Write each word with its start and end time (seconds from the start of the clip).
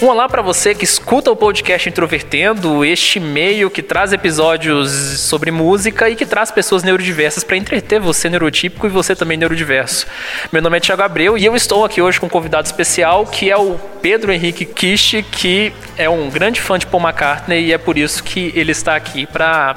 Um 0.00 0.06
olá 0.06 0.28
para 0.28 0.40
você 0.40 0.76
que 0.76 0.84
escuta 0.84 1.28
o 1.28 1.34
podcast 1.34 1.88
Introvertendo, 1.88 2.84
este 2.84 3.18
meio 3.18 3.68
que 3.68 3.82
traz 3.82 4.12
episódios 4.12 4.92
sobre 5.18 5.50
música 5.50 6.08
e 6.08 6.14
que 6.14 6.24
traz 6.24 6.52
pessoas 6.52 6.84
neurodiversas 6.84 7.42
para 7.42 7.56
entreter 7.56 7.98
você 7.98 8.30
neurotípico 8.30 8.86
e 8.86 8.90
você 8.90 9.16
também 9.16 9.36
neurodiverso. 9.36 10.06
Meu 10.52 10.62
nome 10.62 10.76
é 10.76 10.80
Thiago 10.80 11.02
Abreu 11.02 11.36
e 11.36 11.44
eu 11.44 11.56
estou 11.56 11.84
aqui 11.84 12.00
hoje 12.00 12.20
com 12.20 12.26
um 12.26 12.28
convidado 12.28 12.66
especial 12.66 13.26
que 13.26 13.50
é 13.50 13.56
o 13.56 13.74
Pedro 14.00 14.30
Henrique 14.30 14.64
Kish, 14.64 15.16
que 15.32 15.72
é 15.96 16.08
um 16.08 16.30
grande 16.30 16.60
fã 16.60 16.78
de 16.78 16.86
Paul 16.86 17.02
McCartney 17.02 17.66
e 17.66 17.72
é 17.72 17.78
por 17.78 17.98
isso 17.98 18.22
que 18.22 18.52
ele 18.54 18.70
está 18.70 18.94
aqui 18.94 19.26
para 19.26 19.74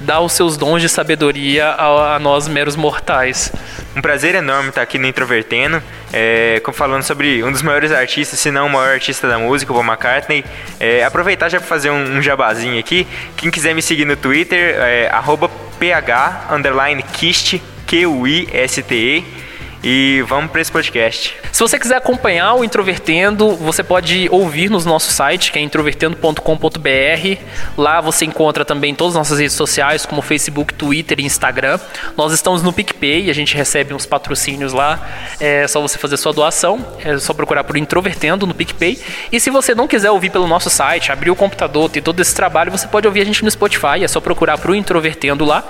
dar 0.00 0.20
os 0.20 0.32
seus 0.32 0.56
dons 0.56 0.80
de 0.80 0.88
sabedoria 0.88 1.74
a, 1.76 2.18
nós 2.18 2.48
meros 2.48 2.76
mortais. 2.76 3.52
Um 3.96 4.00
prazer 4.00 4.34
enorme 4.34 4.68
estar 4.68 4.82
aqui 4.82 4.96
no 4.98 5.06
Introvertendo, 5.06 5.82
é, 6.12 6.62
falando 6.72 7.02
sobre 7.02 7.42
um 7.42 7.50
dos 7.50 7.62
maiores 7.62 7.90
artistas, 7.90 8.38
se 8.38 8.50
não 8.50 8.66
o 8.66 8.70
maior 8.70 8.92
artista 8.92 9.26
da 9.26 9.38
música, 9.38 9.57
o 9.64 9.74
Paul 9.74 9.84
McCartney. 9.84 10.44
É, 10.78 11.04
aproveitar 11.04 11.48
já 11.48 11.58
para 11.58 11.66
fazer 11.66 11.90
um, 11.90 12.18
um, 12.18 12.22
jabazinho 12.22 12.78
aqui. 12.78 13.06
Quem 13.36 13.50
quiser 13.50 13.74
me 13.74 13.82
seguir 13.82 14.04
no 14.04 14.16
Twitter, 14.16 14.76
é 14.78 15.10
ph, 15.78 16.52
underline, 16.52 17.02
kist, 17.02 17.60
Q-U-I-S-T-E. 17.86 19.47
E 19.82 20.24
vamos 20.26 20.50
para 20.50 20.60
esse 20.60 20.72
podcast. 20.72 21.36
Se 21.52 21.60
você 21.60 21.78
quiser 21.78 21.96
acompanhar 21.96 22.54
o 22.54 22.64
Introvertendo, 22.64 23.54
você 23.54 23.82
pode 23.82 24.28
ouvir 24.30 24.68
no 24.68 24.80
nosso 24.80 25.12
site, 25.12 25.52
que 25.52 25.58
é 25.58 25.62
introvertendo.com.br. 25.62 27.38
Lá 27.76 28.00
você 28.00 28.24
encontra 28.24 28.64
também 28.64 28.92
todas 28.94 29.14
as 29.14 29.18
nossas 29.18 29.38
redes 29.38 29.54
sociais, 29.54 30.04
como 30.04 30.20
Facebook, 30.20 30.74
Twitter 30.74 31.20
e 31.20 31.24
Instagram. 31.24 31.78
Nós 32.16 32.32
estamos 32.32 32.62
no 32.62 32.72
PicPay, 32.72 33.30
a 33.30 33.32
gente 33.32 33.56
recebe 33.56 33.94
uns 33.94 34.04
patrocínios 34.04 34.72
lá. 34.72 35.00
É 35.38 35.66
só 35.68 35.80
você 35.80 35.96
fazer 35.96 36.16
sua 36.16 36.32
doação, 36.32 36.84
é 37.04 37.16
só 37.18 37.32
procurar 37.32 37.62
por 37.62 37.76
Introvertendo 37.76 38.46
no 38.46 38.54
PicPay. 38.54 38.98
E 39.30 39.38
se 39.38 39.48
você 39.48 39.74
não 39.76 39.86
quiser 39.86 40.10
ouvir 40.10 40.30
pelo 40.30 40.48
nosso 40.48 40.68
site, 40.70 41.12
abrir 41.12 41.30
o 41.30 41.36
computador, 41.36 41.88
ter 41.88 42.02
todo 42.02 42.18
esse 42.20 42.34
trabalho, 42.34 42.72
você 42.72 42.88
pode 42.88 43.06
ouvir 43.06 43.20
a 43.20 43.24
gente 43.24 43.44
no 43.44 43.50
Spotify, 43.50 44.02
é 44.02 44.08
só 44.08 44.20
procurar 44.20 44.58
por 44.58 44.74
Introvertendo 44.74 45.44
lá. 45.44 45.64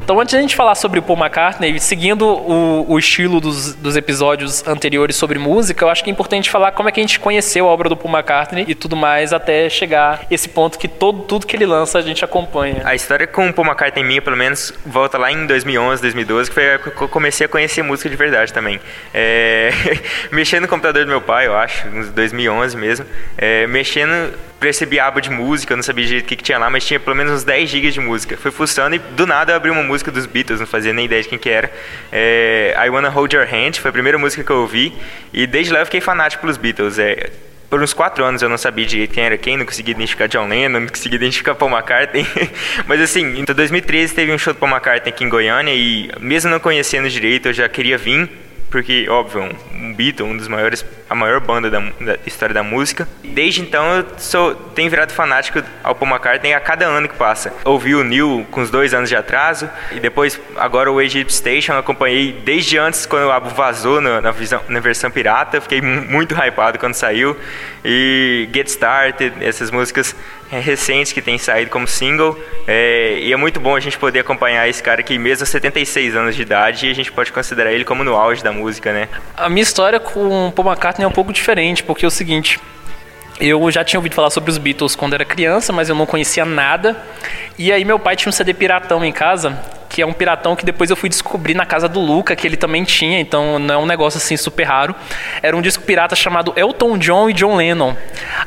Então, 0.02 0.20
antes 0.20 0.32
de 0.32 0.36
a 0.36 0.40
gente 0.40 0.56
falar 0.56 0.74
sobre 0.74 0.98
o 0.98 1.02
Paul 1.02 1.16
McCartney, 1.16 1.78
seguindo 1.78 2.26
o, 2.26 2.90
o 2.90 2.98
estilo 2.98 3.40
dos, 3.40 3.74
dos, 3.74 3.94
episódios 3.96 4.66
anteriores 4.66 5.14
sobre 5.14 5.38
música, 5.38 5.84
eu 5.84 5.88
acho 5.88 6.02
que 6.02 6.10
é 6.10 6.12
importante 6.12 6.50
falar 6.50 6.72
como 6.72 6.88
é 6.88 6.92
que 6.92 6.98
a 6.98 7.02
gente 7.02 7.20
conheceu 7.20 7.68
a 7.68 7.70
obra 7.70 7.88
do 7.88 7.96
Paul 7.96 8.12
McCartney 8.12 8.64
e 8.66 8.74
tudo 8.74 8.96
mais 8.96 9.32
até 9.32 9.70
chegar 9.70 10.26
esse 10.28 10.48
ponto 10.48 10.76
que 10.76 10.88
todo, 10.88 11.22
tudo 11.22 11.46
que 11.46 11.54
ele 11.54 11.66
lança 11.66 12.00
a 12.00 12.02
gente 12.02 12.24
acompanha. 12.24 12.82
A 12.84 12.96
história 12.96 13.28
com 13.28 13.48
o 13.48 13.52
Paul 13.52 13.68
McCartney 13.68 14.04
minha, 14.04 14.20
pelo 14.20 14.36
menos, 14.36 14.74
volta 14.84 15.16
lá 15.16 15.30
em 15.30 15.46
2011, 15.46 16.02
2012, 16.02 16.50
que 16.50 16.54
foi 16.54 16.64
a 16.64 16.72
época 16.72 16.90
que 16.90 17.02
eu 17.02 17.08
comecei 17.08 17.46
a 17.46 17.48
conhecer 17.48 17.82
música 17.82 18.10
de 18.10 18.16
verdade 18.16 18.52
também. 18.52 18.80
É... 19.14 19.70
mexendo 20.32 20.62
no 20.62 20.68
computador 20.68 21.04
do 21.04 21.08
meu 21.08 21.20
pai, 21.20 21.46
eu 21.46 21.56
acho, 21.56 21.86
em 21.86 22.10
2011 22.10 22.76
mesmo, 22.76 23.06
é... 23.38 23.68
mexendo 23.68 24.34
percebi 24.62 25.00
a 25.00 25.08
aba 25.08 25.20
de 25.20 25.28
música, 25.28 25.72
eu 25.72 25.76
não 25.76 25.82
sabia 25.82 26.06
direito 26.06 26.24
o 26.24 26.28
que, 26.28 26.36
que 26.36 26.44
tinha 26.44 26.56
lá, 26.56 26.70
mas 26.70 26.86
tinha 26.86 27.00
pelo 27.00 27.16
menos 27.16 27.32
uns 27.32 27.42
10 27.42 27.68
GB 27.68 27.90
de 27.90 27.98
música. 27.98 28.36
Fui 28.36 28.52
fuçando 28.52 28.94
e 28.94 28.98
do 29.00 29.26
nada 29.26 29.52
eu 29.52 29.56
abri 29.56 29.72
uma 29.72 29.82
música 29.82 30.12
dos 30.12 30.24
Beatles, 30.24 30.60
não 30.60 30.66
fazia 30.68 30.92
nem 30.92 31.06
ideia 31.06 31.20
de 31.20 31.28
quem 31.28 31.36
que 31.36 31.50
era. 31.50 31.68
É, 32.12 32.72
I 32.78 32.88
Wanna 32.88 33.08
Hold 33.08 33.32
Your 33.32 33.44
Hand, 33.44 33.80
foi 33.80 33.88
a 33.88 33.92
primeira 33.92 34.16
música 34.18 34.44
que 34.44 34.50
eu 34.50 34.58
ouvi, 34.58 34.92
e 35.32 35.48
desde 35.48 35.72
lá 35.72 35.80
eu 35.80 35.84
fiquei 35.84 36.00
fanático 36.00 36.42
pelos 36.42 36.56
Beatles. 36.56 37.00
É, 37.00 37.30
por 37.68 37.82
uns 37.82 37.92
quatro 37.92 38.24
anos 38.24 38.40
eu 38.40 38.48
não 38.48 38.58
sabia 38.58 38.86
direito 38.86 39.12
quem 39.14 39.24
era 39.24 39.36
quem, 39.36 39.56
não 39.56 39.66
conseguia 39.66 39.94
identificar 39.94 40.28
John 40.28 40.46
Lennon, 40.46 40.78
não 40.78 40.86
conseguia 40.86 41.16
identificar 41.16 41.56
Paul 41.56 41.72
McCartney. 41.72 42.24
Mas 42.86 43.00
assim, 43.00 43.40
em 43.40 43.44
2013 43.44 44.14
teve 44.14 44.32
um 44.32 44.38
show 44.38 44.52
do 44.52 44.60
Paul 44.60 44.70
McCartney 44.70 45.12
aqui 45.12 45.24
em 45.24 45.28
Goiânia 45.28 45.74
e 45.74 46.08
mesmo 46.20 46.50
não 46.50 46.60
conhecendo 46.60 47.08
direito, 47.08 47.48
eu 47.48 47.52
já 47.52 47.68
queria 47.68 47.98
vir 47.98 48.28
porque, 48.72 49.06
óbvio, 49.08 49.54
um 49.74 49.92
Beatle, 49.92 50.26
um 50.26 50.34
dos 50.34 50.48
maiores, 50.48 50.82
a 51.08 51.14
maior 51.14 51.40
banda 51.40 51.70
da, 51.70 51.78
da, 51.78 52.18
história 52.26 52.54
da 52.54 52.62
música. 52.62 53.06
Desde 53.22 53.60
então 53.60 53.84
eu 53.98 54.06
sou, 54.16 54.54
tenho 54.54 54.88
virado 54.88 55.12
fanático 55.12 55.62
ao 55.84 55.94
Paul 55.94 56.10
McCartney 56.10 56.54
a 56.54 56.60
cada 56.60 56.86
ano 56.86 57.06
que 57.06 57.14
passa. 57.14 57.52
Ouvi 57.66 57.94
o 57.94 58.02
Neil 58.02 58.46
com 58.50 58.62
uns 58.62 58.70
dois 58.70 58.94
anos 58.94 59.10
de 59.10 59.14
atraso, 59.14 59.68
e 59.92 60.00
depois, 60.00 60.40
agora 60.56 60.90
o 60.90 60.98
Egypt 61.02 61.34
Station, 61.34 61.74
acompanhei 61.74 62.32
desde 62.32 62.78
antes, 62.78 63.04
quando 63.04 63.26
o 63.26 63.30
álbum 63.30 63.50
vazou 63.50 64.00
na, 64.00 64.22
na, 64.22 64.30
visão, 64.30 64.62
na 64.66 64.80
versão 64.80 65.10
pirata, 65.10 65.60
fiquei 65.60 65.82
muito 65.82 66.34
hypado 66.34 66.78
quando 66.78 66.94
saiu. 66.94 67.36
E 67.84 68.48
Get 68.54 68.68
Started, 68.68 69.34
essas 69.44 69.70
músicas 69.70 70.16
recentes 70.60 71.12
que 71.12 71.22
tem 71.22 71.38
saído 71.38 71.70
como 71.70 71.86
single. 71.86 72.38
É, 72.66 73.18
e 73.18 73.32
é 73.32 73.36
muito 73.36 73.58
bom 73.58 73.74
a 73.74 73.80
gente 73.80 73.98
poder 73.98 74.20
acompanhar 74.20 74.68
esse 74.68 74.82
cara 74.82 75.02
que, 75.02 75.18
mesmo 75.18 75.44
a 75.44 75.46
76 75.46 76.14
anos 76.14 76.36
de 76.36 76.42
idade, 76.42 76.90
a 76.90 76.94
gente 76.94 77.10
pode 77.10 77.32
considerar 77.32 77.72
ele 77.72 77.84
como 77.84 78.04
no 78.04 78.14
auge 78.14 78.42
da 78.42 78.52
música, 78.52 78.92
né? 78.92 79.08
A 79.36 79.48
minha 79.48 79.62
história 79.62 79.98
com 79.98 80.52
Paul 80.54 80.68
McCartney 80.68 81.04
é 81.04 81.08
um 81.08 81.12
pouco 81.12 81.32
diferente, 81.32 81.82
porque 81.82 82.04
é 82.04 82.08
o 82.08 82.10
seguinte. 82.10 82.60
Eu 83.40 83.70
já 83.70 83.84
tinha 83.84 83.98
ouvido 83.98 84.14
falar 84.14 84.30
sobre 84.30 84.50
os 84.50 84.58
Beatles 84.58 84.94
quando 84.94 85.14
era 85.14 85.24
criança, 85.24 85.72
mas 85.72 85.88
eu 85.88 85.94
não 85.94 86.06
conhecia 86.06 86.44
nada. 86.44 86.96
E 87.58 87.72
aí 87.72 87.84
meu 87.84 87.98
pai 87.98 88.16
tinha 88.16 88.28
um 88.28 88.32
CD 88.32 88.54
piratão 88.54 89.04
em 89.04 89.12
casa 89.12 89.58
que 89.92 90.00
é 90.00 90.06
um 90.06 90.12
piratão 90.12 90.56
que 90.56 90.64
depois 90.64 90.88
eu 90.88 90.96
fui 90.96 91.06
descobrir 91.06 91.52
na 91.52 91.66
casa 91.66 91.86
do 91.86 92.00
Luca, 92.00 92.34
que 92.34 92.46
ele 92.46 92.56
também 92.56 92.82
tinha, 92.82 93.20
então 93.20 93.58
não 93.58 93.74
é 93.74 93.78
um 93.78 93.84
negócio 93.84 94.16
assim 94.16 94.38
super 94.38 94.64
raro. 94.64 94.94
Era 95.42 95.54
um 95.54 95.60
disco 95.60 95.84
pirata 95.84 96.16
chamado 96.16 96.54
Elton 96.56 96.96
John 96.96 97.28
e 97.28 97.34
John 97.34 97.56
Lennon. 97.56 97.94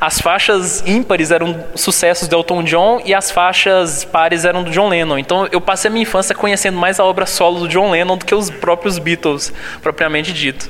As 0.01 0.19
faixas 0.19 0.84
ímpares 0.88 1.29
eram 1.29 1.63
sucessos 1.75 2.28
do 2.28 2.35
Elton 2.35 2.63
John 2.63 3.00
e 3.06 3.13
as 3.13 3.29
faixas 3.29 4.03
pares 4.03 4.44
eram 4.44 4.63
do 4.63 4.72
John 4.72 4.90
Lennon. 4.90 5.19
Então 5.19 5.47
eu 5.52 5.62
passei 5.62 5.88
a 5.90 5.91
minha 5.91 6.02
infância 6.02 6.34
conhecendo 6.34 6.79
mais 6.79 7.00
a 7.00 7.06
obra 7.06 7.28
solo 7.28 7.59
do 7.59 7.67
John 7.67 7.91
Lennon 7.91 8.17
do 8.17 8.25
que 8.25 8.34
os 8.34 8.50
próprios 8.50 8.97
Beatles, 8.97 9.53
propriamente 9.84 10.34
dito. 10.34 10.67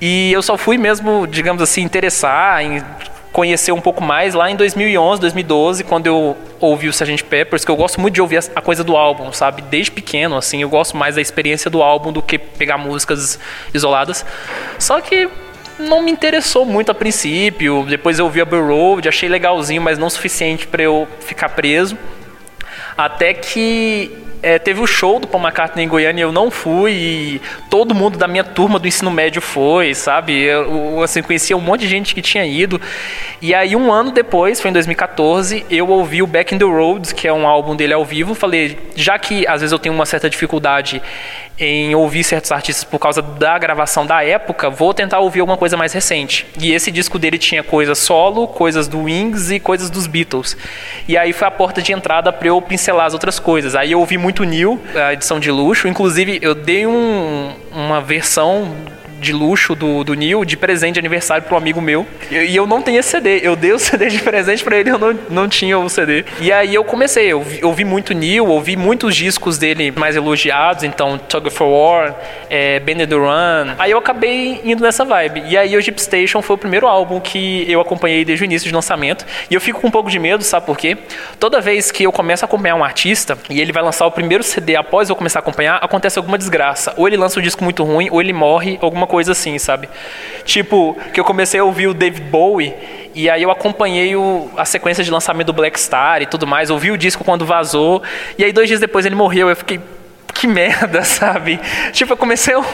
E 0.00 0.30
eu 0.32 0.40
só 0.40 0.56
fui 0.56 0.78
mesmo, 0.78 1.26
digamos 1.26 1.60
assim, 1.60 1.82
interessar 1.82 2.62
em 2.62 2.80
conhecer 3.36 3.70
um 3.70 3.82
pouco 3.82 4.02
mais 4.02 4.32
lá 4.32 4.50
em 4.50 4.56
2011, 4.56 5.20
2012, 5.20 5.84
quando 5.84 6.06
eu 6.06 6.34
ouvi 6.58 6.88
o 6.88 6.90
Sgt. 6.90 7.22
Peppers, 7.24 7.66
que 7.66 7.70
eu 7.70 7.76
gosto 7.76 8.00
muito 8.00 8.14
de 8.14 8.22
ouvir 8.22 8.38
a 8.54 8.62
coisa 8.62 8.82
do 8.82 8.96
álbum, 8.96 9.30
sabe? 9.30 9.60
Desde 9.60 9.90
pequeno, 9.90 10.38
assim, 10.38 10.62
eu 10.62 10.70
gosto 10.70 10.96
mais 10.96 11.16
da 11.16 11.20
experiência 11.20 11.70
do 11.70 11.82
álbum 11.82 12.10
do 12.10 12.22
que 12.22 12.38
pegar 12.38 12.78
músicas 12.78 13.38
isoladas. 13.74 14.24
Só 14.78 15.02
que 15.02 15.28
não 15.78 16.02
me 16.02 16.10
interessou 16.10 16.64
muito 16.64 16.90
a 16.90 16.94
princípio. 16.94 17.84
Depois 17.86 18.18
eu 18.18 18.24
ouvi 18.24 18.40
a 18.40 18.42
Abbey 18.42 18.58
Road, 18.58 19.06
achei 19.06 19.28
legalzinho, 19.28 19.82
mas 19.82 19.98
não 19.98 20.08
suficiente 20.08 20.66
para 20.66 20.82
eu 20.82 21.06
ficar 21.20 21.50
preso. 21.50 21.94
Até 22.96 23.34
que 23.34 24.16
é, 24.46 24.60
teve 24.60 24.80
o 24.80 24.86
show 24.86 25.18
do 25.18 25.26
Paul 25.26 25.42
McCartney 25.42 25.84
em 25.84 25.88
Goiânia 25.88 26.22
eu 26.22 26.30
não 26.30 26.52
fui 26.52 26.92
e 26.92 27.42
todo 27.68 27.92
mundo 27.92 28.16
da 28.16 28.28
minha 28.28 28.44
turma 28.44 28.78
do 28.78 28.86
ensino 28.86 29.10
médio 29.10 29.42
foi, 29.42 29.92
sabe? 29.92 30.40
Eu, 30.40 31.02
assim, 31.02 31.20
conhecia 31.20 31.56
um 31.56 31.60
monte 31.60 31.80
de 31.80 31.88
gente 31.88 32.14
que 32.14 32.22
tinha 32.22 32.46
ido. 32.46 32.80
E 33.42 33.52
aí, 33.52 33.74
um 33.74 33.92
ano 33.92 34.12
depois, 34.12 34.60
foi 34.60 34.70
em 34.70 34.72
2014, 34.72 35.66
eu 35.68 35.88
ouvi 35.88 36.22
o 36.22 36.28
Back 36.28 36.54
in 36.54 36.58
the 36.58 36.64
Road, 36.64 37.12
que 37.12 37.26
é 37.26 37.32
um 37.32 37.44
álbum 37.44 37.74
dele 37.74 37.92
ao 37.92 38.04
vivo. 38.04 38.36
Falei, 38.36 38.78
já 38.94 39.18
que 39.18 39.44
às 39.48 39.62
vezes 39.62 39.72
eu 39.72 39.80
tenho 39.80 39.92
uma 39.92 40.06
certa 40.06 40.30
dificuldade 40.30 41.02
em 41.58 41.94
ouvir 41.94 42.22
certos 42.22 42.52
artistas 42.52 42.84
por 42.84 42.98
causa 42.98 43.22
da 43.22 43.58
gravação 43.58 44.04
da 44.04 44.22
época, 44.22 44.68
vou 44.68 44.92
tentar 44.92 45.20
ouvir 45.20 45.40
alguma 45.40 45.56
coisa 45.56 45.76
mais 45.76 45.92
recente. 45.92 46.46
E 46.60 46.72
esse 46.72 46.90
disco 46.90 47.18
dele 47.18 47.38
tinha 47.38 47.62
coisas 47.62 47.98
solo, 47.98 48.46
coisas 48.46 48.86
do 48.86 49.04
Wings 49.04 49.50
e 49.50 49.58
coisas 49.58 49.88
dos 49.88 50.06
Beatles. 50.06 50.56
E 51.08 51.16
aí 51.16 51.32
foi 51.32 51.48
a 51.48 51.50
porta 51.50 51.80
de 51.80 51.92
entrada 51.92 52.32
para 52.32 52.48
eu 52.48 52.60
pincelar 52.60 53.06
as 53.06 53.14
outras 53.14 53.38
coisas. 53.38 53.74
Aí 53.74 53.92
eu 53.92 54.00
ouvi 54.00 54.18
muito 54.18 54.35
New, 54.44 54.80
a 54.94 55.12
edição 55.12 55.38
de 55.40 55.50
luxo. 55.50 55.88
Inclusive, 55.88 56.38
eu 56.42 56.54
dei 56.54 56.86
um, 56.86 57.52
uma 57.72 58.00
versão 58.00 58.74
de 59.20 59.32
luxo 59.32 59.74
do, 59.74 60.04
do 60.04 60.14
Neil 60.14 60.44
de 60.44 60.56
presente 60.56 60.94
de 60.94 61.00
aniversário 61.00 61.44
para 61.44 61.56
amigo 61.56 61.80
meu. 61.80 62.06
E, 62.30 62.34
e, 62.34 62.56
eu 62.56 62.66
não 62.66 62.82
tenho 62.82 62.98
esse 62.98 63.10
CD. 63.10 63.40
Eu 63.42 63.56
dei 63.56 63.72
o 63.72 63.78
CD 63.80 64.08
de 64.08 64.20
presente 64.20 64.62
para 64.62 64.76
ele, 64.76 64.90
eu 64.90 64.98
não, 64.98 65.18
não 65.28 65.48
tinha 65.48 65.78
o 65.78 65.88
CD. 65.88 66.24
E 66.40 66.52
aí 66.52 66.74
eu 66.74 66.84
comecei, 66.84 67.32
eu 67.32 67.44
ouvi, 67.62 67.84
muito 67.84 68.14
Neil, 68.14 68.46
ouvi 68.46 68.76
muitos 68.76 69.16
discos 69.16 69.58
dele 69.58 69.90
mais 69.90 70.16
elogiados, 70.16 70.84
então 70.84 71.18
Tug 71.18 71.48
of 71.48 71.62
War, 71.62 72.14
é, 72.50 72.78
Bend 72.80 73.06
the 73.06 73.14
Run. 73.14 73.74
Aí 73.78 73.90
eu 73.90 73.98
acabei 73.98 74.60
indo 74.64 74.82
nessa 74.82 75.04
vibe. 75.04 75.44
E 75.46 75.56
aí 75.56 75.76
o 75.76 75.80
Jeep 75.80 76.00
Station 76.00 76.42
foi 76.42 76.54
o 76.54 76.58
primeiro 76.58 76.86
álbum 76.86 77.20
que 77.20 77.70
eu 77.70 77.80
acompanhei 77.80 78.24
desde 78.24 78.44
o 78.44 78.46
início 78.46 78.68
de 78.68 78.74
lançamento. 78.74 79.24
E 79.50 79.54
eu 79.54 79.60
fico 79.60 79.80
com 79.80 79.88
um 79.88 79.90
pouco 79.90 80.10
de 80.10 80.18
medo, 80.18 80.42
sabe 80.42 80.66
por 80.66 80.76
quê? 80.76 80.96
Toda 81.38 81.60
vez 81.60 81.90
que 81.90 82.04
eu 82.04 82.12
começo 82.12 82.44
a 82.44 82.46
acompanhar 82.46 82.74
um 82.74 82.84
artista 82.84 83.36
e 83.50 83.60
ele 83.60 83.72
vai 83.72 83.82
lançar 83.82 84.06
o 84.06 84.10
primeiro 84.10 84.42
CD 84.42 84.76
após 84.76 85.08
eu 85.08 85.16
começar 85.16 85.38
a 85.38 85.42
acompanhar, 85.42 85.76
acontece 85.82 86.18
alguma 86.18 86.38
desgraça. 86.38 86.94
Ou 86.96 87.06
ele 87.06 87.16
lança 87.16 87.38
um 87.38 87.42
disco 87.42 87.62
muito 87.62 87.82
ruim, 87.84 88.08
ou 88.10 88.20
ele 88.20 88.32
morre, 88.32 88.78
alguma 88.80 89.05
coisa 89.06 89.32
assim, 89.32 89.58
sabe? 89.58 89.88
Tipo, 90.44 90.96
que 91.12 91.20
eu 91.20 91.24
comecei 91.24 91.60
a 91.60 91.64
ouvir 91.64 91.86
o 91.86 91.94
David 91.94 92.28
Bowie 92.28 92.74
e 93.14 93.30
aí 93.30 93.42
eu 93.42 93.50
acompanhei 93.50 94.14
o, 94.14 94.50
a 94.58 94.64
sequência 94.66 95.02
de 95.02 95.10
lançamento 95.10 95.46
do 95.46 95.52
Black 95.54 95.80
Star 95.80 96.20
e 96.20 96.26
tudo 96.26 96.46
mais, 96.46 96.68
ouvi 96.68 96.90
o 96.90 96.98
disco 96.98 97.24
quando 97.24 97.46
vazou, 97.46 98.02
e 98.36 98.44
aí 98.44 98.52
dois 98.52 98.68
dias 98.68 98.78
depois 98.78 99.06
ele 99.06 99.14
morreu, 99.14 99.48
eu 99.48 99.56
fiquei, 99.56 99.80
que 100.36 100.46
merda, 100.46 101.02
sabe? 101.04 101.58
Tipo, 101.92 102.12
eu 102.12 102.16
comecei. 102.16 102.54
Eu, 102.54 102.64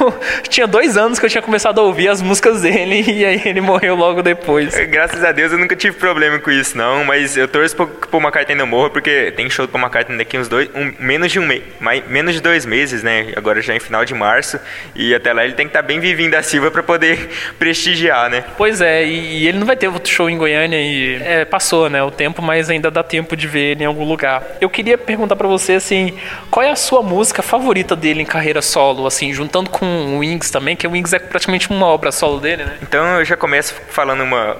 tinha 0.49 0.67
dois 0.67 0.97
anos 0.97 1.19
que 1.19 1.27
eu 1.27 1.31
tinha 1.31 1.43
começado 1.43 1.79
a 1.81 1.83
ouvir 1.83 2.09
as 2.09 2.21
músicas 2.21 2.63
dele 2.63 3.03
e 3.11 3.25
aí 3.25 3.43
ele 3.45 3.61
morreu 3.61 3.95
logo 3.95 4.23
depois. 4.23 4.75
Graças 4.89 5.25
a 5.25 5.33
Deus 5.33 5.53
eu 5.53 5.59
nunca 5.59 5.77
tive 5.77 5.97
problema 5.97 6.39
com 6.39 6.51
isso, 6.51 6.77
não, 6.77 7.05
mas 7.05 7.37
eu 7.37 7.49
torço 7.49 7.77
pro, 7.77 7.87
pro 7.87 8.21
McCartney 8.21 8.57
não 8.57 8.67
morra, 8.67 8.91
porque 8.91 9.33
tem 9.33 9.49
show 9.49 9.67
do 9.67 9.73
Paul 9.73 9.83
McCartney 9.83 10.19
daqui 10.19 10.37
uns 10.37 10.49
dois. 10.49 10.69
Um, 10.75 10.93
menos 10.99 11.31
de 11.31 11.39
um 11.39 11.47
mês. 11.47 11.63
Menos 12.09 12.35
de 12.35 12.41
dois 12.41 12.67
meses, 12.67 13.03
né? 13.03 13.33
Agora 13.37 13.61
já 13.61 13.75
em 13.75 13.81
final 13.81 14.05
de 14.05 14.15
março. 14.15 14.59
E 14.95 15.15
até 15.15 15.33
lá 15.33 15.45
ele 15.45 15.55
tem 15.55 15.67
que 15.67 15.71
estar 15.71 15.83
tá 15.83 15.87
bem 15.87 16.01
vivinho 16.01 16.31
da 16.31 16.43
Silva 16.43 16.71
para 16.71 16.83
poder 16.83 17.31
prestigiar, 17.59 18.29
né? 18.31 18.45
Pois 18.57 18.81
é, 18.81 19.05
e, 19.05 19.43
e, 19.43 19.49
ele 19.49 19.59
não 19.59 19.67
vai 19.67 19.77
ter 19.77 19.89
outro 19.89 20.11
show 20.11 20.29
em 20.29 20.37
Goiânia 20.37 20.81
e 20.81 21.21
é, 21.23 21.45
passou, 21.45 21.89
né? 21.89 22.03
O 22.03 22.11
tempo, 22.11 22.43
mas 22.43 22.71
ainda 22.71 22.91
dá 22.91 23.03
tempo 23.03 23.37
de 23.37 23.47
ver 23.47 23.73
ele 23.73 23.85
em 23.85 23.87
algum 23.87 24.05
lugar. 24.05 24.43
Eu 24.61 24.71
queria 24.71 24.99
perguntar 24.99 25.37
para 25.37 25.49
você 25.49 25.75
assim, 25.75 26.15
qual 26.51 26.65
é 26.65 26.71
a 26.71 26.77
sua 26.77 27.03
música 27.03 27.43
favorita 27.53 27.95
dele 27.95 28.23
em 28.23 28.25
carreira 28.25 28.63
solo, 28.63 29.07
assim, 29.07 29.31
juntando 29.31 29.69
com 29.69 29.85
o 29.85 30.19
Wings 30.21 30.51
também, 30.51 30.75
que 30.75 30.87
o 30.87 30.93
Wings 30.93 31.13
é 31.13 31.19
praticamente 31.19 31.69
uma 31.69 31.85
obra 31.85 32.11
solo 32.11 32.41
dele, 32.41 32.65
né? 32.65 32.79
Então 32.81 33.19
eu 33.19 33.25
já 33.27 33.37
começo 33.37 33.75
falando 33.91 34.23
uma, 34.23 34.57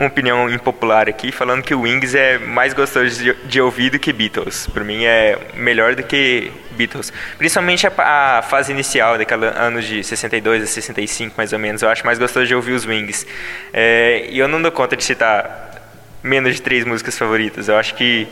uma 0.00 0.08
opinião 0.08 0.50
impopular 0.50 1.08
aqui, 1.08 1.30
falando 1.30 1.62
que 1.62 1.72
o 1.72 1.82
Wings 1.82 2.16
é 2.16 2.36
mais 2.36 2.74
gostoso 2.74 3.22
de, 3.22 3.32
de 3.32 3.60
ouvir 3.60 3.90
do 3.90 3.98
que 4.00 4.12
Beatles. 4.12 4.66
Para 4.66 4.82
mim 4.82 5.04
é 5.04 5.38
melhor 5.54 5.94
do 5.94 6.02
que 6.02 6.50
Beatles. 6.72 7.12
Principalmente 7.38 7.86
a, 7.86 8.38
a, 8.38 8.42
fase 8.42 8.72
inicial, 8.72 9.16
daquela 9.16 9.46
anos 9.56 9.84
de 9.84 10.02
62 10.02 10.64
a 10.64 10.66
65, 10.66 11.34
mais 11.36 11.52
ou 11.52 11.60
menos. 11.60 11.80
Eu 11.82 11.88
acho 11.88 12.04
mais 12.04 12.18
gostoso 12.18 12.44
de 12.44 12.56
ouvir 12.56 12.72
os 12.72 12.84
Wings. 12.84 13.24
É, 13.72 14.26
e 14.30 14.36
eu 14.40 14.48
não 14.48 14.60
dou 14.60 14.72
conta 14.72 14.96
de 14.96 15.04
citar 15.04 15.80
menos 16.24 16.56
de 16.56 16.60
três 16.60 16.84
músicas 16.84 17.16
favoritas. 17.16 17.68
Eu 17.68 17.76
acho 17.76 17.94
que 17.94 18.26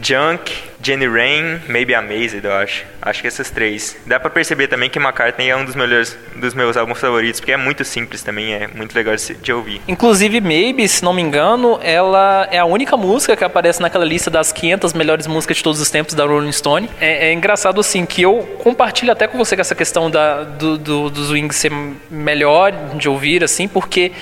Junk, 0.00 0.52
Jenny 0.82 1.06
Rain, 1.06 1.60
Maybe 1.68 1.94
Amazed, 1.94 2.44
eu 2.44 2.52
acho. 2.52 2.84
Acho 3.00 3.22
que 3.22 3.28
essas 3.28 3.50
três. 3.50 3.96
Dá 4.06 4.18
pra 4.18 4.28
perceber 4.30 4.66
também 4.66 4.90
que 4.90 4.98
McCartney 4.98 5.48
é 5.48 5.56
um 5.56 5.64
dos, 5.64 5.74
melhores, 5.74 6.16
dos 6.36 6.54
meus 6.54 6.76
álbuns 6.76 6.98
favoritos, 6.98 7.40
porque 7.40 7.52
é 7.52 7.56
muito 7.56 7.84
simples 7.84 8.22
também, 8.22 8.54
é 8.54 8.68
muito 8.68 8.94
legal 8.94 9.14
de, 9.16 9.52
ouvir. 9.52 9.80
Inclusive, 9.86 10.40
Maybe, 10.40 10.86
se 10.88 11.02
não 11.04 11.12
me 11.12 11.22
engano, 11.22 11.78
ela 11.82 12.48
é 12.50 12.58
a 12.58 12.64
única 12.64 12.96
música 12.96 13.36
que 13.36 13.44
aparece 13.44 13.80
naquela 13.80 14.04
lista 14.04 14.30
das 14.30 14.52
500 14.52 14.92
melhores 14.92 15.26
músicas 15.26 15.58
de 15.58 15.62
todos 15.62 15.80
os 15.80 15.90
tempos 15.90 16.14
da 16.14 16.24
Rolling 16.24 16.52
Stone. 16.52 16.90
É, 17.00 17.28
é 17.28 17.32
engraçado, 17.32 17.80
assim, 17.80 18.04
que 18.04 18.22
eu 18.22 18.40
compartilho 18.58 19.12
até 19.12 19.26
com 19.26 19.38
você 19.38 19.54
com 19.54 19.62
essa 19.62 19.74
questão 19.74 20.10
da, 20.10 20.42
do, 20.42 20.76
do, 20.76 21.10
dos 21.10 21.30
Wings 21.30 21.56
ser 21.56 21.72
melhor 22.10 22.72
de 22.96 23.08
ouvir, 23.08 23.42
assim, 23.42 23.68
porque 23.68 24.12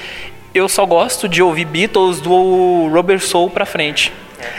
eu 0.54 0.68
só 0.68 0.84
gosto 0.84 1.28
de 1.28 1.42
ouvir 1.42 1.64
Beatles 1.64 2.20
do 2.20 2.88
Robert 2.92 3.20
Soul 3.20 3.50
pra 3.50 3.64
frente. 3.64 4.12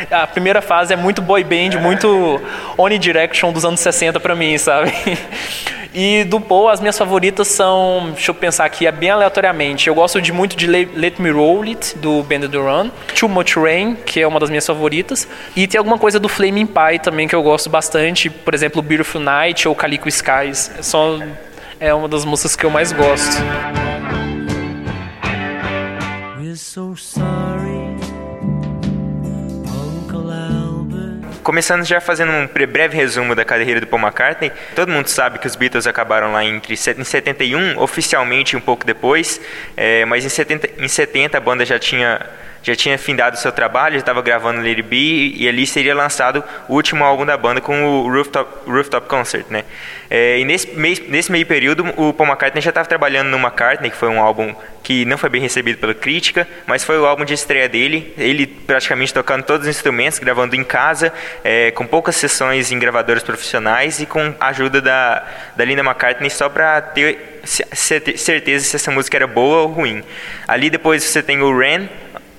A 0.09 0.27
primeira 0.27 0.61
fase 0.61 0.93
é 0.93 0.95
muito 0.95 1.21
boy 1.21 1.43
band, 1.43 1.79
muito 1.81 2.41
One 2.77 2.97
Direction 2.97 3.51
dos 3.51 3.65
anos 3.65 3.79
60 3.79 4.19
para 4.19 4.35
mim, 4.35 4.57
sabe? 4.57 4.91
E 5.95 6.23
do 6.23 6.41
Paul, 6.41 6.69
as 6.69 6.79
minhas 6.79 6.97
favoritas 6.97 7.47
são, 7.49 8.09
deixa 8.13 8.31
eu 8.31 8.35
pensar 8.35 8.65
aqui, 8.65 8.87
é 8.87 8.91
bem 8.91 9.11
aleatoriamente. 9.11 9.87
Eu 9.87 9.93
gosto 9.93 10.19
de 10.19 10.33
muito 10.33 10.57
de 10.57 10.65
Let 10.65 11.19
Me 11.19 11.29
Roll 11.29 11.61
It, 11.63 11.95
do 11.99 12.23
Band 12.23 12.49
Run. 12.51 12.89
Too 13.13 13.29
Much 13.29 13.55
Rain, 13.55 13.95
que 13.95 14.19
é 14.19 14.27
uma 14.27 14.39
das 14.39 14.49
minhas 14.49 14.65
favoritas. 14.65 15.27
E 15.55 15.67
tem 15.67 15.77
alguma 15.77 15.99
coisa 15.99 16.19
do 16.19 16.27
Flaming 16.27 16.65
Pie 16.65 16.97
também 16.99 17.27
que 17.27 17.35
eu 17.35 17.43
gosto 17.43 17.69
bastante. 17.69 18.27
Por 18.27 18.55
exemplo, 18.55 18.81
Beautiful 18.81 19.21
Night 19.21 19.67
ou 19.67 19.75
Calico 19.75 20.09
Skies. 20.09 20.71
Só 20.81 21.19
é 21.79 21.93
uma 21.93 22.07
das 22.07 22.25
músicas 22.25 22.55
que 22.55 22.63
eu 22.65 22.71
mais 22.71 22.91
gosto. 22.91 23.37
We're 26.39 26.55
so 26.55 26.95
sorry. 26.95 27.52
Começando 31.43 31.83
já 31.83 31.99
fazendo 31.99 32.31
um 32.31 32.47
breve 32.47 32.95
resumo 32.95 33.35
da 33.35 33.43
carreira 33.43 33.81
do 33.81 33.85
Paul 33.85 34.01
McCartney, 34.01 34.49
todo 34.73 34.89
mundo 34.89 35.07
sabe 35.07 35.39
que 35.39 35.45
os 35.45 35.57
Beatles 35.57 35.85
acabaram 35.85 36.31
lá 36.31 36.45
entre, 36.45 36.73
em 36.73 37.03
71, 37.03 37.77
oficialmente 37.81 38.55
um 38.55 38.61
pouco 38.61 38.85
depois, 38.85 39.41
é, 39.75 40.05
mas 40.05 40.23
em 40.23 40.29
70, 40.29 40.69
em 40.81 40.87
70 40.87 41.37
a 41.37 41.41
banda 41.41 41.65
já 41.65 41.77
tinha 41.77 42.21
já 42.63 42.75
tinha 42.75 42.97
findado 42.97 43.37
seu 43.37 43.51
trabalho, 43.51 43.93
já 43.93 43.99
estava 43.99 44.21
gravando 44.21 44.65
Lady 44.65 44.81
B 44.81 45.33
e 45.35 45.47
ali 45.47 45.67
seria 45.67 45.93
lançado 45.93 46.43
o 46.69 46.73
último 46.73 47.03
álbum 47.03 47.25
da 47.25 47.35
banda 47.35 47.59
com 47.59 47.83
o 47.83 48.09
Rooftop, 48.09 48.69
Rooftop 48.69 49.07
Concert, 49.07 49.45
né? 49.49 49.65
É, 50.09 50.39
e 50.39 50.45
nesse 50.45 50.71
meio, 50.71 50.97
nesse 51.09 51.31
meio 51.31 51.45
período 51.45 51.85
o 51.97 52.13
Paul 52.13 52.29
McCartney 52.29 52.61
já 52.61 52.69
estava 52.69 52.87
trabalhando 52.87 53.29
no 53.29 53.37
McCartney, 53.37 53.91
que 53.91 53.97
foi 53.97 54.07
um 54.07 54.21
álbum 54.21 54.55
que 54.81 55.05
não 55.05 55.17
foi 55.17 55.29
bem 55.29 55.41
recebido 55.41 55.77
pela 55.77 55.93
crítica, 55.93 56.47
mas 56.65 56.83
foi 56.83 56.97
o 56.99 57.05
álbum 57.05 57.25
de 57.25 57.33
estreia 57.33 57.67
dele, 57.67 58.13
ele 58.17 58.45
praticamente 58.45 59.13
tocando 59.13 59.43
todos 59.43 59.67
os 59.67 59.75
instrumentos, 59.75 60.19
gravando 60.19 60.55
em 60.55 60.63
casa, 60.63 61.11
é, 61.43 61.71
com 61.71 61.85
poucas 61.85 62.15
sessões 62.15 62.71
em 62.71 62.79
gravadoras 62.79 63.23
profissionais 63.23 63.99
e 63.99 64.05
com 64.05 64.33
a 64.39 64.47
ajuda 64.47 64.81
da, 64.81 65.25
da 65.55 65.65
Linda 65.65 65.81
McCartney 65.81 66.29
só 66.29 66.47
para 66.47 66.81
ter 66.81 67.33
certeza 67.43 68.65
se 68.65 68.75
essa 68.75 68.91
música 68.91 69.17
era 69.17 69.27
boa 69.27 69.63
ou 69.63 69.67
ruim. 69.67 70.03
Ali 70.47 70.69
depois 70.69 71.03
você 71.03 71.21
tem 71.21 71.41
o 71.41 71.57
Ren, 71.57 71.89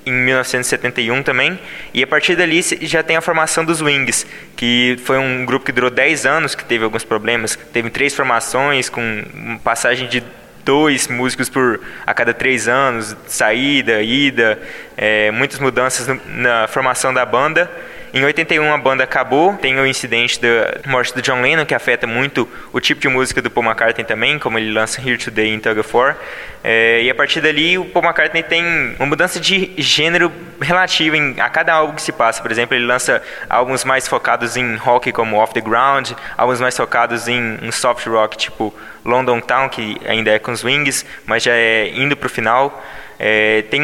em 0.06 0.12
1971 0.12 1.22
também, 1.22 1.58
e 1.92 2.02
a 2.02 2.06
partir 2.06 2.36
dali 2.36 2.60
já 2.82 3.02
tem 3.02 3.16
a 3.16 3.20
formação 3.20 3.64
dos 3.64 3.80
Wings, 3.80 4.26
que 4.56 4.96
foi 5.04 5.18
um 5.18 5.44
grupo 5.44 5.64
que 5.64 5.72
durou 5.72 5.90
10 5.90 6.26
anos, 6.26 6.54
que 6.54 6.64
teve 6.64 6.84
alguns 6.84 7.04
problemas, 7.04 7.58
teve 7.72 7.90
três 7.90 8.14
formações, 8.14 8.88
com 8.88 9.24
passagem 9.62 10.08
de 10.08 10.22
dois 10.64 11.08
músicos 11.08 11.48
por 11.48 11.80
a 12.06 12.14
cada 12.14 12.32
três 12.32 12.68
anos, 12.68 13.16
saída, 13.26 14.02
ida, 14.02 14.58
é, 14.96 15.30
muitas 15.30 15.58
mudanças 15.58 16.06
na 16.26 16.66
formação 16.66 17.12
da 17.12 17.24
banda, 17.24 17.70
em 18.14 18.24
81 18.24 18.72
a 18.72 18.78
banda 18.78 19.02
acabou, 19.02 19.54
tem 19.54 19.76
o 19.76 19.84
incidente 19.84 20.40
da 20.40 20.88
morte 20.88 21.12
do 21.12 21.20
John 21.20 21.40
Lennon 21.40 21.66
que 21.66 21.74
afeta 21.74 22.06
muito 22.06 22.48
o 22.72 22.78
tipo 22.78 23.00
de 23.00 23.08
música 23.08 23.42
do 23.42 23.50
Paul 23.50 23.66
McCartney 23.66 24.04
também, 24.04 24.38
como 24.38 24.56
ele 24.56 24.70
lança 24.72 25.00
Here 25.00 25.18
Today 25.18 25.52
em 25.52 25.58
Tug 25.58 25.80
of 25.80 25.96
War. 25.96 26.16
É, 26.62 27.02
e 27.02 27.10
a 27.10 27.14
partir 27.14 27.40
dali 27.40 27.76
o 27.76 27.84
Paul 27.86 28.04
McCartney 28.04 28.44
tem 28.44 28.94
uma 29.00 29.06
mudança 29.06 29.40
de 29.40 29.72
gênero 29.76 30.30
relativa 30.60 31.16
em, 31.16 31.40
a 31.40 31.50
cada 31.50 31.74
álbum 31.74 31.96
que 31.96 32.02
se 32.02 32.12
passa. 32.12 32.40
Por 32.40 32.52
exemplo, 32.52 32.76
ele 32.76 32.86
lança 32.86 33.20
álbuns 33.50 33.82
mais 33.82 34.06
focados 34.06 34.56
em 34.56 34.76
rock 34.76 35.10
como 35.10 35.36
Off 35.38 35.52
the 35.52 35.60
Ground, 35.60 36.12
álbuns 36.38 36.60
mais 36.60 36.76
focados 36.76 37.26
em 37.26 37.58
um 37.62 37.72
soft 37.72 38.06
rock 38.06 38.36
tipo 38.36 38.72
London 39.04 39.40
Town, 39.40 39.68
que 39.68 40.00
ainda 40.06 40.30
é 40.30 40.38
com 40.38 40.52
os 40.52 40.62
Wings, 40.62 41.04
mas 41.26 41.42
já 41.42 41.52
é 41.52 41.88
indo 41.88 42.16
para 42.16 42.28
o 42.28 42.30
final. 42.30 42.80
É, 43.18 43.62
tem 43.62 43.82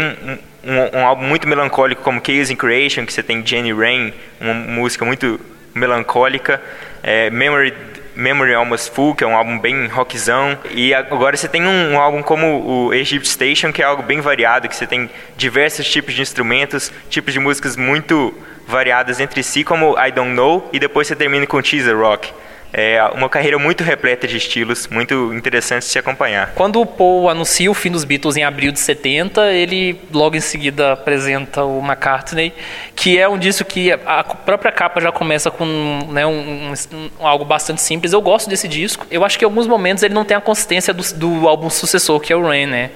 um, 0.64 0.98
um, 0.98 1.06
álbum 1.06 1.24
muito 1.24 1.48
melancólico 1.48 2.02
como 2.02 2.20
Chaos 2.24 2.50
in 2.50 2.56
Creation, 2.56 3.06
que 3.06 3.12
você 3.12 3.22
tem 3.22 3.44
Jenny 3.46 3.72
Rain, 3.72 4.12
uma 4.40 4.54
música 4.54 5.04
muito 5.04 5.40
melancólica, 5.74 6.60
é, 7.02 7.30
Memory 7.30 7.72
Memory 8.14 8.52
Almost 8.54 8.90
Full, 8.90 9.14
que 9.14 9.24
é 9.24 9.26
um 9.26 9.36
álbum 9.36 9.58
bem 9.58 9.86
rockzão, 9.86 10.58
e 10.72 10.92
agora 10.92 11.36
você 11.36 11.48
tem 11.48 11.64
um, 11.64 11.92
um, 11.92 11.98
álbum 11.98 12.22
como 12.22 12.86
o 12.86 12.92
Egypt 12.92 13.26
Station, 13.26 13.72
que 13.72 13.80
é 13.80 13.84
algo 13.84 14.02
bem 14.02 14.20
variado, 14.20 14.68
que 14.68 14.76
você 14.76 14.86
tem 14.86 15.08
diversos 15.36 15.88
tipos 15.88 16.12
de 16.12 16.20
instrumentos, 16.20 16.92
tipos 17.08 17.32
de 17.32 17.38
músicas 17.38 17.76
muito 17.76 18.34
variadas 18.66 19.20
entre 19.20 19.42
si, 19.42 19.64
como 19.64 19.96
I 19.98 20.10
Don't 20.12 20.32
Know, 20.32 20.68
e 20.72 20.78
depois 20.78 21.06
você 21.06 21.16
termina 21.16 21.46
com 21.46 21.62
Teaser 21.62 21.96
Rock. 21.96 22.32
É 22.72 23.02
uma 23.14 23.28
carreira 23.28 23.58
muito 23.58 23.82
repleta 23.82 24.26
de 24.26 24.36
estilos, 24.36 24.86
muito 24.88 25.34
interessante 25.34 25.82
de 25.82 25.88
se 25.88 25.98
acompanhar. 25.98 26.52
Quando 26.54 26.80
o 26.80 26.86
Paul 26.86 27.28
anuncia 27.28 27.70
o 27.70 27.74
fim 27.74 27.90
dos 27.90 28.04
Beatles 28.04 28.36
em 28.36 28.44
abril 28.44 28.70
de 28.70 28.78
70, 28.78 29.52
ele 29.52 30.00
logo 30.12 30.36
em 30.36 30.40
seguida 30.40 30.92
apresenta 30.92 31.64
o 31.64 31.80
McCartney, 31.80 32.52
que 32.94 33.18
é 33.18 33.28
um 33.28 33.38
disco 33.38 33.64
que 33.64 33.90
a 33.92 34.22
própria 34.22 34.70
capa 34.70 35.00
já 35.00 35.10
começa 35.10 35.50
com 35.50 35.66
né, 36.10 36.24
um, 36.24 36.72
um, 36.92 37.26
algo 37.26 37.44
bastante 37.44 37.80
simples. 37.80 38.12
Eu 38.12 38.22
gosto 38.22 38.48
desse 38.48 38.68
disco. 38.68 39.06
Eu 39.10 39.24
acho 39.24 39.38
que 39.38 39.44
em 39.44 39.48
alguns 39.48 39.66
momentos 39.66 40.02
ele 40.02 40.14
não 40.14 40.24
tem 40.24 40.36
a 40.36 40.40
consistência 40.40 40.94
do, 40.94 41.02
do 41.14 41.48
álbum 41.48 41.68
sucessor, 41.68 42.20
que 42.20 42.32
é 42.32 42.36
o 42.36 42.46
Rain, 42.46 42.66
né? 42.66 42.90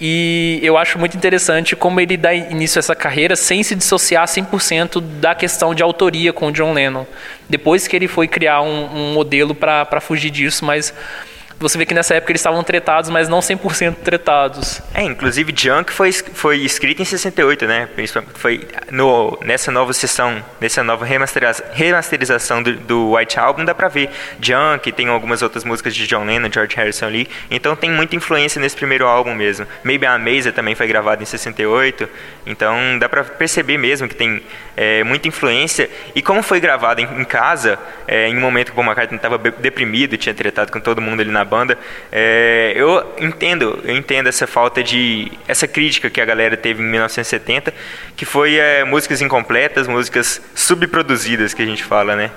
E 0.00 0.58
eu 0.62 0.78
acho 0.78 0.98
muito 0.98 1.14
interessante 1.14 1.76
como 1.76 2.00
ele 2.00 2.16
dá 2.16 2.32
início 2.32 2.78
a 2.78 2.80
essa 2.80 2.94
carreira 2.94 3.36
sem 3.36 3.62
se 3.62 3.74
dissociar 3.74 4.26
100% 4.26 5.00
da 5.20 5.34
questão 5.34 5.74
de 5.74 5.82
autoria 5.82 6.32
com 6.32 6.46
o 6.46 6.52
John 6.52 6.72
Lennon. 6.72 7.04
Depois 7.48 7.86
que 7.86 7.94
ele 7.94 8.08
foi 8.08 8.26
criar 8.26 8.62
um, 8.62 8.84
um 8.94 9.12
modelo 9.12 9.54
para 9.54 10.00
fugir 10.00 10.30
disso, 10.30 10.64
mas 10.64 10.94
Você 11.60 11.76
vê 11.76 11.84
que 11.84 11.92
nessa 11.92 12.14
época 12.14 12.32
eles 12.32 12.40
estavam 12.40 12.64
tretados, 12.64 13.10
mas 13.10 13.28
não 13.28 13.40
100% 13.40 13.96
tretados. 13.96 14.80
É, 14.94 15.02
inclusive 15.02 15.52
Junk 15.54 15.92
foi, 15.92 16.10
foi 16.10 16.56
escrito 16.60 17.02
em 17.02 17.04
68, 17.04 17.66
né? 17.66 17.86
Foi 18.36 18.66
no, 18.90 19.38
nessa 19.44 19.70
nova 19.70 19.92
sessão, 19.92 20.42
nessa 20.58 20.82
nova 20.82 21.04
remasterização, 21.04 21.66
remasterização 21.74 22.62
do, 22.62 22.72
do, 22.76 23.14
White 23.14 23.38
Album, 23.38 23.66
dá 23.66 23.74
pra 23.74 23.88
ver 23.88 24.08
Junk, 24.40 24.90
tem 24.92 25.08
algumas 25.08 25.42
outras 25.42 25.62
músicas 25.62 25.94
de 25.94 26.06
John 26.06 26.24
Lennon, 26.24 26.50
George 26.50 26.74
Harrison 26.76 27.06
ali. 27.06 27.28
Então 27.50 27.76
tem 27.76 27.90
muita 27.90 28.16
influência 28.16 28.58
nesse 28.58 28.74
primeiro 28.74 29.06
álbum 29.06 29.34
mesmo. 29.34 29.66
Maybe 29.84 30.06
a 30.06 30.14
Amazing 30.14 30.52
também 30.52 30.74
foi 30.74 30.86
gravado 30.86 31.22
em 31.22 31.26
68. 31.26 32.08
Então 32.46 32.98
dá 32.98 33.06
pra 33.06 33.22
perceber 33.22 33.76
mesmo 33.76 34.08
que 34.08 34.14
tem 34.14 34.42
é, 34.74 35.04
muita 35.04 35.28
influência. 35.28 35.90
E 36.14 36.22
como 36.22 36.42
foi 36.42 36.58
gravado 36.58 37.02
em, 37.02 37.20
em 37.20 37.24
casa, 37.24 37.78
é, 38.08 38.28
em 38.28 38.36
um 38.38 38.40
momento 38.40 38.68
que 38.68 38.72
o 38.72 38.74
Paul 38.76 38.86
McCartney 38.86 39.16
estava 39.16 39.36
deprimido, 39.36 40.16
tinha 40.16 40.34
tretado 40.34 40.72
com 40.72 40.80
todo 40.80 41.02
mundo 41.02 41.20
ali 41.20 41.30
na 41.30 41.49
banda, 41.50 41.76
é, 42.12 42.72
eu 42.76 43.14
entendo, 43.18 43.80
eu 43.84 43.94
entendo 43.94 44.28
essa 44.28 44.46
falta 44.46 44.82
de, 44.82 45.32
essa 45.48 45.66
crítica 45.66 46.08
que 46.08 46.20
a 46.20 46.24
galera 46.24 46.56
teve 46.56 46.82
em 46.82 46.86
1970, 46.86 47.74
que 48.16 48.24
foi 48.24 48.56
é, 48.56 48.84
músicas 48.84 49.20
incompletas, 49.20 49.88
músicas 49.88 50.40
subproduzidas 50.54 51.52
que 51.52 51.62
a 51.62 51.66
gente 51.66 51.82
fala, 51.82 52.14
né? 52.14 52.30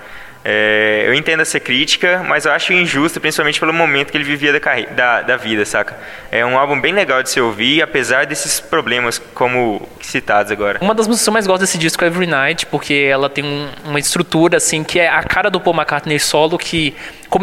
É, 0.45 1.05
eu 1.07 1.13
entendo 1.13 1.39
essa 1.39 1.57
crítica, 1.57 2.21
mas 2.27 2.43
eu 2.45 2.51
acho 2.51 2.73
injusto, 2.73 3.21
principalmente 3.21 3.59
pelo 3.59 3.71
momento 3.71 4.11
que 4.11 4.17
ele 4.17 4.25
vivia 4.25 4.51
da, 4.51 4.59
da, 4.91 5.21
da, 5.21 5.37
vida, 5.37 5.63
saca? 5.63 5.97
É 6.29 6.45
um 6.45 6.57
álbum 6.57 6.79
bem 6.81 6.91
legal 6.91 7.23
de 7.23 7.29
se 7.29 7.39
ouvir, 7.39 7.81
apesar 7.81 8.25
desses 8.25 8.59
problemas 8.59 9.19
como 9.33 9.87
citados 10.01 10.51
agora. 10.51 10.79
Uma 10.81 10.93
das 10.93 11.07
músicas 11.07 11.23
que 11.23 11.29
eu 11.29 11.33
mais 11.33 11.47
gosto 11.47 11.61
desse 11.61 11.77
disco 11.77 12.03
é 12.03 12.07
Every 12.07 12.27
Night, 12.27 12.65
porque 12.65 13.07
ela 13.09 13.29
tem 13.29 13.45
um, 13.45 13.69
uma 13.85 13.99
estrutura, 13.99 14.57
assim, 14.57 14.83
que 14.83 14.99
é 14.99 15.07
a 15.07 15.23
cara 15.23 15.49
do 15.49 15.61
Paul 15.61 15.77
McCartney 15.77 16.19
solo, 16.19 16.57
que 16.57 16.93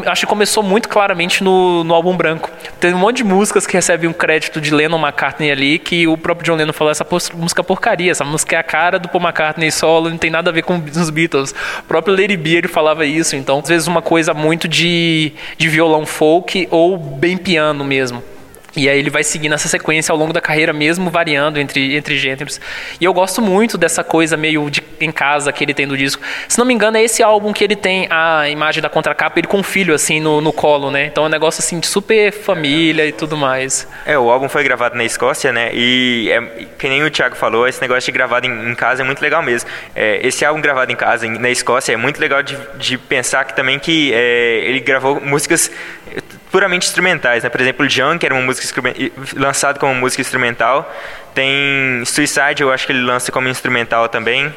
acho 0.06 0.22
que 0.22 0.26
começou 0.26 0.62
muito 0.62 0.88
claramente 0.88 1.42
no, 1.42 1.84
no 1.84 1.94
álbum 1.94 2.16
branco. 2.16 2.50
Tem 2.78 2.94
um 2.94 2.98
monte 2.98 3.18
de 3.18 3.24
músicas 3.24 3.66
que 3.66 3.74
recebem 3.74 4.08
um 4.08 4.12
crédito 4.12 4.60
de 4.60 4.72
Lennon 4.72 4.98
McCartney 4.98 5.50
ali, 5.50 5.78
que 5.78 6.06
o 6.06 6.16
próprio 6.16 6.46
John 6.46 6.56
Lennon 6.56 6.72
falou, 6.72 6.90
essa 6.90 7.06
música 7.34 7.60
é 7.60 7.64
porcaria, 7.64 8.10
essa 8.10 8.24
música 8.24 8.56
é 8.56 8.58
a 8.58 8.62
cara 8.62 8.98
do 8.98 9.08
Paul 9.08 9.22
McCartney 9.22 9.70
solo, 9.70 10.10
não 10.10 10.18
tem 10.18 10.30
nada 10.30 10.50
a 10.50 10.52
ver 10.52 10.62
com 10.62 10.76
os 10.76 11.10
Beatles. 11.10 11.54
O 11.80 11.82
próprio 11.84 12.14
Lady 12.14 12.36
B, 12.36 12.50
ele 12.50 12.68
falava 12.68 13.04
isso, 13.04 13.36
então 13.36 13.58
às 13.58 13.68
vezes 13.68 13.86
uma 13.86 14.02
coisa 14.02 14.32
muito 14.34 14.68
de, 14.68 15.32
de 15.56 15.68
violão 15.68 16.06
folk 16.06 16.68
ou 16.70 16.96
bem 16.96 17.36
piano 17.36 17.84
mesmo. 17.84 18.22
E 18.76 18.88
aí 18.88 18.98
ele 18.98 19.10
vai 19.10 19.24
seguindo 19.24 19.54
essa 19.54 19.68
sequência 19.68 20.12
ao 20.12 20.18
longo 20.18 20.32
da 20.32 20.40
carreira, 20.40 20.72
mesmo 20.72 21.10
variando 21.10 21.58
entre, 21.58 21.96
entre 21.96 22.16
gêneros. 22.16 22.60
E 23.00 23.04
eu 23.04 23.12
gosto 23.12 23.42
muito 23.42 23.76
dessa 23.76 24.04
coisa 24.04 24.36
meio 24.36 24.70
de, 24.70 24.82
em 25.00 25.10
casa 25.10 25.52
que 25.52 25.64
ele 25.64 25.74
tem 25.74 25.86
do 25.86 25.96
disco. 25.96 26.22
Se 26.48 26.58
não 26.58 26.64
me 26.64 26.72
engano, 26.72 26.96
é 26.96 27.02
esse 27.02 27.22
álbum 27.22 27.52
que 27.52 27.64
ele 27.64 27.76
tem 27.76 28.06
a 28.10 28.48
imagem 28.48 28.82
da 28.82 28.88
contracapa, 28.88 29.38
ele 29.38 29.48
com 29.48 29.60
o 29.60 29.62
filho, 29.62 29.94
assim, 29.94 30.20
no, 30.20 30.40
no 30.40 30.52
colo, 30.52 30.90
né? 30.90 31.06
Então 31.06 31.24
é 31.24 31.26
um 31.26 31.30
negócio, 31.30 31.60
assim, 31.60 31.80
de 31.80 31.86
super 31.86 32.32
família 32.32 33.06
e 33.06 33.12
tudo 33.12 33.36
mais. 33.36 33.88
É, 34.06 34.18
o 34.18 34.30
álbum 34.30 34.48
foi 34.48 34.62
gravado 34.62 34.96
na 34.96 35.04
Escócia, 35.04 35.52
né? 35.52 35.70
E, 35.72 36.30
é, 36.30 36.66
que 36.78 36.88
nem 36.88 37.02
o 37.02 37.10
Thiago 37.10 37.34
falou, 37.34 37.66
esse 37.66 37.80
negócio 37.80 38.04
de 38.04 38.12
gravado 38.12 38.46
em, 38.46 38.70
em 38.70 38.74
casa 38.74 39.02
é 39.02 39.04
muito 39.04 39.20
legal 39.20 39.42
mesmo. 39.42 39.68
É, 39.94 40.24
esse 40.26 40.44
álbum 40.44 40.60
gravado 40.60 40.92
em 40.92 40.96
casa, 40.96 41.26
na 41.28 41.50
Escócia, 41.50 41.92
é 41.92 41.96
muito 41.96 42.20
legal 42.20 42.42
de, 42.42 42.56
de 42.78 42.96
pensar 42.96 43.44
que 43.44 43.54
também 43.54 43.78
que 43.78 44.12
é, 44.12 44.62
ele 44.64 44.80
gravou 44.80 45.20
músicas 45.20 45.70
puramente 46.50 46.86
instrumentais, 46.86 47.42
né? 47.42 47.48
Por 47.48 47.60
exemplo, 47.60 47.88
Junk 47.88 48.24
era 48.24 48.34
uma 48.34 48.42
música 48.42 48.82
lançado 49.36 49.78
como 49.78 49.94
música 49.94 50.20
instrumental. 50.20 50.92
Tem 51.34 52.02
Suicide, 52.04 52.62
eu 52.62 52.72
acho 52.72 52.86
que 52.86 52.92
ele 52.92 53.02
lança 53.02 53.30
como 53.30 53.48
instrumental 53.48 54.08
também. 54.08 54.52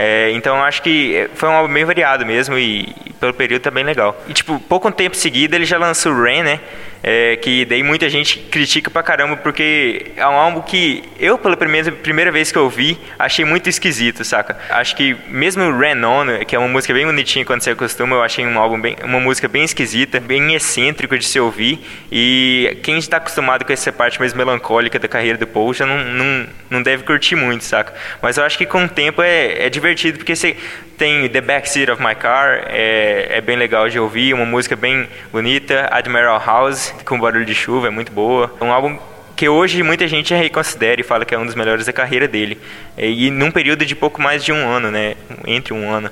É, 0.00 0.30
então 0.30 0.62
acho 0.62 0.80
que 0.80 1.28
foi 1.34 1.48
um 1.48 1.52
álbum 1.52 1.74
bem 1.74 1.84
variado 1.84 2.24
mesmo 2.24 2.56
e, 2.56 2.94
e 3.04 3.12
pelo 3.14 3.34
período 3.34 3.62
tá 3.62 3.70
bem 3.70 3.82
legal. 3.82 4.16
E 4.28 4.32
tipo, 4.32 4.60
pouco 4.60 4.92
tempo 4.92 5.16
seguido 5.16 5.56
ele 5.56 5.64
já 5.64 5.76
lançou 5.76 6.14
Rain, 6.14 6.44
né? 6.44 6.60
É, 7.02 7.36
que 7.36 7.64
daí 7.64 7.82
muita 7.82 8.08
gente 8.08 8.38
critica 8.38 8.90
pra 8.90 9.02
caramba, 9.02 9.36
porque 9.36 10.12
é 10.16 10.26
um 10.26 10.32
álbum 10.32 10.62
que 10.62 11.04
eu, 11.18 11.38
pela 11.38 11.56
primeira, 11.56 11.92
primeira 11.92 12.30
vez 12.30 12.50
que 12.50 12.58
eu 12.58 12.68
vi, 12.68 12.98
achei 13.18 13.44
muito 13.44 13.68
esquisito, 13.68 14.24
saca? 14.24 14.58
Acho 14.70 14.96
que 14.96 15.16
mesmo 15.28 15.70
Ran 15.78 16.06
On, 16.06 16.44
que 16.44 16.56
é 16.56 16.58
uma 16.58 16.68
música 16.68 16.92
bem 16.92 17.06
bonitinha 17.06 17.44
quando 17.44 17.62
você 17.62 17.70
acostuma, 17.70 18.16
eu 18.16 18.22
achei 18.22 18.46
um 18.46 18.58
álbum 18.58 18.80
bem, 18.80 18.96
uma 19.02 19.20
música 19.20 19.48
bem 19.48 19.64
esquisita, 19.64 20.20
bem 20.20 20.54
excêntrico 20.54 21.16
de 21.16 21.24
se 21.24 21.38
ouvir, 21.38 21.78
e 22.10 22.78
quem 22.82 22.98
está 22.98 23.18
acostumado 23.18 23.64
com 23.64 23.72
essa 23.72 23.92
parte 23.92 24.18
mais 24.18 24.34
melancólica 24.34 24.98
da 24.98 25.08
carreira 25.08 25.38
do 25.38 25.46
Paul 25.46 25.72
já 25.72 25.86
não, 25.86 25.98
não, 25.98 26.46
não 26.70 26.82
deve 26.82 27.04
curtir 27.04 27.36
muito, 27.36 27.64
saca? 27.64 27.94
Mas 28.20 28.36
eu 28.36 28.44
acho 28.44 28.58
que 28.58 28.66
com 28.66 28.84
o 28.84 28.88
tempo 28.88 29.22
é, 29.22 29.66
é 29.66 29.70
divertido, 29.70 30.18
porque 30.18 30.34
você 30.34 30.56
tem 30.98 31.28
The 31.28 31.40
Backseat 31.40 31.90
of 31.92 32.02
My 32.02 32.14
Car, 32.14 32.64
é, 32.66 33.28
é 33.30 33.40
bem 33.40 33.56
legal 33.56 33.88
de 33.88 33.98
ouvir, 34.00 34.34
uma 34.34 34.44
música 34.44 34.74
bem 34.74 35.08
bonita, 35.30 35.88
Admiral 35.92 36.42
House, 36.44 36.87
com 37.04 37.18
barulho 37.18 37.44
de 37.44 37.54
chuva, 37.54 37.86
é 37.86 37.90
muito 37.90 38.12
boa. 38.12 38.54
Um 38.60 38.72
álbum 38.72 38.98
que 39.36 39.48
hoje 39.48 39.82
muita 39.82 40.08
gente 40.08 40.34
reconsidera 40.34 41.00
e 41.00 41.04
fala 41.04 41.24
que 41.24 41.34
é 41.34 41.38
um 41.38 41.46
dos 41.46 41.54
melhores 41.54 41.86
da 41.86 41.92
carreira 41.92 42.26
dele. 42.26 42.58
E 42.96 43.30
num 43.30 43.50
período 43.50 43.86
de 43.86 43.94
pouco 43.94 44.20
mais 44.20 44.44
de 44.44 44.52
um 44.52 44.68
ano, 44.68 44.90
né? 44.90 45.14
Entre 45.46 45.72
um 45.72 45.88
ano. 45.90 46.10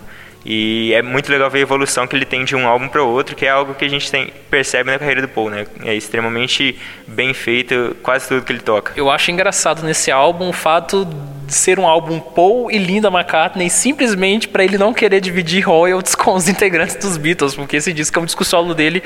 E 0.49 0.93
é 0.95 1.03
muito 1.03 1.29
legal 1.29 1.51
ver 1.51 1.59
a 1.59 1.63
evolução 1.63 2.07
que 2.07 2.15
ele 2.15 2.25
tem 2.25 2.45
de 2.45 2.55
um 2.55 2.69
álbum 2.69 2.87
para 2.87 3.03
outro, 3.03 3.35
que 3.35 3.45
é 3.45 3.51
algo 3.51 3.75
que 3.75 3.85
a 3.85 3.89
gente 3.89 4.09
tem, 4.09 4.33
percebe 4.49 4.93
na 4.93 4.97
carreira 4.97 5.21
do 5.21 5.27
Paul, 5.27 5.51
né? 5.51 5.67
É 5.85 5.93
extremamente 5.93 6.79
bem 7.05 7.35
feito 7.35 7.97
quase 8.01 8.29
tudo 8.29 8.43
que 8.43 8.53
ele 8.53 8.61
toca. 8.61 8.93
Eu 8.95 9.11
acho 9.11 9.29
engraçado 9.33 9.83
nesse 9.83 10.09
álbum 10.09 10.49
o 10.49 10.53
fato 10.53 11.05
de 11.47 11.55
ser 11.55 11.79
um 11.79 11.87
álbum 11.87 12.19
Paul 12.19 12.71
e 12.71 12.79
Linda 12.79 13.09
McCartney 13.09 13.71
simplesmente 13.71 14.49
para 14.49 14.65
ele 14.65 14.77
não 14.77 14.93
querer 14.93 15.21
dividir 15.21 15.67
royalties 15.67 16.15
com 16.17 16.35
os 16.35 16.49
integrantes 16.49 16.97
dos 16.97 17.17
Beatles, 17.17 17.55
porque 17.55 17.77
esse 17.77 17.93
disco 17.93 18.19
é 18.19 18.23
um 18.23 18.25
disco 18.25 18.45
solo 18.45 18.75
dele 18.75 19.03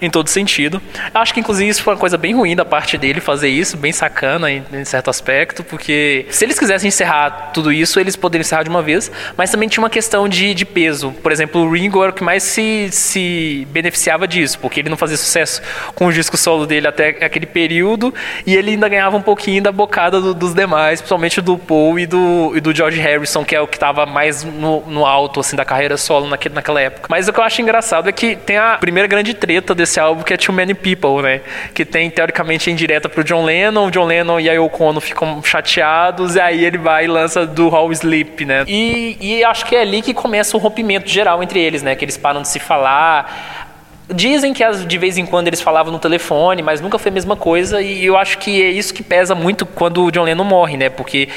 em 0.00 0.10
todo 0.10 0.28
sentido. 0.28 0.80
Acho 1.12 1.32
que 1.32 1.40
inclusive 1.40 1.68
isso 1.68 1.82
foi 1.82 1.94
uma 1.94 2.00
coisa 2.00 2.18
bem 2.18 2.34
ruim 2.34 2.54
da 2.54 2.64
parte 2.64 2.98
dele 2.98 3.20
fazer 3.20 3.48
isso, 3.48 3.76
bem 3.76 3.92
sacana 3.92 4.50
em, 4.50 4.64
em 4.72 4.84
certo 4.84 5.08
aspecto, 5.10 5.64
porque 5.64 6.26
se 6.30 6.44
eles 6.44 6.58
quisessem 6.58 6.88
encerrar 6.88 7.50
tudo 7.52 7.72
isso, 7.72 7.98
eles 7.98 8.16
poderiam 8.16 8.42
encerrar 8.42 8.62
de 8.62 8.70
uma 8.70 8.82
vez, 8.82 9.10
mas 9.36 9.50
também 9.50 9.68
tinha 9.68 9.82
uma 9.82 9.90
questão 9.90 10.28
de, 10.28 10.54
de 10.54 10.64
peso. 10.78 11.12
Por 11.20 11.32
exemplo, 11.32 11.62
o 11.62 11.72
Ringo 11.72 12.00
era 12.00 12.12
o 12.12 12.14
que 12.14 12.22
mais 12.22 12.44
se, 12.44 12.88
se 12.92 13.66
beneficiava 13.72 14.28
disso, 14.28 14.60
porque 14.60 14.78
ele 14.78 14.88
não 14.88 14.96
fazia 14.96 15.16
sucesso 15.16 15.60
com 15.92 16.06
o 16.06 16.12
disco 16.12 16.36
solo 16.36 16.66
dele 16.66 16.86
até 16.86 17.08
aquele 17.08 17.46
período 17.46 18.14
e 18.46 18.54
ele 18.54 18.70
ainda 18.70 18.88
ganhava 18.88 19.16
um 19.16 19.20
pouquinho 19.20 19.60
da 19.60 19.72
bocada 19.72 20.20
do, 20.20 20.32
dos 20.32 20.54
demais, 20.54 21.00
principalmente 21.00 21.40
do 21.40 21.58
Paul 21.58 21.98
e 21.98 22.06
do, 22.06 22.52
e 22.54 22.60
do 22.60 22.72
George 22.72 23.00
Harrison, 23.00 23.44
que 23.44 23.56
é 23.56 23.60
o 23.60 23.66
que 23.66 23.74
estava 23.76 24.06
mais 24.06 24.44
no, 24.44 24.82
no, 24.86 25.04
alto 25.04 25.40
assim, 25.40 25.56
da 25.56 25.64
carreira 25.64 25.96
solo 25.96 26.28
naquele, 26.28 26.54
naquela 26.54 26.80
época. 26.80 27.08
Mas 27.10 27.26
o 27.26 27.32
que 27.32 27.40
eu 27.40 27.44
acho 27.44 27.60
engraçado 27.60 28.08
é 28.08 28.12
que 28.12 28.36
tem 28.36 28.56
a 28.56 28.76
primeira 28.78 29.08
grande 29.08 29.34
treta 29.34 29.74
desse 29.74 29.98
álbum, 29.98 30.22
que 30.22 30.32
é 30.32 30.36
Too 30.36 30.54
Many 30.54 30.74
People, 30.74 31.22
né? 31.22 31.40
Que 31.74 31.84
tem, 31.84 32.08
teoricamente, 32.08 32.70
em 32.70 32.76
direta 32.76 33.08
pro 33.08 33.24
John 33.24 33.44
Lennon. 33.44 33.88
O 33.88 33.90
John 33.90 34.04
Lennon 34.04 34.38
e 34.38 34.48
a 34.48 34.52
Yoko 34.52 34.84
Ono 34.84 35.00
ficam 35.00 35.42
chateados, 35.42 36.36
e 36.36 36.40
aí 36.40 36.64
ele 36.64 36.78
vai 36.78 37.06
e 37.06 37.08
lança 37.08 37.44
do 37.44 37.66
How 37.68 37.90
Sleep, 37.90 38.44
né? 38.44 38.64
E, 38.68 39.16
e 39.20 39.44
acho 39.44 39.66
que 39.66 39.74
é 39.74 39.80
ali 39.80 40.02
que 40.02 40.14
começa 40.14 40.56
o 40.56 40.67
rompimento 40.68 41.08
geral 41.08 41.42
entre 41.42 41.60
eles, 41.60 41.82
né? 41.82 41.94
Que 41.94 42.04
eles 42.04 42.16
param 42.16 42.42
de 42.42 42.48
se 42.48 42.58
falar 42.58 43.68
Dizem 44.10 44.54
que 44.54 44.64
de 44.86 44.96
vez 44.96 45.18
em 45.18 45.26
quando 45.26 45.48
eles 45.48 45.60
falavam 45.60 45.92
no 45.92 45.98
telefone, 45.98 46.62
mas 46.62 46.80
nunca 46.80 46.98
foi 46.98 47.10
a 47.10 47.12
mesma 47.12 47.36
coisa, 47.36 47.82
e 47.82 48.06
eu 48.06 48.16
acho 48.16 48.38
que 48.38 48.62
é 48.62 48.70
isso 48.70 48.94
que 48.94 49.02
pesa 49.02 49.34
muito 49.34 49.66
quando 49.66 50.02
o 50.02 50.10
John 50.10 50.22
Lennon 50.22 50.44
morre, 50.44 50.78
né? 50.78 50.88
Porque 50.88 51.28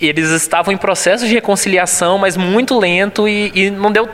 eles 0.00 0.30
estavam 0.30 0.72
em 0.72 0.76
processo 0.76 1.26
de 1.26 1.34
reconciliação, 1.34 2.18
mas 2.18 2.36
muito 2.36 2.78
lento, 2.78 3.26
e, 3.26 3.50
e 3.52 3.70
não, 3.70 3.90
deu, 3.90 4.08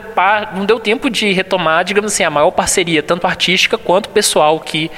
não 0.55 0.65
deu 0.65 0.79
tempo 0.79 1.07
de 1.07 1.31
retomar, 1.33 1.83
digamos 1.83 2.11
assim, 2.11 2.23
a 2.23 2.31
maior 2.31 2.49
parceria, 2.49 3.03
tanto 3.03 3.27
artística 3.27 3.77
quanto 3.77 4.09
pessoal, 4.09 4.59
que, 4.59 4.89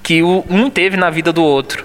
que 0.00 0.22
um 0.22 0.70
teve 0.70 0.96
na 0.96 1.10
vida 1.10 1.32
do 1.32 1.42
outro. 1.42 1.84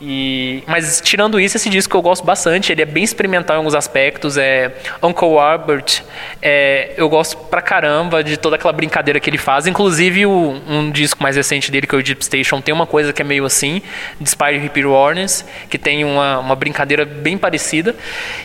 E, 0.00 0.62
mas 0.66 1.00
tirando 1.00 1.40
isso, 1.40 1.56
esse 1.56 1.70
disco 1.70 1.96
eu 1.96 2.02
gosto 2.02 2.24
bastante. 2.24 2.70
Ele 2.70 2.82
é 2.82 2.84
bem 2.84 3.02
experimental 3.02 3.56
em 3.56 3.58
alguns 3.58 3.74
aspectos. 3.74 4.36
É 4.36 4.72
Uncle 5.02 5.38
Albert, 5.38 6.02
é, 6.42 6.92
eu 6.96 7.08
gosto 7.08 7.36
pra 7.36 7.62
caramba 7.62 8.22
de 8.22 8.36
toda 8.36 8.56
aquela 8.56 8.72
brincadeira 8.72 9.18
que 9.18 9.30
ele 9.30 9.38
faz. 9.38 9.66
Inclusive 9.66 10.26
o, 10.26 10.60
um 10.68 10.90
disco 10.90 11.22
mais 11.22 11.36
recente 11.36 11.70
dele, 11.70 11.86
que 11.86 11.94
é 11.94 11.98
o 11.98 12.02
Deep 12.02 12.24
Station, 12.24 12.60
tem 12.60 12.74
uma 12.74 12.86
coisa 12.86 13.12
que 13.12 13.22
é 13.22 13.24
meio 13.24 13.44
assim, 13.44 13.80
de 14.20 14.28
Spire 14.28 14.58
Repeat 14.58 14.86
Warnings, 14.86 15.44
que 15.70 15.78
tem 15.78 16.04
uma, 16.04 16.40
uma 16.40 16.54
brincadeira 16.54 17.04
bem 17.04 17.38
parecida. 17.38 17.94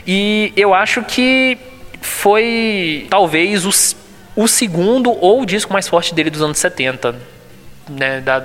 E 0.08 0.54
eu 0.56 0.74
acho 0.74 1.04
que 1.04 1.58
foi 2.02 3.08
talvez 3.10 3.66
o, 3.66 3.72
o 4.36 4.48
segundo 4.48 5.12
ou 5.12 5.42
o 5.42 5.46
disco 5.46 5.74
mais 5.74 5.88
forte 5.88 6.16
dele 6.16 6.30
dos 6.30 6.42
anos 6.42 6.58
70 6.58 7.41
né, 7.90 8.22
da, 8.22 8.44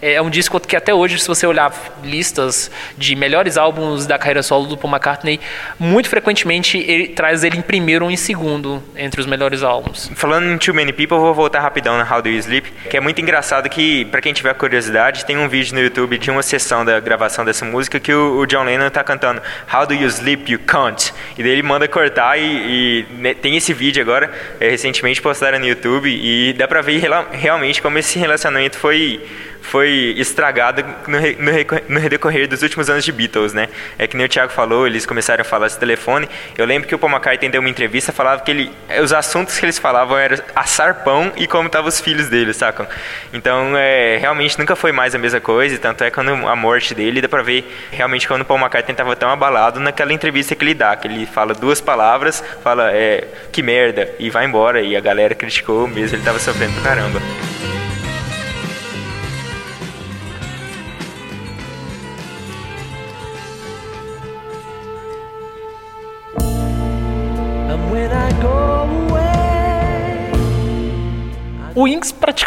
é 0.00 0.20
um 0.20 0.30
disco 0.30 0.58
que 0.60 0.76
até 0.76 0.92
hoje, 0.92 1.18
se 1.18 1.28
você 1.28 1.46
olhar 1.46 1.72
listas 2.02 2.70
de 2.96 3.14
melhores 3.14 3.56
álbuns 3.56 4.06
da 4.06 4.18
carreira 4.18 4.42
solo 4.42 4.66
do 4.66 4.76
Paul 4.76 4.92
McCartney, 4.92 5.40
muito 5.78 6.08
frequentemente 6.08 6.78
ele 6.78 7.08
traz 7.08 7.44
ele 7.44 7.58
em 7.58 7.62
primeiro 7.62 8.04
ou 8.04 8.10
em 8.10 8.16
segundo 8.16 8.82
entre 8.96 9.20
os 9.20 9.26
melhores 9.26 9.62
álbuns. 9.62 10.10
Falando 10.14 10.46
em 10.46 10.58
Too 10.58 10.74
Many 10.74 10.92
People, 10.92 11.18
vou 11.18 11.34
voltar 11.34 11.60
rapidão 11.60 11.98
na 11.98 12.04
How 12.04 12.22
Do 12.22 12.28
You 12.28 12.38
Sleep, 12.38 12.70
que 12.90 12.96
é 12.96 13.00
muito 13.00 13.20
engraçado 13.20 13.68
que, 13.68 14.04
para 14.06 14.20
quem 14.20 14.32
tiver 14.32 14.54
curiosidade, 14.54 15.24
tem 15.24 15.36
um 15.36 15.48
vídeo 15.48 15.74
no 15.74 15.80
YouTube 15.80 16.18
de 16.18 16.30
uma 16.30 16.42
sessão 16.42 16.84
da 16.84 16.98
gravação 17.00 17.44
dessa 17.44 17.64
música 17.64 18.00
que 18.00 18.12
o, 18.12 18.38
o 18.38 18.46
John 18.46 18.64
Lennon 18.64 18.90
tá 18.90 19.04
cantando 19.04 19.42
How 19.72 19.86
Do 19.86 19.94
You 19.94 20.08
Sleep, 20.08 20.50
You 20.50 20.60
Can't. 20.60 21.12
E 21.36 21.42
daí 21.42 21.52
ele 21.52 21.62
manda 21.62 21.86
cortar 21.86 22.38
e, 22.38 22.42
e 22.42 23.06
né, 23.18 23.34
tem 23.34 23.56
esse 23.56 23.72
vídeo 23.72 24.02
agora, 24.02 24.30
é, 24.60 24.70
recentemente 24.70 25.20
postaram 25.20 25.58
no 25.58 25.66
YouTube, 25.66 26.08
e 26.08 26.52
dá 26.54 26.66
pra 26.66 26.80
ver 26.80 27.02
realmente 27.32 27.82
como 27.82 27.98
esse 27.98 28.18
relacionamento 28.18 28.77
foi 28.78 29.20
foi 29.68 30.14
estragado 30.16 30.82
no, 31.06 31.18
no, 31.18 32.00
no, 32.00 32.08
decorrer 32.08 32.48
dos 32.48 32.62
últimos 32.62 32.88
anos 32.88 33.04
de 33.04 33.12
Beatles, 33.12 33.52
né? 33.52 33.68
É 33.98 34.06
que 34.06 34.16
nem 34.16 34.24
o 34.24 34.28
Thiago 34.28 34.50
falou, 34.50 34.86
eles 34.86 35.04
começaram 35.04 35.42
a 35.42 35.44
falar 35.44 35.66
esse 35.66 35.78
telefone. 35.78 36.28
Eu 36.56 36.64
lembro 36.64 36.88
que 36.88 36.94
o 36.94 36.98
Paul 36.98 37.12
McCartney 37.12 37.50
deu 37.50 37.60
uma 37.60 37.68
entrevista, 37.68 38.10
falava 38.10 38.42
que 38.42 38.50
ele, 38.50 38.72
os 39.02 39.12
assuntos 39.12 39.58
que 39.58 39.66
eles 39.66 39.78
falavam 39.78 40.16
eram 40.16 40.38
assar 40.56 41.04
pão 41.04 41.30
e 41.36 41.46
como 41.46 41.66
estavam 41.66 41.88
os 41.88 42.00
filhos 42.00 42.28
dele, 42.28 42.54
sacam? 42.54 42.86
Então, 43.32 43.76
é, 43.76 44.16
realmente 44.16 44.58
nunca 44.58 44.74
foi 44.74 44.90
mais 44.90 45.14
a 45.14 45.18
mesma 45.18 45.40
coisa, 45.40 45.76
tanto 45.78 46.02
é 46.02 46.10
quando 46.10 46.30
a 46.30 46.56
morte 46.56 46.94
dele, 46.94 47.20
dá 47.20 47.28
pra 47.28 47.42
ver 47.42 47.70
realmente 47.92 48.26
quando 48.26 48.42
o 48.42 48.44
Paul 48.46 48.58
McCartney 48.58 48.92
estava 48.92 49.14
tão 49.16 49.28
abalado 49.28 49.78
naquela 49.80 50.14
entrevista 50.14 50.54
que 50.54 50.64
ele 50.64 50.74
dá, 50.74 50.96
que 50.96 51.06
ele 51.06 51.26
fala 51.26 51.52
duas 51.52 51.78
palavras, 51.78 52.42
fala, 52.62 52.90
é, 52.92 53.26
que 53.52 53.62
merda, 53.62 54.08
e 54.18 54.30
vai 54.30 54.46
embora, 54.46 54.80
e 54.80 54.96
a 54.96 55.00
galera 55.00 55.34
criticou 55.34 55.86
mesmo, 55.86 56.16
ele 56.16 56.24
tava 56.24 56.38
sofrendo 56.38 56.72
pra 56.80 56.94
caramba. 56.94 57.20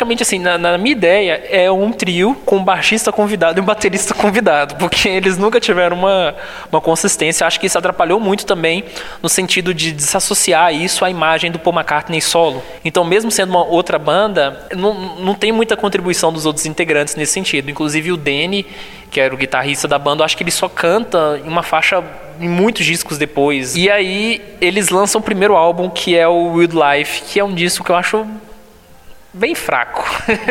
Praticamente 0.02 0.24
assim, 0.24 0.40
na, 0.40 0.58
na, 0.58 0.78
minha 0.78 0.94
ideia, 0.94 1.44
é 1.50 1.72
um 1.72 1.92
trio 1.92 2.36
com 2.46 2.58
um 2.58 2.64
baixista 2.64 3.12
convidado 3.12 3.60
e 3.60 3.62
um 3.62 3.66
baterista 3.66 4.14
convidado, 4.14 4.76
porque 4.76 5.08
eles 5.10 5.38
nunca 5.38 5.60
tiveram 5.60 5.98
uma, 5.98 6.36
uma 6.72 6.82
consistência. 6.82 7.46
Acho 7.46 7.60
que 7.60 7.68
isso 7.68 7.78
atrapalhou 7.78 8.20
muito 8.20 8.46
também 8.46 8.84
no 9.22 9.30
sentido 9.30 9.74
de 9.74 9.92
desassociar 9.92 10.74
isso 10.74 11.06
à 11.06 11.10
imagem 11.10 11.52
do 11.52 11.60
Paul 11.60 11.76
McCartney 11.76 12.22
solo. 12.22 12.64
Então, 12.84 13.04
mesmo 13.04 13.30
sendo 13.30 13.52
uma 13.52 13.64
outra 13.64 14.00
banda, 14.00 14.66
não, 14.76 15.18
não 15.18 15.36
tem 15.36 15.52
muita 15.52 15.78
contribuição 15.78 16.34
dos 16.34 16.46
outros 16.46 16.66
integrantes 16.66 17.16
nesse 17.16 17.34
sentido. 17.34 17.70
Inclusive 17.70 18.12
o 18.12 18.18
Danny, 18.18 18.66
que 19.12 19.20
era 19.20 19.34
o 19.34 19.38
guitarrista 19.38 19.88
da 19.88 20.00
banda, 20.00 20.24
acho 20.24 20.36
que 20.36 20.44
ele 20.44 20.52
só 20.52 20.68
canta 20.68 21.40
em 21.46 21.48
uma 21.48 21.62
faixa 21.62 22.04
em 22.40 22.50
muitos 22.50 22.86
discos 22.86 23.20
depois. 23.20 23.76
E 23.76 23.90
aí 23.90 24.42
eles 24.60 24.90
lançam 24.90 25.22
o 25.22 25.24
primeiro 25.24 25.56
álbum, 25.56 25.90
que 25.90 26.18
é 26.18 26.28
o 26.28 26.54
Wild 26.54 26.76
Life, 26.76 27.22
que 27.24 27.40
é 27.40 27.44
um 27.44 27.54
disco 27.54 27.86
que 27.86 27.92
eu 27.92 27.96
acho 27.96 28.26
bem 29.34 29.56
fraco. 29.56 30.04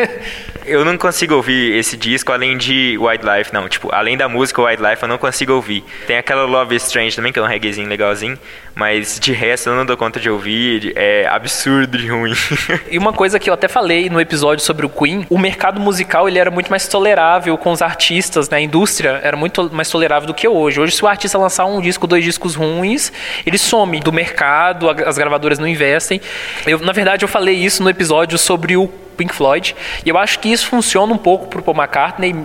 eu 0.65 0.83
não 0.83 0.97
consigo 0.97 1.35
ouvir 1.35 1.77
esse 1.77 1.95
disco 1.95 2.31
além 2.31 2.57
de 2.57 2.97
Wildlife, 2.97 3.53
não. 3.53 3.67
Tipo, 3.69 3.93
além 3.93 4.17
da 4.17 4.27
música 4.27 4.61
Wildlife, 4.61 5.03
eu 5.03 5.09
não 5.09 5.17
consigo 5.17 5.53
ouvir. 5.53 5.83
Tem 6.07 6.17
aquela 6.17 6.43
Love 6.45 6.75
Strange 6.75 7.15
também, 7.15 7.31
que 7.31 7.39
é 7.39 7.41
um 7.41 7.47
reggaezinho 7.47 7.87
legalzinho. 7.87 8.37
Mas 8.73 9.19
de 9.19 9.33
resto 9.33 9.69
eu 9.69 9.75
não 9.75 9.85
dou 9.85 9.97
conta 9.97 10.19
de 10.19 10.29
ouvir. 10.29 10.93
É 10.95 11.27
absurdo 11.27 11.97
de 11.97 12.07
ruim. 12.07 12.33
e 12.89 12.97
uma 12.97 13.13
coisa 13.13 13.39
que 13.39 13.49
eu 13.49 13.53
até 13.53 13.67
falei 13.67 14.09
no 14.09 14.19
episódio 14.19 14.63
sobre 14.63 14.85
o 14.85 14.89
Queen, 14.89 15.25
o 15.29 15.37
mercado 15.37 15.79
musical 15.79 16.27
ele 16.27 16.39
era 16.39 16.49
muito 16.49 16.69
mais 16.69 16.87
tolerável 16.87 17.57
com 17.57 17.71
os 17.71 17.81
artistas, 17.81 18.49
né? 18.49 18.57
A 18.57 18.61
indústria 18.61 19.19
era 19.23 19.35
muito 19.35 19.69
mais 19.73 19.89
tolerável 19.89 20.27
do 20.27 20.33
que 20.33 20.47
hoje. 20.47 20.79
Hoje, 20.79 20.95
se 20.95 21.03
o 21.03 21.07
artista 21.07 21.37
lançar 21.37 21.65
um 21.65 21.81
disco, 21.81 22.07
dois 22.07 22.23
discos 22.23 22.55
ruins, 22.55 23.11
ele 23.45 23.57
some 23.57 23.99
do 23.99 24.11
mercado, 24.11 24.89
as 24.89 25.17
gravadoras 25.17 25.59
não 25.59 25.67
investem. 25.67 26.21
Eu, 26.65 26.79
na 26.79 26.91
verdade, 26.91 27.23
eu 27.23 27.29
falei 27.29 27.55
isso 27.55 27.83
no 27.83 27.89
episódio 27.89 28.37
sobre 28.37 28.77
o 28.77 28.87
Pink 29.17 29.33
Floyd. 29.33 29.75
E 30.05 30.09
eu 30.09 30.17
acho 30.17 30.39
que 30.39 30.49
isso 30.49 30.67
funciona 30.67 31.13
um 31.13 31.17
pouco 31.17 31.47
para 31.47 31.59
o 31.59 31.63
Paul 31.63 31.77
McCartney, 31.77 32.35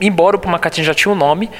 embora 0.00 0.36
o 0.36 0.38
Paul 0.38 0.52
McCartney 0.52 0.84
já 0.84 0.94
tinha 0.94 1.12
um 1.12 1.16
nome, 1.16 1.50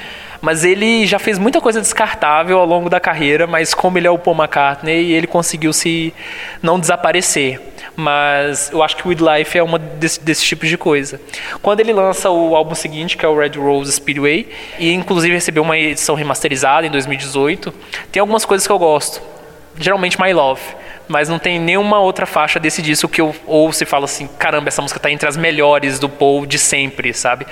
mas 0.41 0.63
ele 0.63 1.05
já 1.05 1.19
fez 1.19 1.37
muita 1.37 1.61
coisa 1.61 1.81
descartável 1.81 2.59
ao 2.59 2.65
longo 2.65 2.89
da 2.89 2.99
carreira, 2.99 3.47
mas 3.47 3.73
como 3.73 3.97
ele 3.97 4.07
é 4.07 4.11
o 4.11 4.17
Paul 4.17 4.37
McCartney, 4.37 5.11
ele 5.11 5.27
conseguiu 5.27 5.73
se 5.73 6.13
não 6.61 6.79
desaparecer. 6.79 7.61
Mas 7.95 8.71
eu 8.71 8.83
acho 8.83 8.97
que 8.97 9.07
o 9.07 9.11
Life 9.11 9.57
é 9.57 9.63
uma 9.63 9.79
desse, 9.79 10.19
desse 10.19 10.43
tipo 10.43 10.65
de 10.65 10.77
coisa. 10.77 11.19
Quando 11.61 11.79
ele 11.79 11.93
lança 11.93 12.29
o 12.29 12.55
álbum 12.55 12.75
seguinte, 12.75 13.15
que 13.17 13.25
é 13.25 13.27
o 13.27 13.37
Red 13.37 13.57
Rose 13.57 13.91
Speedway, 13.91 14.49
e 14.79 14.91
inclusive 14.91 15.33
recebeu 15.33 15.63
uma 15.63 15.77
edição 15.77 16.15
remasterizada 16.15 16.85
em 16.85 16.91
2018, 16.91 17.73
tem 18.11 18.19
algumas 18.19 18.43
coisas 18.43 18.67
que 18.67 18.73
eu 18.73 18.79
gosto. 18.79 19.34
Geralmente 19.77 20.19
My 20.21 20.33
Love 20.33 20.61
mas 21.07 21.29
não 21.29 21.39
tem 21.39 21.59
nenhuma 21.59 21.99
outra 21.99 22.25
faixa 22.25 22.59
desse 22.59 22.81
disco 22.81 23.07
que 23.07 23.21
eu 23.21 23.35
ouço 23.45 23.83
e 23.83 23.85
falo 23.85 24.05
assim, 24.05 24.27
caramba, 24.27 24.67
essa 24.67 24.81
música 24.81 24.99
tá 24.99 25.11
entre 25.11 25.27
as 25.27 25.37
melhores 25.37 25.99
do 25.99 26.09
Paul 26.09 26.45
de 26.45 26.57
sempre, 26.57 27.13
sabe? 27.13 27.45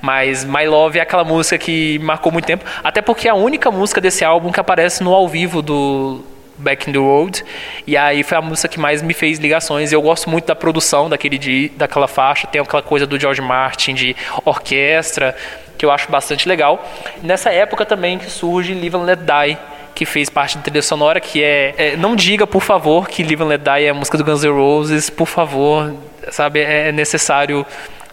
Mas 0.00 0.44
My 0.44 0.66
Love 0.66 0.98
é 0.98 1.02
aquela 1.02 1.24
música 1.24 1.58
que 1.58 1.98
marcou 2.00 2.30
muito 2.30 2.44
tempo, 2.44 2.64
até 2.82 3.00
porque 3.00 3.28
é 3.28 3.30
a 3.30 3.34
única 3.34 3.70
música 3.70 4.00
desse 4.00 4.24
álbum 4.24 4.52
que 4.52 4.60
aparece 4.60 5.02
no 5.02 5.14
ao 5.14 5.28
vivo 5.28 5.62
do 5.62 6.22
Back 6.56 6.90
in 6.90 6.92
the 6.92 6.98
World, 6.98 7.44
e 7.86 7.96
aí 7.96 8.22
foi 8.22 8.36
a 8.36 8.42
música 8.42 8.68
que 8.68 8.80
mais 8.80 9.00
me 9.00 9.14
fez 9.14 9.38
ligações. 9.38 9.92
Eu 9.92 10.02
gosto 10.02 10.28
muito 10.28 10.46
da 10.46 10.56
produção 10.56 11.08
daquele 11.08 11.68
daquela 11.76 12.08
faixa, 12.08 12.46
tem 12.46 12.60
aquela 12.60 12.82
coisa 12.82 13.06
do 13.06 13.18
George 13.18 13.40
Martin 13.40 13.94
de 13.94 14.16
orquestra, 14.44 15.36
que 15.78 15.86
eu 15.86 15.90
acho 15.92 16.10
bastante 16.10 16.48
legal. 16.48 16.84
Nessa 17.22 17.50
época 17.50 17.86
também 17.86 18.18
que 18.18 18.28
surge 18.28 18.74
Live 18.74 18.96
and 18.96 19.04
Let 19.04 19.20
Die, 19.20 19.58
que 19.98 20.06
fez 20.06 20.30
parte 20.30 20.56
da 20.56 20.62
trilha 20.62 20.80
sonora, 20.80 21.18
que 21.18 21.42
é, 21.42 21.74
é 21.76 21.96
Não 21.96 22.14
diga, 22.14 22.46
por 22.46 22.62
favor, 22.62 23.08
que 23.08 23.20
Live 23.20 23.42
and 23.42 23.46
Let 23.46 23.62
Die 23.62 23.84
é 23.84 23.88
a 23.88 23.94
música 23.94 24.16
do 24.16 24.22
Guns 24.22 24.44
N' 24.44 24.52
Roses, 24.52 25.10
por 25.10 25.26
favor, 25.26 25.92
sabe? 26.30 26.60
É 26.60 26.92
necessário 26.92 27.66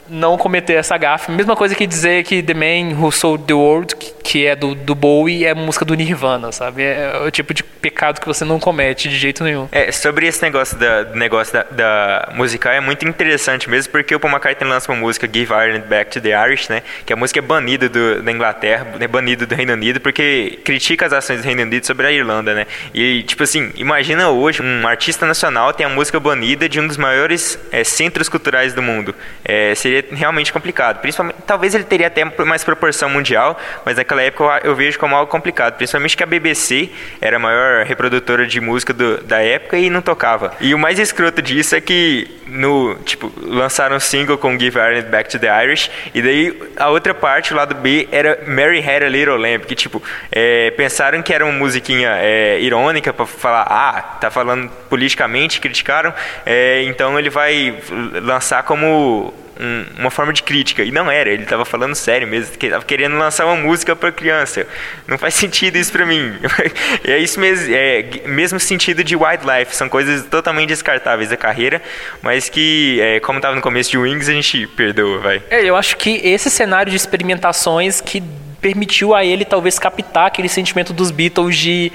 não 0.09 0.37
cometer 0.37 0.73
essa 0.73 0.97
gafe. 0.97 1.31
Mesma 1.31 1.55
coisa 1.55 1.75
que 1.75 1.85
dizer 1.85 2.23
que 2.23 2.41
The 2.41 2.53
Man 2.53 2.99
Who 2.99 3.11
Sold 3.11 3.45
the 3.45 3.53
World, 3.53 3.95
que 4.23 4.45
é 4.45 4.55
do, 4.55 4.75
do 4.75 4.95
Bowie, 4.95 5.45
é 5.45 5.53
música 5.53 5.85
do 5.85 5.93
Nirvana, 5.93 6.51
sabe? 6.51 6.83
É, 6.83 7.11
é 7.13 7.27
o 7.27 7.31
tipo 7.31 7.53
de 7.53 7.63
pecado 7.63 8.19
que 8.19 8.27
você 8.27 8.43
não 8.43 8.59
comete 8.59 9.09
de 9.09 9.17
jeito 9.17 9.43
nenhum. 9.43 9.67
É, 9.71 9.91
sobre 9.91 10.27
esse 10.27 10.41
negócio 10.41 10.77
da, 10.77 11.03
negócio 11.13 11.53
da, 11.53 11.63
da 11.63 12.33
musical 12.35 12.73
é 12.73 12.79
muito 12.79 13.07
interessante 13.07 13.69
mesmo, 13.69 13.91
porque 13.91 14.15
o 14.15 14.19
Paul 14.19 14.33
McCartney 14.33 14.69
lança 14.69 14.91
uma 14.91 14.99
música 14.99 15.29
Give 15.31 15.53
Ireland 15.53 15.87
Back 15.87 16.11
to 16.11 16.21
the 16.21 16.29
Irish, 16.47 16.69
né? 16.69 16.81
Que 17.05 17.13
a 17.13 17.15
música 17.15 17.39
é 17.39 17.41
banida 17.41 17.87
do, 17.89 18.21
da 18.21 18.31
Inglaterra, 18.31 18.87
é 18.99 19.07
banida 19.07 19.45
do 19.45 19.55
Reino 19.55 19.73
Unido, 19.73 19.99
porque 19.99 20.59
critica 20.63 21.05
as 21.05 21.13
ações 21.13 21.41
do 21.41 21.45
Reino 21.45 21.63
Unido 21.63 21.85
sobre 21.85 22.07
a 22.07 22.11
Irlanda, 22.11 22.53
né? 22.53 22.67
E, 22.93 23.23
tipo 23.23 23.43
assim, 23.43 23.71
imagina 23.75 24.29
hoje 24.29 24.61
um 24.61 24.87
artista 24.87 25.25
nacional 25.25 25.73
tem 25.73 25.85
a 25.85 25.89
música 25.89 26.19
banida 26.19 26.67
de 26.67 26.79
um 26.79 26.87
dos 26.87 26.97
maiores 26.97 27.59
é, 27.71 27.83
centros 27.83 28.29
culturais 28.29 28.73
do 28.73 28.81
mundo. 28.81 29.13
É, 29.43 29.73
seria 29.75 29.94
seria 29.95 30.05
realmente 30.11 30.51
complicado. 30.51 30.99
Principalmente, 30.99 31.37
talvez 31.45 31.73
ele 31.73 31.83
teria 31.83 32.07
até 32.07 32.23
mais 32.43 32.63
proporção 32.63 33.09
mundial, 33.09 33.57
mas 33.85 33.97
naquela 33.97 34.21
época 34.21 34.61
eu, 34.63 34.75
vejo 34.75 34.99
como 34.99 35.15
algo 35.15 35.31
complicado. 35.31 35.75
Principalmente 35.75 36.17
que 36.17 36.23
a 36.23 36.25
BBC 36.25 36.89
era 37.21 37.37
a 37.37 37.39
maior 37.39 37.85
reprodutora 37.85 38.45
de 38.45 38.59
música 38.59 38.93
do, 38.93 39.21
da 39.23 39.41
época 39.41 39.77
e 39.77 39.89
não 39.89 40.01
tocava. 40.01 40.53
E 40.59 40.73
o 40.73 40.79
mais 40.79 40.99
escroto 40.99 41.41
disso 41.41 41.75
é 41.75 41.81
que 41.81 42.41
no 42.47 42.95
tipo 43.03 43.31
lançaram 43.41 43.95
um 43.95 43.99
single 43.99 44.37
com 44.37 44.57
Give 44.59 44.77
Ireland 44.77 45.09
Back 45.09 45.29
to 45.29 45.39
the 45.39 45.63
Irish 45.63 45.89
e 46.13 46.21
daí 46.21 46.55
a 46.77 46.89
outra 46.89 47.13
parte, 47.13 47.53
o 47.53 47.57
lado 47.57 47.73
B, 47.75 48.07
era 48.11 48.39
Mary 48.47 48.79
Had 48.79 49.03
a 49.03 49.09
Little 49.09 49.37
Lamb, 49.37 49.65
que 49.65 49.75
tipo 49.75 50.01
é, 50.31 50.71
pensaram 50.71 51.21
que 51.21 51.33
era 51.33 51.45
uma 51.45 51.53
musiquinha 51.53 52.17
é, 52.17 52.59
irônica 52.59 53.11
para 53.13 53.25
falar, 53.25 53.65
ah, 53.69 54.01
tá 54.19 54.29
falando 54.29 54.69
politicamente, 54.89 55.59
criticaram, 55.59 56.13
é, 56.45 56.83
então 56.83 57.17
ele 57.17 57.29
vai 57.29 57.75
lançar 58.21 58.63
como 58.63 59.33
um, 59.59 60.01
uma 60.01 60.11
forma 60.11 60.33
de 60.33 60.43
crítica. 60.43 60.83
E 60.83 60.91
não 60.91 61.09
era, 61.09 61.29
ele 61.29 61.43
estava 61.43 61.65
falando 61.65 61.95
sério 61.95 62.27
mesmo, 62.27 62.57
que 62.57 62.67
estava 62.67 62.83
querendo 62.83 63.17
lançar 63.17 63.45
uma 63.45 63.55
música 63.55 63.95
para 63.95 64.11
criança. 64.11 64.67
Não 65.07 65.17
faz 65.17 65.33
sentido 65.33 65.77
isso 65.77 65.91
para 65.91 66.05
mim. 66.05 66.33
é 67.03 67.17
isso 67.17 67.39
mesmo, 67.39 67.73
é 67.73 68.05
mesmo 68.25 68.59
sentido 68.59 69.03
de 69.03 69.15
wildlife, 69.15 69.75
são 69.75 69.89
coisas 69.89 70.25
totalmente 70.25 70.69
descartáveis 70.69 71.29
da 71.29 71.37
carreira, 71.37 71.81
mas 72.21 72.49
que, 72.49 72.99
é, 73.01 73.19
como 73.19 73.39
estava 73.39 73.55
no 73.55 73.61
começo 73.61 73.91
de 73.91 73.97
Wings, 73.97 74.29
a 74.29 74.33
gente 74.33 74.67
perdoa, 74.67 75.19
vai. 75.19 75.43
É, 75.49 75.63
eu 75.63 75.75
acho 75.75 75.97
que 75.97 76.21
esse 76.23 76.49
cenário 76.49 76.89
de 76.89 76.97
experimentações 76.97 78.01
que 78.01 78.23
permitiu 78.65 79.13
a 79.13 79.23
ele 79.23 79.45
talvez 79.45 79.77
captar 79.77 80.25
aquele 80.25 80.49
sentimento 80.49 80.91
dos 80.91 81.11
Beatles 81.11 81.55
de, 81.55 81.93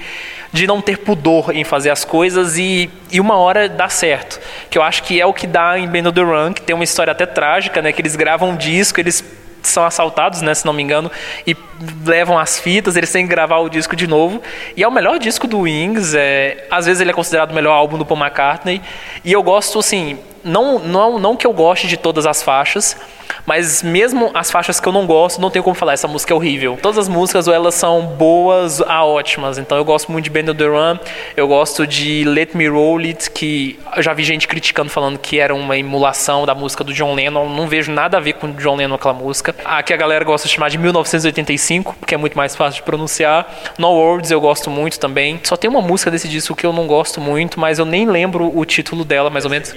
de 0.53 0.65
não 0.65 0.79
ter 0.79 0.99
pudor 0.99 1.53
em 1.53 1.65
fazer 1.65 1.89
as 1.89 2.05
coisas 2.05 2.57
e, 2.57 2.89
e 3.11 3.19
uma 3.19 3.35
hora 3.35 3.67
dá 3.67 3.89
certo. 3.89 4.39
Que 4.69 4.77
eu 4.77 4.81
acho 4.81 5.03
que 5.03 5.19
é 5.19 5.25
o 5.25 5.33
que 5.33 5.45
dá 5.45 5.77
em 5.77 5.85
Band 5.85 6.07
of 6.07 6.13
the 6.13 6.21
Run, 6.21 6.53
que 6.53 6.61
tem 6.61 6.73
uma 6.73 6.85
história 6.85 7.11
até 7.11 7.25
trágica, 7.25 7.81
né? 7.81 7.91
Que 7.91 8.01
eles 8.01 8.15
gravam 8.15 8.51
um 8.51 8.55
disco, 8.55 9.01
eles 9.01 9.21
são 9.61 9.83
assaltados, 9.83 10.41
né, 10.41 10.55
se 10.55 10.65
não 10.65 10.73
me 10.73 10.81
engano, 10.81 11.11
e 11.45 11.55
levam 12.03 12.39
as 12.39 12.57
fitas, 12.57 12.95
eles 12.95 13.11
têm 13.11 13.25
que 13.25 13.29
gravar 13.29 13.59
o 13.59 13.69
disco 13.69 13.93
de 13.93 14.07
novo. 14.07 14.41
E 14.75 14.81
é 14.81 14.87
o 14.87 14.91
melhor 14.91 15.19
disco 15.19 15.47
do 15.47 15.59
Wings, 15.59 16.15
é, 16.15 16.65
às 16.71 16.85
vezes 16.85 17.01
ele 17.01 17.11
é 17.11 17.13
considerado 17.13 17.51
o 17.51 17.53
melhor 17.53 17.73
álbum 17.73 17.97
do 17.97 18.05
Paul 18.05 18.19
McCartney. 18.19 18.81
E 19.25 19.31
eu 19.33 19.43
gosto, 19.43 19.77
assim, 19.77 20.17
não, 20.43 20.79
não, 20.79 21.19
não 21.19 21.35
que 21.35 21.45
eu 21.45 21.53
goste 21.53 21.87
de 21.87 21.97
todas 21.97 22.25
as 22.25 22.41
faixas, 22.41 22.97
mas 23.45 23.81
mesmo 23.81 24.31
as 24.33 24.51
faixas 24.51 24.79
que 24.79 24.87
eu 24.87 24.93
não 24.93 25.05
gosto, 25.05 25.39
não 25.41 25.49
tenho 25.49 25.63
como 25.63 25.75
falar, 25.75 25.93
essa 25.93 26.07
música 26.07 26.33
é 26.33 26.35
horrível. 26.35 26.77
Todas 26.81 26.97
as 26.97 27.07
músicas 27.07 27.47
ou 27.47 27.53
elas 27.53 27.75
são 27.75 28.01
boas 28.05 28.81
a 28.81 29.03
ótimas. 29.03 29.57
Então 29.57 29.77
eu 29.77 29.85
gosto 29.85 30.11
muito 30.11 30.25
de 30.25 30.29
Band 30.29 30.51
of 30.51 30.55
the 30.55 30.65
Run, 30.65 30.97
eu 31.35 31.47
gosto 31.47 31.85
de 31.87 32.23
Let 32.23 32.55
Me 32.55 32.67
Roll 32.67 32.99
It, 32.99 33.31
que 33.31 33.79
eu 33.95 34.03
já 34.03 34.13
vi 34.13 34.23
gente 34.23 34.47
criticando, 34.47 34.89
falando 34.89 35.17
que 35.17 35.39
era 35.39 35.53
uma 35.53 35.77
emulação 35.77 36.45
da 36.45 36.53
música 36.53 36.83
do 36.83 36.93
John 36.93 37.13
Lennon. 37.13 37.49
Não 37.49 37.67
vejo 37.67 37.91
nada 37.91 38.17
a 38.17 38.19
ver 38.19 38.33
com 38.33 38.47
o 38.47 38.53
John 38.53 38.75
Lennon 38.75 38.95
aquela 38.95 39.13
música. 39.13 39.55
Aqui 39.65 39.93
a 39.93 39.97
galera 39.97 40.23
gosta 40.23 40.47
de 40.47 40.53
chamar 40.53 40.69
de 40.69 40.77
1985, 40.77 41.95
porque 41.99 42.15
é 42.15 42.17
muito 42.17 42.37
mais 42.37 42.55
fácil 42.55 42.75
de 42.75 42.83
pronunciar. 42.83 43.47
No 43.77 43.89
Words 43.89 44.31
eu 44.31 44.39
gosto 44.39 44.69
muito 44.69 44.99
também. 44.99 45.39
Só 45.43 45.55
tem 45.55 45.69
uma 45.69 45.81
música 45.81 46.11
desse 46.11 46.27
disco 46.27 46.55
que 46.55 46.65
eu 46.65 46.73
não 46.73 46.87
gosto 46.87 47.19
muito, 47.19 47.59
mas 47.59 47.79
eu 47.79 47.85
nem 47.85 48.05
lembro 48.07 48.51
o 48.55 48.65
título 48.65 49.03
dela, 49.03 49.29
mais 49.29 49.45
ou 49.45 49.51
menos. 49.51 49.73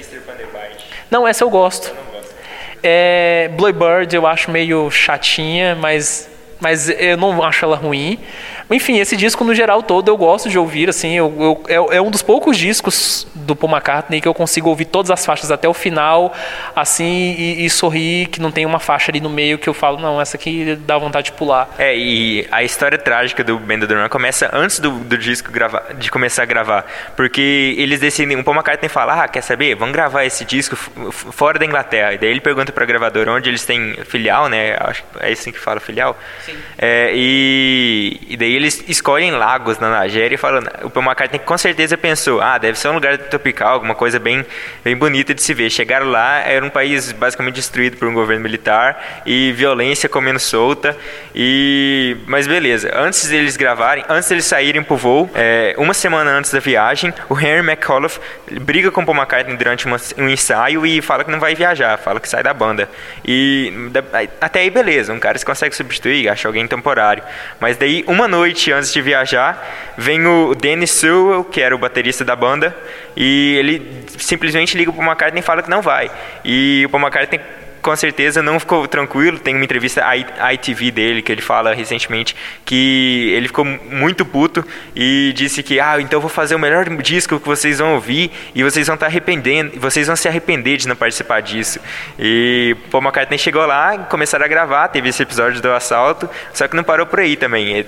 Não, 1.14 1.29
essa 1.29 1.44
eu 1.44 1.48
gosto. 1.48 1.94
É, 2.83 3.48
Bluebird 3.57 4.16
eu 4.16 4.27
acho 4.27 4.50
meio 4.50 4.90
chatinha, 4.90 5.77
mas, 5.77 6.29
mas 6.59 6.88
eu 6.88 7.16
não 7.16 7.40
acho 7.40 7.64
ela 7.64 7.77
ruim. 7.77 8.18
Enfim, 8.70 8.98
esse 8.98 9.16
disco 9.16 9.44
no 9.44 9.55
geral 9.55 9.83
todo 9.83 10.09
eu 10.09 10.16
gosto 10.16 10.48
de 10.48 10.59
ouvir, 10.59 10.88
assim, 10.88 11.16
eu, 11.16 11.62
eu, 11.68 11.90
é, 11.90 11.96
é, 11.96 12.00
um 12.00 12.11
dos 12.11 12.22
poucos 12.22 12.57
discos 12.57 13.27
do 13.35 13.55
Paul 13.55 13.72
McCartney 13.72 14.20
que 14.20 14.29
eu 14.29 14.35
consigo 14.35 14.68
ouvir 14.68 14.87
todas 14.87 15.11
as 15.11 15.24
faixas 15.24 15.50
até 15.50 15.68
o 15.68 15.74
final, 15.74 16.33
assim, 16.74 17.35
e, 17.38 17.64
e 17.64 17.70
sorrir, 17.70 18.27
que 18.27 18.40
não 18.40 18.50
tem 18.50 18.64
uma 18.64 18.79
faixa 18.79 19.11
ali 19.11 19.20
no 19.20 19.29
meio 19.29 19.59
que 19.59 19.68
eu 19.68 19.74
falo, 19.74 19.98
não, 19.98 20.20
essa 20.20 20.37
aqui 20.37 20.77
dá 20.87 20.96
vontade 20.96 21.27
de 21.27 21.33
pular. 21.33 21.68
É, 21.79 21.96
e 21.96 22.46
a 22.50 22.62
história 22.62 22.98
trágica 22.98 23.44
do 23.44 23.59
Band 23.59 23.85
of 23.85 23.94
Run 23.94 24.09
começa 24.09 24.50
antes 24.53 24.79
do, 24.79 24.90
do 24.90 25.18
disco 25.18 25.50
gravar, 25.53 25.94
de 25.94 26.11
começar 26.11 26.42
a 26.42 26.46
gravar, 26.46 26.87
porque 27.16 27.74
eles 27.77 28.00
decidem, 28.00 28.37
o 28.38 28.44
Paul 28.44 28.57
McCartney 28.57 28.88
fala, 28.88 29.24
ah, 29.24 29.29
quer 29.29 29.42
saber, 29.42 29.74
vamos 29.74 29.92
gravar 29.92 30.24
esse 30.24 30.44
disco 30.44 30.77
fora 30.77 31.59
da 31.59 31.66
Inglaterra, 31.66 32.14
e 32.14 32.18
daí 32.18 32.31
ele 32.31 32.40
pergunta 32.40 32.72
pra 32.72 32.85
gravadora 32.85 33.33
onde 33.33 33.50
eles 33.50 33.64
têm 33.64 33.94
filial, 34.05 34.48
né, 34.48 34.77
acho 34.81 35.05
é 35.20 35.33
assim 35.33 35.53
que 35.53 35.59
fala, 35.59 35.81
filial? 35.81 36.18
Sim. 36.44 36.55
É, 36.79 37.11
e, 37.14 38.20
e 38.29 38.37
daí 38.37 38.54
eles 38.55 38.85
escolhem 38.88 39.31
Lagos 39.31 39.79
na 39.79 40.03
Nigéria 40.03 40.35
e 40.35 40.38
falam, 40.38 40.62
o 40.83 40.90
Paul 40.90 41.07
McCartney 41.07 41.38
com 41.40 41.57
certeza 41.57 41.97
pensou, 41.97 42.40
ah, 42.40 42.59
deve 42.59 42.79
ser 42.79 42.88
um 42.88 42.95
lugar 42.95 43.17
tropical, 43.19 43.75
alguma 43.75 43.95
coisa 43.95 44.19
bem, 44.19 44.45
bem 44.83 44.97
bonita 44.97 45.35
de 45.35 45.43
se 45.43 45.55
ver. 45.55 45.71
Chegaram 45.71 46.07
lá, 46.07 46.40
era 46.40 46.64
um 46.64 46.71
país 46.71 47.12
basicamente 47.12 47.57
destruído 47.57 47.97
por 47.97 48.09
um 48.09 48.14
governo 48.14 48.43
militar 48.43 49.23
e 49.27 49.53
violência 49.53 50.09
comendo 50.09 50.38
solta. 50.38 50.97
E 51.35 52.17
mas 52.27 52.47
beleza, 52.47 52.90
antes 52.95 53.29
deles 53.29 53.57
gravarem, 53.57 54.05
antes 54.09 54.29
deles 54.29 54.45
saírem 54.45 54.83
pro 54.83 54.97
voo, 54.97 55.31
é, 55.35 55.75
uma 55.79 55.95
semana 55.95 56.31
antes 56.31 56.53
da 56.53 56.61
viagem, 56.61 57.12
o 57.29 57.38
Henry 57.38 57.61
McAuliffe 57.61 58.21
briga 58.61 58.90
com 58.90 59.03
o 59.03 59.07
Paul 59.07 59.17
McCartney 59.17 59.57
durante 59.57 59.87
uma, 59.87 59.97
um 60.19 60.29
ensaio 60.29 60.87
e 60.87 61.01
fala 61.03 61.25
que 61.25 61.31
não 61.31 61.40
vai 61.40 61.55
viajar, 61.55 61.97
fala 61.99 62.21
que 62.21 62.29
sai 62.29 62.43
da 62.43 62.55
banda. 62.55 62.88
E 63.25 63.73
até 64.40 64.61
aí 64.61 64.71
beleza, 64.71 65.12
um 65.12 65.19
cara 65.19 65.38
se 65.38 65.45
consegue 65.45 65.75
substituir, 65.75 66.29
acha 66.29 66.49
alguém 66.49 66.67
temporário. 66.67 67.23
Mas 67.61 67.77
daí 67.77 68.05
uma 68.07 68.29
noite 68.29 68.44
antes 68.45 68.93
de 68.93 69.03
viajar, 69.03 69.95
vem 69.97 70.27
o 70.27 70.55
Dennis 70.55 70.91
Sewell, 70.91 71.45
que 71.45 71.61
era 71.61 71.75
o 71.75 71.79
baterista 71.79 72.25
da 72.25 72.35
banda, 72.35 72.77
e 73.17 73.57
ele 73.59 74.05
simplesmente 74.19 74.77
liga 74.77 74.93
para 74.93 75.01
o 75.01 75.05
McCartney 75.05 75.41
e 75.41 75.43
fala 75.43 75.63
que 75.63 75.71
não 75.71 75.83
vai. 75.83 76.11
E 76.45 76.83
o 76.87 76.89
Paul 76.89 77.03
McCartney 77.03 77.41
com 77.85 77.95
certeza 77.95 78.43
não 78.43 78.59
ficou 78.59 78.89
tranquilo. 78.89 79.39
Tem 79.39 79.55
uma 79.55 79.63
entrevista 79.63 80.03
à 80.07 80.55
ITV 80.55 80.91
dele 80.91 81.21
que 81.21 81.31
ele 81.31 81.43
fala 81.43 81.75
recentemente 81.75 82.35
que 82.65 83.31
ele 83.37 83.47
ficou 83.47 83.65
muito 83.65 84.25
puto 84.25 84.67
e 84.97 85.35
disse 85.37 85.63
que 85.63 85.79
ah, 85.79 86.01
então 86.01 86.19
vou 86.19 86.31
fazer 86.31 86.55
o 86.55 86.59
melhor 86.59 86.89
disco 86.97 87.39
que 87.39 87.47
vocês 87.47 87.79
vão 87.79 87.93
ouvir 87.93 88.33
e 88.55 88.65
vocês 88.65 88.87
vão 88.87 88.95
estar 88.95 89.07
arrependendo, 89.07 89.79
vocês 89.79 90.07
vão 90.07 90.17
se 90.17 90.27
arrepender 90.27 90.79
de 90.79 90.89
não 90.89 90.97
participar 90.97 91.43
disso. 91.43 91.79
E 92.19 92.75
Paul 92.91 93.05
McCartney 93.05 93.39
chegou 93.39 93.67
lá, 93.67 93.99
começaram 93.99 94.47
a 94.47 94.49
gravar, 94.49 94.89
teve 94.89 95.11
esse 95.11 95.23
episódio 95.23 95.61
do 95.61 95.71
assalto, 95.71 96.29
só 96.55 96.67
que 96.67 96.75
não 96.75 96.83
parou 96.83 97.05
por 97.05 97.21
aí 97.21 97.37
também 97.37 97.85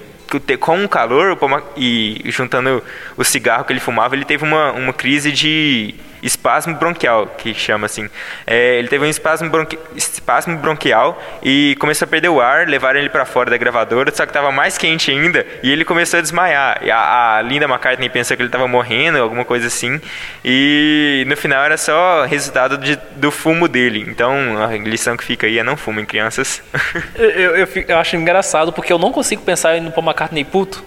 com 0.58 0.84
o 0.84 0.88
calor 0.88 1.38
e 1.76 2.22
juntando 2.26 2.82
o 3.16 3.24
cigarro 3.24 3.64
que 3.64 3.72
ele 3.72 3.80
fumava, 3.80 4.14
ele 4.14 4.24
teve 4.24 4.44
uma, 4.44 4.72
uma 4.72 4.92
crise 4.92 5.32
de 5.32 5.94
espasmo 6.22 6.74
bronquial, 6.74 7.26
que 7.26 7.54
chama 7.54 7.86
assim. 7.86 8.08
É, 8.46 8.78
ele 8.78 8.88
teve 8.88 9.04
um 9.04 9.08
espasmo, 9.08 9.48
bronqui, 9.50 9.78
espasmo 9.94 10.56
bronquial 10.58 11.20
e 11.42 11.76
começou 11.78 12.06
a 12.06 12.08
perder 12.08 12.28
o 12.28 12.40
ar, 12.40 12.66
levaram 12.66 12.98
ele 12.98 13.08
para 13.08 13.24
fora 13.24 13.50
da 13.50 13.56
gravadora, 13.56 14.14
só 14.14 14.24
que 14.24 14.30
estava 14.30 14.50
mais 14.50 14.78
quente 14.78 15.10
ainda 15.10 15.46
e 15.62 15.70
ele 15.70 15.84
começou 15.84 16.18
a 16.18 16.20
desmaiar. 16.20 16.80
A, 16.90 17.36
a 17.36 17.42
Linda 17.42 17.66
McCartney 17.66 18.08
pensou 18.08 18.36
que 18.36 18.42
ele 18.42 18.48
estava 18.48 18.66
morrendo, 18.66 19.18
alguma 19.18 19.44
coisa 19.44 19.66
assim, 19.66 20.00
e 20.44 21.24
no 21.26 21.36
final 21.36 21.64
era 21.64 21.76
só 21.76 22.24
resultado 22.24 22.78
de, 22.78 22.96
do 23.16 23.30
fumo 23.30 23.68
dele. 23.68 24.04
Então 24.08 24.32
a 24.62 24.76
lição 24.76 25.16
que 25.16 25.24
fica 25.24 25.46
aí 25.46 25.58
é 25.58 25.62
não 25.62 25.76
fumem, 25.76 26.04
crianças. 26.04 26.62
eu, 27.14 27.30
eu, 27.30 27.56
eu, 27.56 27.68
eu 27.88 27.98
acho 27.98 28.16
engraçado 28.16 28.72
porque 28.72 28.92
eu 28.92 28.98
não 28.98 29.12
consigo 29.12 29.42
pensar 29.42 29.80
no 29.80 29.90
Paul 29.90 30.06
McCartney 30.06 30.44
puto 30.44 30.84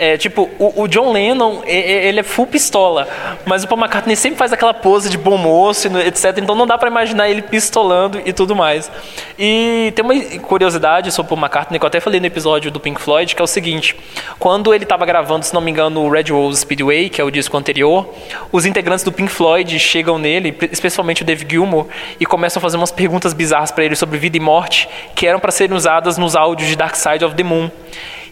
é, 0.00 0.16
tipo, 0.16 0.48
o, 0.58 0.84
o, 0.84 0.88
John 0.88 1.12
Lennon, 1.12 1.60
ele 1.66 2.20
é 2.20 2.22
full 2.22 2.46
pistola, 2.46 3.06
mas 3.44 3.64
o 3.64 3.68
Paul 3.68 3.78
McCartney 3.78 4.16
sempre 4.16 4.38
faz 4.38 4.50
aquela 4.50 4.72
pose 4.72 5.10
de 5.10 5.18
bom 5.18 5.36
moço, 5.36 5.88
etc. 5.98 6.38
Então 6.38 6.54
não 6.54 6.66
dá 6.66 6.78
para 6.78 6.88
imaginar 6.88 7.28
ele 7.28 7.42
pistolando 7.42 8.18
e 8.24 8.32
tudo 8.32 8.56
mais. 8.56 8.90
E 9.38 9.92
tem 9.94 10.02
uma 10.02 10.14
curiosidade 10.40 11.12
sobre 11.12 11.26
o 11.26 11.36
Paul 11.36 11.44
McCartney 11.44 11.78
que 11.78 11.84
eu 11.84 11.88
até 11.88 12.00
falei 12.00 12.18
no 12.18 12.24
episódio 12.24 12.70
do 12.70 12.80
Pink 12.80 12.98
Floyd, 12.98 13.36
que 13.36 13.42
é 13.42 13.44
o 13.44 13.46
seguinte: 13.46 13.94
quando 14.38 14.72
ele 14.72 14.84
estava 14.84 15.04
gravando, 15.04 15.44
se 15.44 15.52
não 15.52 15.60
me 15.60 15.70
engano, 15.70 16.00
o 16.00 16.10
Red 16.10 16.30
Rose 16.30 16.60
Speedway, 16.62 17.10
que 17.10 17.20
é 17.20 17.24
o 17.24 17.30
disco 17.30 17.54
anterior, 17.58 18.08
os 18.50 18.64
integrantes 18.64 19.04
do 19.04 19.12
Pink 19.12 19.30
Floyd 19.30 19.78
chegam 19.78 20.18
nele, 20.18 20.56
especialmente 20.72 21.20
o 21.20 21.26
Dave 21.26 21.44
Gilmour, 21.46 21.86
e 22.18 22.24
começam 22.24 22.58
a 22.58 22.62
fazer 22.62 22.78
umas 22.78 22.90
perguntas 22.90 23.34
bizarras 23.34 23.70
para 23.70 23.84
ele 23.84 23.94
sobre 23.94 24.18
vida 24.18 24.38
e 24.38 24.40
morte, 24.40 24.88
que 25.14 25.26
eram 25.26 25.38
para 25.38 25.52
serem 25.52 25.76
usadas 25.76 26.16
nos 26.16 26.34
áudios 26.34 26.70
de 26.70 26.74
Dark 26.74 26.96
Side 26.96 27.22
of 27.22 27.34
the 27.34 27.42
Moon. 27.42 27.70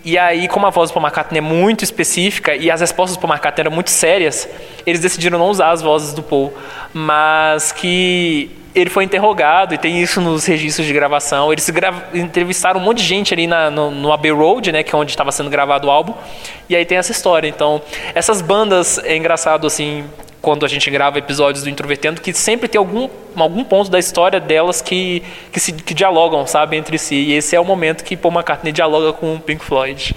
E 0.05 0.17
aí, 0.17 0.49
como 0.49 0.67
a 0.67 0.71
voz 0.71 0.91
do 0.91 0.95
Paul 0.95 1.07
McCartney 1.07 1.39
é 1.39 1.41
muito 1.41 1.85
específica 1.85 2.55
e 2.55 2.71
as 2.71 2.81
respostas 2.81 3.17
do 3.17 3.21
Paul 3.21 3.33
McCartney 3.33 3.63
eram 3.63 3.73
muito 3.73 3.91
sérias, 3.91 4.49
eles 4.87 5.01
decidiram 5.01 5.39
não 5.39 5.49
usar 5.49 5.71
as 5.71 5.83
vozes 5.83 6.13
do 6.13 6.23
Paul, 6.23 6.53
mas 6.93 7.73
que 7.73 8.51
ele 8.75 8.91
foi 8.91 9.05
interrogado 9.05 9.75
e 9.75 9.79
tem 9.79 10.01
isso 10.01 10.21
nos 10.21 10.45
registros 10.45 10.87
de 10.87 10.93
gravação. 10.93 11.53
Eles 11.53 11.69
entrevistaram 12.15 12.81
um 12.81 12.83
monte 12.83 12.99
de 12.99 13.05
gente 13.05 13.35
ali 13.35 13.47
na, 13.47 13.71
no, 13.71 13.91
no 13.91 14.13
Abbey 14.13 14.31
Road, 14.31 14.71
né, 14.71 14.83
que 14.83 14.95
é 14.95 14.99
onde 14.99 15.11
estava 15.11 15.33
sendo 15.33 15.51
gravado 15.51 15.89
o 15.89 15.91
álbum. 15.91 16.15
E 16.69 16.77
aí 16.77 16.85
tem 16.85 16.99
essa 16.99 17.13
história. 17.13 17.49
Então, 17.49 17.81
essas 18.15 18.43
bandas 18.43 18.99
é 18.99 19.17
engraçado 19.17 19.67
assim, 19.67 20.05
quando 20.41 20.65
a 20.65 20.69
gente 20.69 20.91
grava 20.91 21.19
episódios 21.19 21.65
do 21.65 21.71
Introvertendo, 21.71 22.21
que 22.21 22.33
sempre 22.33 22.69
tem 22.69 22.79
algum, 22.79 23.09
algum 23.37 23.65
ponto 23.65 23.91
da 23.91 23.99
história 23.99 24.39
delas 24.39 24.81
que, 24.81 25.23
que, 25.53 25.59
se, 25.59 25.73
que 25.73 25.95
dialogam, 25.95 26.47
sabe, 26.47 26.77
entre 26.77 26.99
si. 26.99 27.17
E 27.17 27.33
esse 27.33 27.57
é 27.57 27.61
o 27.61 27.65
momento 27.65 28.05
que 28.05 28.17
Paul 28.17 28.35
McCartney 28.35 28.73
dialoga 28.73 29.13
com 29.13 29.35
o 29.35 29.41
Pink 29.41 29.65
Floyd. 29.65 30.15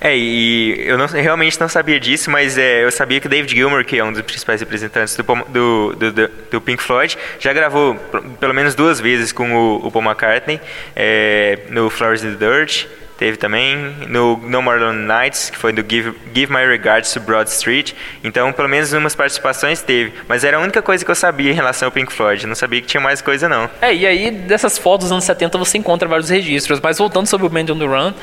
É, 0.00 0.16
e 0.16 0.86
eu 0.86 0.96
não, 0.96 1.06
realmente 1.06 1.60
não 1.60 1.68
sabia 1.68 1.98
disso, 1.98 2.30
mas 2.30 2.56
é, 2.56 2.84
eu 2.84 2.90
sabia 2.90 3.20
que 3.20 3.28
David 3.28 3.54
Gilmour, 3.54 3.84
que 3.84 3.98
é 3.98 4.04
um 4.04 4.12
dos 4.12 4.22
principais 4.22 4.60
representantes 4.60 5.16
do, 5.16 5.22
do, 5.22 5.96
do, 5.96 6.30
do 6.50 6.60
Pink 6.60 6.82
Floyd, 6.82 7.18
já 7.40 7.52
gravou 7.52 7.96
pelo 8.38 8.54
menos 8.54 8.74
duas 8.74 9.00
vezes 9.00 9.32
com 9.32 9.52
o, 9.54 9.86
o 9.86 9.90
Paul 9.90 10.04
McCartney, 10.04 10.60
é, 10.94 11.58
no 11.70 11.90
Flowers 11.90 12.22
in 12.22 12.36
the 12.36 12.46
Dirt, 12.46 12.86
Teve 13.18 13.36
também 13.36 13.76
no 14.06 14.36
No 14.36 14.62
More 14.62 14.78
Lonely 14.78 15.04
Nights, 15.04 15.50
que 15.50 15.58
foi 15.58 15.72
do 15.72 15.82
Give, 15.82 16.14
Give 16.32 16.52
My 16.52 16.64
Regards 16.64 17.12
to 17.12 17.18
Broad 17.18 17.50
Street. 17.50 17.92
Então, 18.22 18.52
pelo 18.52 18.68
menos 18.68 18.92
umas 18.92 19.16
participações 19.16 19.82
teve. 19.82 20.12
Mas 20.28 20.44
era 20.44 20.56
a 20.56 20.60
única 20.60 20.80
coisa 20.80 21.04
que 21.04 21.10
eu 21.10 21.16
sabia 21.16 21.50
em 21.50 21.54
relação 21.54 21.88
ao 21.88 21.92
Pink 21.92 22.12
Floyd. 22.12 22.46
não 22.46 22.54
sabia 22.54 22.80
que 22.80 22.86
tinha 22.86 23.00
mais 23.00 23.20
coisa, 23.20 23.48
não. 23.48 23.68
É, 23.82 23.92
e 23.92 24.06
aí, 24.06 24.30
dessas 24.30 24.78
fotos 24.78 25.06
dos 25.06 25.12
anos 25.12 25.24
70, 25.24 25.58
você 25.58 25.78
encontra 25.78 26.08
vários 26.08 26.30
registros. 26.30 26.78
Mas 26.80 26.96
voltando 26.98 27.26
sobre 27.26 27.44
o 27.44 27.50
Band 27.50 27.66
on 27.72 27.78
the 27.80 27.86
Run, 27.86 28.14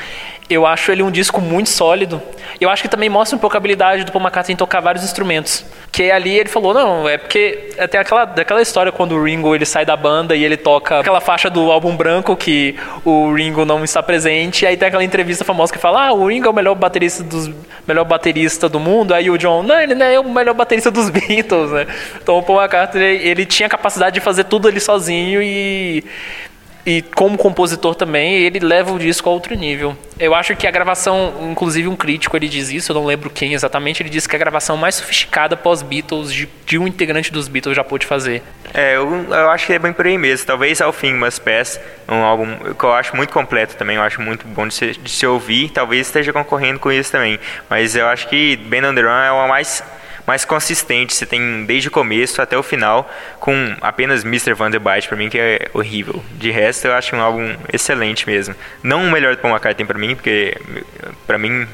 eu 0.49 0.65
acho 0.65 0.91
ele 0.91 1.01
um 1.01 1.09
disco 1.09 1.41
muito 1.41 1.69
sólido. 1.69 2.21
Eu 2.61 2.69
acho 2.69 2.83
que 2.83 2.87
também 2.87 3.09
mostra 3.09 3.35
um 3.35 3.39
pouco 3.39 3.55
a 3.55 3.59
habilidade 3.59 4.03
do 4.03 4.11
Paul 4.11 4.23
McCartney 4.23 4.53
em 4.53 4.57
tocar 4.57 4.79
vários 4.79 5.03
instrumentos. 5.03 5.65
Que 5.91 6.11
ali 6.11 6.37
ele 6.37 6.49
falou, 6.49 6.73
não, 6.73 7.09
é 7.09 7.17
porque 7.17 7.73
tem 7.89 7.99
aquela, 7.99 8.23
aquela 8.23 8.61
história 8.61 8.91
quando 8.91 9.13
o 9.13 9.23
Ringo 9.23 9.55
ele 9.55 9.65
sai 9.65 9.85
da 9.85 9.97
banda 9.97 10.35
e 10.35 10.43
ele 10.43 10.55
toca 10.55 10.99
aquela 10.99 11.19
faixa 11.19 11.49
do 11.49 11.71
álbum 11.71 11.95
branco 11.95 12.35
que 12.35 12.75
o 13.03 13.33
Ringo 13.33 13.65
não 13.65 13.83
está 13.83 14.03
presente. 14.03 14.63
E 14.63 14.67
aí 14.67 14.77
tem 14.77 14.87
aquela 14.87 15.03
entrevista 15.03 15.43
famosa 15.43 15.73
que 15.73 15.79
fala, 15.79 16.07
ah, 16.07 16.13
o 16.13 16.27
Ringo 16.27 16.47
é 16.47 16.49
o 16.49 16.53
melhor 16.53 16.75
baterista, 16.75 17.23
dos, 17.23 17.49
melhor 17.87 18.05
baterista 18.05 18.69
do 18.69 18.79
mundo. 18.79 19.13
Aí 19.13 19.29
o 19.29 19.37
John, 19.37 19.63
não, 19.63 19.79
ele 19.79 19.95
não 19.95 20.05
é 20.05 20.19
o 20.19 20.29
melhor 20.29 20.53
baterista 20.53 20.91
dos 20.91 21.09
Beatles, 21.11 21.71
né? 21.71 21.87
Então 22.21 22.37
o 22.37 22.43
Paul 22.43 22.61
McCartney, 22.61 23.17
ele 23.17 23.45
tinha 23.45 23.65
a 23.65 23.69
capacidade 23.69 24.13
de 24.13 24.19
fazer 24.19 24.43
tudo 24.43 24.67
ali 24.67 24.79
sozinho 24.79 25.41
e 25.41 26.03
e 26.85 27.01
como 27.01 27.37
compositor 27.37 27.95
também, 27.95 28.35
ele 28.35 28.59
leva 28.59 28.91
o 28.91 28.99
disco 28.99 29.27
a 29.27 29.31
outro 29.33 29.55
nível. 29.55 29.97
Eu 30.19 30.35
acho 30.35 30.55
que 30.55 30.67
a 30.67 30.71
gravação, 30.71 31.33
inclusive 31.51 31.87
um 31.87 31.95
crítico 31.95 32.37
ele 32.37 32.47
diz 32.47 32.69
isso, 32.69 32.91
eu 32.91 32.93
não 32.93 33.05
lembro 33.05 33.29
quem 33.29 33.53
exatamente, 33.53 34.03
ele 34.03 34.09
disse 34.09 34.29
que 34.29 34.35
a 34.35 34.39
gravação 34.39 34.77
mais 34.77 34.95
sofisticada 34.95 35.57
pós-Beatles, 35.57 36.31
de, 36.31 36.47
de, 36.65 36.77
um 36.77 36.87
integrante 36.87 37.31
dos 37.31 37.47
Beatles 37.47 37.75
já 37.75 37.83
pôde 37.83 38.05
fazer. 38.05 38.43
É, 38.73 38.97
eu, 38.97 39.25
eu, 39.29 39.49
acho 39.49 39.65
que 39.65 39.73
é 39.73 39.79
bem 39.79 39.91
por 39.91 40.05
aí 40.05 40.17
mesmo. 40.17 40.45
Talvez 40.45 40.79
ao 40.79 40.93
fim, 40.93 41.13
Must 41.13 41.41
Pass, 41.41 41.79
um 42.07 42.23
álbum 42.23 42.55
que 42.73 42.83
eu 42.83 42.93
acho 42.93 43.15
muito 43.15 43.33
completo 43.33 43.75
também, 43.75 43.95
eu 43.95 44.03
acho 44.03 44.21
muito 44.21 44.45
bom 44.47 44.67
de 44.67 44.73
se, 44.73 44.91
de 44.91 45.09
se 45.09 45.25
ouvir, 45.25 45.69
talvez 45.69 46.05
esteja 46.05 46.31
concorrendo 46.31 46.79
com 46.79 46.91
isso 46.91 47.11
também. 47.11 47.39
Mas 47.67 47.95
eu 47.95 48.05
acho 48.07 48.27
que 48.29 48.55
Ben 48.57 48.81
Run 48.81 48.99
é 48.99 49.31
uma 49.31 49.47
mais 49.47 49.83
mais 50.25 50.45
consistente. 50.45 51.13
Você 51.13 51.25
tem 51.25 51.65
desde 51.65 51.87
o 51.87 51.91
começo 51.91 52.41
até 52.41 52.57
o 52.57 52.63
final, 52.63 53.09
com 53.39 53.75
apenas 53.81 54.23
Mr. 54.23 54.53
Van 54.53 54.69
der 54.69 54.79
Bite, 54.79 55.07
pra 55.07 55.17
mim, 55.17 55.29
que 55.29 55.37
é 55.37 55.69
horrível. 55.73 56.23
De 56.33 56.51
resto, 56.51 56.85
eu 56.87 56.93
acho 56.93 57.15
um 57.15 57.21
álbum 57.21 57.55
excelente 57.71 58.27
mesmo. 58.27 58.55
Não 58.83 59.03
o 59.03 59.11
melhor 59.11 59.35
do 59.35 59.41
Paul 59.41 59.53
McCartney 59.53 59.85
pra 59.85 59.97
mim, 59.97 60.15
porque 60.15 60.57
pra 61.27 61.37
mim 61.37 61.67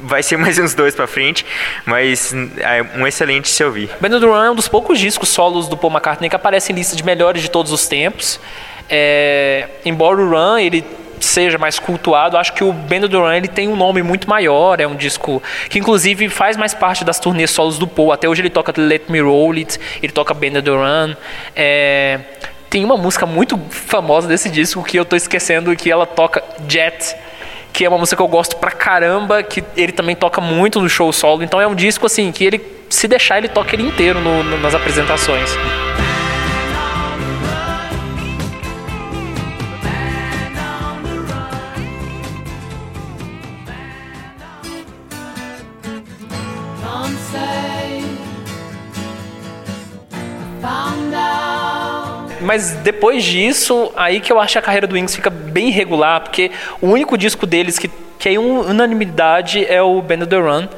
vai 0.00 0.22
ser 0.22 0.36
mais 0.38 0.58
uns 0.58 0.74
dois 0.74 0.94
para 0.94 1.06
frente, 1.06 1.44
mas 1.84 2.32
é 2.58 2.82
um 2.98 3.06
excelente 3.06 3.48
se 3.48 3.62
ouvir. 3.64 3.90
Band 4.00 4.16
of 4.16 4.26
Run 4.26 4.44
é 4.44 4.50
um 4.50 4.54
dos 4.54 4.68
poucos 4.68 4.98
discos 4.98 5.28
solos 5.28 5.68
do 5.68 5.76
Paul 5.76 5.92
McCartney 5.92 6.28
que 6.28 6.36
aparece 6.36 6.72
em 6.72 6.74
lista 6.74 6.96
de 6.96 7.04
melhores 7.04 7.42
de 7.42 7.50
todos 7.50 7.72
os 7.72 7.86
tempos. 7.86 8.40
É, 8.88 9.68
embora 9.84 10.20
o 10.20 10.30
Run 10.30 10.58
ele 10.58 10.84
seja 11.20 11.58
mais 11.58 11.78
cultuado, 11.78 12.36
acho 12.36 12.52
que 12.52 12.64
o 12.64 12.72
Band 12.72 13.00
Duran 13.00 13.36
ele 13.36 13.48
tem 13.48 13.68
um 13.68 13.76
nome 13.76 14.02
muito 14.02 14.28
maior, 14.28 14.80
é 14.80 14.86
um 14.86 14.94
disco 14.94 15.42
que 15.68 15.78
inclusive 15.78 16.28
faz 16.28 16.56
mais 16.56 16.74
parte 16.74 17.04
das 17.04 17.18
turnês 17.18 17.50
solos 17.50 17.78
do 17.78 17.86
Paul. 17.86 18.12
Até 18.12 18.28
hoje 18.28 18.42
ele 18.42 18.50
toca 18.50 18.72
Let 18.80 19.04
Me 19.08 19.20
Roll 19.20 19.52
It, 19.52 19.78
ele 20.02 20.12
toca 20.12 20.34
Band 20.34 20.60
Duran. 20.62 21.16
É, 21.54 22.20
tem 22.68 22.84
uma 22.84 22.96
música 22.96 23.26
muito 23.26 23.58
famosa 23.70 24.28
desse 24.28 24.50
disco 24.50 24.82
que 24.82 24.98
eu 24.98 25.04
tô 25.04 25.16
esquecendo 25.16 25.74
que 25.76 25.90
ela 25.90 26.06
toca 26.06 26.42
Jet, 26.68 27.16
que 27.72 27.84
é 27.84 27.88
uma 27.88 27.98
música 27.98 28.16
que 28.16 28.22
eu 28.22 28.28
gosto 28.28 28.56
pra 28.56 28.70
caramba, 28.70 29.42
que 29.42 29.62
ele 29.76 29.92
também 29.92 30.16
toca 30.16 30.40
muito 30.40 30.80
no 30.80 30.88
show 30.88 31.12
solo. 31.12 31.42
Então 31.42 31.60
é 31.60 31.66
um 31.66 31.74
disco 31.74 32.06
assim 32.06 32.32
que 32.32 32.44
ele 32.44 32.60
se 32.88 33.08
deixar 33.08 33.38
ele 33.38 33.48
toca 33.48 33.74
ele 33.74 33.82
inteiro 33.82 34.20
no, 34.20 34.42
no, 34.42 34.58
nas 34.58 34.74
apresentações. 34.74 35.50
Mas 52.46 52.70
depois 52.76 53.24
disso, 53.24 53.92
aí 53.96 54.20
que 54.20 54.32
eu 54.32 54.38
acho 54.38 54.52
que 54.52 54.58
a 54.58 54.62
carreira 54.62 54.86
do 54.86 54.94
Wings 54.94 55.16
fica 55.16 55.28
bem 55.28 55.66
irregular, 55.66 56.20
porque 56.20 56.52
o 56.80 56.86
único 56.86 57.18
disco 57.18 57.44
deles 57.44 57.76
que, 57.76 57.90
que 58.20 58.28
é 58.28 58.38
unanimidade 58.38 59.66
é 59.66 59.82
o 59.82 60.00
Band 60.00 60.18
of 60.18 60.26
the 60.28 60.36
Run. 60.36 60.68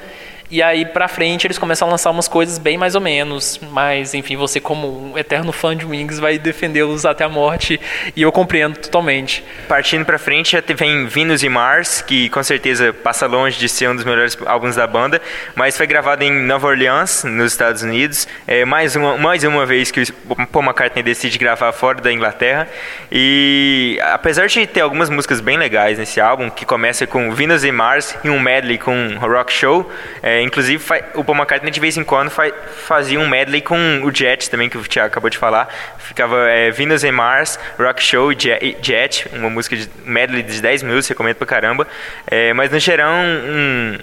E 0.51 0.63
aí 0.63 0.87
pra 0.87 1.09
frente 1.09 1.47
eles 1.47 1.59
começam 1.59 1.87
a 1.89 1.91
lançar 1.91 2.11
umas 2.11 2.27
coisas 2.27 2.59
bem 2.59 2.79
mais 2.79 2.95
ou 2.95 3.01
menos. 3.01 3.61
Mas, 3.71 4.15
enfim, 4.15 4.37
você 4.37 4.61
como 4.61 5.13
um 5.13 5.19
eterno 5.19 5.53
fã 5.53 5.77
de 5.77 5.85
Wings 5.85 6.19
vai 6.19 6.39
defendê-los 6.39 7.05
até 7.05 7.25
a 7.25 7.29
morte. 7.29 7.79
E 8.17 8.23
eu 8.23 8.33
compreendo 8.33 8.79
totalmente. 8.79 9.45
Partindo 9.69 10.05
pra 10.05 10.19
frente, 10.19 10.53
já 10.53 10.63
vem 10.75 11.07
Venus 11.07 11.43
e 11.43 11.49
Mars, 11.49 12.01
que 12.01 12.29
com 12.31 12.43
certeza 12.43 12.93
passa 12.93 13.27
longe 13.27 13.59
de 13.59 13.69
ser 13.69 13.91
um 13.91 13.97
dos 13.97 14.05
melhores 14.05 14.39
álbuns 14.47 14.77
da 14.77 14.87
banda. 14.87 15.21
Mas 15.55 15.77
foi 15.77 15.87
gravado 15.87 16.25
em 16.25 16.31
Nova 16.31 16.69
Orleans, 16.69 17.25
nos 17.25 17.53
Estados 17.53 17.83
Unidos. 17.83 18.27
É 18.47 18.65
mais 18.65 18.97
uma, 18.97 19.19
mais 19.19 19.45
uma 19.45 19.67
vez 19.67 19.91
que 19.91 20.03
o 20.03 20.47
Paul 20.47 20.65
McCartney 20.65 21.03
decide 21.03 21.37
gravar 21.39 21.73
fora 21.73 22.01
da 22.01 22.13
Inglaterra. 22.13 22.69
E 23.13 23.99
apesar 24.03 24.47
de 24.47 24.67
ter 24.67 24.81
algumas 24.81 25.11
músicas 25.11 25.41
bem 25.41 25.59
legais 25.59 25.99
nesse 25.99 26.21
álbum, 26.21 26.49
que 26.49 26.65
começa 26.65 27.07
com 27.07 27.31
Venus 27.33 27.65
e 27.65 27.73
Mars 27.73 28.17
e 28.25 28.31
um 28.31 28.41
medley 28.41 28.79
com 28.79 29.17
Rock 29.19 29.53
Show. 29.53 29.91
É, 30.23 30.38
é, 30.39 30.43
inclusive, 30.43 30.83
o 31.15 31.25
Paul 31.25 31.37
McCartney 31.37 31.73
de 31.73 31.81
vez 31.81 31.97
em 31.97 32.05
quando 32.05 32.31
fazia 32.31 33.19
um 33.19 33.29
medley 33.29 33.61
com 33.61 34.03
o 34.05 34.15
Jet 34.15 34.49
também, 34.49 34.69
que 34.69 34.79
o 34.79 34.83
Thiago 34.83 35.09
acabou 35.09 35.29
de 35.29 35.37
falar. 35.37 35.69
Ficava 35.99 36.49
é, 36.49 36.71
Venus 36.71 37.03
and 37.03 37.13
Mars, 37.13 37.59
Rock 37.77 38.01
Show 38.01 38.33
e 38.33 38.77
Jet, 38.81 39.29
uma 39.33 39.51
música 39.51 39.77
de 39.77 39.91
medley 40.05 40.45
de 40.45 40.63
10 40.63 40.85
minutos, 40.85 41.09
recomendo 41.09 41.35
pra 41.35 41.47
caramba. 41.47 41.89
É, 42.27 42.53
mas 42.53 42.71
no 42.71 42.79
geral, 42.79 43.13
um, 43.13 43.99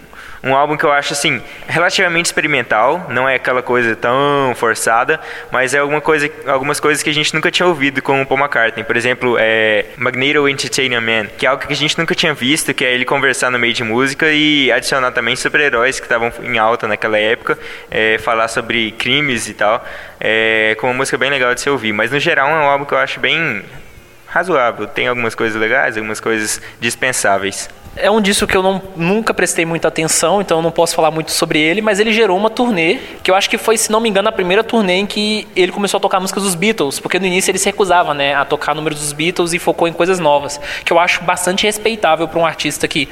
um 0.45 0.55
álbum 0.55 0.77
que 0.77 0.85
eu 0.85 0.91
acho 0.91 1.13
assim 1.13 1.41
relativamente 1.67 2.27
experimental, 2.27 3.07
não 3.09 3.27
é 3.27 3.35
aquela 3.35 3.63
coisa 3.63 3.95
tão 3.95 4.53
forçada, 4.55 5.19
mas 5.51 5.73
é 5.73 5.79
alguma 5.79 5.99
coisa, 5.99 6.29
algumas 6.45 6.79
coisas 6.79 7.01
que 7.01 7.09
a 7.09 7.13
gente 7.13 7.33
nunca 7.33 7.49
tinha 7.49 7.67
ouvido 7.67 7.99
com 7.99 8.21
o 8.21 8.25
Paul 8.25 8.39
McCartney. 8.39 8.83
Por 8.83 8.95
exemplo, 8.95 9.37
é 9.39 9.85
Magneto 9.97 10.47
Entertainment 10.47 11.01
Man, 11.01 11.25
que 11.35 11.47
é 11.47 11.49
algo 11.49 11.65
que 11.65 11.73
a 11.73 11.75
gente 11.75 11.97
nunca 11.97 12.13
tinha 12.13 12.33
visto, 12.33 12.75
que 12.75 12.85
é 12.85 12.93
ele 12.93 13.05
conversar 13.05 13.49
no 13.49 13.57
meio 13.57 13.73
de 13.73 13.83
música 13.83 14.31
e 14.31 14.71
adicionar 14.71 15.11
também 15.11 15.35
super-heróis 15.35 15.99
que 15.99 16.05
estavam 16.05 16.31
em 16.43 16.59
alta 16.59 16.87
naquela 16.87 17.17
época, 17.17 17.57
é, 17.89 18.19
falar 18.19 18.47
sobre 18.47 18.91
crimes 18.91 19.49
e 19.49 19.55
tal, 19.55 19.83
é, 20.19 20.77
com 20.79 20.87
uma 20.87 20.93
música 20.93 21.17
bem 21.17 21.31
legal 21.31 21.55
de 21.55 21.61
se 21.61 21.69
ouvir. 21.71 21.91
Mas 21.91 22.11
no 22.11 22.19
geral 22.19 22.47
é 22.49 22.53
um 22.53 22.69
álbum 22.69 22.85
que 22.85 22.93
eu 22.93 22.99
acho 22.99 23.19
bem 23.19 23.63
razoável. 24.27 24.85
Tem 24.85 25.07
algumas 25.07 25.33
coisas 25.33 25.59
legais, 25.59 25.97
algumas 25.97 26.19
coisas 26.19 26.61
dispensáveis. 26.79 27.67
É 27.97 28.11
um 28.11 28.19
disco 28.19 28.45
que 28.45 28.57
eu 28.57 28.61
não, 28.61 28.81
nunca 28.95 29.33
prestei 29.33 29.65
muita 29.65 29.87
atenção, 29.87 30.41
então 30.41 30.57
eu 30.57 30.61
não 30.61 30.71
posso 30.71 30.93
falar 30.93 31.11
muito 31.11 31.31
sobre 31.31 31.59
ele, 31.59 31.81
mas 31.81 31.97
ele 31.97 32.11
gerou 32.11 32.37
uma 32.37 32.49
turnê, 32.49 32.99
que 33.23 33.31
eu 33.31 33.35
acho 33.35 33.49
que 33.49 33.57
foi, 33.57 33.77
se 33.77 33.89
não 33.89 34.01
me 34.01 34.09
engano, 34.09 34.27
a 34.27 34.33
primeira 34.33 34.65
turnê 34.65 34.95
em 34.95 35.05
que 35.05 35.47
ele 35.55 35.71
começou 35.71 35.97
a 35.97 36.01
tocar 36.01 36.19
músicas 36.19 36.43
dos 36.43 36.55
Beatles, 36.55 36.99
porque 36.99 37.17
no 37.17 37.25
início 37.25 37.51
ele 37.51 37.57
se 37.57 37.67
recusava, 37.67 38.13
né, 38.13 38.35
a 38.35 38.43
tocar 38.43 38.75
números 38.75 38.99
dos 38.99 39.13
Beatles 39.13 39.53
e 39.53 39.59
focou 39.59 39.87
em 39.87 39.93
coisas 39.93 40.19
novas, 40.19 40.59
que 40.83 40.91
eu 40.91 40.99
acho 40.99 41.23
bastante 41.23 41.65
respeitável 41.65 42.27
para 42.27 42.37
um 42.37 42.45
artista 42.45 42.85
que 42.85 43.07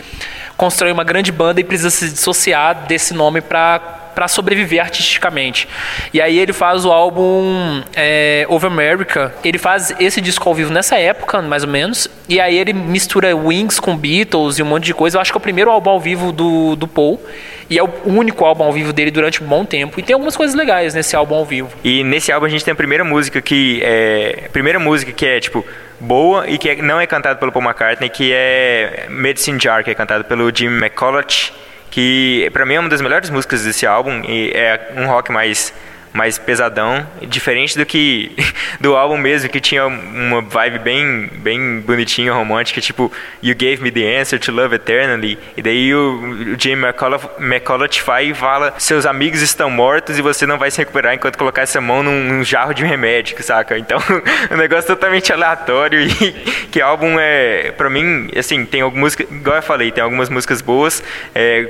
constrói 0.58 0.92
uma 0.92 1.06
grande 1.06 1.32
banda 1.32 1.62
e 1.62 1.64
precisa 1.64 1.90
se 1.90 2.10
dissociar 2.10 2.86
desse 2.86 3.14
nome 3.14 3.40
para 3.40 4.03
para 4.14 4.28
sobreviver 4.28 4.82
artisticamente. 4.82 5.68
E 6.14 6.22
aí 6.22 6.38
ele 6.38 6.54
faz 6.54 6.86
o 6.86 6.92
álbum 6.92 7.82
é, 7.96 8.46
Over 8.50 8.72
America. 8.72 9.34
Ele 9.44 9.58
faz 9.58 9.94
esse 10.00 10.22
disco 10.22 10.48
ao 10.48 10.56
vivo 10.56 10.72
nessa 10.72 10.98
época, 10.98 11.42
mais 11.42 11.64
ou 11.64 11.70
menos. 11.70 12.08
E 12.28 12.40
aí 12.40 12.58
ele 12.58 12.74
mistura 12.74 13.36
Wings 13.36 13.80
com 13.80 13.96
Beatles 13.96 14.60
e 14.60 14.64
um 14.64 14.66
monte 14.66 14.86
de 14.86 14.94
coisa. 14.94 15.18
Eu 15.18 15.22
acho 15.22 15.32
que 15.32 15.38
é 15.38 15.40
o 15.40 15.42
primeiro 15.42 15.72
álbum 15.72 15.90
ao 15.90 16.00
vivo 16.00 16.32
do, 16.32 16.76
do 16.76 16.88
Paul. 16.88 17.22
E 17.70 17.78
é 17.78 17.84
o 17.84 17.90
único 18.06 18.46
álbum 18.46 18.64
ao 18.64 18.72
vivo 18.72 18.94
dele 18.94 19.12
durante 19.12 19.44
um 19.44 19.48
bom 19.48 19.66
tempo. 19.66 20.00
E 20.00 20.04
tem 20.04 20.14
algumas 20.14 20.36
coisas 20.36 20.56
legais 20.56 20.94
nesse 20.94 21.16
álbum 21.16 21.36
ao 21.36 21.46
vivo. 21.46 21.70
E 21.84 22.04
nesse 22.04 22.32
álbum 22.32 22.46
a 22.46 22.50
gente 22.50 22.64
tem 22.64 22.72
a 22.72 22.76
primeira 22.76 23.04
música 23.04 23.42
que 23.42 23.82
é. 23.84 24.50
primeira 24.52 24.80
música 24.80 25.12
que 25.12 25.26
é 25.26 25.40
tipo 25.40 25.66
boa 26.00 26.48
e 26.50 26.58
que 26.58 26.70
é, 26.70 26.76
não 26.76 27.00
é 27.00 27.08
cantada 27.08 27.40
pelo 27.40 27.52
Paul 27.52 27.64
McCartney, 27.64 28.10
que 28.10 28.32
é 28.34 29.06
Medicine 29.10 29.60
Jar, 29.60 29.84
que 29.84 29.90
é 29.90 29.96
cantada 29.96 30.24
pelo 30.24 30.54
Jim 30.54 30.68
McCulloch 30.68 31.54
que 31.94 32.50
para 32.52 32.66
mim 32.66 32.74
é 32.74 32.80
uma 32.80 32.90
das 32.90 33.02
melhores 33.02 33.30
músicas 33.30 33.64
desse 33.64 33.86
álbum 33.86 34.24
e 34.28 34.50
é 34.50 34.94
um 34.98 35.06
rock 35.06 35.32
mais 35.32 35.72
mais 36.14 36.38
pesadão, 36.38 37.08
diferente 37.24 37.78
do 37.78 37.86
que 37.86 38.32
do 38.80 38.96
álbum 38.96 39.18
mesmo 39.18 39.50
que 39.50 39.60
tinha 39.60 39.86
uma 39.88 40.42
vibe 40.42 40.80
bem 40.80 41.30
bem 41.34 41.80
bonitinha, 41.80 42.34
romântica, 42.34 42.82
tipo 42.82 43.12
You 43.42 43.56
Gave 43.56 43.78
Me 43.82 43.92
the 43.92 44.20
Answer 44.20 44.40
to 44.40 44.52
Love 44.52 44.76
Eternally. 44.76 45.38
E 45.56 45.62
daí 45.62 45.94
o, 45.94 46.54
o 46.54 46.60
Jim 46.60 46.74
McCullough 46.74 48.04
vai 48.06 48.26
e 48.28 48.34
fala: 48.34 48.74
"Seus 48.78 49.06
amigos 49.06 49.42
estão 49.42 49.70
mortos 49.70 50.18
e 50.18 50.22
você 50.22 50.46
não 50.46 50.58
vai 50.58 50.70
se 50.70 50.78
recuperar 50.78 51.14
enquanto 51.14 51.38
colocar 51.38 51.62
essa 51.62 51.82
mão 51.82 52.04
num, 52.04 52.24
num 52.24 52.44
jarro 52.44 52.74
de 52.74 52.84
remédio", 52.84 53.36
saca? 53.44 53.78
Então, 53.78 54.00
um 54.52 54.58
negócio 54.58 54.88
totalmente 54.88 55.32
aleatório 55.32 56.02
e 56.02 56.32
que 56.72 56.82
álbum 56.82 57.20
é, 57.20 57.72
para 57.72 57.90
mim, 57.90 58.30
assim, 58.36 58.66
tem 58.66 58.82
algumas 58.82 59.04
músicas, 59.04 59.28
igual 59.32 59.56
eu 59.58 59.62
falei, 59.62 59.92
tem 59.92 60.04
algumas 60.04 60.30
músicas 60.30 60.62
boas, 60.62 61.04
é, 61.36 61.68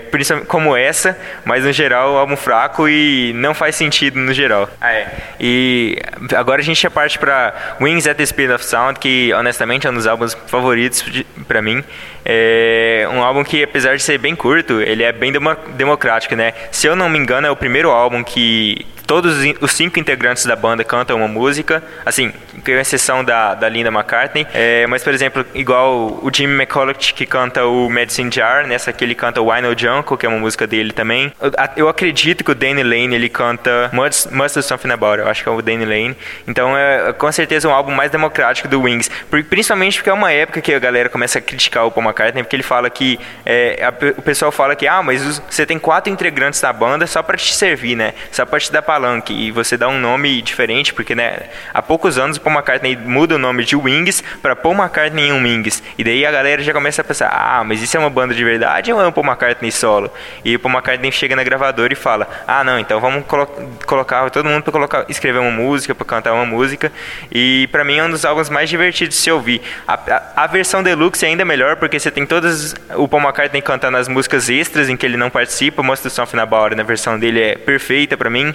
como 0.48 0.76
essa, 0.76 1.18
mas 1.46 1.64
no 1.64 1.72
geral, 1.72 2.18
álbum 2.18 2.36
fraco 2.36 2.88
e 2.88 3.34
não 3.36 3.54
faz 3.54 3.76
sentido 3.76 4.20
no 4.20 4.33
geral. 4.34 4.70
Ah, 4.80 4.94
é. 4.94 5.08
E 5.40 5.98
agora 6.36 6.62
a 6.62 6.64
gente 6.64 6.82
já 6.82 6.90
parte 6.90 7.18
para 7.20 7.54
Wings 7.80 8.08
at 8.08 8.18
the 8.18 8.26
Speed 8.26 8.52
of 8.52 8.66
Sound, 8.66 9.00
que 9.00 9.34
honestamente 9.34 9.88
é 9.88 9.90
um 9.90 9.94
dos 9.94 10.08
álbuns 10.08 10.36
favoritos 10.48 11.04
para 11.48 11.62
mim. 11.62 11.84
É 12.26 13.08
um 13.12 13.22
álbum 13.22 13.44
que, 13.44 13.64
apesar 13.64 13.96
de 13.96 14.04
ser 14.04 14.18
bem 14.18 14.36
curto, 14.36 14.82
ele 14.82 15.04
é 15.04 15.12
bem 15.12 15.32
democrático, 15.76 16.36
né? 16.36 16.54
Se 16.72 16.88
eu 16.88 16.96
não 16.96 17.10
me 17.10 17.20
engano, 17.20 17.48
é 17.48 17.52
o 17.52 17.56
primeiro 17.56 17.90
álbum 17.90 18.24
que 18.24 18.86
todos 19.06 19.38
os 19.62 19.72
cinco 19.74 20.00
integrantes 20.00 20.46
da 20.46 20.56
banda 20.56 20.84
cantam 20.84 21.18
uma 21.18 21.28
música, 21.28 21.84
assim, 22.06 22.32
com 22.66 22.72
exceção 22.72 23.24
da, 23.24 23.54
da 23.54 23.70
Linda 23.70 23.90
McCartney. 23.90 24.48
É, 24.54 24.88
mas, 24.88 25.04
por 25.04 25.14
exemplo, 25.14 25.46
igual 25.54 26.20
o 26.22 26.32
Jimmy 26.34 26.56
McCullough 26.56 26.94
que 26.94 27.26
canta 27.26 27.66
o 27.66 27.90
Medicine 27.90 28.32
Jar, 28.32 28.66
nessa 28.66 28.90
aqui 28.90 29.04
ele 29.04 29.16
canta 29.16 29.42
o 29.42 29.62
No 29.62 29.78
Jungle, 29.78 30.18
que 30.18 30.26
é 30.26 30.30
uma 30.30 30.40
música 30.40 30.66
dele 30.66 30.92
também. 30.92 31.32
Eu, 31.42 31.52
eu 31.76 31.90
acredito 31.90 32.44
que 32.44 32.52
o 32.52 32.56
Danny 32.56 32.84
Lane 32.84 33.16
ele 33.16 33.30
canta 33.30 33.90
Must, 34.32 34.36
Must 34.36 34.60
Do 34.60 34.64
Something 34.64 34.92
About 34.92 35.20
eu 35.20 35.28
acho 35.28 35.44
que 35.44 35.50
é 35.50 35.52
o 35.52 35.62
Danny 35.62 35.86
Lane. 35.86 36.16
Então 36.48 36.78
é 36.78 37.14
com 37.14 37.32
certeza 37.32 37.68
um 37.68 37.74
álbum 37.74 37.92
mais 37.92 38.12
democrático 38.12 38.68
do 38.68 38.82
Wings, 38.82 39.10
principalmente 39.50 39.98
porque 39.98 40.10
é 40.10 40.14
uma 40.14 40.32
época 40.32 40.62
que 40.62 40.74
a 40.74 40.80
galera 40.80 41.10
começa 41.10 41.40
a 41.40 41.42
criticar 41.42 41.86
o 41.86 41.92
Paul 41.92 42.06
McCartney, 42.06 42.44
porque 42.44 42.56
ele 42.56 42.64
fala 42.64 42.90
que 42.90 43.20
é, 43.46 43.84
a, 43.84 43.90
o 44.18 44.22
pessoal 44.22 44.52
fala 44.52 44.76
que 44.76 44.88
ah, 44.88 45.02
mas 45.02 45.42
você 45.50 45.66
tem 45.66 45.80
quatro 45.80 46.12
integrantes 46.12 46.62
da 46.62 46.72
banda 46.72 47.08
só 47.08 47.22
para 47.24 47.38
te 47.38 47.54
servir, 47.54 47.96
né? 47.96 48.14
Só 48.32 48.46
para 48.46 48.60
te 48.60 48.72
dar 48.72 48.82
palanque 48.82 49.34
e 49.34 49.52
você 49.52 49.78
dá 49.78 49.88
um 49.88 50.00
nome 50.00 50.42
diferente, 50.42 50.94
porque 50.94 51.16
né, 51.16 51.38
há 51.74 51.82
poucos 51.82 52.18
anos 52.18 52.38
o 52.38 52.42
Paul 52.42 52.56
McCartney 52.56 52.96
muda 52.96 53.36
o 53.36 53.40
nome 53.40 53.64
de 53.64 53.76
Wings 53.76 54.24
para 54.42 54.56
Paul 54.56 54.76
McCartney 54.76 55.30
em 55.30 55.44
Wings. 55.44 55.82
E 55.98 56.04
daí 56.04 56.26
a 56.26 56.32
galera 56.32 56.62
já 56.62 56.74
começa 56.74 57.02
a 57.02 57.06
pensar: 57.06 57.30
"Ah, 57.30 57.64
mas 57.64 57.82
isso 57.82 57.96
é 57.98 58.00
uma 58.00 58.10
banda 58.10 58.34
de 58.34 58.44
verdade 58.44 58.92
ou 58.92 59.02
é 59.02 59.08
um 59.08 59.12
Paul 59.12 59.26
McCartney 59.26 59.72
solo?". 59.72 60.12
E 60.44 60.56
o 60.56 60.60
Paul 60.60 60.74
McCartney 60.74 61.12
chega 61.12 61.36
na 61.36 61.44
gravadora 61.44 61.94
e 61.94 61.96
fala: 61.96 62.28
"Ah, 62.48 62.64
não, 62.64 62.80
então 62.80 63.00
vamos 63.00 63.26
colo 63.26 63.48
colocar 63.86 64.13
todo 64.30 64.46
mundo 64.46 64.64
para 64.64 64.72
colocar 64.72 65.06
escrever 65.10 65.40
uma 65.40 65.52
música, 65.52 65.94
para 65.94 66.06
cantar 66.06 66.34
uma 66.34 66.46
música". 66.46 66.92
E 67.32 67.68
para 67.72 67.84
mim 67.84 67.98
é 67.98 68.04
um 68.04 68.10
dos 68.10 68.26
álbuns 68.26 68.50
mais 68.50 68.70
divertidos 68.70 69.16
de 69.16 69.22
se 69.22 69.32
ouvir. 69.32 69.62
A, 69.88 69.94
a, 69.94 70.44
a 70.44 70.48
versão 70.48 70.82
deluxe 70.84 71.26
é 71.26 71.30
ainda 71.30 71.46
melhor 71.46 71.76
porque 71.78 72.00
você 72.00 72.12
tem 72.12 72.26
todas 72.26 72.76
o 72.96 73.08
Paul 73.08 73.24
McCartney 73.24 73.62
cantando 73.62 73.98
as 73.98 74.08
músicas 74.08 74.50
extras 74.50 74.90
em 74.90 74.98
que 74.98 75.06
ele 75.06 75.18
não 75.18 75.30
participa, 75.30 75.84
Mostra 75.84 76.08
o 76.08 76.12
Something 76.12 76.40
About 76.40 76.76
na 76.76 76.84
versão 76.84 77.18
dele 77.18 77.42
é 77.42 77.56
perfeita 77.56 78.18
para 78.18 78.30
mim. 78.30 78.54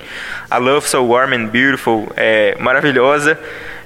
A 0.51 0.59
Love 0.59 0.88
So 0.88 1.05
Warm 1.05 1.33
and 1.35 1.47
Beautiful 1.47 2.11
é 2.16 2.57
maravilhosa. 2.59 3.38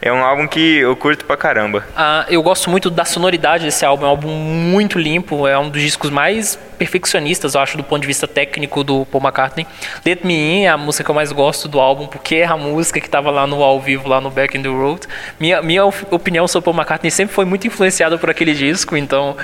É 0.05 0.13
um 0.13 0.25
álbum 0.25 0.49
que 0.49 0.79
eu 0.79 0.97
curto 0.97 1.25
pra 1.25 1.37
caramba. 1.37 1.85
Ah, 1.97 2.27
eu 2.29 2.43
gosto 2.43 2.69
muito 2.69 2.91
da 2.91 3.05
sonoridade 3.05 3.65
desse 3.65 3.85
álbum. 3.85 4.05
É 4.05 4.09
um 4.09 4.11
álbum 4.11 4.29
muito 4.29 4.99
limpo. 4.99 5.47
É 5.47 5.57
um 5.57 5.71
dos 5.71 5.81
discos 5.81 6.11
mais 6.11 6.59
perfeccionistas, 6.77 7.55
eu 7.55 7.61
acho, 7.61 7.77
do 7.77 7.85
ponto 7.85 8.01
de 8.01 8.09
vista 8.09 8.27
técnico 8.27 8.83
do 8.83 9.07
Paul 9.07 9.23
McCartney. 9.23 9.65
Let 10.05 10.25
Me 10.25 10.35
In 10.35 10.65
é 10.65 10.71
a 10.71 10.77
música 10.77 11.05
que 11.05 11.11
eu 11.11 11.15
mais 11.15 11.31
gosto 11.31 11.69
do 11.69 11.79
álbum, 11.79 12.09
porque 12.09 12.35
é 12.35 12.45
a 12.45 12.57
música 12.57 12.99
que 12.99 13.07
estava 13.07 13.31
lá 13.31 13.47
no 13.47 13.63
ao 13.63 13.81
vivo, 13.81 14.09
lá 14.09 14.21
no 14.21 14.29
Back 14.29 14.59
in 14.59 14.63
the 14.63 14.69
Road. 14.69 15.07
Minha, 15.39 15.63
minha 15.63 15.85
opinião 15.85 16.49
sobre 16.49 16.65
Paul 16.65 16.77
McCartney 16.77 17.13
sempre 17.13 17.33
foi 17.33 17.45
muito 17.45 17.69
influenciada 17.69 18.19
por 18.19 18.29
aquele 18.29 18.53
disco, 18.53 18.97
então 18.97 19.37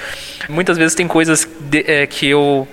muitas 0.48 0.76
vezes 0.76 0.96
tem 0.96 1.06
coisas 1.06 1.48
de, 1.60 1.84
é, 1.86 2.06
que 2.08 2.26
eu 2.26 2.66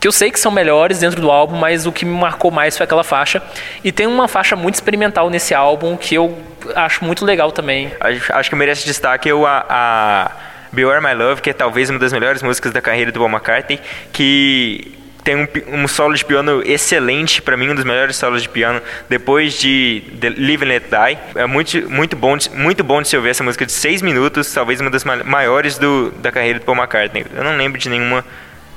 que 0.00 0.06
eu 0.06 0.12
sei 0.12 0.30
que 0.30 0.38
são 0.38 0.52
melhores 0.52 0.98
dentro 1.00 1.20
do 1.20 1.30
álbum, 1.30 1.56
mas 1.56 1.86
o 1.86 1.92
que 1.92 2.04
me 2.04 2.18
marcou 2.18 2.50
mais 2.50 2.76
foi 2.76 2.84
aquela 2.84 3.04
faixa. 3.04 3.42
E 3.82 3.90
tem 3.90 4.06
uma 4.06 4.28
faixa 4.28 4.54
muito 4.54 4.74
experimental 4.74 5.30
nesse 5.30 5.54
álbum 5.54 5.96
que 5.96 6.14
eu 6.14 6.36
acho 6.74 7.04
muito 7.04 7.24
legal 7.24 7.52
também. 7.52 7.92
Acho, 8.00 8.50
que 8.50 8.56
merece 8.56 8.84
destaque 8.84 9.28
eu, 9.28 9.46
a, 9.46 9.64
a 9.68 10.30
Beware 10.72 11.02
My 11.02 11.14
Love, 11.14 11.40
que 11.40 11.50
é 11.50 11.52
talvez 11.52 11.88
uma 11.88 11.98
das 11.98 12.12
melhores 12.12 12.42
músicas 12.42 12.72
da 12.72 12.80
carreira 12.80 13.10
do 13.10 13.18
Paul 13.18 13.30
McCartney, 13.30 13.80
que 14.12 14.92
tem 15.24 15.34
um, 15.34 15.48
um, 15.82 15.88
solo 15.88 16.14
de 16.14 16.24
piano 16.24 16.62
excelente, 16.64 17.42
para 17.42 17.56
mim 17.56 17.70
um 17.70 17.74
dos 17.74 17.82
melhores 17.82 18.14
solos 18.14 18.42
de 18.42 18.48
piano 18.48 18.80
depois 19.08 19.54
de 19.54 20.04
Live 20.22 20.64
and 20.64 20.68
Let 20.68 20.84
Die. 20.84 21.18
É 21.34 21.46
muito, 21.46 21.90
muito 21.90 22.14
bom, 22.14 22.36
de, 22.36 22.48
muito 22.50 22.84
bom 22.84 23.02
de 23.02 23.08
se 23.08 23.16
ouvir 23.16 23.30
essa 23.30 23.42
música 23.42 23.66
de 23.66 23.72
seis 23.72 24.02
minutos, 24.02 24.52
talvez 24.52 24.80
uma 24.80 24.88
das 24.88 25.02
maiores 25.04 25.78
do, 25.78 26.12
da 26.18 26.30
carreira 26.30 26.60
do 26.60 26.64
Paul 26.64 26.78
McCartney. 26.78 27.26
Eu 27.34 27.42
não 27.42 27.56
lembro 27.56 27.76
de 27.76 27.88
nenhuma 27.88 28.24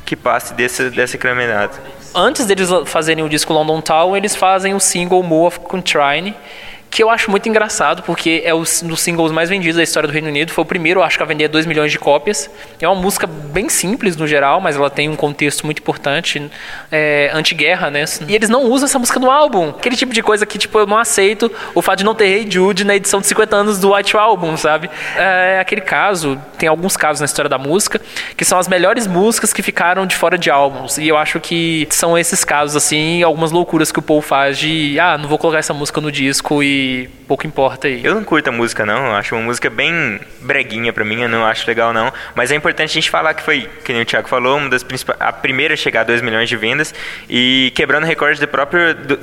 que 0.10 0.16
passe 0.16 0.56
dessa, 0.56 0.90
dessa 0.90 1.20
caminhada. 1.20 1.74
Antes 2.16 2.48
deles 2.48 2.68
fazerem 2.86 3.24
o 3.24 3.30
disco 3.30 3.54
London 3.54 3.80
Town, 3.80 4.18
eles 4.18 4.36
fazem 4.36 4.74
o 4.74 4.80
single 4.80 5.22
More 5.22 5.46
of 5.46 5.60
Contrine, 5.60 6.36
que 6.90 7.04
eu 7.04 7.10
acho 7.10 7.30
muito 7.30 7.48
engraçado, 7.48 8.02
porque 8.04 8.42
é 8.44 8.54
um 8.54 8.60
dos 8.62 9.00
singles 9.00 9.32
mais 9.32 9.50
vendidos 9.50 9.78
da 9.78 9.84
história 9.84 10.08
do 10.08 10.12
Reino 10.12 10.28
Unido. 10.28 10.52
Foi 10.52 10.64
o 10.64 10.66
primeiro, 10.66 11.04
acho 11.04 11.18
que, 11.18 11.24
a 11.24 11.26
vender 11.26 11.48
2 11.48 11.66
milhões 11.66 11.92
de 11.92 12.00
cópias. 12.00 12.50
É 12.82 12.88
uma 12.88 13.00
música 13.00 13.28
bem 13.28 13.70
simples 13.70 14.18
no 14.18 14.28
geral, 14.28 14.60
mas 14.60 14.76
ela 14.76 14.90
tem 14.90 15.08
um 15.08 15.16
contexto 15.16 15.66
muito 15.66 15.80
importante, 15.80 16.50
é, 16.92 17.30
anti-guerra, 17.34 17.92
né? 17.92 18.06
E 18.28 18.36
eles 18.36 18.50
não 18.50 18.64
usam 18.64 18.88
essa 18.88 18.98
música 18.98 19.20
no 19.20 19.30
álbum. 19.30 19.70
Aquele 19.70 19.96
tipo 19.96 20.14
de 20.14 20.24
coisa 20.24 20.46
que, 20.46 20.58
tipo, 20.58 20.80
eu 20.80 20.88
não 20.88 20.98
aceito 20.98 21.52
o 21.76 21.82
fato 21.82 22.00
de 22.00 22.06
não 22.06 22.16
ter 22.16 22.26
Hey 22.26 22.48
Jude 22.50 22.84
na 22.84 22.96
edição 22.96 23.22
de 23.22 23.28
50 23.28 23.56
anos 23.56 23.80
do 23.80 23.94
White 23.94 24.18
Album, 24.18 24.58
sabe? 24.58 24.90
É 25.16 25.60
aquele 25.60 25.82
caso, 25.82 26.42
tem 26.58 26.68
alguns 26.68 26.98
casos 26.98 27.20
na 27.20 27.26
história 27.26 27.50
da 27.50 27.58
música, 27.58 28.02
que 28.36 28.44
são 28.44 28.58
as 28.58 28.68
melhores 28.68 29.06
músicas 29.06 29.54
que 29.54 29.62
ficaram 29.62 30.06
de 30.06 30.16
fora 30.16 30.38
de 30.38 30.50
álbuns. 30.50 30.98
E 30.98 31.08
eu 31.08 31.18
acho 31.18 31.40
que 31.40 31.88
são 31.92 32.18
esses 32.18 32.44
casos, 32.44 32.76
assim, 32.76 33.22
algumas 33.22 33.52
loucuras 33.52 33.92
que 33.92 34.00
o 34.00 34.02
Paul 34.02 34.22
faz 34.22 34.58
de, 34.58 35.00
ah, 35.00 35.18
não 35.18 35.30
vou 35.30 35.38
colocar 35.38 35.60
essa 35.60 35.74
música 35.74 36.02
no 36.02 36.12
disco 36.12 36.64
e 36.64 36.79
pouco 37.30 37.46
importa 37.46 37.88
aí. 37.88 38.04
Eu 38.04 38.16
não 38.16 38.24
curto 38.24 38.48
a 38.48 38.52
música, 38.52 38.84
não. 38.86 39.06
Eu 39.06 39.12
acho 39.14 39.36
uma 39.36 39.44
música 39.44 39.70
bem 39.70 40.20
breguinha 40.42 40.92
pra 40.92 41.06
mim, 41.06 41.22
eu 41.22 41.30
não 41.30 41.46
acho 41.46 41.68
legal, 41.68 41.94
não. 41.94 42.12
Mas 42.34 42.52
é 42.52 42.56
importante 42.56 42.90
a 42.90 42.94
gente 42.94 43.10
falar 43.10 43.36
que 43.36 43.44
foi, 43.44 43.70
que 43.86 43.94
nem 43.94 44.02
o 44.02 44.06
Thiago 44.06 44.28
falou, 44.28 44.58
uma 44.58 44.70
das 44.70 44.84
a 45.20 45.32
primeira 45.32 45.76
a 45.76 45.78
chegar 45.78 46.02
a 46.02 46.04
2 46.06 46.22
milhões 46.22 46.50
de 46.50 46.58
vendas 46.58 46.94
e 47.30 47.72
quebrando 47.76 48.06
recorde 48.06 48.42
da 48.42 48.48
própria 48.48 48.96
do, 48.96 49.20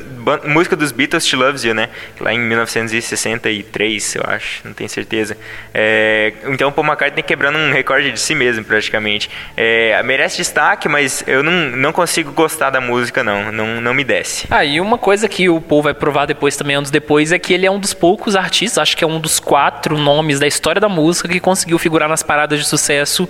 música 0.48 0.76
dos 0.76 0.92
Beatles, 0.92 1.26
She 1.26 1.34
Loves 1.34 1.64
You, 1.64 1.74
né? 1.74 1.88
Lá 2.20 2.32
em 2.32 2.38
1963, 2.38 4.14
eu 4.14 4.22
acho, 4.26 4.60
não 4.64 4.72
tenho 4.72 4.88
certeza. 4.88 5.36
É, 5.74 6.32
então 6.46 6.68
o 6.68 6.72
Paul 6.72 6.86
McCartney 6.86 7.24
quebrando 7.24 7.58
um 7.58 7.72
recorde 7.72 8.12
de 8.12 8.20
si 8.20 8.34
mesmo, 8.34 8.64
praticamente. 8.64 9.28
É, 9.56 10.00
merece 10.04 10.36
destaque, 10.36 10.88
mas 10.88 11.24
eu 11.26 11.42
não, 11.42 11.52
não 11.52 11.92
consigo 11.92 12.30
gostar 12.32 12.70
da 12.70 12.80
música, 12.80 13.24
não. 13.24 13.50
Não, 13.50 13.80
não 13.80 13.92
me 13.92 14.04
desce. 14.04 14.46
Ah, 14.50 14.64
e 14.64 14.80
uma 14.80 14.98
coisa 14.98 15.28
que 15.28 15.48
o 15.48 15.60
Paul 15.60 15.82
vai 15.82 15.94
provar 15.94 16.26
depois, 16.26 16.56
também 16.56 16.76
anos 16.76 16.90
depois, 16.90 17.32
é 17.32 17.38
que 17.38 17.45
ele 17.52 17.66
é 17.66 17.70
um 17.70 17.78
dos 17.78 17.94
poucos 17.94 18.36
artistas, 18.36 18.78
acho 18.78 18.96
que 18.96 19.04
é 19.04 19.06
um 19.06 19.20
dos 19.20 19.38
quatro 19.38 19.98
nomes 19.98 20.38
da 20.38 20.46
história 20.46 20.80
da 20.80 20.88
música 20.88 21.28
que 21.28 21.40
conseguiu 21.40 21.78
figurar 21.78 22.08
nas 22.08 22.22
paradas 22.22 22.58
de 22.58 22.66
sucesso 22.66 23.28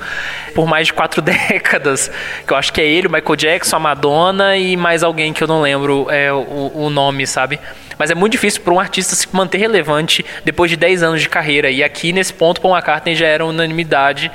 por 0.55 0.67
mais 0.67 0.89
de 0.89 0.93
quatro 0.93 1.21
décadas. 1.23 2.11
Que 2.47 2.53
eu 2.53 2.57
acho 2.57 2.73
que 2.73 2.81
é 2.81 2.87
ele, 2.87 3.09
o 3.09 3.13
Michael 3.13 3.37
Jackson, 3.37 3.77
a 3.77 3.81
Madonna 3.81 4.57
e 4.57 4.77
mais 4.77 5.03
alguém 5.03 5.33
que 5.33 5.43
eu 5.43 5.49
não 5.49 5.61
lembro 5.61 6.07
é, 6.11 6.33
o, 6.33 6.73
o 6.75 6.91
nome, 6.91 7.27
sabe? 7.27 7.59
Mas 7.99 8.11
é 8.11 8.15
muito 8.15 8.33
difícil 8.33 8.61
para 8.63 8.73
um 8.73 8.81
artista 8.81 9.15
se 9.15 9.27
manter 9.33 9.59
relevante 9.59 10.25
depois 10.45 10.71
de 10.71 10.77
10 10.77 11.03
anos 11.03 11.21
de 11.23 11.29
carreira. 11.29 11.71
E 11.71 11.83
aqui, 11.83 12.13
nesse 12.13 12.33
ponto, 12.33 12.61
Paul 12.61 12.75
McCartney 12.75 13.15
já 13.15 13.27
era 13.27 13.45
unanimidade. 13.45 14.31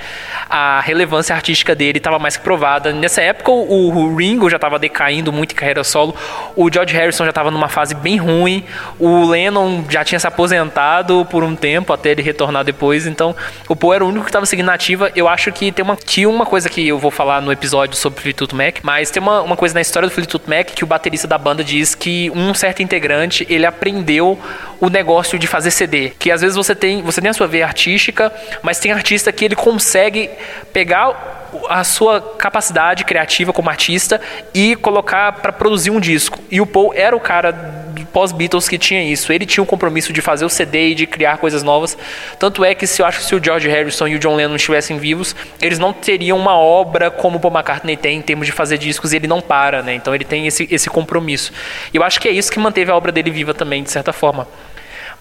A 0.50 0.82
relevância 0.82 1.36
artística 1.36 1.76
dele 1.76 1.98
estava 1.98 2.20
mais 2.20 2.38
que 2.38 2.44
provada. 2.44 2.92
Nessa 2.92 3.22
época, 3.22 3.52
o 3.52 4.16
Ringo 4.16 4.50
já 4.50 4.58
estava 4.58 4.80
decaindo 4.80 5.32
muito 5.32 5.54
em 5.54 5.56
carreira 5.56 5.84
solo. 5.84 6.16
O 6.56 6.72
George 6.72 6.94
Harrison 6.94 7.24
já 7.24 7.30
estava 7.30 7.52
numa 7.52 7.68
fase 7.68 7.96
bem 7.96 8.18
ruim. 8.18 8.64
O 9.00 9.26
Lennon 9.26 9.84
já 9.90 10.04
tinha 10.04 10.20
se 10.20 10.28
aposentado 10.28 11.26
por 11.30 11.44
um 11.44 11.56
tempo, 11.56 11.94
até 11.94 12.12
ele 12.12 12.22
retornar 12.22 12.64
depois. 12.64 13.06
Então, 13.06 13.36
o 13.68 13.76
Paul 13.76 13.94
era 13.94 14.06
o 14.06 14.08
único 14.08 14.26
que 14.26 14.30
estava 14.30 14.46
seguindo 14.46 14.70
ativa. 14.70 15.12
Eu 15.16 15.28
acho 15.28 15.52
que 15.52 15.72
tem 15.72 15.84
uma, 15.84 15.96
tinha 15.96 16.30
uma 16.30 16.46
coisa 16.46 16.70
que 16.70 16.88
eu 16.88 16.98
vou 16.98 17.12
falar 17.12 17.42
no 17.42 17.52
episódio 17.52 17.96
sobre 17.96 18.22
Fleetwood 18.22 18.56
Mac, 18.56 18.78
mas 18.84 19.12
tem 19.12 19.22
uma, 19.22 19.42
uma 19.42 19.56
coisa 19.56 19.76
na 19.76 19.82
história 19.82 20.08
do 20.08 20.14
Fleetwood 20.14 20.46
Mac 20.48 20.68
que 20.68 20.84
o 20.84 20.88
baterista 20.88 21.28
da 21.28 21.38
banda 21.38 21.64
diz 21.64 21.96
que 21.96 22.32
um 22.32 22.54
certo 22.54 22.82
integrante 22.82 23.46
ele 23.54 23.66
aprendeu 23.66 24.40
o 24.82 24.90
negócio 24.90 25.38
de 25.38 25.46
fazer 25.46 25.72
CD. 25.72 26.12
Que 26.18 26.32
às 26.32 26.42
vezes 26.42 26.58
você 26.58 26.76
tem, 26.76 27.04
você 27.04 27.22
tem 27.22 27.30
a 27.30 27.34
sua 27.34 27.48
veia 27.48 27.66
artística, 27.66 28.34
mas 28.64 28.80
tem 28.80 28.92
artista 28.92 29.32
que 29.32 29.46
ele 29.46 29.56
consegue 29.56 30.30
pegar 30.74 31.40
a 31.70 31.84
sua 31.84 32.22
capacidade 32.22 33.04
criativa 33.04 33.54
como 33.54 33.70
artista 33.70 34.20
e 34.54 34.76
colocar 34.76 35.34
para 35.34 35.52
produzir 35.52 35.92
um 35.92 36.00
disco. 36.00 36.40
E 36.50 36.60
o 36.60 36.66
Paul 36.66 36.94
era 36.96 37.16
o 37.16 37.20
cara 37.20 37.82
pós-Beatles 38.12 38.68
que 38.68 38.78
tinha 38.78 39.04
isso. 39.04 39.32
Ele 39.32 39.46
tinha 39.46 39.64
o 39.64 39.68
compromisso 39.68 40.12
de 40.14 40.22
fazer 40.22 40.46
o 40.46 40.50
CD 40.50 40.90
e 40.90 40.96
de 40.96 41.06
criar 41.06 41.38
coisas 41.38 41.64
novas. 41.64 41.98
Tanto 42.40 42.64
é 42.64 42.74
que 42.74 42.88
se 42.88 43.02
eu 43.02 43.06
acho 43.06 43.20
que 43.20 43.26
se 43.26 43.36
o 43.36 43.44
George 43.44 43.68
Harrison 43.68 44.08
e 44.08 44.16
o 44.16 44.20
John 44.20 44.36
Lennon 44.36 44.56
estivessem 44.56 44.98
vivos, 44.98 45.36
eles 45.62 45.80
não 45.80 45.94
teriam 45.94 46.38
uma 46.38 46.58
obra 46.58 47.12
como 47.12 47.38
o 47.38 47.40
Paul 47.40 47.54
McCartney 47.54 47.98
tem 47.98 48.18
em 48.18 48.22
termos 48.22 48.46
de 48.46 48.52
fazer 48.52 48.78
discos 48.78 49.14
e 49.14 49.18
ele 49.18 49.28
não 49.28 49.42
para, 49.42 49.82
né? 49.82 49.94
Então 49.94 50.14
ele 50.14 50.26
tem 50.26 50.48
esse, 50.48 50.68
esse 50.72 50.90
compromisso. 50.90 51.52
E 51.94 51.98
eu 51.98 52.04
acho 52.04 52.20
que 52.20 52.28
é 52.28 52.32
isso 52.32 52.52
que 52.52 52.60
manteve 52.60 52.92
a 52.92 52.96
obra 52.96 53.12
dele 53.12 53.32
viva 53.32 53.54
também, 53.54 53.84
de 53.84 53.92
certa 53.92 54.14
forma. 54.14 54.48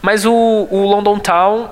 Mas 0.02 0.24
o, 0.24 0.32
o 0.32 0.86
London 0.86 1.18
Town 1.18 1.68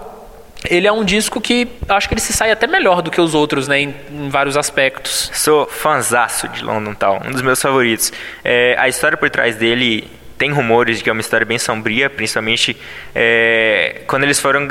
ele 0.68 0.86
é 0.86 0.92
um 0.92 1.04
disco 1.04 1.40
que 1.40 1.68
acho 1.88 2.08
que 2.08 2.14
ele 2.14 2.20
se 2.20 2.32
sai 2.32 2.50
até 2.50 2.66
melhor 2.66 3.00
do 3.00 3.10
que 3.10 3.20
os 3.20 3.34
outros, 3.34 3.68
né, 3.68 3.80
em, 3.80 3.94
em 4.10 4.28
vários 4.28 4.56
aspectos. 4.56 5.30
Sou 5.32 5.66
fanzaço 5.66 6.48
de 6.48 6.64
London 6.64 6.94
Town, 6.94 7.20
um 7.26 7.30
dos 7.30 7.42
meus 7.42 7.62
favoritos. 7.62 8.12
É, 8.44 8.74
a 8.78 8.88
história 8.88 9.16
por 9.16 9.30
trás 9.30 9.56
dele 9.56 10.10
tem 10.36 10.50
rumores 10.52 10.98
de 10.98 11.04
que 11.04 11.10
é 11.10 11.12
uma 11.12 11.20
história 11.20 11.44
bem 11.44 11.58
sombria, 11.58 12.08
principalmente 12.08 12.76
é, 13.14 14.02
quando 14.06 14.22
eles 14.22 14.38
foram, 14.38 14.68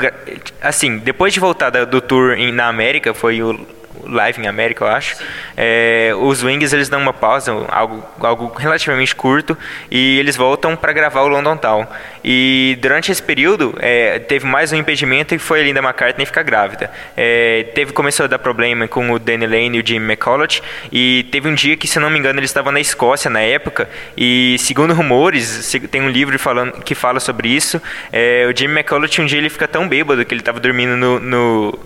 assim, 0.62 0.98
depois 0.98 1.32
de 1.32 1.40
voltar 1.40 1.70
do 1.70 2.00
tour 2.00 2.36
na 2.52 2.68
América, 2.68 3.12
foi 3.12 3.42
o 3.42 3.66
Live 4.04 4.42
em 4.42 4.46
América, 4.46 4.84
eu 4.84 4.88
acho. 4.88 5.16
É, 5.56 6.12
os 6.18 6.42
Wings 6.42 6.72
eles 6.72 6.88
dão 6.88 7.00
uma 7.00 7.12
pausa, 7.12 7.52
algo, 7.68 8.04
algo 8.20 8.52
relativamente 8.56 9.14
curto, 9.14 9.56
e 9.90 10.18
eles 10.18 10.36
voltam 10.36 10.76
para 10.76 10.92
gravar 10.92 11.22
o 11.22 11.28
London 11.28 11.56
Town. 11.56 11.86
E 12.24 12.78
durante 12.80 13.10
esse 13.10 13.22
período 13.22 13.74
é, 13.80 14.18
teve 14.18 14.46
mais 14.46 14.72
um 14.72 14.76
impedimento 14.76 15.34
e 15.34 15.38
foi 15.38 15.60
a 15.60 15.62
Linda 15.62 15.80
McCartney 15.80 16.26
ficar 16.26 16.42
grávida. 16.42 16.90
É, 17.16 17.64
teve 17.74 17.92
começou 17.92 18.24
a 18.24 18.26
dar 18.26 18.38
problema 18.38 18.86
com 18.86 19.10
o 19.10 19.18
Danny 19.18 19.46
Lane 19.46 19.78
e 19.78 19.80
o 19.80 19.86
Jim 19.86 19.96
McCulloch 19.96 20.62
e 20.92 21.26
teve 21.30 21.48
um 21.48 21.54
dia 21.54 21.76
que, 21.76 21.86
se 21.86 21.98
não 21.98 22.10
me 22.10 22.18
engano, 22.18 22.38
eles 22.38 22.50
estavam 22.50 22.72
na 22.72 22.80
Escócia 22.80 23.30
na 23.30 23.40
época 23.40 23.88
e 24.16 24.56
segundo 24.58 24.92
rumores, 24.94 25.74
tem 25.90 26.02
um 26.02 26.08
livro 26.08 26.38
falando 26.38 26.72
que 26.82 26.94
fala 26.94 27.20
sobre 27.20 27.48
isso. 27.48 27.80
É, 28.12 28.46
o 28.46 28.56
Jim 28.56 28.66
McCulloch 28.66 29.20
um 29.20 29.26
dia 29.26 29.38
ele 29.38 29.50
fica 29.50 29.68
tão 29.68 29.88
bêbado 29.88 30.24
que 30.24 30.34
ele 30.34 30.40
estava 30.40 30.60
dormindo 30.60 30.96
no, 30.96 31.20
no 31.20 31.78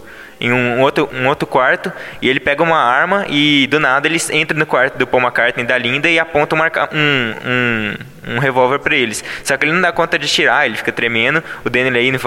em 0.42 0.52
um 0.52 0.80
outro, 0.80 1.08
um 1.12 1.28
outro 1.28 1.46
quarto 1.46 1.92
e 2.20 2.28
ele 2.28 2.40
pega 2.40 2.64
uma 2.64 2.78
arma 2.78 3.24
e 3.28 3.68
do 3.68 3.78
nada 3.78 4.08
ele 4.08 4.18
entra 4.32 4.58
no 4.58 4.66
quarto 4.66 4.98
do 4.98 5.06
Paul 5.06 5.22
McCartney 5.22 5.64
da 5.64 5.78
Linda 5.78 6.10
e 6.10 6.18
aponta 6.18 6.56
um, 6.56 6.58
um, 6.98 7.94
um 8.26 8.38
revólver 8.38 8.78
para 8.78 8.94
eles. 8.94 9.24
Só 9.42 9.56
que 9.56 9.64
ele 9.64 9.72
não 9.72 9.80
dá 9.80 9.92
conta 9.92 10.18
de 10.18 10.28
tirar, 10.28 10.66
ele 10.66 10.76
fica 10.76 10.92
tremendo. 10.92 11.42
O 11.64 11.70
Danny 11.70 11.90
Lane 11.90 12.18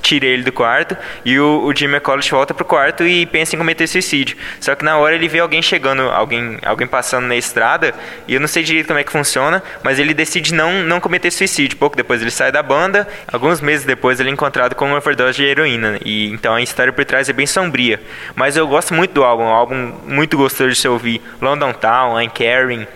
tira 0.00 0.26
ele 0.26 0.42
do 0.42 0.52
quarto 0.52 0.96
e 1.24 1.38
o, 1.38 1.64
o 1.64 1.74
Jim 1.74 1.86
McCullough 1.86 2.28
volta 2.30 2.52
pro 2.52 2.64
quarto 2.64 3.04
e 3.06 3.26
pensa 3.26 3.54
em 3.54 3.58
cometer 3.58 3.86
suicídio. 3.86 4.36
Só 4.60 4.74
que 4.74 4.84
na 4.84 4.96
hora 4.98 5.14
ele 5.14 5.28
vê 5.28 5.38
alguém 5.38 5.62
chegando, 5.62 6.02
alguém, 6.02 6.58
alguém 6.64 6.86
passando 6.86 7.26
na 7.26 7.36
estrada 7.36 7.94
e 8.26 8.34
eu 8.34 8.40
não 8.40 8.48
sei 8.48 8.62
direito 8.62 8.88
como 8.88 8.98
é 8.98 9.04
que 9.04 9.12
funciona, 9.12 9.62
mas 9.82 9.98
ele 9.98 10.12
decide 10.14 10.54
não, 10.54 10.82
não 10.82 11.00
cometer 11.00 11.30
suicídio. 11.30 11.76
Pouco 11.78 11.96
depois 11.96 12.20
ele 12.20 12.30
sai 12.30 12.50
da 12.50 12.62
banda, 12.62 13.06
alguns 13.32 13.60
meses 13.60 13.86
depois 13.86 14.20
ele 14.20 14.30
é 14.30 14.32
encontrado 14.32 14.74
com 14.74 14.86
uma 14.86 14.98
overdose 14.98 15.36
de 15.36 15.44
heroína. 15.44 15.98
E 16.04 16.30
então 16.30 16.54
a 16.54 16.62
história 16.62 16.92
por 16.92 17.04
trás 17.04 17.28
é 17.28 17.32
bem 17.32 17.46
sombria. 17.46 18.00
Mas 18.34 18.56
eu 18.56 18.66
gosto 18.66 18.94
muito 18.94 19.12
do 19.12 19.24
álbum, 19.24 19.44
um 19.44 19.48
álbum 19.48 19.92
muito 20.06 20.36
gostoso 20.36 20.70
de 20.70 20.76
se 20.76 20.88
ouvir. 20.88 21.22
London 21.40 21.72
Town, 21.72 22.20
I'm 22.20 22.30
Caring, 22.30 22.86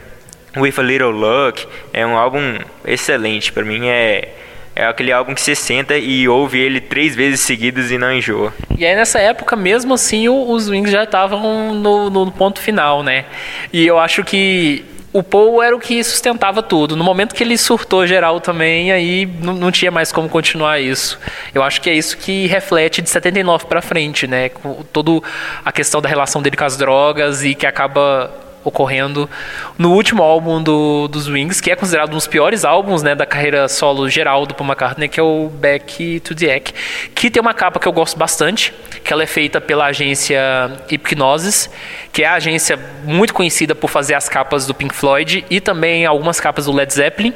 With 0.57 0.75
a 0.79 0.83
Little 0.83 1.11
Luck 1.11 1.67
é 1.93 2.05
um 2.07 2.17
álbum 2.17 2.59
excelente. 2.85 3.53
Para 3.53 3.65
mim 3.65 3.89
é 3.89 4.29
é 4.75 4.87
aquele 4.87 5.13
álbum 5.13 5.35
que 5.35 5.41
você 5.41 5.55
senta 5.55 5.99
e 5.99 6.29
ouve 6.29 6.59
ele 6.59 6.81
três 6.81 7.15
vezes 7.15 7.41
seguidas 7.41 7.91
e 7.91 7.99
não 7.99 8.13
enjoa. 8.13 8.55
E 8.79 8.87
aí 8.87 8.95
nessa 8.95 9.19
época, 9.19 9.57
mesmo 9.57 9.93
assim, 9.93 10.29
os 10.29 10.69
Wings 10.69 10.91
já 10.91 11.05
estavam 11.05 11.75
no, 11.75 12.09
no, 12.09 12.33
ponto 12.33 12.61
final, 12.61 13.03
né? 13.03 13.27
E 13.73 13.87
eu 13.87 13.99
acho 13.99 14.23
que 14.25 14.85
o 15.13 15.23
Paul 15.23 15.63
era 15.63 15.75
o 15.75 15.81
que 15.81 16.03
sustentava 16.05 16.63
tudo. 16.63 16.97
No 16.97 17.03
momento 17.03 17.35
que 17.35 17.43
ele 17.43 17.59
surtou 17.59 18.07
geral 18.07 18.41
também, 18.41 18.93
aí 18.93 19.27
não, 19.27 19.55
não 19.55 19.71
tinha 19.73 19.91
mais 19.91 20.13
como 20.13 20.29
continuar 20.29 20.81
isso. 20.81 21.19
Eu 21.53 21.63
acho 21.63 21.81
que 21.81 21.91
é 21.91 21.95
isso 21.95 22.17
que 22.17 22.47
reflete 22.47 23.03
de 23.03 23.11
79 23.11 23.67
para 23.67 23.83
frente, 23.83 24.27
né? 24.27 24.51
Toda 24.93 25.21
a 25.65 25.73
questão 25.73 26.01
da 26.01 26.09
relação 26.09 26.41
dele 26.41 26.57
com 26.57 26.65
as 26.65 26.77
drogas 26.77 27.45
e 27.45 27.55
que 27.55 27.67
acaba 27.67 28.31
ocorrendo 28.65 29.29
no 29.79 29.93
último 29.93 30.23
álbum 30.23 30.63
do, 30.63 31.09
dos 31.09 31.29
Wings, 31.29 31.61
que 31.61 31.71
é 31.71 31.77
considerado 31.77 32.11
um 32.11 32.17
dos 32.17 32.27
piores 32.27 32.65
álbuns 32.65 33.03
né, 33.03 33.15
da 33.15 33.27
carreira 33.27 33.69
solo 33.69 34.09
geral 34.09 34.47
do 34.47 34.55
Paul 34.55 34.69
McCartney, 34.69 35.09
que 35.09 35.19
é 35.19 35.23
o 35.23 35.49
Back 35.49 36.21
to 36.21 36.35
the 36.35 36.47
Egg, 36.47 36.73
que 37.15 37.31
tem 37.31 37.41
uma 37.41 37.55
capa 37.55 37.79
que 37.79 37.89
eu 37.89 37.93
gosto 37.93 38.19
bastante, 38.19 38.73
que 39.03 39.13
ela 39.13 39.23
é 39.23 39.27
feita 39.27 39.61
pela 39.61 39.87
agência 39.87 40.41
Hypnosis, 40.91 41.71
que 42.13 42.23
é 42.23 42.27
a 42.27 42.35
agência 42.35 42.79
muito 43.05 43.33
conhecida 43.33 43.75
por 43.75 43.89
fazer 43.89 44.15
as 44.15 44.29
capas 44.29 44.67
do 44.67 44.75
Pink 44.75 44.95
Floyd 44.95 45.45
e 45.49 45.61
também 45.61 46.07
algumas 46.07 46.41
capas 46.41 46.67
do 46.67 46.73
Led 46.73 46.93
Zeppelin. 46.93 47.35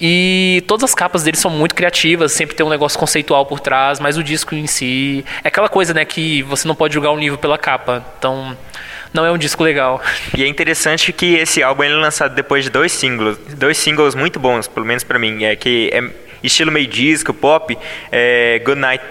E 0.00 0.62
todas 0.68 0.84
as 0.84 0.94
capas 0.94 1.24
deles 1.24 1.40
são 1.40 1.50
muito 1.50 1.74
criativas, 1.74 2.32
sempre 2.32 2.54
tem 2.54 2.64
um 2.64 2.68
negócio 2.68 2.98
conceitual 2.98 3.44
por 3.44 3.58
trás, 3.58 3.98
mas 3.98 4.16
o 4.16 4.22
disco 4.22 4.54
em 4.54 4.66
si 4.66 5.24
é 5.42 5.48
aquela 5.48 5.68
coisa, 5.68 5.92
né, 5.92 6.04
que 6.04 6.42
você 6.42 6.68
não 6.68 6.74
pode 6.74 6.94
julgar 6.94 7.10
um 7.10 7.18
livro 7.18 7.36
pela 7.36 7.58
capa. 7.58 8.04
Então, 8.16 8.56
não 9.12 9.24
é 9.24 9.30
um 9.30 9.38
disco 9.38 9.62
legal. 9.62 10.02
E 10.36 10.42
é 10.42 10.46
interessante 10.46 11.12
que 11.12 11.34
esse 11.34 11.62
álbum 11.62 11.84
ele 11.84 11.94
é 11.94 11.96
lançado 11.96 12.34
depois 12.34 12.64
de 12.64 12.70
dois 12.70 12.92
singles, 12.92 13.38
dois 13.56 13.78
singles 13.78 14.14
muito 14.14 14.38
bons, 14.38 14.68
pelo 14.68 14.86
menos 14.86 15.04
para 15.04 15.18
mim, 15.18 15.44
é 15.44 15.56
que 15.56 15.90
é 15.92 16.02
estilo 16.42 16.70
meio 16.70 16.86
disco, 16.86 17.32
pop, 17.34 17.76
é 18.12 18.60
Good 18.64 18.80
Night, 18.80 19.04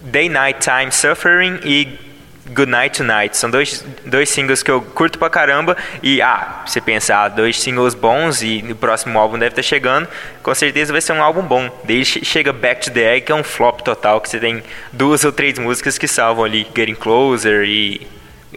Day 0.00 0.28
Night 0.28 0.60
Time 0.60 0.92
Suffering 0.92 1.60
e 1.64 1.98
Good 2.46 2.70
Night 2.70 2.98
Tonight. 2.98 3.36
São 3.36 3.50
dois, 3.50 3.84
dois 4.04 4.28
singles 4.28 4.62
que 4.62 4.70
eu 4.70 4.80
curto 4.82 5.18
pra 5.18 5.30
caramba. 5.30 5.76
E, 6.02 6.20
ah, 6.20 6.62
você 6.66 6.80
pensa, 6.80 7.16
ah, 7.16 7.28
dois 7.28 7.58
singles 7.58 7.94
bons 7.94 8.42
e 8.42 8.64
o 8.70 8.74
próximo 8.74 9.18
álbum 9.18 9.38
deve 9.38 9.52
estar 9.52 9.62
tá 9.62 9.68
chegando. 9.68 10.08
Com 10.42 10.54
certeza 10.54 10.92
vai 10.92 11.00
ser 11.00 11.12
um 11.12 11.22
álbum 11.22 11.42
bom. 11.42 11.70
Daí 11.84 12.04
chega 12.04 12.52
Back 12.52 12.82
to 12.82 12.90
the 12.90 13.14
Egg, 13.14 13.26
que 13.26 13.32
é 13.32 13.34
um 13.34 13.44
flop 13.44 13.80
total, 13.80 14.20
que 14.20 14.28
você 14.28 14.38
tem 14.38 14.62
duas 14.92 15.24
ou 15.24 15.32
três 15.32 15.58
músicas 15.58 15.96
que 15.96 16.08
salvam 16.08 16.44
ali 16.44 16.66
Getting 16.74 16.94
Closer 16.94 17.64
e 17.64 18.06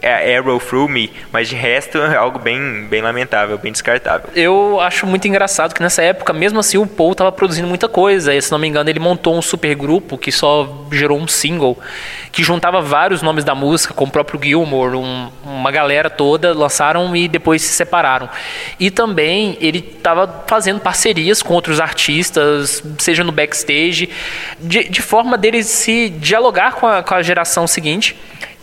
Arrow 0.02 0.60
Through 0.60 0.88
Me, 0.88 1.12
mas 1.32 1.48
de 1.48 1.54
resto 1.54 1.98
é 2.02 2.16
algo 2.16 2.38
bem, 2.38 2.86
bem 2.88 3.00
lamentável, 3.00 3.56
bem 3.58 3.72
descartável. 3.72 4.28
Eu 4.34 4.80
acho 4.80 5.06
muito 5.06 5.26
engraçado 5.26 5.74
que 5.74 5.82
nessa 5.82 6.02
época, 6.02 6.32
mesmo 6.32 6.58
assim, 6.58 6.78
o 6.78 6.86
Paul 6.86 7.12
estava 7.12 7.32
produzindo 7.32 7.68
muita 7.68 7.88
coisa. 7.88 8.34
E, 8.34 8.40
se 8.40 8.50
não 8.50 8.58
me 8.58 8.68
engano, 8.68 8.90
ele 8.90 8.98
montou 8.98 9.36
um 9.36 9.42
super 9.42 9.74
grupo 9.74 10.18
que 10.18 10.30
só 10.30 10.86
gerou 10.92 11.18
um 11.18 11.26
single, 11.26 11.78
que 12.32 12.42
juntava 12.42 12.80
vários 12.80 13.22
nomes 13.22 13.44
da 13.44 13.54
música, 13.54 13.94
como 13.94 14.08
o 14.08 14.12
próprio 14.12 14.40
Gilmore, 14.42 14.96
um, 14.96 15.28
uma 15.44 15.70
galera 15.70 16.10
toda, 16.10 16.52
lançaram 16.52 17.14
e 17.16 17.28
depois 17.28 17.62
se 17.62 17.72
separaram. 17.72 18.28
E 18.78 18.90
também 18.90 19.56
ele 19.60 19.78
estava 19.78 20.44
fazendo 20.46 20.80
parcerias 20.80 21.42
com 21.42 21.54
outros 21.54 21.80
artistas, 21.80 22.82
seja 22.98 23.24
no 23.24 23.32
backstage, 23.32 24.10
de, 24.60 24.88
de 24.88 25.02
forma 25.02 25.36
dele 25.38 25.62
se 25.62 26.10
dialogar 26.10 26.72
com 26.72 26.86
a, 26.86 27.02
com 27.02 27.14
a 27.14 27.22
geração 27.22 27.66
seguinte 27.66 28.16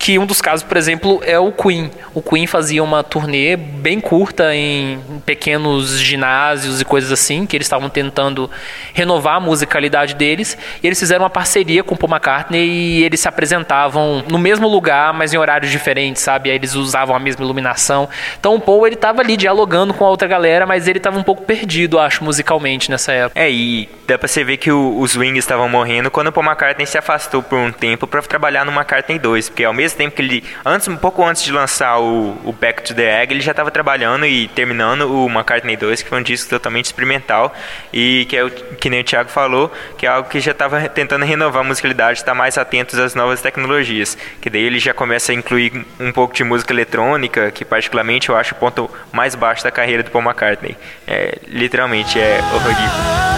que 0.04 0.20
um 0.20 0.26
dos 0.26 0.42
casos, 0.42 0.66
por 0.66 0.76
exemplo, 0.76 1.22
é 1.26 1.40
o 1.40 1.50
Queen. 1.50 1.90
O 2.14 2.22
Queen 2.22 2.46
fazia 2.46 2.84
uma 2.84 3.02
turnê 3.06 3.56
bem 3.56 4.02
curta 4.02 4.54
em 4.54 5.00
pequenos 5.26 5.98
ginásios 5.98 6.82
e 6.82 6.84
coisas 6.84 7.10
assim, 7.10 7.46
que 7.46 7.56
eles 7.56 7.68
estavam 7.68 7.90
tentando 7.90 8.52
renovar 8.94 9.38
a 9.38 9.40
musicalidade 9.40 10.14
deles, 10.14 10.58
e 10.84 10.88
eles 10.88 11.00
fizeram 11.00 11.24
uma 11.24 11.30
parceria 11.30 11.86
com 11.86 11.96
o 11.96 11.98
Paul 11.98 12.12
McCartney 12.12 12.60
e 12.60 13.04
eles 13.06 13.22
se 13.22 13.30
apresentavam 13.30 14.22
no 14.28 14.38
mesmo 14.38 14.68
lugar, 14.68 15.14
mas 15.14 15.34
em 15.34 15.38
horários 15.38 15.72
diferentes, 15.72 16.22
sabe? 16.22 16.50
Aí 16.50 16.58
eles 16.58 16.76
usavam 16.76 17.16
a 17.16 17.20
mesma 17.20 17.46
iluminação. 17.46 18.10
Então 18.38 18.56
o 18.56 18.60
Paul 18.60 18.86
ele 18.86 18.96
estava 18.96 19.22
ali 19.22 19.38
dialogando 19.38 19.94
com 19.94 20.04
a 20.04 20.10
outra 20.10 20.28
galera, 20.28 20.66
mas 20.66 20.86
ele 20.86 21.00
estava 21.00 21.18
um 21.18 21.24
pouco 21.24 21.44
perdido, 21.44 21.98
acho, 21.98 22.26
musicalmente 22.26 22.92
nessa 22.92 23.14
época. 23.14 23.40
É, 23.40 23.50
e 23.50 23.88
dá 24.06 24.18
pra 24.18 24.28
você 24.28 24.44
ver 24.44 24.58
que 24.58 24.70
o, 24.70 25.00
os 25.00 25.16
Wings 25.16 25.46
estavam 25.46 25.70
morrendo 25.70 26.12
quando 26.12 26.28
o 26.28 26.32
Paul 26.34 26.46
McCartney 26.46 26.86
se 26.86 26.98
afastou 26.98 27.42
por 27.42 27.58
um 27.58 27.72
tempo 27.72 28.06
para 28.06 28.22
trabalhar 28.22 28.66
no 28.66 28.72
McCartney 28.74 29.18
2, 29.18 29.48
porque 29.48 29.64
ao 29.64 29.74
mesmo 29.74 29.93
tempo 29.96 30.16
que 30.16 30.22
ele, 30.22 30.44
antes, 30.66 30.88
um 30.88 30.98
pouco 30.98 31.24
antes 31.24 31.44
de 31.44 31.52
lançar 31.52 32.00
o, 32.00 32.38
o 32.44 32.54
Back 32.54 32.84
to 32.84 32.94
the 32.94 33.22
Egg, 33.22 33.34
ele 33.34 33.42
já 33.42 33.52
estava 33.52 33.72
trabalhando 33.72 34.26
e 34.26 34.48
terminando 34.50 35.02
o 35.02 35.28
McCartney 35.28 35.76
2, 35.76 36.02
que 36.02 36.10
foi 36.10 36.20
um 36.20 36.24
disco 36.24 36.50
totalmente 36.50 36.86
experimental 36.86 37.54
e 37.92 38.26
que 38.30 38.38
é 38.38 38.44
o 38.44 38.50
que 38.50 38.90
nem 38.90 39.02
o 39.02 39.04
Thiago 39.04 39.30
falou, 39.30 39.72
que 39.98 40.06
é 40.06 40.10
algo 40.10 40.30
que 40.30 40.40
já 40.40 40.52
estava 40.52 40.82
tentando 40.90 41.26
renovar 41.26 41.62
a 41.62 41.64
musicalidade, 41.64 42.20
estar 42.20 42.34
mais 42.34 42.58
atentos 42.58 42.98
às 43.00 43.16
novas 43.16 43.42
tecnologias, 43.42 44.18
que 44.42 44.50
daí 44.50 44.64
ele 44.64 44.80
já 44.80 44.94
começa 44.94 45.32
a 45.32 45.36
incluir 45.36 45.86
um 46.00 46.12
pouco 46.12 46.34
de 46.34 46.44
música 46.44 46.74
eletrônica, 46.74 47.52
que 47.52 47.66
particularmente 47.66 48.30
eu 48.30 48.36
acho 48.36 48.54
o 48.54 48.58
ponto 48.58 48.90
mais 49.12 49.36
baixo 49.36 49.64
da 49.64 49.72
carreira 49.72 50.04
do 50.04 50.12
Paul 50.12 50.24
McCartney. 50.24 50.78
É, 51.08 51.38
literalmente 51.48 52.20
é 52.20 52.40
horrível. 52.54 53.34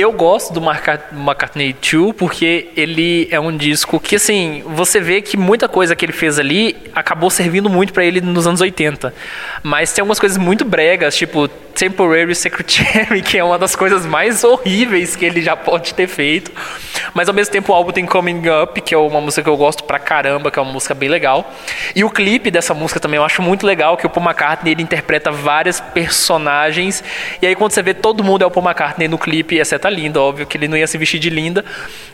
Eu 0.00 0.12
gosto 0.12 0.54
do 0.54 0.62
McCartney 0.62 1.74
2 1.74 2.14
porque 2.16 2.68
ele 2.74 3.28
é 3.30 3.38
um 3.38 3.54
disco 3.54 4.00
que, 4.00 4.16
assim, 4.16 4.62
você 4.66 4.98
vê 4.98 5.20
que 5.20 5.36
muita 5.36 5.68
coisa 5.68 5.94
que 5.94 6.02
ele 6.02 6.12
fez 6.14 6.38
ali 6.38 6.74
acabou 6.94 7.28
servindo 7.28 7.68
muito 7.68 7.92
para 7.92 8.02
ele 8.02 8.22
nos 8.22 8.46
anos 8.46 8.62
80. 8.62 9.12
Mas 9.62 9.92
tem 9.92 10.00
algumas 10.00 10.18
coisas 10.18 10.38
muito 10.38 10.64
bregas, 10.64 11.14
tipo 11.14 11.50
Temporary 11.80 12.34
Secretary, 12.34 13.22
que 13.24 13.38
é 13.38 13.42
uma 13.42 13.58
das 13.58 13.74
coisas 13.74 14.04
mais 14.04 14.44
horríveis 14.44 15.16
que 15.16 15.24
ele 15.24 15.40
já 15.40 15.56
pode 15.56 15.94
ter 15.94 16.06
feito. 16.06 16.52
Mas 17.14 17.26
ao 17.26 17.34
mesmo 17.34 17.50
tempo 17.50 17.72
o 17.72 17.74
álbum 17.74 17.90
tem 17.90 18.04
Coming 18.04 18.42
Up, 18.62 18.78
que 18.82 18.94
é 18.94 18.98
uma 18.98 19.18
música 19.18 19.42
que 19.42 19.48
eu 19.48 19.56
gosto 19.56 19.84
pra 19.84 19.98
caramba, 19.98 20.50
que 20.50 20.58
é 20.58 20.62
uma 20.62 20.70
música 20.70 20.92
bem 20.94 21.08
legal. 21.08 21.50
E 21.96 22.04
o 22.04 22.10
clipe 22.10 22.50
dessa 22.50 22.74
música 22.74 23.00
também 23.00 23.16
eu 23.16 23.24
acho 23.24 23.40
muito 23.40 23.66
legal, 23.66 23.96
que 23.96 24.06
o 24.06 24.10
Paul 24.10 24.26
McCartney 24.26 24.74
ele 24.74 24.82
interpreta 24.82 25.32
vários 25.32 25.80
personagens. 25.80 27.02
E 27.40 27.46
aí 27.46 27.56
quando 27.56 27.72
você 27.72 27.82
vê 27.82 27.94
todo 27.94 28.22
mundo 28.22 28.42
é 28.42 28.46
o 28.46 28.50
Paul 28.50 28.66
McCartney 28.66 29.08
no 29.08 29.16
clipe, 29.16 29.56
exceto 29.56 29.86
a 29.86 29.90
Linda, 29.90 30.20
óbvio 30.20 30.46
que 30.46 30.58
ele 30.58 30.68
não 30.68 30.76
ia 30.76 30.86
se 30.86 30.98
vestir 30.98 31.18
de 31.18 31.30
linda. 31.30 31.64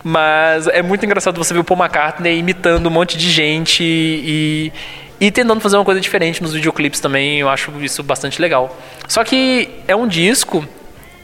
Mas 0.05 0.69
é 0.69 0.81
muito 0.81 1.05
engraçado 1.05 1.43
você 1.43 1.53
ver 1.53 1.59
o 1.59 1.65
Paul 1.65 1.81
McCartney 1.81 2.39
imitando 2.39 2.87
um 2.87 2.91
monte 2.91 3.19
de 3.19 3.29
gente 3.29 3.83
e 3.83 4.73
e 5.21 5.31
tentando 5.31 5.61
fazer 5.61 5.77
uma 5.77 5.85
coisa 5.85 6.01
diferente 6.01 6.43
nos 6.43 6.53
videoclipes 6.53 7.01
também, 7.01 7.41
eu 7.41 7.49
acho 7.49 7.73
isso 7.81 8.03
bastante 8.03 8.41
legal. 8.41 8.77
Só 9.09 9.25
que 9.25 9.71
é 9.89 9.97
um 9.97 10.07
disco 10.07 10.67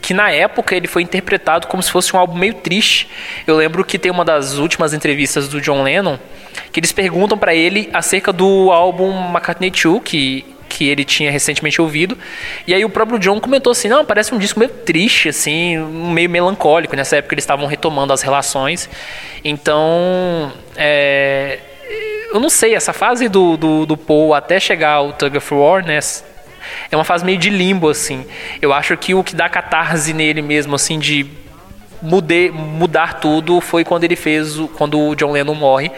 que 0.01 0.13
na 0.13 0.29
época 0.31 0.75
ele 0.75 0.87
foi 0.87 1.01
interpretado 1.01 1.67
como 1.67 1.81
se 1.81 1.89
fosse 1.89 2.13
um 2.15 2.19
álbum 2.19 2.35
meio 2.35 2.55
triste. 2.55 3.07
Eu 3.47 3.55
lembro 3.55 3.85
que 3.85 3.97
tem 3.97 4.11
uma 4.11 4.25
das 4.25 4.57
últimas 4.57 4.93
entrevistas 4.93 5.47
do 5.47 5.61
John 5.61 5.81
Lennon 5.83 6.17
que 6.71 6.79
eles 6.79 6.91
perguntam 6.91 7.37
para 7.37 7.55
ele 7.55 7.89
acerca 7.93 8.33
do 8.33 8.71
álbum 8.71 9.11
McCartney 9.29 9.71
2, 9.71 10.01
que 10.03 10.45
que 10.73 10.89
ele 10.89 11.05
tinha 11.05 11.29
recentemente 11.29 11.79
ouvido. 11.79 12.17
E 12.65 12.73
aí 12.73 12.83
o 12.83 12.89
próprio 12.89 13.19
John 13.19 13.39
comentou 13.39 13.71
assim: 13.71 13.87
"Não, 13.87 14.03
parece 14.03 14.33
um 14.33 14.39
disco 14.39 14.59
meio 14.59 14.71
triste 14.71 15.29
assim, 15.29 15.77
meio 15.77 16.27
melancólico. 16.27 16.95
Nessa 16.95 17.17
época 17.17 17.35
eles 17.35 17.43
estavam 17.43 17.67
retomando 17.67 18.11
as 18.11 18.23
relações. 18.23 18.89
Então, 19.43 20.51
é, 20.75 21.59
eu 22.33 22.39
não 22.39 22.49
sei, 22.49 22.73
essa 22.73 22.91
fase 22.91 23.29
do, 23.29 23.55
do, 23.55 23.85
do 23.85 23.95
Paul 23.95 24.33
até 24.33 24.59
chegar 24.59 24.93
ao 24.93 25.13
Tug 25.13 25.37
of 25.37 25.53
War, 25.53 25.85
né? 25.85 25.99
É 26.89 26.95
uma 26.95 27.03
fase 27.03 27.23
meio 27.23 27.37
de 27.37 27.51
limbo, 27.51 27.89
assim. 27.89 28.25
Eu 28.59 28.73
acho 28.73 28.97
que 28.97 29.13
o 29.13 29.23
que 29.23 29.35
dá 29.35 29.47
catarse 29.47 30.13
nele 30.13 30.41
mesmo, 30.41 30.73
assim, 30.73 30.97
de 30.97 31.27
mude, 32.01 32.49
mudar 32.49 33.19
tudo, 33.19 33.61
foi 33.61 33.83
quando 33.83 34.03
ele 34.03 34.15
fez, 34.15 34.57
quando 34.75 34.99
o 34.99 35.15
John 35.15 35.31
Lennon 35.31 35.53
morre. 35.53 35.91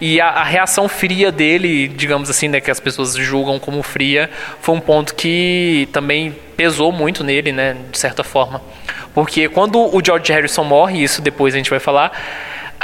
E 0.00 0.20
a, 0.20 0.28
a, 0.28 0.44
reação 0.44 0.88
fria 0.88 1.32
dele, 1.32 1.88
digamos 1.88 2.30
assim, 2.30 2.48
né, 2.48 2.60
que 2.60 2.70
as 2.70 2.80
pessoas 2.80 3.14
julgam 3.14 3.58
como 3.58 3.82
fria, 3.82 4.30
foi 4.60 4.74
um 4.76 4.80
ponto 4.80 5.14
que 5.14 5.88
também 5.92 6.36
pesou 6.56 6.92
muito 6.92 7.24
nele, 7.24 7.50
né, 7.50 7.76
de 7.90 7.98
certa 7.98 8.22
forma. 8.22 8.62
Porque 9.12 9.48
quando 9.48 9.78
o 9.78 10.00
George 10.04 10.32
Harrison 10.32 10.64
morre, 10.64 11.02
isso 11.02 11.20
depois 11.20 11.54
a 11.54 11.56
gente 11.56 11.70
vai 11.70 11.78
falar, 11.78 12.12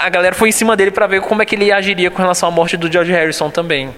a 0.03 0.09
galera 0.09 0.35
foi 0.35 0.49
em 0.49 0.53
cima 0.53 0.77
dele 0.77 0.91
para 0.91 1.07
ver 1.07 1.21
como 1.21 1.43
é 1.43 1.47
que 1.47 1.55
ele 1.55 1.73
agiria 1.73 2.11
com 2.11 2.23
relação 2.23 2.49
à 2.49 2.53
morte 2.53 2.77
do 2.77 2.91
George 2.91 3.13
Harrison 3.13 3.51
também. 3.51 3.95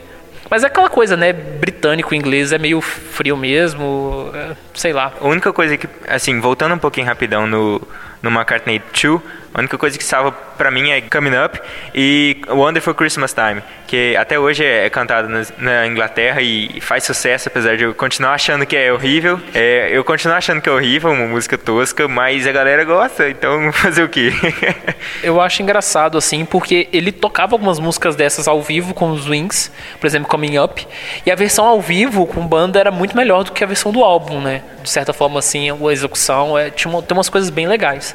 Mas 0.48 0.64
é 0.64 0.66
aquela 0.66 0.88
coisa, 0.88 1.16
né? 1.16 1.32
Britânico, 1.32 2.14
inglês 2.14 2.52
é 2.52 2.58
meio 2.58 2.80
frio 2.80 3.36
mesmo, 3.36 4.30
é, 4.34 4.56
sei 4.74 4.92
lá. 4.92 5.12
A 5.20 5.28
única 5.28 5.52
coisa 5.52 5.76
que, 5.76 5.86
assim, 6.08 6.40
voltando 6.40 6.74
um 6.74 6.78
pouquinho 6.78 7.06
rapidão 7.06 7.46
no, 7.46 7.80
no 8.22 8.30
McCartney 8.30 8.80
2, 8.92 9.20
a 9.52 9.58
única 9.58 9.76
coisa 9.76 9.98
que 9.98 10.04
salva 10.04 10.30
para 10.30 10.70
mim 10.70 10.90
é 10.90 11.00
Coming 11.00 11.32
Up 11.44 11.60
e 11.92 12.40
Wonderful 12.48 12.94
Christmas 12.94 13.34
Time, 13.34 13.60
que 13.88 14.14
até 14.16 14.38
hoje 14.38 14.64
é 14.64 14.88
cantado 14.88 15.28
na, 15.58 15.86
Inglaterra 15.88 16.40
e 16.40 16.80
faz 16.80 17.02
sucesso, 17.02 17.48
apesar 17.48 17.76
de 17.76 17.82
eu 17.82 17.92
continuar 17.92 18.34
achando 18.34 18.64
que 18.64 18.76
é 18.76 18.92
horrível. 18.92 19.40
É, 19.52 19.88
eu 19.90 20.04
continuo 20.04 20.36
achando 20.36 20.60
que 20.60 20.68
é 20.68 20.72
horrível, 20.72 21.10
uma 21.10 21.26
música 21.26 21.58
tosca, 21.58 22.06
mas 22.06 22.46
a 22.46 22.52
galera 22.52 22.84
gosta, 22.84 23.28
então 23.28 23.72
fazer 23.74 24.04
o 24.04 24.08
quê? 24.08 24.32
eu 25.20 25.40
acho 25.40 25.62
engraçado, 25.62 26.16
assim, 26.16 26.44
porque 26.44 26.88
ele 26.92 27.10
tocava 27.10 27.54
algumas 27.54 27.80
músicas 27.80 28.14
dessas 28.14 28.46
ao 28.46 28.62
vivo 28.62 28.94
com 28.94 29.10
os 29.10 29.26
Wings, 29.26 29.72
por 29.98 30.06
exemplo, 30.06 30.28
Coming 30.28 30.58
Up, 30.58 30.86
e 31.26 31.30
a 31.30 31.34
versão 31.34 31.66
ao 31.66 31.80
vivo 31.80 32.24
com 32.24 32.46
banda 32.46 32.78
era 32.78 32.92
muito 32.92 33.16
melhor 33.16 33.42
do 33.42 33.50
que 33.50 33.64
a 33.64 33.66
versão 33.66 33.90
do 33.90 34.04
álbum, 34.04 34.40
né? 34.40 34.62
De 34.80 34.88
certa 34.90 35.12
forma, 35.12 35.40
assim, 35.40 35.70
a 35.70 35.92
execução 35.92 36.56
é, 36.56 36.70
tinha, 36.70 37.02
tem 37.02 37.16
umas 37.16 37.28
coisas 37.28 37.50
bem 37.50 37.66
legais. 37.66 38.09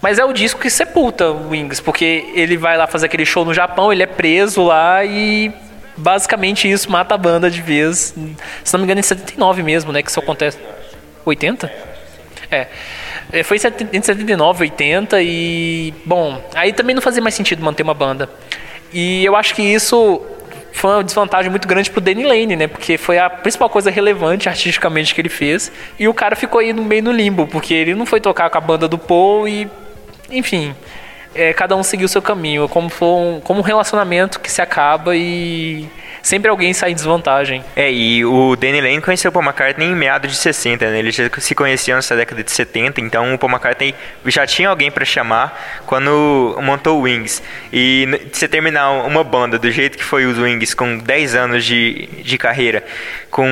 Mas 0.00 0.18
é 0.18 0.24
o 0.24 0.32
disco 0.32 0.60
que 0.60 0.70
sepulta 0.70 1.30
o 1.30 1.50
Wings, 1.50 1.80
porque 1.80 2.30
ele 2.34 2.56
vai 2.56 2.76
lá 2.76 2.86
fazer 2.86 3.06
aquele 3.06 3.26
show 3.26 3.44
no 3.44 3.52
Japão, 3.52 3.92
ele 3.92 4.02
é 4.02 4.06
preso 4.06 4.62
lá 4.64 5.04
e 5.04 5.52
basicamente 5.96 6.70
isso 6.70 6.90
mata 6.90 7.14
a 7.14 7.18
banda 7.18 7.50
de 7.50 7.60
vez. 7.60 8.14
Se 8.64 8.72
não 8.72 8.80
me 8.80 8.84
engano, 8.84 9.00
em 9.00 9.02
79 9.02 9.62
mesmo, 9.62 9.92
né? 9.92 10.02
Que 10.02 10.10
isso 10.10 10.18
acontece. 10.18 10.58
80? 11.24 11.70
É. 12.50 12.66
é. 13.30 13.42
Foi 13.42 13.58
entre 13.58 14.02
79 14.02 14.64
e 14.64 14.70
80 14.70 15.22
e. 15.22 15.94
Bom, 16.04 16.42
aí 16.54 16.72
também 16.72 16.94
não 16.94 17.02
fazia 17.02 17.22
mais 17.22 17.34
sentido 17.34 17.62
manter 17.62 17.82
uma 17.82 17.94
banda. 17.94 18.28
E 18.92 19.24
eu 19.24 19.36
acho 19.36 19.54
que 19.54 19.62
isso 19.62 20.22
foi 20.72 20.90
uma 20.90 21.04
desvantagem 21.04 21.50
muito 21.50 21.66
grande 21.66 21.90
pro 21.90 22.00
Danny 22.00 22.24
Lane, 22.24 22.56
né? 22.56 22.66
Porque 22.66 22.96
foi 22.96 23.18
a 23.18 23.28
principal 23.28 23.68
coisa 23.68 23.90
relevante 23.90 24.48
artisticamente 24.48 25.14
que 25.14 25.20
ele 25.20 25.28
fez. 25.28 25.70
E 25.98 26.08
o 26.08 26.14
cara 26.14 26.36
ficou 26.36 26.60
aí 26.60 26.72
no 26.72 26.84
meio 26.84 27.02
no 27.02 27.12
limbo, 27.12 27.46
porque 27.46 27.74
ele 27.74 27.94
não 27.94 28.06
foi 28.06 28.20
tocar 28.20 28.48
com 28.50 28.58
a 28.58 28.60
banda 28.60 28.88
do 28.88 28.98
Paul 28.98 29.48
e. 29.48 29.68
Enfim. 30.30 30.74
É, 31.32 31.52
cada 31.52 31.76
um 31.76 31.82
seguiu 31.82 32.06
o 32.06 32.08
seu 32.08 32.20
caminho, 32.20 32.68
como, 32.68 32.88
foi 32.88 33.06
um, 33.06 33.40
como 33.40 33.60
um 33.60 33.62
relacionamento 33.62 34.40
que 34.40 34.50
se 34.50 34.60
acaba 34.60 35.14
e 35.14 35.88
sempre 36.22 36.50
alguém 36.50 36.72
sai 36.72 36.92
em 36.92 36.94
desvantagem. 36.94 37.64
É, 37.74 37.90
e 37.90 38.24
o 38.24 38.56
Danny 38.56 38.80
Lane 38.80 39.00
conheceu 39.00 39.30
o 39.30 39.32
Paul 39.32 39.44
McCartney 39.44 39.88
em 39.88 39.94
meados 39.94 40.30
de 40.30 40.36
60, 40.36 40.90
né? 40.90 40.98
Eles 40.98 41.14
já 41.14 41.28
se 41.38 41.54
conheciam 41.54 41.96
nessa 41.96 42.16
década 42.16 42.42
de 42.42 42.50
70, 42.50 43.00
então 43.00 43.34
o 43.34 43.38
Paul 43.38 43.52
McCartney 43.52 43.94
já 44.26 44.46
tinha 44.46 44.68
alguém 44.68 44.90
para 44.90 45.04
chamar 45.04 45.82
quando 45.86 46.58
montou 46.62 46.98
o 46.98 47.02
Wings. 47.02 47.42
E 47.72 48.08
você 48.32 48.48
terminar 48.48 48.90
uma 48.90 49.24
banda 49.24 49.58
do 49.58 49.70
jeito 49.70 49.96
que 49.96 50.04
foi 50.04 50.26
os 50.26 50.38
Wings, 50.38 50.74
com 50.74 50.98
10 50.98 51.34
anos 51.34 51.64
de, 51.64 52.08
de 52.22 52.38
carreira, 52.38 52.84
com 53.30 53.48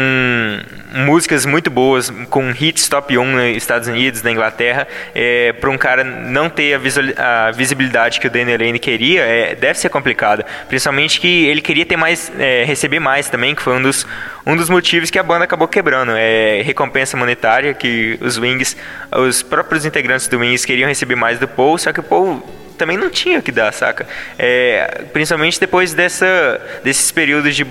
músicas 0.92 1.46
muito 1.46 1.70
boas, 1.70 2.10
com 2.30 2.50
hits 2.50 2.88
top 2.88 3.16
1 3.16 3.24
nos 3.24 3.56
Estados 3.56 3.88
Unidos, 3.88 4.22
na 4.22 4.30
Inglaterra, 4.30 4.88
é, 5.14 5.52
para 5.52 5.70
um 5.70 5.78
cara 5.78 6.02
não 6.02 6.50
ter 6.50 6.74
a, 6.74 7.46
a, 7.46 7.50
visibilidade 7.50 8.20
que 8.20 8.26
o 8.26 8.30
Danny 8.30 8.56
Lane 8.56 8.78
queria, 8.78 9.22
é, 9.22 9.54
deve 9.54 9.78
ser 9.78 9.88
complicado. 9.88 10.44
Principalmente 10.68 11.20
que 11.20 11.46
ele 11.46 11.60
queria 11.60 11.86
ter 11.86 11.96
mais... 11.96 12.32
É, 12.38 12.47
receber 12.64 13.00
mais 13.00 13.28
também, 13.28 13.54
que 13.54 13.62
foi 13.62 13.74
um 13.74 13.82
dos, 13.82 14.06
um 14.46 14.56
dos 14.56 14.68
motivos 14.68 15.10
que 15.10 15.18
a 15.18 15.22
banda 15.22 15.44
acabou 15.44 15.68
quebrando. 15.68 16.12
É 16.14 16.62
recompensa 16.62 17.16
monetária, 17.16 17.74
que 17.74 18.18
os 18.20 18.38
Wings, 18.38 18.76
os 19.12 19.42
próprios 19.42 19.84
integrantes 19.84 20.28
do 20.28 20.38
Wings 20.38 20.64
queriam 20.64 20.88
receber 20.88 21.16
mais 21.16 21.38
do 21.38 21.48
Paul, 21.48 21.78
só 21.78 21.92
que 21.92 22.00
o 22.00 22.02
Paul 22.02 22.42
também 22.76 22.96
não 22.96 23.10
tinha 23.10 23.40
o 23.40 23.42
que 23.42 23.50
dar, 23.50 23.72
saca? 23.72 24.06
É, 24.38 25.04
principalmente 25.12 25.58
depois 25.58 25.92
dessa, 25.92 26.60
desses 26.84 27.10
períodos 27.10 27.54
de 27.56 27.66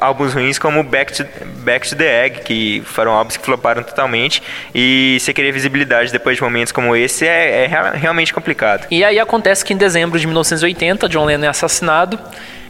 álbuns 0.00 0.34
ruins 0.34 0.58
como 0.58 0.82
Back 0.82 1.12
to, 1.12 1.24
Back 1.64 1.88
to 1.88 1.96
the 1.96 2.26
Egg, 2.26 2.40
que 2.42 2.82
foram 2.84 3.12
álbuns 3.12 3.36
que 3.36 3.44
floparam 3.44 3.82
totalmente, 3.82 4.42
e 4.74 5.18
você 5.20 5.32
querer 5.32 5.52
visibilidade 5.52 6.12
depois 6.12 6.36
de 6.36 6.42
momentos 6.42 6.72
como 6.72 6.94
esse 6.94 7.26
é, 7.26 7.64
é 7.64 7.96
realmente 7.96 8.32
complicado. 8.32 8.86
E 8.90 9.02
aí 9.02 9.18
acontece 9.18 9.64
que 9.64 9.72
em 9.72 9.76
dezembro 9.76 10.18
de 10.18 10.26
1980, 10.26 11.08
John 11.08 11.24
Lennon 11.24 11.44
é 11.44 11.48
assassinado, 11.48 12.18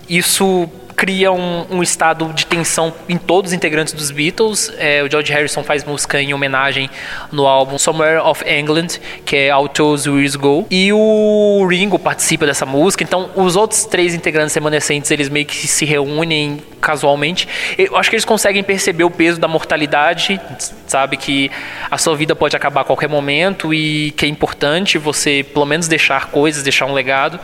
isso 0.09 0.71
cria 0.97 1.33
um, 1.33 1.67
um, 1.71 1.83
estado 1.83 2.33
de 2.33 2.47
tensão 2.47 2.93
em 3.09 3.17
todos 3.17 3.51
os 3.51 3.55
integrantes 3.55 3.93
dos 3.93 4.11
Beatles. 4.11 4.73
É, 4.79 5.03
o 5.03 5.11
George 5.11 5.33
Harrison 5.33 5.63
faz 5.63 5.85
música 5.85 6.21
em 6.21 6.35
homenagem 6.35 6.91
no 7.33 7.47
álbum 7.47 7.79
Somewhere 7.79 8.21
of 8.21 8.45
England, 8.49 8.99
que 9.25 9.37
é 9.37 9.51
Autos 9.51 10.07
Years 10.07 10.37
Go. 10.37 10.67
E 10.71 10.93
o 10.93 11.67
Ringo 11.69 11.99
participa 11.99 12.47
dessa 12.47 12.67
música. 12.67 13.03
Então, 13.03 13.31
os 13.35 13.57
outros 13.57 13.85
três 13.85 14.15
integrantes 14.15 14.55
remanescentes, 14.55 15.11
eles 15.11 15.29
meio 15.29 15.47
que 15.47 15.67
se 15.67 15.85
reúnem 15.85 16.63
casualmente. 16.81 17.47
Eu 17.77 17.97
acho 17.97 18.09
que 18.11 18.17
eles 18.17 18.25
conseguem 18.25 18.63
perceber 18.63 19.05
o 19.05 19.11
peso 19.11 19.39
da 19.39 19.47
mortalidade, 19.47 20.41
sabe? 20.87 21.17
Que 21.17 21.51
a 21.91 21.99
sua 21.99 22.17
vida 22.17 22.35
pode 22.35 22.57
acabar 22.57 22.81
a 22.81 22.85
qualquer 22.85 23.09
momento 23.09 23.73
e 23.73 24.11
que 24.13 24.25
é 24.25 24.29
importante 24.29 24.99
você, 24.99 25.45
pelo 25.45 25.67
menos, 25.67 25.87
deixar 25.87 26.27
coisas, 26.31 26.63
deixar 26.63 26.87
um 26.87 26.93
legado. 26.93 27.39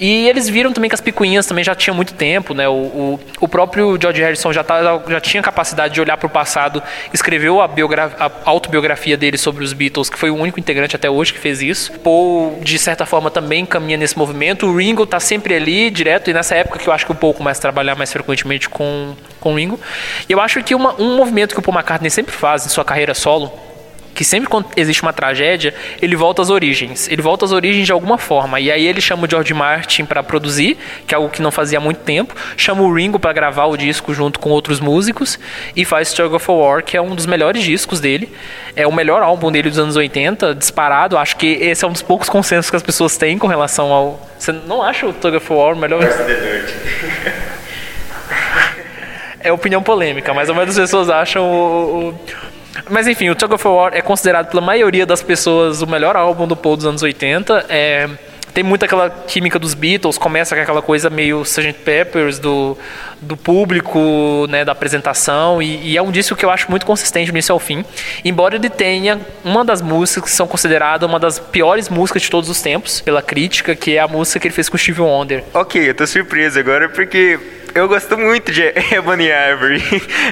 E 0.00 0.28
eles 0.28 0.48
viram 0.48 0.72
também 0.72 0.88
que 0.88 0.94
as 0.94 1.00
picuinhas 1.00 1.46
também 1.46 1.62
já 1.64 1.74
tinham 1.74 1.94
muito 1.94 2.14
tempo, 2.14 2.54
né? 2.54 2.68
O, 2.68 2.87
o, 2.88 3.20
o 3.40 3.48
próprio 3.48 3.98
George 4.00 4.20
Harrison 4.20 4.52
já, 4.52 4.64
tá, 4.64 4.80
já 5.08 5.20
tinha 5.20 5.42
capacidade 5.42 5.94
de 5.94 6.00
olhar 6.00 6.16
para 6.16 6.26
o 6.26 6.30
passado, 6.30 6.82
escreveu 7.12 7.60
a, 7.60 7.66
a, 7.66 8.30
autobiografia 8.44 9.16
dele 9.16 9.38
sobre 9.38 9.64
os 9.64 9.72
Beatles, 9.72 10.10
que 10.10 10.18
foi 10.18 10.30
o 10.30 10.36
único 10.36 10.58
integrante 10.58 10.96
até 10.96 11.08
hoje 11.08 11.32
que 11.32 11.38
fez 11.38 11.62
isso. 11.62 11.92
Paul, 12.00 12.58
de 12.62 12.78
certa 12.78 13.06
forma, 13.06 13.30
também 13.30 13.64
caminha 13.64 13.96
nesse 13.96 14.16
movimento. 14.16 14.66
O 14.66 14.76
Ringo 14.76 15.04
está 15.04 15.20
sempre 15.20 15.54
ali, 15.54 15.90
direto, 15.90 16.30
e 16.30 16.34
nessa 16.34 16.54
época 16.54 16.78
que 16.78 16.88
eu 16.88 16.92
acho 16.92 17.06
que 17.06 17.12
o 17.12 17.14
Paul 17.14 17.34
começa 17.34 17.60
a 17.60 17.62
trabalhar 17.62 17.94
mais 17.94 18.12
frequentemente 18.12 18.68
com, 18.68 19.14
com 19.40 19.52
o 19.52 19.56
Ringo. 19.56 19.80
E 20.28 20.32
eu 20.32 20.40
acho 20.40 20.62
que 20.62 20.74
uma, 20.74 21.00
um 21.00 21.16
movimento 21.16 21.54
que 21.54 21.60
o 21.60 21.62
Paul 21.62 21.76
McCartney 21.76 22.10
sempre 22.10 22.32
faz 22.32 22.66
em 22.66 22.68
sua 22.68 22.84
carreira 22.84 23.14
solo 23.14 23.67
que 24.14 24.24
sempre 24.24 24.48
quando 24.48 24.66
existe 24.76 25.02
uma 25.02 25.12
tragédia, 25.12 25.74
ele 26.02 26.16
volta 26.16 26.42
às 26.42 26.50
origens. 26.50 27.08
Ele 27.08 27.22
volta 27.22 27.44
às 27.44 27.52
origens 27.52 27.86
de 27.86 27.92
alguma 27.92 28.18
forma. 28.18 28.58
E 28.58 28.70
aí 28.70 28.86
ele 28.86 29.00
chama 29.00 29.26
o 29.26 29.30
George 29.30 29.54
Martin 29.54 30.04
para 30.04 30.22
produzir, 30.22 30.76
que 31.06 31.14
é 31.14 31.16
algo 31.16 31.28
que 31.28 31.40
não 31.40 31.50
fazia 31.50 31.78
há 31.78 31.80
muito 31.80 32.00
tempo. 32.00 32.34
Chama 32.56 32.82
o 32.82 32.92
Ringo 32.92 33.18
para 33.18 33.32
gravar 33.32 33.66
o 33.66 33.76
disco 33.76 34.12
junto 34.12 34.40
com 34.40 34.50
outros 34.50 34.80
músicos. 34.80 35.38
E 35.76 35.84
faz 35.84 36.08
Struggle 36.08 36.38
for 36.38 36.54
War, 36.54 36.82
que 36.82 36.96
é 36.96 37.02
um 37.02 37.14
dos 37.14 37.26
melhores 37.26 37.62
discos 37.62 38.00
dele. 38.00 38.28
É 38.74 38.86
o 38.86 38.92
melhor 38.92 39.22
álbum 39.22 39.52
dele 39.52 39.68
dos 39.68 39.78
anos 39.78 39.96
80, 39.96 40.54
disparado. 40.54 41.16
Acho 41.16 41.36
que 41.36 41.46
esse 41.46 41.84
é 41.84 41.88
um 41.88 41.92
dos 41.92 42.02
poucos 42.02 42.28
consensos 42.28 42.70
que 42.70 42.76
as 42.76 42.82
pessoas 42.82 43.16
têm 43.16 43.38
com 43.38 43.46
relação 43.46 43.92
ao. 43.92 44.28
Você 44.38 44.52
não 44.52 44.82
acha 44.82 45.06
o 45.06 45.10
Struggle 45.10 45.40
for 45.40 45.56
War 45.56 45.74
o 45.74 45.78
melhor? 45.78 46.00
é 49.40 49.52
opinião 49.52 49.82
polêmica, 49.82 50.34
mas 50.34 50.48
a 50.48 50.52
maioria 50.52 50.74
das 50.74 50.82
pessoas 50.82 51.08
acham 51.08 51.44
o, 51.44 52.08
o 52.08 52.14
mas 52.90 53.06
enfim, 53.06 53.28
o 53.30 53.34
Tug 53.34 53.54
of 53.54 53.66
War 53.66 53.92
é 53.94 54.00
considerado 54.00 54.50
pela 54.50 54.62
maioria 54.62 55.06
das 55.06 55.22
pessoas 55.22 55.82
o 55.82 55.86
melhor 55.86 56.16
álbum 56.16 56.46
do 56.46 56.56
Paul 56.56 56.76
dos 56.76 56.86
anos 56.86 57.02
80. 57.02 57.66
É, 57.68 58.08
tem 58.52 58.64
muita 58.64 58.86
aquela 58.86 59.08
química 59.08 59.58
dos 59.58 59.74
Beatles, 59.74 60.18
começa 60.18 60.56
com 60.56 60.60
aquela 60.60 60.82
coisa 60.82 61.08
meio 61.08 61.42
Sgt. 61.42 61.74
Peppers 61.84 62.38
do, 62.38 62.76
do 63.20 63.36
público, 63.36 64.46
né, 64.48 64.64
da 64.64 64.72
apresentação, 64.72 65.62
e, 65.62 65.92
e, 65.92 65.96
é 65.96 66.02
um 66.02 66.10
disco 66.10 66.34
que 66.34 66.44
eu 66.44 66.50
acho 66.50 66.68
muito 66.70 66.84
consistente 66.84 67.30
do 67.30 67.34
início 67.34 67.52
ao 67.52 67.60
fim. 67.60 67.84
Embora 68.24 68.56
ele 68.56 68.68
tenha 68.68 69.20
uma 69.44 69.64
das 69.64 69.80
músicas 69.80 70.24
que 70.24 70.36
são 70.36 70.46
consideradas 70.46 71.08
uma 71.08 71.20
das 71.20 71.38
piores 71.38 71.88
músicas 71.88 72.22
de 72.22 72.30
todos 72.30 72.50
os 72.50 72.60
tempos, 72.60 73.00
pela 73.00 73.22
crítica, 73.22 73.76
que 73.76 73.96
é 73.96 74.00
a 74.00 74.08
música 74.08 74.40
que 74.40 74.48
ele 74.48 74.54
fez 74.54 74.68
com 74.68 74.76
o 74.76 74.78
Steve 74.78 75.00
Wonder. 75.00 75.44
Ok, 75.54 75.88
eu 75.88 75.94
tô 75.94 76.06
surpreso 76.06 76.58
agora 76.58 76.88
porque 76.88 77.38
eu 77.78 77.88
gosto 77.88 78.18
muito 78.18 78.50
de 78.50 78.62
Ebony 78.92 79.28
Ivory. 79.28 79.82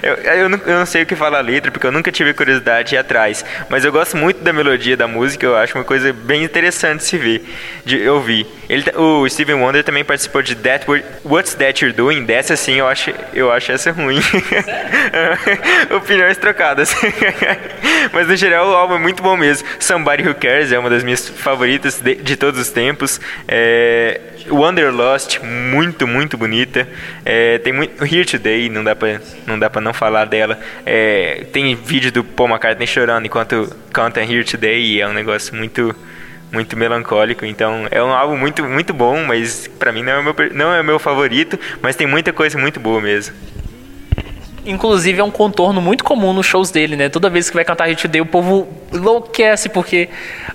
Eu, 0.02 0.14
eu, 0.14 0.48
não, 0.48 0.58
eu, 0.58 0.78
não, 0.78 0.86
sei 0.86 1.02
o 1.02 1.06
que 1.06 1.14
fala 1.14 1.38
a 1.38 1.40
letra, 1.40 1.70
porque 1.70 1.86
eu 1.86 1.92
nunca 1.92 2.10
tive 2.10 2.34
curiosidade 2.34 2.90
de 2.90 2.94
ir 2.96 2.98
atrás. 2.98 3.44
Mas 3.68 3.84
eu 3.84 3.92
gosto 3.92 4.16
muito 4.16 4.42
da 4.42 4.52
melodia 4.52 4.96
da 4.96 5.06
música, 5.06 5.46
eu 5.46 5.56
acho 5.56 5.78
uma 5.78 5.84
coisa 5.84 6.12
bem 6.12 6.42
interessante 6.44 7.00
de 7.00 7.04
se 7.04 7.18
ver, 7.18 7.44
de 7.84 8.08
ouvir. 8.08 8.46
Ele, 8.68 8.84
o 8.96 9.28
Steven 9.28 9.56
Wonder 9.56 9.84
também 9.84 10.04
participou 10.04 10.42
de 10.42 10.56
That 10.56 10.86
What's 11.24 11.54
That 11.54 11.84
You're 11.84 11.96
Doing. 11.96 12.24
Dessa 12.24 12.56
sim, 12.56 12.74
eu 12.74 12.88
acho, 12.88 13.14
eu 13.32 13.52
acho 13.52 13.70
essa 13.70 13.92
ruim. 13.92 14.20
Opiniões 15.94 16.36
trocadas. 16.36 16.94
Mas 18.12 18.26
no 18.26 18.36
geral 18.36 18.68
o 18.68 18.74
álbum 18.74 18.96
é 18.96 18.98
muito 18.98 19.22
bom 19.22 19.36
mesmo. 19.36 19.66
Somebody 19.78 20.28
Who 20.28 20.34
Cares 20.34 20.72
é 20.72 20.78
uma 20.78 20.90
das 20.90 21.04
minhas 21.04 21.28
favoritas 21.28 22.00
de, 22.00 22.16
de 22.16 22.36
todos 22.36 22.60
os 22.60 22.70
tempos. 22.70 23.20
É, 23.46 24.20
Wanderlust, 24.50 25.40
muito, 25.42 26.06
muito 26.06 26.36
bonita. 26.36 26.88
É, 27.24 27.35
tem 27.62 27.72
muito. 27.72 28.04
Here 28.04 28.24
Today, 28.24 28.68
não 28.68 28.84
dá 28.84 28.94
pra 28.94 29.20
não, 29.46 29.58
dá 29.58 29.68
pra 29.68 29.80
não 29.80 29.92
falar 29.92 30.26
dela. 30.26 30.58
É, 30.84 31.46
tem 31.52 31.74
vídeo 31.74 32.12
do 32.12 32.22
Paul 32.22 32.48
McCartney 32.48 32.86
chorando 32.86 33.26
enquanto 33.26 33.74
canta 33.92 34.20
Here 34.20 34.44
Today 34.44 34.80
e 34.80 35.00
é 35.00 35.08
um 35.08 35.12
negócio 35.12 35.54
muito 35.54 35.94
muito 36.52 36.76
melancólico, 36.76 37.44
então 37.44 37.86
é 37.90 38.02
um 38.02 38.12
álbum 38.12 38.36
muito 38.36 38.62
muito 38.64 38.94
bom, 38.94 39.24
mas 39.24 39.66
para 39.66 39.90
mim 39.90 40.02
não 40.02 40.12
é 40.12 40.18
o 40.18 40.22
meu 40.22 40.34
não 40.52 40.72
é 40.72 40.82
meu 40.82 40.98
favorito, 40.98 41.58
mas 41.82 41.96
tem 41.96 42.06
muita 42.06 42.32
coisa 42.32 42.56
muito 42.56 42.78
boa 42.78 43.00
mesmo. 43.00 43.34
Inclusive 44.64 45.20
é 45.20 45.24
um 45.24 45.30
contorno 45.30 45.80
muito 45.80 46.02
comum 46.02 46.32
nos 46.32 46.46
shows 46.46 46.70
dele, 46.70 46.96
né? 46.96 47.08
Toda 47.08 47.30
vez 47.30 47.48
que 47.48 47.54
vai 47.54 47.64
cantar 47.64 47.86
Hit 47.86 48.08
Day, 48.08 48.20
o 48.20 48.26
povo 48.26 48.66
enlouquece, 48.92 49.68
porque 49.68 50.08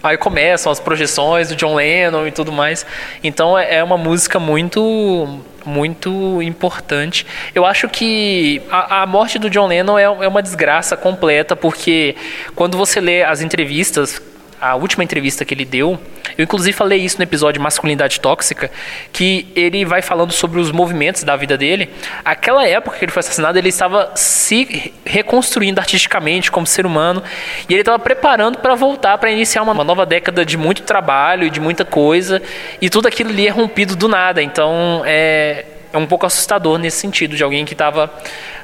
aí 0.03 0.17
começam 0.17 0.69
as 0.69 0.81
projeções 0.81 1.47
do 1.47 1.55
John 1.55 1.75
Lennon 1.75 2.27
e 2.27 2.31
tudo 2.31 2.51
mais. 2.51 2.85
Então 3.23 3.57
é, 3.57 3.75
é 3.75 3.83
uma 3.83 3.97
música 3.97 4.37
muito 4.37 5.41
muito 5.65 6.41
importante. 6.41 7.25
Eu 7.53 7.65
acho 7.65 7.87
que 7.89 8.61
a, 8.69 9.03
a 9.03 9.05
morte 9.05 9.37
do 9.39 9.49
John 9.49 9.67
Lennon 9.67 9.97
é, 9.97 10.03
é 10.03 10.27
uma 10.27 10.41
desgraça 10.41 10.95
completa, 10.97 11.55
porque 11.55 12.15
quando 12.55 12.77
você 12.77 12.99
lê 12.99 13.23
as 13.23 13.41
entrevistas 13.41 14.21
a 14.61 14.75
última 14.75 15.03
entrevista 15.03 15.43
que 15.43 15.55
ele 15.55 15.65
deu, 15.65 15.99
eu 16.37 16.43
inclusive 16.43 16.71
falei 16.71 16.99
isso 16.99 17.17
no 17.17 17.23
episódio 17.23 17.59
Masculinidade 17.59 18.19
Tóxica, 18.19 18.69
que 19.11 19.47
ele 19.55 19.83
vai 19.83 20.03
falando 20.03 20.31
sobre 20.31 20.59
os 20.59 20.71
movimentos 20.71 21.23
da 21.23 21.35
vida 21.35 21.57
dele. 21.57 21.89
Aquela 22.23 22.67
época 22.67 22.97
que 22.97 23.05
ele 23.05 23.11
foi 23.11 23.21
assassinado, 23.21 23.57
ele 23.57 23.69
estava 23.69 24.11
se 24.15 24.93
reconstruindo 25.03 25.79
artisticamente 25.79 26.51
como 26.51 26.67
ser 26.67 26.85
humano 26.85 27.23
e 27.67 27.73
ele 27.73 27.81
estava 27.81 27.97
preparando 27.97 28.59
para 28.59 28.75
voltar 28.75 29.17
para 29.17 29.31
iniciar 29.31 29.63
uma, 29.63 29.73
nova 29.83 30.05
década 30.05 30.45
de 30.45 30.57
muito 30.57 30.83
trabalho 30.83 31.47
e 31.47 31.49
de 31.49 31.59
muita 31.59 31.83
coisa 31.83 32.41
e 32.79 32.89
tudo 32.89 33.07
aquilo 33.07 33.31
ali 33.31 33.47
é 33.47 33.49
rompido 33.51 33.95
do 33.95 34.07
nada. 34.07 34.43
Então 34.43 35.01
é, 35.05 35.65
é 35.91 35.97
um 35.97 36.05
pouco 36.05 36.25
assustador 36.25 36.77
nesse 36.77 36.97
sentido 36.97 37.35
de 37.35 37.43
alguém 37.43 37.65
que 37.65 37.73
estava 37.73 38.13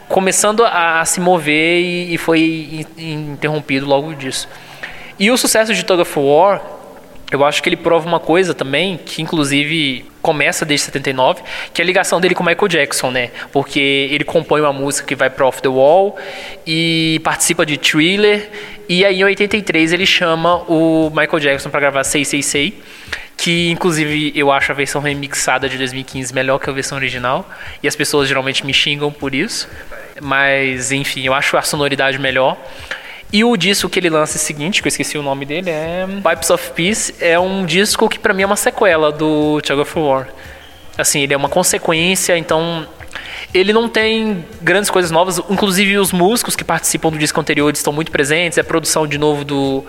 começando 0.07 0.63
a, 0.63 1.01
a, 1.01 1.05
se 1.05 1.19
mover 1.19 1.81
e, 1.81 2.13
e 2.13 2.17
foi 2.17 2.85
interrompido 2.97 3.87
logo 3.87 4.13
disso. 4.13 4.47
E 5.19 5.31
o 5.31 5.37
sucesso 5.37 5.73
de 5.73 5.83
Tug 5.83 6.01
of 6.01 6.19
War 6.19 6.61
eu 7.29 7.43
acho 7.43 7.61
que 7.61 7.67
ele 7.67 7.75
prova 7.75 8.07
uma 8.07 8.21
coisa 8.21 8.53
também, 8.53 8.97
que 8.97 9.21
inclusive 9.21 10.05
começa 10.21 10.65
desde 10.65 10.85
79, 10.85 11.41
que 11.73 11.81
é 11.81 11.83
a 11.83 11.85
ligação 11.85 12.21
dele 12.21 12.33
com 12.33 12.41
Michael 12.43 12.67
Jackson, 12.69 13.11
né? 13.11 13.31
Porque 13.51 14.07
ele 14.11 14.23
compõe 14.23 14.61
uma 14.61 14.71
música 14.71 15.05
que 15.05 15.15
vai 15.15 15.29
para 15.29 15.45
Off 15.45 15.61
the 15.61 15.67
Wall 15.67 16.17
e 16.65 17.19
participa 17.23 17.65
de 17.65 17.77
Thriller, 17.77 18.49
e 18.87 19.03
aí 19.03 19.19
em 19.19 19.25
83 19.25 19.91
ele 19.91 20.05
chama 20.05 20.55
o 20.69 21.09
Michael 21.09 21.39
Jackson 21.39 21.69
para 21.69 21.81
gravar 21.81 22.05
Say 22.05 22.23
Say 22.23 22.41
Say, 22.41 22.81
que 23.35 23.69
inclusive 23.71 24.31
eu 24.33 24.49
acho 24.49 24.71
a 24.71 24.75
versão 24.75 25.01
remixada 25.01 25.67
de 25.67 25.77
2015 25.77 26.33
melhor 26.33 26.59
que 26.59 26.69
a 26.69 26.73
versão 26.73 26.97
original, 26.97 27.49
e 27.83 27.89
as 27.89 27.95
pessoas 27.95 28.29
geralmente 28.29 28.65
me 28.65 28.73
xingam 28.73 29.11
por 29.11 29.35
isso, 29.35 29.67
mas 30.21 30.93
enfim, 30.93 31.25
eu 31.25 31.33
acho 31.33 31.57
a 31.57 31.61
sonoridade 31.61 32.17
melhor. 32.17 32.57
E 33.31 33.43
o 33.43 33.57
disco 33.57 33.89
que 33.89 33.99
ele 33.99 34.09
lança 34.09 34.37
é 34.37 34.39
seguinte, 34.39 34.81
que 34.81 34.87
eu 34.87 34.89
esqueci 34.89 35.17
o 35.17 35.21
nome 35.21 35.45
dele, 35.45 35.69
é 35.69 36.07
Pipes 36.27 36.49
of 36.49 36.71
Peace, 36.71 37.13
é 37.19 37.37
um 37.37 37.65
disco 37.65 38.07
que 38.07 38.17
para 38.17 38.33
mim 38.33 38.43
é 38.43 38.45
uma 38.45 38.55
sequela 38.55 39.11
do 39.11 39.61
Tug 39.61 39.81
of 39.81 39.99
War. 39.99 40.27
Assim, 40.97 41.21
ele 41.21 41.33
é 41.33 41.37
uma 41.37 41.49
consequência, 41.49 42.37
então 42.37 42.87
ele 43.53 43.73
não 43.73 43.89
tem 43.89 44.45
grandes 44.61 44.89
coisas 44.89 45.11
novas, 45.11 45.39
inclusive 45.49 45.97
os 45.97 46.11
músicos 46.13 46.55
que 46.55 46.63
participam 46.63 47.09
do 47.09 47.17
disco 47.17 47.39
anterior 47.39 47.71
estão 47.73 47.91
muito 47.91 48.11
presentes, 48.11 48.57
é 48.57 48.61
a 48.61 48.63
produção 48.63 49.05
de 49.05 49.17
novo 49.17 49.43
do, 49.43 49.85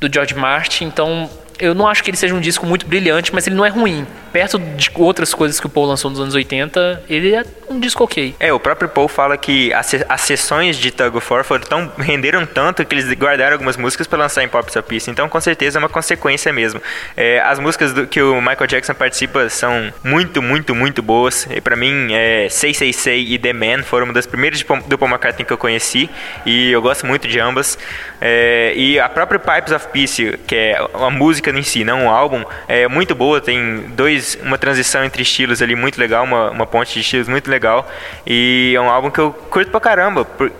do 0.00 0.12
George 0.12 0.34
Martin, 0.34 0.84
então 0.84 1.30
eu 1.60 1.74
não 1.74 1.86
acho 1.86 2.02
que 2.02 2.10
ele 2.10 2.16
seja 2.16 2.34
um 2.34 2.40
disco 2.40 2.66
muito 2.66 2.86
brilhante, 2.86 3.32
mas 3.34 3.46
ele 3.46 3.56
não 3.56 3.64
é 3.64 3.68
ruim. 3.68 4.06
Perto 4.32 4.58
de 4.58 4.90
outras 4.94 5.34
coisas 5.34 5.58
que 5.58 5.66
o 5.66 5.68
Paul 5.68 5.86
lançou 5.86 6.10
nos 6.10 6.20
anos 6.20 6.34
80, 6.34 7.04
ele 7.08 7.34
é 7.34 7.44
um 7.68 7.78
disco 7.78 8.04
ok. 8.04 8.34
É, 8.38 8.52
o 8.52 8.60
próprio 8.60 8.88
Paul 8.88 9.08
fala 9.08 9.36
que 9.36 9.72
as, 9.72 9.94
as 10.08 10.20
sessões 10.22 10.76
de 10.76 10.90
Tug 10.90 11.16
of 11.16 11.32
War 11.32 11.44
foram 11.44 11.64
tão, 11.64 11.92
renderam 11.98 12.46
tanto 12.46 12.84
que 12.84 12.94
eles 12.94 13.12
guardaram 13.12 13.52
algumas 13.52 13.76
músicas 13.76 14.06
para 14.06 14.20
lançar 14.20 14.42
em 14.42 14.48
Pop 14.48 14.66
of 14.66 14.82
Peace. 14.88 15.10
Então, 15.10 15.28
com 15.28 15.40
certeza, 15.40 15.78
é 15.78 15.80
uma 15.80 15.88
consequência 15.88 16.52
mesmo. 16.52 16.80
É, 17.16 17.40
as 17.40 17.58
músicas 17.58 17.92
do, 17.92 18.06
que 18.06 18.22
o 18.22 18.40
Michael 18.40 18.66
Jackson 18.66 18.94
participa 18.94 19.48
são 19.48 19.92
muito, 20.02 20.40
muito, 20.40 20.74
muito 20.74 21.02
boas. 21.02 21.46
E 21.50 21.60
para 21.60 21.76
mim, 21.76 22.12
é, 22.12 22.48
Say 22.48 22.72
Say 22.72 22.92
Say 22.92 23.32
e 23.32 23.38
The 23.38 23.52
Man 23.52 23.82
foram 23.82 24.06
uma 24.06 24.12
das 24.12 24.26
primeiras 24.26 24.64
do 24.86 24.98
Paul 24.98 25.10
McCartney 25.10 25.44
que 25.44 25.52
eu 25.52 25.58
conheci. 25.58 26.08
E 26.46 26.70
eu 26.70 26.80
gosto 26.80 27.06
muito 27.06 27.26
de 27.26 27.38
ambas. 27.38 27.76
É, 28.20 28.72
e 28.76 28.98
a 28.98 29.08
própria 29.08 29.38
Pipes 29.38 29.72
of 29.72 29.88
Peace, 29.88 30.38
que 30.46 30.54
é 30.54 30.80
uma 30.94 31.10
música 31.10 31.49
música 31.52 31.58
em 31.58 31.62
si, 31.62 31.84
não 31.84 32.06
o 32.06 32.08
álbum, 32.08 32.44
é 32.68 32.88
muito 32.88 33.14
boa, 33.14 33.40
tem 33.40 33.84
dois, 33.88 34.38
uma 34.42 34.58
transição 34.58 35.04
entre 35.04 35.22
estilos 35.22 35.60
ali 35.62 35.74
muito 35.74 35.98
legal, 35.98 36.24
uma, 36.24 36.50
uma 36.50 36.66
ponte 36.66 36.94
de 36.94 37.00
estilos 37.00 37.28
muito 37.28 37.50
legal, 37.50 37.88
e 38.26 38.72
é 38.74 38.80
um 38.80 38.88
álbum 38.88 39.10
que 39.10 39.18
eu 39.18 39.32
curto 39.32 39.70
pra 39.70 39.80
caramba, 39.80 40.24
por, 40.24 40.50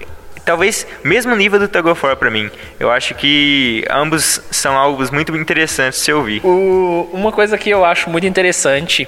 talvez 0.45 0.87
mesmo 1.05 1.35
nível 1.35 1.59
do 1.59 1.69
Tug 1.69 1.89
of 1.89 2.05
War 2.05 2.17
pra 2.17 2.31
mim. 2.31 2.51
Eu 2.79 2.91
acho 2.91 3.15
que 3.15 3.85
ambos 3.91 4.41
são 4.51 4.77
álbuns 4.77 5.11
muito 5.11 5.37
interessantes 5.37 6.01
de 6.01 6.05
se 6.07 6.13
ouvir. 6.13 6.45
O, 6.45 7.09
uma 7.13 7.31
coisa 7.31 7.57
que 7.57 7.71
eu 7.71 7.85
acho 7.85 8.11
muito 8.11 8.27
interessante 8.27 9.07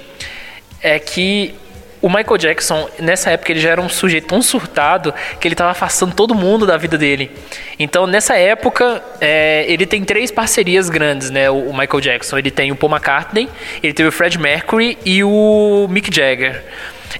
é 0.81 0.99
que 0.99 1.55
o 2.03 2.09
Michael 2.09 2.37
Jackson, 2.37 2.89
nessa 2.99 3.31
época, 3.31 3.53
ele 3.53 3.61
já 3.61 3.69
era 3.69 3.79
um 3.79 3.87
sujeito 3.87 4.27
tão 4.27 4.41
surtado 4.41 5.13
que 5.39 5.47
ele 5.47 5.53
estava 5.53 5.71
afastando 5.71 6.13
todo 6.13 6.35
mundo 6.35 6.67
da 6.67 6.75
vida 6.75 6.97
dele. 6.97 7.31
Então, 7.79 8.05
nessa 8.05 8.35
época, 8.35 9.01
é, 9.21 9.63
ele 9.69 9.85
tem 9.85 10.03
três 10.03 10.29
parcerias 10.29 10.89
grandes, 10.89 11.29
né? 11.29 11.49
O, 11.49 11.69
o, 11.69 11.71
Michael 11.71 12.01
Jackson. 12.01 12.37
Ele 12.37 12.51
tem 12.51 12.73
o 12.73 12.75
Paul 12.75 12.91
McCartney, 12.91 13.47
ele 13.81 13.93
teve 13.93 14.09
o 14.09 14.11
Fred 14.11 14.37
Mercury 14.37 14.97
e 15.05 15.23
o 15.23 15.87
Mick 15.89 16.13
Jagger. 16.13 16.61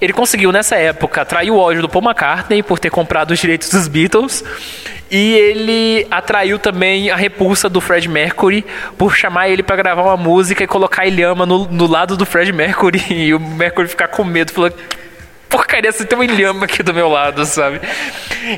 Ele 0.01 0.13
conseguiu, 0.13 0.51
nessa 0.51 0.75
época, 0.75 1.21
atrair 1.21 1.51
o 1.51 1.57
ódio 1.57 1.81
do 1.81 1.89
Paul 1.89 2.03
McCartney 2.03 2.63
por 2.63 2.79
ter 2.79 2.89
comprado 2.89 3.31
os 3.31 3.39
direitos 3.39 3.69
dos 3.69 3.87
Beatles. 3.87 4.43
E 5.11 5.33
ele 5.33 6.07
atraiu 6.09 6.57
também 6.57 7.11
a 7.11 7.15
repulsa 7.15 7.69
do 7.69 7.79
Fred 7.79 8.09
Mercury 8.09 8.65
por 8.97 9.15
chamar 9.15 9.47
ele 9.47 9.61
para 9.61 9.75
gravar 9.75 10.01
uma 10.01 10.17
música 10.17 10.63
e 10.63 10.67
colocar 10.67 11.05
Ilhama 11.05 11.45
no, 11.45 11.67
no 11.67 11.85
lado 11.85 12.17
do 12.17 12.25
Fred 12.25 12.51
Mercury. 12.51 13.03
E 13.13 13.33
o 13.33 13.39
Mercury 13.39 13.87
ficar 13.87 14.07
com 14.07 14.23
medo, 14.23 14.51
falou 14.51 14.71
porcaria, 15.53 15.91
você 15.91 16.03
tem 16.03 16.17
um 16.17 16.23
ilhama 16.23 16.65
aqui 16.65 16.81
do 16.81 16.91
meu 16.91 17.07
lado, 17.07 17.45
sabe? 17.45 17.79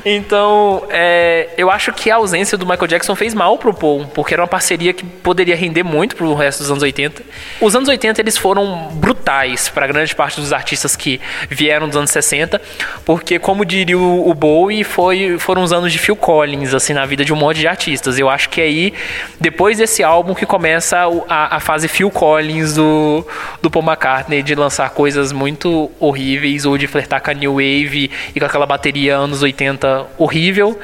Então, 0.02 0.84
é, 0.88 1.50
eu 1.58 1.70
acho 1.70 1.92
que 1.92 2.10
a 2.10 2.16
ausência 2.16 2.56
do 2.56 2.64
Michael 2.66 2.86
Jackson 2.86 3.14
fez 3.14 3.34
mal 3.34 3.58
pro 3.58 3.74
Paul, 3.74 4.06
porque 4.06 4.32
era 4.32 4.42
uma 4.42 4.48
parceria 4.48 4.94
que 4.94 5.04
poderia 5.04 5.54
render 5.54 5.82
muito 5.82 6.16
pro 6.16 6.32
resto 6.34 6.60
dos 6.60 6.70
anos 6.70 6.82
80. 6.82 7.22
Os 7.60 7.76
anos 7.76 7.86
80 7.88 8.20
eles 8.20 8.38
foram 8.38 8.88
brutais 8.94 9.68
para 9.68 9.86
grande 9.86 10.14
parte 10.14 10.40
dos 10.40 10.54
artistas 10.54 10.96
que 10.96 11.20
vieram 11.50 11.86
dos 11.86 11.96
anos 11.98 12.10
60, 12.10 12.60
porque 13.04 13.38
como 13.38 13.64
diria 13.64 13.98
o, 13.98 14.30
o 14.30 14.32
Bowie, 14.32 14.82
foi, 14.82 15.38
foram 15.38 15.62
os 15.62 15.72
anos 15.72 15.92
de 15.92 15.98
Phil 15.98 16.16
Collins 16.16 16.72
assim 16.72 16.94
na 16.94 17.04
vida 17.04 17.24
de 17.24 17.32
um 17.32 17.36
monte 17.36 17.58
de 17.58 17.68
artistas. 17.68 18.18
Eu 18.18 18.30
acho 18.30 18.48
que 18.48 18.60
aí 18.60 18.94
depois 19.38 19.76
desse 19.76 20.02
álbum 20.02 20.34
que 20.34 20.46
começa 20.46 20.98
a, 21.28 21.56
a 21.56 21.60
fase 21.60 21.88
Phil 21.88 22.10
Collins 22.10 22.74
do, 22.74 23.26
do 23.60 23.70
Paul 23.70 23.84
McCartney 23.84 24.42
de 24.42 24.54
lançar 24.54 24.88
coisas 24.90 25.30
muito 25.30 25.90
horríveis 26.00 26.64
ou 26.64 26.78
de 26.78 26.85
de 26.86 26.92
flertar 26.92 27.20
com 27.22 27.30
a 27.30 27.34
New 27.34 27.54
Wave 27.54 28.10
e 28.34 28.40
com 28.40 28.46
aquela 28.46 28.66
bateria 28.66 29.16
anos 29.16 29.42
80 29.42 30.06
horrível, 30.16 30.78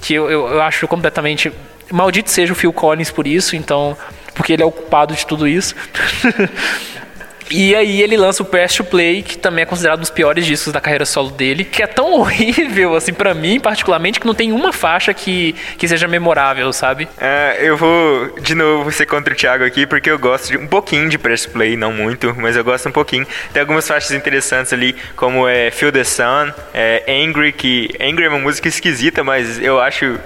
que 0.00 0.14
eu, 0.14 0.30
eu, 0.30 0.48
eu 0.48 0.62
acho 0.62 0.86
completamente. 0.88 1.52
Maldito 1.90 2.30
seja 2.30 2.52
o 2.52 2.56
Phil 2.56 2.72
Collins 2.72 3.10
por 3.10 3.26
isso, 3.26 3.56
então. 3.56 3.96
Porque 4.34 4.52
ele 4.52 4.62
é 4.62 4.66
o 4.66 4.70
culpado 4.70 5.14
de 5.14 5.26
tudo 5.26 5.46
isso. 5.46 5.74
E 7.50 7.74
aí 7.74 8.00
ele 8.00 8.16
lança 8.16 8.42
o 8.42 8.46
Press 8.46 8.74
to 8.74 8.84
Play, 8.84 9.22
que 9.22 9.36
também 9.36 9.62
é 9.62 9.66
considerado 9.66 9.98
um 9.98 10.02
dos 10.02 10.10
piores 10.10 10.46
discos 10.46 10.72
da 10.72 10.80
carreira 10.80 11.04
solo 11.04 11.30
dele, 11.30 11.64
que 11.64 11.82
é 11.82 11.86
tão 11.86 12.12
horrível, 12.18 12.94
assim, 12.94 13.12
para 13.12 13.34
mim, 13.34 13.58
particularmente, 13.58 14.20
que 14.20 14.26
não 14.26 14.34
tem 14.34 14.52
uma 14.52 14.72
faixa 14.72 15.12
que, 15.12 15.54
que 15.76 15.88
seja 15.88 16.06
memorável, 16.06 16.72
sabe? 16.72 17.08
É, 17.18 17.58
eu 17.60 17.76
vou, 17.76 18.38
de 18.40 18.54
novo, 18.54 18.92
ser 18.92 19.06
contra 19.06 19.34
o 19.34 19.36
Thiago 19.36 19.64
aqui, 19.64 19.86
porque 19.86 20.10
eu 20.10 20.18
gosto 20.18 20.48
de 20.48 20.56
um 20.56 20.66
pouquinho 20.66 21.08
de 21.08 21.18
Press 21.18 21.46
to 21.46 21.50
Play, 21.50 21.76
não 21.76 21.92
muito, 21.92 22.34
mas 22.38 22.56
eu 22.56 22.62
gosto 22.62 22.88
um 22.88 22.92
pouquinho. 22.92 23.26
Tem 23.52 23.60
algumas 23.60 23.86
faixas 23.86 24.12
interessantes 24.12 24.72
ali, 24.72 24.94
como 25.16 25.48
é 25.48 25.70
Feel 25.70 25.92
the 25.92 26.04
Sun, 26.04 26.52
é 26.72 27.04
Angry, 27.08 27.52
que 27.52 27.90
Angry 28.00 28.24
é 28.24 28.28
uma 28.28 28.38
música 28.38 28.68
esquisita, 28.68 29.24
mas 29.24 29.58
eu 29.60 29.80
acho 29.80 30.18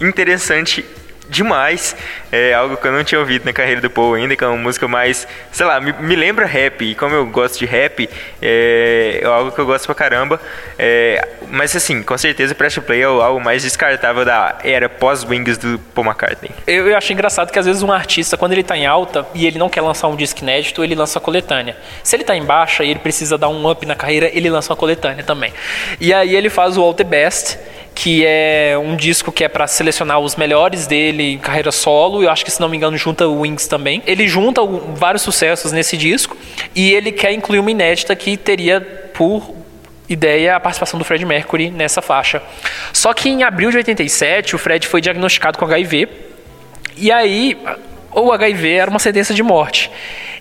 interessante 0.00 0.84
demais. 1.28 1.96
É 2.30 2.54
algo 2.54 2.76
que 2.76 2.86
eu 2.86 2.92
não 2.92 3.04
tinha 3.04 3.18
ouvido 3.18 3.44
na 3.44 3.52
carreira 3.52 3.80
do 3.80 3.90
Paul 3.90 4.14
ainda, 4.14 4.36
que 4.36 4.44
é 4.44 4.46
uma 4.46 4.56
música 4.56 4.86
mais, 4.88 5.26
sei 5.52 5.66
lá, 5.66 5.80
me, 5.80 5.92
me 5.92 6.16
lembra 6.16 6.46
rap. 6.46 6.82
E 6.84 6.94
como 6.94 7.14
eu 7.14 7.26
gosto 7.26 7.58
de 7.58 7.66
rap, 7.66 8.08
é, 8.40 9.20
é 9.22 9.26
algo 9.26 9.52
que 9.52 9.58
eu 9.58 9.66
gosto 9.66 9.86
pra 9.86 9.94
caramba. 9.94 10.40
É, 10.78 11.26
mas 11.50 11.74
assim, 11.74 12.02
com 12.02 12.16
certeza 12.16 12.54
Press 12.54 12.78
Play 12.78 13.02
é 13.02 13.04
algo 13.04 13.40
mais 13.40 13.62
descartável 13.62 14.24
da 14.24 14.58
era 14.62 14.88
pós-Wings 14.88 15.58
do 15.58 15.78
Paul 15.94 16.06
McCartney. 16.06 16.50
Eu, 16.66 16.88
eu 16.88 16.96
acho 16.96 17.12
engraçado 17.12 17.50
que 17.50 17.58
às 17.58 17.66
vezes 17.66 17.82
um 17.82 17.92
artista, 17.92 18.36
quando 18.36 18.52
ele 18.52 18.62
tá 18.62 18.76
em 18.76 18.86
alta 18.86 19.26
e 19.34 19.46
ele 19.46 19.58
não 19.58 19.68
quer 19.68 19.80
lançar 19.80 20.08
um 20.08 20.16
disco 20.16 20.40
inédito, 20.40 20.82
ele 20.82 20.94
lança 20.94 21.18
a 21.18 21.22
coletânea. 21.22 21.76
Se 22.02 22.16
ele 22.16 22.24
tá 22.24 22.36
em 22.36 22.44
baixa 22.44 22.84
e 22.84 22.90
ele 22.90 23.00
precisa 23.00 23.36
dar 23.36 23.48
um 23.48 23.70
up 23.70 23.84
na 23.86 23.94
carreira, 23.94 24.30
ele 24.32 24.50
lança 24.50 24.72
uma 24.72 24.76
coletânea 24.76 25.24
também. 25.24 25.52
E 26.00 26.12
aí 26.12 26.34
ele 26.34 26.50
faz 26.50 26.76
o 26.76 26.82
All 26.82 26.94
The 26.94 27.04
Best 27.04 27.58
que 28.00 28.24
é 28.24 28.78
um 28.80 28.94
disco 28.94 29.32
que 29.32 29.42
é 29.42 29.48
para 29.48 29.66
selecionar 29.66 30.20
os 30.20 30.36
melhores 30.36 30.86
dele 30.86 31.32
em 31.32 31.38
carreira 31.38 31.72
solo. 31.72 32.22
Eu 32.22 32.30
acho 32.30 32.44
que, 32.44 32.50
se 32.50 32.60
não 32.60 32.68
me 32.68 32.76
engano, 32.76 32.96
junta 32.96 33.26
o 33.26 33.40
Wings 33.40 33.66
também. 33.66 34.00
Ele 34.06 34.28
junta 34.28 34.60
vários 34.94 35.22
sucessos 35.22 35.72
nesse 35.72 35.96
disco 35.96 36.36
e 36.76 36.92
ele 36.92 37.10
quer 37.10 37.32
incluir 37.32 37.58
uma 37.58 37.72
inédita 37.72 38.14
que 38.14 38.36
teria 38.36 38.80
por 39.12 39.52
ideia 40.08 40.54
a 40.54 40.60
participação 40.60 40.96
do 40.96 41.04
Fred 41.04 41.24
Mercury 41.24 41.72
nessa 41.72 42.00
faixa. 42.00 42.40
Só 42.92 43.12
que 43.12 43.28
em 43.28 43.42
abril 43.42 43.72
de 43.72 43.78
87, 43.78 44.54
o 44.54 44.58
Fred 44.58 44.86
foi 44.86 45.00
diagnosticado 45.00 45.58
com 45.58 45.64
HIV. 45.64 46.08
E 46.96 47.10
aí, 47.10 47.58
o 48.12 48.32
HIV 48.32 48.72
era 48.72 48.90
uma 48.90 48.98
sentença 48.98 49.34
de 49.34 49.42
morte. 49.42 49.90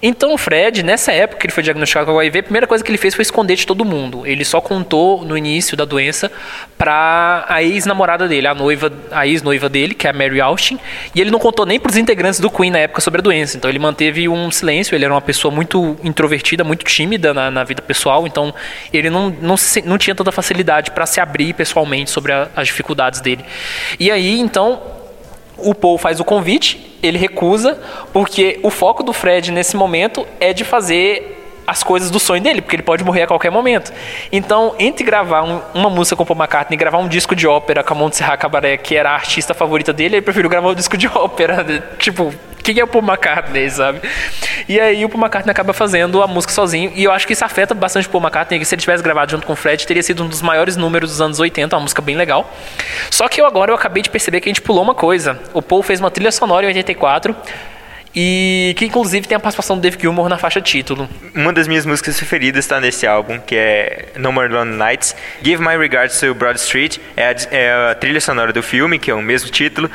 Então 0.02 0.34
o 0.34 0.38
Fred, 0.38 0.84
nessa 0.84 1.12
época 1.12 1.40
que 1.40 1.48
ele 1.48 1.54
foi 1.54 1.64
diagnosticado 1.64 2.12
com 2.12 2.20
HIV, 2.20 2.40
a 2.40 2.44
primeira 2.44 2.68
coisa 2.68 2.84
que 2.84 2.90
ele 2.92 2.98
fez 2.98 3.16
foi 3.16 3.24
esconder 3.24 3.56
de 3.56 3.66
todo 3.66 3.84
mundo. 3.84 4.26
Ele 4.26 4.46
só 4.46 4.62
contou 4.62 5.26
no 5.26 5.38
início 5.38 5.76
da 5.76 5.86
doença 5.86 6.32
para 6.78 7.46
a 7.48 7.64
ex-namorada 7.64 8.28
dele, 8.28 8.48
a 8.48 8.54
noiva, 8.54 8.92
a 9.12 9.26
ex-noiva 9.26 9.68
dele, 9.68 9.96
que 9.96 10.06
é 10.06 10.12
a 10.12 10.14
Mary 10.14 10.40
Austin, 10.40 10.80
e 11.16 11.22
ele 11.22 11.32
não 11.32 11.40
contou 11.40 11.66
nem 11.66 11.80
para 11.80 11.90
os 11.90 11.98
integrantes 11.98 12.40
do 12.40 12.50
Queen 12.50 12.70
na 12.70 12.80
época 12.80 13.02
sobre 13.02 13.20
a 13.20 13.24
doença. 13.24 13.58
Então 13.58 13.70
ele 13.70 13.80
manteve 13.80 14.30
um 14.30 14.52
silêncio, 14.52 14.96
ele 14.96 15.04
era 15.04 15.14
uma 15.14 15.22
pessoa 15.22 15.54
muito 15.54 15.98
introvertida, 16.04 16.64
muito 16.64 16.86
tímida 16.86 17.34
na, 17.34 17.50
na 17.50 17.64
vida 17.64 17.82
pessoal, 17.82 18.28
então 18.28 18.54
ele 18.94 19.10
não, 19.10 19.30
não, 19.42 19.56
não 19.86 19.98
tinha 19.98 20.16
tanta 20.16 20.32
facilidade 20.32 20.92
para 20.92 21.06
se 21.06 21.20
abrir 21.20 21.54
pessoalmente 21.54 22.12
sobre 22.12 22.32
a, 22.32 22.48
as 22.56 22.68
dificuldades 22.68 23.20
dele. 23.20 23.44
E 24.00 24.12
aí, 24.12 24.40
então, 24.40 24.97
o 25.58 25.74
Paul 25.74 25.98
faz 25.98 26.20
o 26.20 26.26
convite, 26.26 26.98
ele 27.02 27.18
recusa, 27.18 27.80
porque 28.12 28.60
o 28.64 28.70
foco 28.70 29.04
do 29.04 29.14
Fred 29.14 29.52
nesse 29.52 29.76
momento 29.76 30.26
é 30.40 30.54
de 30.54 30.64
fazer 30.64 31.37
as 31.68 31.84
coisas 31.84 32.10
do 32.10 32.18
sonho 32.18 32.42
dele, 32.42 32.62
porque 32.62 32.78
ele 32.78 32.84
pode 32.84 33.04
morrer 33.04 33.24
a 33.24 33.28
qualquer 33.28 33.52
momento. 33.52 33.92
Então, 34.32 34.74
entre 34.80 35.04
gravar 35.04 35.44
um, 35.44 35.62
uma 35.74 35.90
música 35.90 36.16
com 36.16 36.26
Paul 36.26 36.40
McCartney 36.40 36.76
e 36.76 36.80
gravar 36.80 36.98
um 37.00 37.10
disco 37.10 37.36
de 37.36 37.46
ópera 37.46 37.84
com 37.84 37.94
a 37.94 37.98
Montserrat 37.98 38.40
Cabaret, 38.40 38.78
que 38.78 38.96
era 38.96 39.12
a 39.12 39.14
artista 39.14 39.54
favorita 39.54 39.92
dele, 39.92 40.16
ele 40.16 40.22
preferiu 40.22 40.50
gravar 40.50 40.70
um 40.70 40.76
disco 40.76 40.98
de 40.98 41.08
ópera. 41.14 41.66
Tipo, 42.00 42.34
quem 42.64 42.80
é 42.80 42.84
o 42.84 42.88
Paul 42.88 43.04
McCartney, 43.04 43.70
sabe? 43.70 44.02
E 44.68 44.80
aí 44.80 45.04
o 45.04 45.10
Paul 45.10 45.22
McCartney 45.22 45.52
acaba 45.52 45.74
fazendo 45.74 46.24
a 46.24 46.28
música 46.28 46.54
sozinho, 46.54 46.92
e 46.96 47.04
eu 47.04 47.12
acho 47.12 47.28
que 47.28 47.34
isso 47.34 47.44
afeta 47.44 47.74
bastante 47.74 48.08
o 48.08 48.10
Paul 48.10 48.24
McCartney, 48.24 48.60
que 48.60 48.66
se 48.66 48.76
ele 48.76 48.82
tivesse 48.82 49.04
gravado 49.04 49.32
junto 49.32 49.46
com 49.46 49.52
o 49.52 49.56
Fred, 49.56 49.86
teria 49.86 50.04
sido 50.04 50.24
um 50.24 50.28
dos 50.28 50.42
maiores 50.42 50.78
números 50.78 51.12
dos 51.12 51.22
anos 51.22 51.38
80, 51.38 51.76
uma 51.76 51.82
música 51.82 52.02
bem 52.02 52.16
legal. 52.16 52.50
Só 53.12 53.28
que 53.28 53.42
eu 53.42 53.46
agora 53.46 53.72
eu 53.72 53.76
acabei 53.76 54.02
de 54.02 54.10
perceber 54.10 54.40
que 54.40 54.48
a 54.48 54.52
gente 54.52 54.62
pulou 54.62 54.84
uma 54.84 54.96
coisa. 54.96 55.38
O 55.54 55.62
Paul 55.62 55.84
fez 55.84 56.00
uma 56.00 56.10
trilha 56.10 56.32
sonora 56.32 56.66
em 56.66 56.68
84, 56.68 57.36
e 58.20 58.74
que 58.76 58.84
inclusive 58.84 59.28
tem 59.28 59.36
a 59.36 59.40
participação 59.40 59.76
do 59.76 59.82
Dave 59.84 59.96
Gilmour 60.02 60.28
na 60.28 60.40
faixa 60.40 60.60
título. 60.60 61.08
Uma 61.36 61.54
das 61.54 61.68
minhas 61.68 61.86
músicas 61.86 62.18
preferidas 62.18 62.66
está 62.66 62.80
nesse 62.82 63.06
álbum, 63.06 63.40
que 63.40 63.56
é 63.56 64.08
No 64.18 64.32
More 64.32 64.52
Lonely 64.52 64.76
Nights. 64.76 65.16
Give 65.44 65.62
My 65.62 65.78
Regards 65.78 66.20
to 66.20 66.34
Broad 66.34 66.58
Street 66.60 66.98
é 67.16 67.28
a, 67.28 67.36
é 67.52 67.92
a 67.92 67.94
trilha 67.94 68.20
sonora 68.20 68.52
do 68.52 68.64
filme, 68.64 68.98
que 68.98 69.12
é 69.12 69.14
o 69.14 69.22
mesmo 69.22 69.52
título. 69.52 69.92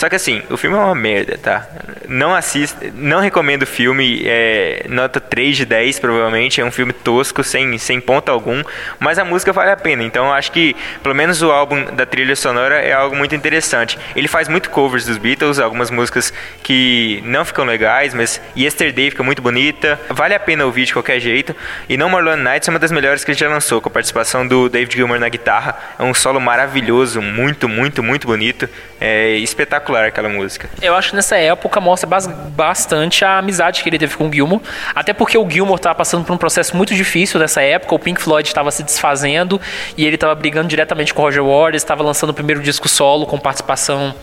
Só 0.00 0.08
que 0.08 0.16
assim, 0.16 0.42
o 0.48 0.56
filme 0.56 0.78
é 0.78 0.80
uma 0.80 0.94
merda, 0.94 1.36
tá? 1.36 1.68
Não 2.08 2.34
assista, 2.34 2.90
não 2.94 3.20
recomendo 3.20 3.64
o 3.64 3.66
filme, 3.66 4.22
é 4.24 4.86
nota 4.88 5.20
3 5.20 5.58
de 5.58 5.66
10 5.66 5.98
provavelmente, 5.98 6.58
é 6.58 6.64
um 6.64 6.70
filme 6.70 6.94
tosco, 6.94 7.44
sem, 7.44 7.76
sem 7.76 8.00
ponto 8.00 8.32
algum, 8.32 8.64
mas 8.98 9.18
a 9.18 9.26
música 9.26 9.52
vale 9.52 9.72
a 9.72 9.76
pena, 9.76 10.02
então 10.02 10.32
acho 10.32 10.52
que 10.52 10.74
pelo 11.02 11.14
menos 11.14 11.42
o 11.42 11.52
álbum 11.52 11.84
da 11.94 12.06
trilha 12.06 12.34
sonora 12.34 12.76
é 12.76 12.94
algo 12.94 13.14
muito 13.14 13.34
interessante. 13.34 13.98
Ele 14.16 14.26
faz 14.26 14.48
muito 14.48 14.70
covers 14.70 15.04
dos 15.04 15.18
Beatles, 15.18 15.58
algumas 15.58 15.90
músicas 15.90 16.32
que 16.62 17.22
não 17.26 17.44
ficam 17.44 17.66
legais, 17.66 18.14
mas 18.14 18.40
Yesterday 18.56 19.10
fica 19.10 19.22
muito 19.22 19.42
bonita, 19.42 20.00
vale 20.08 20.34
a 20.34 20.40
pena 20.40 20.64
ouvir 20.64 20.86
de 20.86 20.94
qualquer 20.94 21.20
jeito, 21.20 21.54
e 21.90 21.98
No 21.98 22.08
More 22.08 22.24
Lonely 22.24 22.42
Nights 22.42 22.68
é 22.68 22.70
uma 22.70 22.78
das 22.78 22.90
melhores 22.90 23.22
que 23.22 23.32
ele 23.32 23.38
já 23.38 23.50
lançou, 23.50 23.82
com 23.82 23.90
a 23.90 23.92
participação 23.92 24.48
do 24.48 24.66
David 24.70 24.96
Gilmour 24.96 25.18
na 25.18 25.28
guitarra, 25.28 25.78
é 25.98 26.02
um 26.02 26.14
solo 26.14 26.40
maravilhoso, 26.40 27.20
muito, 27.20 27.68
muito, 27.68 28.02
muito 28.02 28.26
bonito, 28.26 28.66
é 28.98 29.32
espetacular 29.34 29.89
espetacular 29.90 30.04
aquela 30.06 30.28
música. 30.28 30.70
Eu 30.80 30.94
acho 30.94 31.10
que 31.10 31.16
nessa 31.16 31.36
época 31.36 31.80
mostra 31.80 32.08
bastante 32.08 33.24
a 33.24 33.38
amizade 33.38 33.82
que 33.82 33.88
ele 33.88 33.98
teve 33.98 34.16
com 34.16 34.28
o 34.28 34.32
Gilmour, 34.32 34.60
até 34.94 35.12
porque 35.12 35.36
o 35.36 35.48
Gilmour 35.48 35.76
estava 35.76 35.94
passando 35.94 36.24
por 36.24 36.32
um 36.32 36.38
processo 36.38 36.76
muito 36.76 36.94
difícil 36.94 37.40
nessa 37.40 37.62
época, 37.62 37.94
o 37.94 37.98
Pink 37.98 38.20
Floyd 38.20 38.48
estava 38.48 38.70
se 38.70 38.82
desfazendo 38.82 39.60
e 39.96 40.06
ele 40.06 40.14
estava 40.14 40.34
brigando 40.34 40.68
diretamente 40.68 41.12
com 41.12 41.22
o 41.22 41.24
Roger 41.24 41.44
Waters, 41.44 41.82
estava 41.82 42.02
lançando 42.02 42.30
o 42.30 42.34
primeiro 42.34 42.62
disco 42.62 42.88
solo 42.88 43.26
com 43.26 43.38
participação 43.38 44.14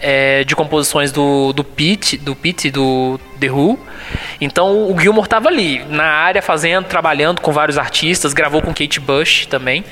é, 0.00 0.44
de 0.44 0.54
composições 0.54 1.10
do, 1.10 1.52
do 1.52 1.64
Pete, 1.64 2.16
do 2.16 2.36
Pete 2.36 2.70
do 2.70 3.18
The 3.40 3.50
Who. 3.50 3.78
Então 4.40 4.90
o 4.90 4.98
Gilmour 4.98 5.24
estava 5.24 5.48
ali, 5.48 5.84
na 5.88 6.04
área, 6.04 6.40
fazendo, 6.40 6.84
trabalhando 6.84 7.40
com 7.40 7.50
vários 7.50 7.78
artistas, 7.78 8.32
gravou 8.32 8.62
com 8.62 8.68
Kate 8.68 9.00
Bush 9.00 9.46
também. 9.46 9.84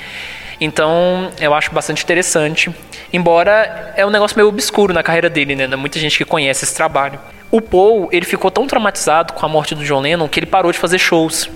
Então 0.60 1.30
eu 1.40 1.54
acho 1.54 1.72
bastante 1.72 2.02
interessante. 2.02 2.70
Embora 3.12 3.94
é 3.96 4.04
um 4.04 4.10
negócio 4.10 4.36
meio 4.36 4.48
obscuro 4.48 4.92
na 4.92 5.02
carreira 5.02 5.28
dele, 5.28 5.54
né? 5.54 5.66
Muita 5.76 5.98
gente 5.98 6.18
que 6.18 6.24
conhece 6.24 6.64
esse 6.64 6.74
trabalho. 6.74 7.18
O 7.50 7.60
Paul, 7.60 8.08
ele 8.10 8.26
ficou 8.26 8.50
tão 8.50 8.66
traumatizado 8.66 9.32
com 9.32 9.46
a 9.46 9.48
morte 9.48 9.74
do 9.74 9.84
John 9.84 10.00
Lennon 10.00 10.28
que 10.28 10.40
ele 10.40 10.46
parou 10.46 10.72
de 10.72 10.78
fazer 10.78 10.98
shows. 10.98 11.48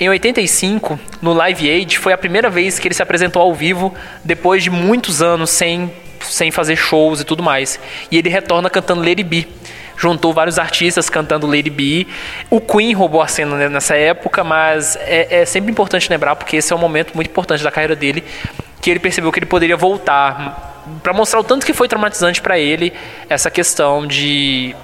Em 0.00 0.08
85, 0.08 0.98
no 1.20 1.32
Live 1.32 1.68
Aid, 1.68 1.98
foi 1.98 2.12
a 2.12 2.18
primeira 2.18 2.48
vez 2.48 2.78
que 2.78 2.88
ele 2.88 2.94
se 2.94 3.02
apresentou 3.02 3.42
ao 3.42 3.52
vivo 3.52 3.94
depois 4.24 4.62
de 4.62 4.70
muitos 4.70 5.20
anos 5.20 5.50
sem, 5.50 5.92
sem 6.20 6.50
fazer 6.50 6.76
shows 6.76 7.20
e 7.20 7.24
tudo 7.24 7.42
mais. 7.42 7.78
E 8.10 8.16
ele 8.16 8.28
retorna 8.28 8.70
cantando 8.70 9.06
Lady 9.06 9.22
B 9.22 9.46
juntou 9.96 10.32
vários 10.32 10.58
artistas 10.58 11.08
cantando 11.08 11.46
Lady 11.46 11.70
B. 11.70 12.06
O 12.50 12.60
Queen 12.60 12.92
roubou 12.92 13.22
a 13.22 13.26
cena 13.26 13.68
nessa 13.68 13.96
época, 13.96 14.42
mas 14.44 14.96
é, 14.96 15.42
é, 15.42 15.44
sempre 15.44 15.70
importante 15.70 16.08
lembrar, 16.10 16.36
porque 16.36 16.56
esse 16.56 16.72
é 16.72 16.76
um 16.76 16.78
momento 16.78 17.14
muito 17.14 17.28
importante 17.28 17.62
da 17.62 17.70
carreira 17.70 17.96
dele, 17.96 18.24
que 18.80 18.90
ele 18.90 19.00
percebeu 19.00 19.32
que 19.32 19.38
ele 19.38 19.46
poderia 19.46 19.76
voltar 19.76 20.72
para 21.02 21.12
mostrar 21.12 21.40
o 21.40 21.44
tanto 21.44 21.64
que 21.64 21.72
foi 21.72 21.88
traumatizante 21.88 22.42
para 22.42 22.58
ele 22.58 22.92
essa 23.28 23.50
questão 23.50 24.06
de, 24.06 24.76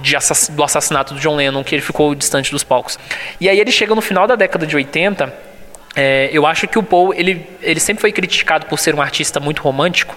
de 0.00 0.16
assass 0.16 0.48
do 0.48 0.64
assassinato 0.64 1.14
do 1.14 1.20
John 1.20 1.36
Lennon, 1.36 1.62
que 1.62 1.74
ele 1.74 1.82
ficou 1.82 2.14
distante 2.14 2.50
dos 2.50 2.64
palcos. 2.64 2.98
E 3.40 3.48
aí 3.48 3.60
ele 3.60 3.70
chega 3.70 3.94
no 3.94 4.00
final 4.00 4.26
da 4.26 4.34
década 4.34 4.66
de 4.66 4.74
80. 4.74 5.32
É, 5.94 6.30
eu 6.32 6.46
acho 6.46 6.66
que 6.66 6.78
o 6.78 6.82
Paul 6.82 7.12
ele, 7.12 7.46
ele 7.60 7.78
sempre 7.78 8.00
foi 8.00 8.12
criticado 8.12 8.64
por 8.64 8.78
ser 8.78 8.94
um 8.94 9.02
artista 9.02 9.38
muito 9.38 9.60
romântico 9.60 10.16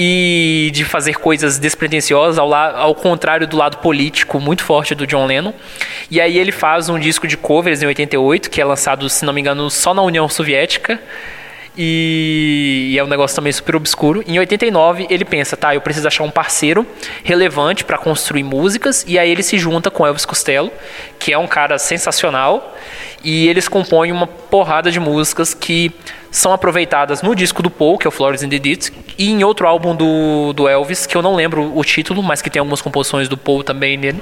e 0.00 0.70
de 0.72 0.84
fazer 0.84 1.14
coisas 1.14 1.58
despretensiosas, 1.58 2.38
ao, 2.38 2.54
ao 2.54 2.94
contrário 2.94 3.48
do 3.48 3.56
lado 3.56 3.78
político 3.78 4.38
muito 4.38 4.62
forte 4.62 4.94
do 4.94 5.04
John 5.04 5.26
Lennon. 5.26 5.52
E 6.08 6.20
aí 6.20 6.38
ele 6.38 6.52
faz 6.52 6.88
um 6.88 7.00
disco 7.00 7.26
de 7.26 7.36
covers 7.36 7.82
em 7.82 7.86
88, 7.86 8.48
que 8.48 8.60
é 8.60 8.64
lançado, 8.64 9.10
se 9.10 9.24
não 9.24 9.32
me 9.32 9.40
engano, 9.40 9.68
só 9.68 9.92
na 9.92 10.00
União 10.00 10.28
Soviética. 10.28 11.00
E, 11.80 12.96
é 12.98 13.04
um 13.04 13.06
negócio 13.06 13.36
também 13.36 13.52
super 13.52 13.76
obscuro. 13.76 14.24
Em 14.26 14.36
89, 14.36 15.06
ele 15.08 15.24
pensa, 15.24 15.56
tá, 15.56 15.76
eu 15.76 15.80
preciso 15.80 16.08
achar 16.08 16.24
um 16.24 16.30
parceiro 16.30 16.84
relevante 17.22 17.84
para 17.84 17.96
construir 17.96 18.42
músicas, 18.42 19.04
e 19.06 19.16
aí 19.16 19.30
ele 19.30 19.44
se 19.44 19.56
junta 19.56 19.88
com 19.88 20.04
Elvis 20.04 20.26
Costello, 20.26 20.72
que 21.20 21.32
é 21.32 21.38
um 21.38 21.46
cara 21.46 21.78
sensacional, 21.78 22.76
e 23.22 23.46
eles 23.46 23.68
compõem 23.68 24.10
uma 24.10 24.26
porrada 24.26 24.90
de 24.90 24.98
músicas 24.98 25.54
que 25.54 25.92
são 26.32 26.52
aproveitadas 26.52 27.22
no 27.22 27.32
disco 27.32 27.62
do 27.62 27.70
Paul, 27.70 27.96
que 27.96 28.06
é 28.06 28.08
o 28.08 28.10
Flores 28.10 28.42
and 28.42 28.48
the 28.48 28.58
Deeds, 28.58 28.92
e 29.16 29.30
em 29.30 29.44
outro 29.44 29.68
álbum 29.68 29.94
do, 29.94 30.52
do 30.52 30.68
Elvis, 30.68 31.06
que 31.06 31.16
eu 31.16 31.22
não 31.22 31.36
lembro 31.36 31.76
o 31.76 31.84
título, 31.84 32.24
mas 32.24 32.42
que 32.42 32.50
tem 32.50 32.58
algumas 32.58 32.82
composições 32.82 33.28
do 33.28 33.36
Paul 33.36 33.62
também 33.62 33.96
nele. 33.96 34.20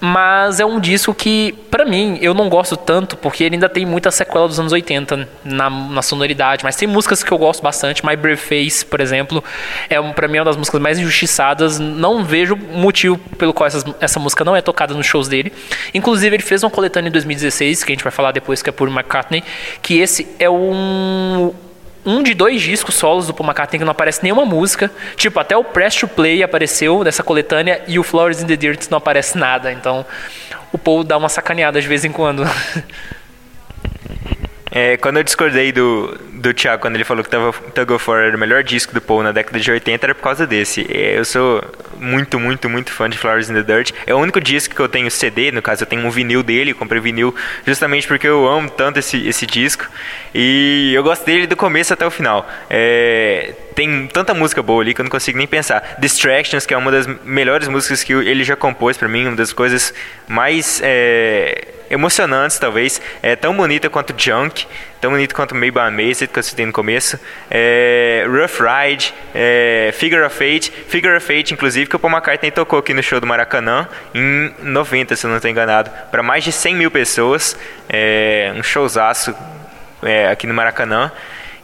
Mas 0.00 0.60
é 0.60 0.66
um 0.66 0.78
disco 0.78 1.14
que, 1.14 1.52
para 1.70 1.84
mim, 1.84 2.18
eu 2.20 2.34
não 2.34 2.48
gosto 2.48 2.76
tanto, 2.76 3.16
porque 3.16 3.44
ele 3.44 3.56
ainda 3.56 3.68
tem 3.68 3.86
muita 3.86 4.10
sequela 4.10 4.46
dos 4.46 4.60
anos 4.60 4.72
80 4.72 5.28
na, 5.44 5.70
na 5.70 6.02
sonoridade. 6.02 6.64
Mas 6.64 6.76
tem 6.76 6.86
músicas 6.86 7.22
que 7.22 7.32
eu 7.32 7.38
gosto 7.38 7.62
bastante. 7.62 8.04
My 8.04 8.14
Brave 8.16 8.36
Face, 8.36 8.84
por 8.84 9.00
exemplo, 9.00 9.42
é 9.88 10.00
para 10.12 10.28
mim 10.28 10.36
é 10.36 10.40
uma 10.40 10.46
das 10.46 10.56
músicas 10.56 10.80
mais 10.80 10.98
injustiçadas. 10.98 11.78
Não 11.78 12.24
vejo 12.24 12.56
motivo 12.56 13.18
pelo 13.38 13.54
qual 13.54 13.66
essa, 13.66 13.84
essa 14.00 14.20
música 14.20 14.44
não 14.44 14.54
é 14.54 14.60
tocada 14.60 14.94
nos 14.94 15.06
shows 15.06 15.28
dele. 15.28 15.52
Inclusive, 15.94 16.36
ele 16.36 16.42
fez 16.42 16.62
uma 16.62 16.70
coletânea 16.70 17.08
em 17.08 17.12
2016, 17.12 17.84
que 17.84 17.92
a 17.92 17.94
gente 17.94 18.04
vai 18.04 18.12
falar 18.12 18.32
depois, 18.32 18.62
que 18.62 18.68
é 18.68 18.72
por 18.72 18.88
McCartney, 18.88 19.42
que 19.80 19.98
esse 19.98 20.26
é 20.38 20.50
um 20.50 21.52
um 22.06 22.22
de 22.22 22.32
dois 22.32 22.62
discos 22.62 22.94
solos 22.94 23.26
do 23.26 23.34
Paul 23.34 23.48
McCartney 23.48 23.80
que 23.80 23.84
não 23.84 23.90
aparece 23.90 24.22
nenhuma 24.22 24.46
música. 24.46 24.90
Tipo, 25.16 25.40
até 25.40 25.56
o 25.56 25.64
Press 25.64 25.96
to 25.96 26.06
Play 26.06 26.42
apareceu 26.42 27.02
nessa 27.02 27.22
coletânea 27.22 27.82
e 27.88 27.98
o 27.98 28.04
Flowers 28.04 28.40
in 28.40 28.46
the 28.46 28.56
Dirt 28.56 28.88
não 28.88 28.98
aparece 28.98 29.36
nada. 29.36 29.72
Então, 29.72 30.06
o 30.72 30.78
Paul 30.78 31.02
dá 31.02 31.16
uma 31.16 31.28
sacaneada 31.28 31.80
de 31.80 31.88
vez 31.88 32.04
em 32.04 32.12
quando. 32.12 32.44
É, 34.78 34.98
quando 34.98 35.16
eu 35.16 35.22
discordei 35.22 35.72
do, 35.72 36.18
do 36.46 36.54
Thiago, 36.54 36.80
quando 36.80 36.94
ele 36.94 37.04
falou 37.04 37.24
que 37.24 37.30
tava, 37.30 37.52
Tug 37.52 37.92
of 37.92 38.08
War 38.10 38.22
era 38.22 38.36
o 38.36 38.38
melhor 38.38 38.62
disco 38.62 38.94
do 38.94 39.00
Paul 39.00 39.22
na 39.22 39.32
década 39.32 39.58
de 39.58 39.70
80, 39.70 40.06
era 40.06 40.14
por 40.14 40.22
causa 40.22 40.46
desse. 40.46 40.86
É, 40.88 41.18
eu 41.18 41.24
sou 41.24 41.62
muito, 41.98 42.38
muito, 42.38 42.68
muito 42.68 42.92
fã 42.92 43.10
de 43.10 43.18
Flowers 43.18 43.50
in 43.50 43.54
the 43.54 43.62
Dirt. 43.62 43.92
É 44.06 44.14
o 44.14 44.18
único 44.18 44.40
disco 44.40 44.74
que 44.74 44.80
eu 44.80 44.88
tenho 44.88 45.10
CD, 45.10 45.50
no 45.50 45.60
caso 45.60 45.82
eu 45.82 45.86
tenho 45.86 46.06
um 46.06 46.10
vinil 46.10 46.42
dele, 46.42 46.72
comprei 46.72 47.00
vinil 47.00 47.34
justamente 47.66 48.06
porque 48.06 48.28
eu 48.28 48.46
amo 48.46 48.70
tanto 48.70 48.98
esse, 48.98 49.26
esse 49.26 49.44
disco. 49.44 49.86
E 50.34 50.92
eu 50.94 51.02
gosto 51.02 51.24
dele 51.24 51.46
do 51.46 51.56
começo 51.56 51.92
até 51.92 52.06
o 52.06 52.10
final. 52.10 52.48
É, 52.70 53.54
tem 53.74 54.06
tanta 54.06 54.32
música 54.32 54.62
boa 54.62 54.82
ali 54.82 54.94
que 54.94 55.00
eu 55.00 55.04
não 55.04 55.10
consigo 55.10 55.36
nem 55.36 55.46
pensar. 55.46 55.96
Distractions, 55.98 56.64
que 56.64 56.72
é 56.72 56.76
uma 56.76 56.90
das 56.90 57.06
melhores 57.24 57.68
músicas 57.68 58.04
que 58.04 58.12
ele 58.12 58.44
já 58.44 58.54
compôs 58.54 58.96
para 58.96 59.08
mim, 59.08 59.26
uma 59.26 59.36
das 59.36 59.52
coisas 59.52 59.92
mais 60.28 60.80
é, 60.82 61.66
emocionantes, 61.90 62.58
talvez. 62.58 63.00
É 63.22 63.36
tão 63.36 63.54
bonita 63.56 63.90
quanto 63.90 64.14
Junk, 64.16 64.66
tão 65.00 65.10
bonita 65.10 65.34
quanto 65.34 65.54
Maybe 65.54 65.78
Amazed, 65.78 66.28
que 66.28 66.38
eu 66.38 66.42
citei 66.42 66.66
no 66.66 66.72
começo. 66.72 67.18
É, 67.50 68.24
Rough 68.26 68.60
Ride, 68.60 69.14
é, 69.34 69.90
Figure 69.94 70.22
of 70.22 70.34
Fate. 70.34 70.72
Figure 70.88 71.16
of 71.16 71.26
Fate, 71.26 71.52
inclusive, 71.52 71.88
que 71.88 71.96
o 71.96 71.98
Paul 71.98 72.12
McCartney 72.12 72.50
tocou 72.50 72.78
aqui 72.78 72.92
no 72.94 73.02
show 73.02 73.20
do 73.20 73.26
Maracanã 73.26 73.88
em 74.14 74.54
90, 74.62 75.16
se 75.16 75.26
eu 75.26 75.30
não 75.30 75.36
estou 75.36 75.50
enganado, 75.50 75.90
para 76.10 76.22
mais 76.22 76.44
de 76.44 76.52
100 76.52 76.74
mil 76.74 76.90
pessoas. 76.90 77.56
É, 77.88 78.52
um 78.56 78.62
showzaço 78.62 79.34
é, 80.02 80.28
aqui 80.28 80.46
no 80.46 80.54
Maracanã. 80.54 81.10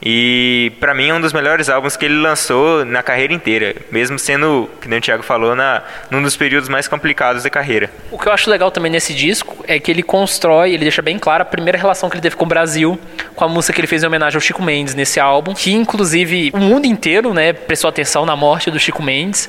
E 0.05 0.73
para 0.81 0.95
mim 0.95 1.09
é 1.11 1.15
um 1.15 1.21
dos 1.21 1.33
melhores 1.33 1.69
álbuns 1.69 1.97
que 1.97 2.05
ele 2.05 2.17
lançou 2.17 2.85
na 2.85 3.03
carreira 3.03 3.33
inteira, 3.33 3.77
mesmo 3.91 4.19
sendo, 4.19 4.69
que 4.81 4.89
o 4.89 5.01
Thiago 5.01 5.23
falou, 5.23 5.55
na, 5.55 5.83
num 6.11 6.21
dos 6.21 6.37
períodos 6.37 6.69
mais 6.69 6.89
complicados 6.89 7.45
da 7.45 7.51
carreira. 7.51 7.89
O 8.11 8.19
que 8.19 8.27
eu 8.27 8.33
acho 8.33 8.51
legal 8.51 8.71
também 8.71 8.91
nesse 8.91 9.15
disco 9.15 9.65
é 9.69 9.79
que 9.79 9.91
ele 9.91 10.03
constrói, 10.03 10.73
ele 10.73 10.83
deixa 10.83 11.01
bem 11.01 11.19
claro 11.19 11.43
a 11.43 11.45
primeira 11.45 11.79
relação 11.79 12.11
que 12.11 12.17
ele 12.17 12.23
teve 12.23 12.35
com 12.35 12.45
o 12.45 12.49
Brasil, 12.49 12.99
com 13.37 13.45
a 13.45 13.49
música 13.49 13.73
que 13.73 13.81
ele 13.81 13.87
fez 13.87 14.03
em 14.03 14.07
homenagem 14.07 14.37
ao 14.37 14.41
Chico 14.41 14.63
Mendes 14.63 14.95
nesse 14.95 15.21
álbum, 15.21 15.55
que 15.55 15.73
inclusive 15.73 16.51
o 16.53 16.59
mundo 16.59 16.87
inteiro, 16.87 17.33
né, 17.33 17.53
prestou 17.53 17.89
atenção 17.89 18.27
na 18.27 18.35
morte 18.35 18.71
do 18.73 18.81
Chico 18.81 19.03
Mendes. 19.03 19.49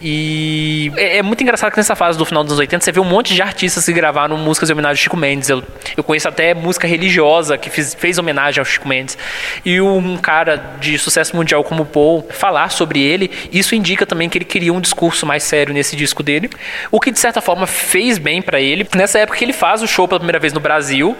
E 0.00 0.90
é, 0.96 1.18
é 1.18 1.22
muito 1.22 1.42
engraçado 1.42 1.70
que 1.70 1.76
nessa 1.76 1.94
fase 1.94 2.18
do 2.18 2.24
final 2.24 2.42
dos 2.42 2.52
anos 2.52 2.60
80 2.60 2.84
você 2.84 2.90
vê 2.90 2.98
um 2.98 3.04
monte 3.04 3.34
de 3.34 3.40
artistas 3.40 3.84
que 3.84 3.92
gravaram 3.92 4.36
músicas 4.36 4.68
em 4.68 4.72
homenagem 4.72 5.00
ao 5.00 5.02
Chico 5.02 5.16
Mendes. 5.16 5.48
Eu, 5.48 5.62
eu 5.96 6.02
conheço 6.02 6.28
até 6.28 6.54
música 6.54 6.88
religiosa 6.88 7.56
que 7.56 7.70
fiz, 7.70 7.94
fez 7.94 8.18
homenagem 8.18 8.60
ao 8.60 8.64
Chico 8.64 8.88
Mendes. 8.88 9.16
E 9.64 9.80
o 9.80 9.91
um 9.98 10.16
cara 10.16 10.56
de 10.80 10.98
sucesso 10.98 11.36
mundial 11.36 11.62
como 11.64 11.84
Paul 11.84 12.26
falar 12.30 12.70
sobre 12.70 13.00
ele, 13.00 13.30
isso 13.52 13.74
indica 13.74 14.06
também 14.06 14.28
que 14.28 14.38
ele 14.38 14.44
queria 14.44 14.72
um 14.72 14.80
discurso 14.80 15.26
mais 15.26 15.42
sério 15.42 15.74
nesse 15.74 15.96
disco 15.96 16.22
dele, 16.22 16.50
o 16.90 17.00
que 17.00 17.10
de 17.10 17.18
certa 17.18 17.40
forma 17.40 17.66
fez 17.66 18.18
bem 18.18 18.42
para 18.42 18.60
ele. 18.60 18.86
Nessa 18.94 19.18
época 19.18 19.38
que 19.38 19.44
ele 19.44 19.52
faz 19.52 19.82
o 19.82 19.86
show 19.86 20.06
pela 20.08 20.20
primeira 20.20 20.38
vez 20.38 20.52
no 20.52 20.60
Brasil, 20.60 21.16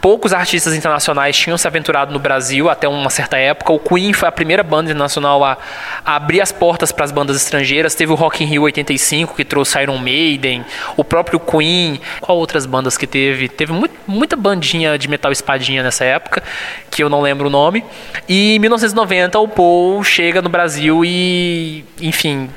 poucos 0.00 0.32
artistas 0.32 0.74
internacionais 0.74 1.36
tinham 1.36 1.56
se 1.58 1.66
aventurado 1.66 2.12
no 2.12 2.18
Brasil 2.18 2.68
até 2.68 2.88
uma 2.88 3.10
certa 3.10 3.36
época. 3.36 3.72
O 3.72 3.78
Queen 3.78 4.12
foi 4.12 4.28
a 4.28 4.32
primeira 4.32 4.62
banda 4.62 4.90
internacional 4.90 5.44
a, 5.44 5.58
a 6.04 6.16
abrir 6.16 6.40
as 6.40 6.52
portas 6.52 6.92
para 6.92 7.04
as 7.04 7.12
bandas 7.12 7.36
estrangeiras. 7.36 7.94
Teve 7.94 8.12
o 8.12 8.14
Rock 8.14 8.42
in 8.42 8.46
Rio 8.46 8.62
85 8.62 9.34
que 9.34 9.44
trouxe 9.44 9.80
Iron 9.80 9.98
Maiden, 9.98 10.64
o 10.96 11.04
próprio 11.04 11.40
Queen. 11.40 12.00
Qual 12.20 12.38
outras 12.38 12.66
bandas 12.66 12.96
que 12.96 13.06
teve? 13.06 13.48
Teve 13.48 13.72
muito, 13.72 13.94
muita 14.06 14.36
bandinha 14.36 14.98
de 14.98 15.08
metal 15.08 15.32
espadinha 15.32 15.82
nessa 15.82 16.04
época, 16.04 16.42
que 16.90 17.02
eu 17.02 17.08
não 17.08 17.20
lembro 17.20 17.48
o 17.48 17.50
nome. 17.50 17.84
E 18.28 18.56
em 18.56 18.58
1990 18.58 19.38
o 19.38 19.48
Paul 19.48 20.02
chega 20.04 20.40
no 20.42 20.48
Brasil 20.48 21.04
e, 21.04 21.84
enfim, 22.00 22.48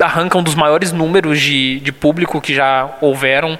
arranca 0.00 0.38
um 0.38 0.42
dos 0.42 0.54
maiores 0.54 0.92
números 0.92 1.40
de, 1.40 1.80
de 1.80 1.92
público 1.92 2.40
que 2.40 2.54
já 2.54 2.96
houveram, 3.00 3.58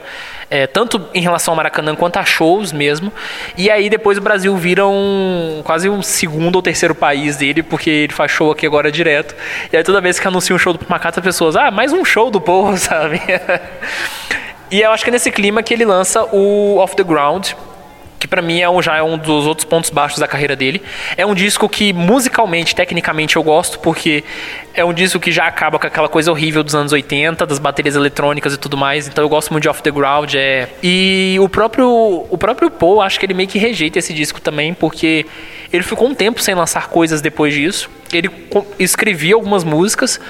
é, 0.50 0.66
tanto 0.66 1.08
em 1.14 1.20
relação 1.20 1.52
ao 1.52 1.56
Maracanã 1.56 1.94
quanto 1.94 2.18
a 2.18 2.24
shows 2.24 2.72
mesmo. 2.72 3.12
E 3.56 3.70
aí 3.70 3.88
depois 3.88 4.18
o 4.18 4.20
Brasil 4.20 4.56
vira 4.56 4.86
um, 4.86 5.62
quase 5.64 5.88
um 5.88 6.02
segundo 6.02 6.56
ou 6.56 6.62
terceiro 6.62 6.94
país 6.94 7.36
dele, 7.36 7.62
porque 7.62 7.90
ele 7.90 8.12
faz 8.12 8.30
show 8.30 8.50
aqui 8.50 8.66
agora 8.66 8.90
direto. 8.90 9.34
E 9.72 9.76
aí 9.76 9.82
toda 9.82 10.00
vez 10.00 10.18
que 10.18 10.26
anuncia 10.26 10.54
um 10.54 10.58
show 10.58 10.72
do 10.72 10.80
Macata, 10.88 11.20
as 11.20 11.24
pessoas, 11.24 11.56
ah, 11.56 11.70
mais 11.70 11.92
um 11.92 12.04
show 12.04 12.30
do 12.30 12.40
povo, 12.40 12.76
sabe? 12.78 13.20
e 14.70 14.80
eu 14.80 14.90
acho 14.90 15.04
que 15.04 15.10
é 15.10 15.12
nesse 15.12 15.30
clima 15.30 15.62
que 15.62 15.72
ele 15.74 15.84
lança 15.84 16.24
o 16.32 16.76
Off 16.78 16.96
the 16.96 17.04
Ground, 17.04 17.52
que 18.22 18.28
para 18.28 18.40
mim 18.40 18.60
é 18.60 18.70
um, 18.70 18.80
já 18.80 18.96
é 18.96 19.02
um 19.02 19.18
dos 19.18 19.46
outros 19.48 19.64
pontos 19.64 19.90
baixos 19.90 20.20
da 20.20 20.28
carreira 20.28 20.54
dele. 20.54 20.80
É 21.16 21.26
um 21.26 21.34
disco 21.34 21.68
que 21.68 21.92
musicalmente, 21.92 22.72
tecnicamente 22.72 23.34
eu 23.34 23.42
gosto, 23.42 23.80
porque 23.80 24.22
é 24.72 24.84
um 24.84 24.92
disco 24.92 25.18
que 25.18 25.32
já 25.32 25.44
acaba 25.44 25.76
com 25.76 25.88
aquela 25.88 26.08
coisa 26.08 26.30
horrível 26.30 26.62
dos 26.62 26.72
anos 26.72 26.92
80, 26.92 27.44
das 27.44 27.58
baterias 27.58 27.96
eletrônicas 27.96 28.54
e 28.54 28.56
tudo 28.56 28.76
mais. 28.76 29.08
Então 29.08 29.24
eu 29.24 29.28
gosto 29.28 29.50
muito 29.50 29.62
de 29.62 29.68
Off 29.68 29.82
the 29.82 29.90
Ground. 29.90 30.34
É... 30.36 30.68
E 30.84 31.36
o 31.40 31.48
próprio, 31.48 32.24
o 32.30 32.38
próprio 32.38 32.70
Paul, 32.70 33.02
acho 33.02 33.18
que 33.18 33.26
ele 33.26 33.34
meio 33.34 33.48
que 33.48 33.58
rejeita 33.58 33.98
esse 33.98 34.14
disco 34.14 34.40
também, 34.40 34.72
porque 34.72 35.26
ele 35.72 35.82
ficou 35.82 36.06
um 36.06 36.14
tempo 36.14 36.40
sem 36.40 36.54
lançar 36.54 36.88
coisas 36.88 37.20
depois 37.20 37.52
disso. 37.52 37.90
Ele 38.12 38.30
escrevia 38.78 39.34
algumas 39.34 39.64
músicas, 39.64 40.20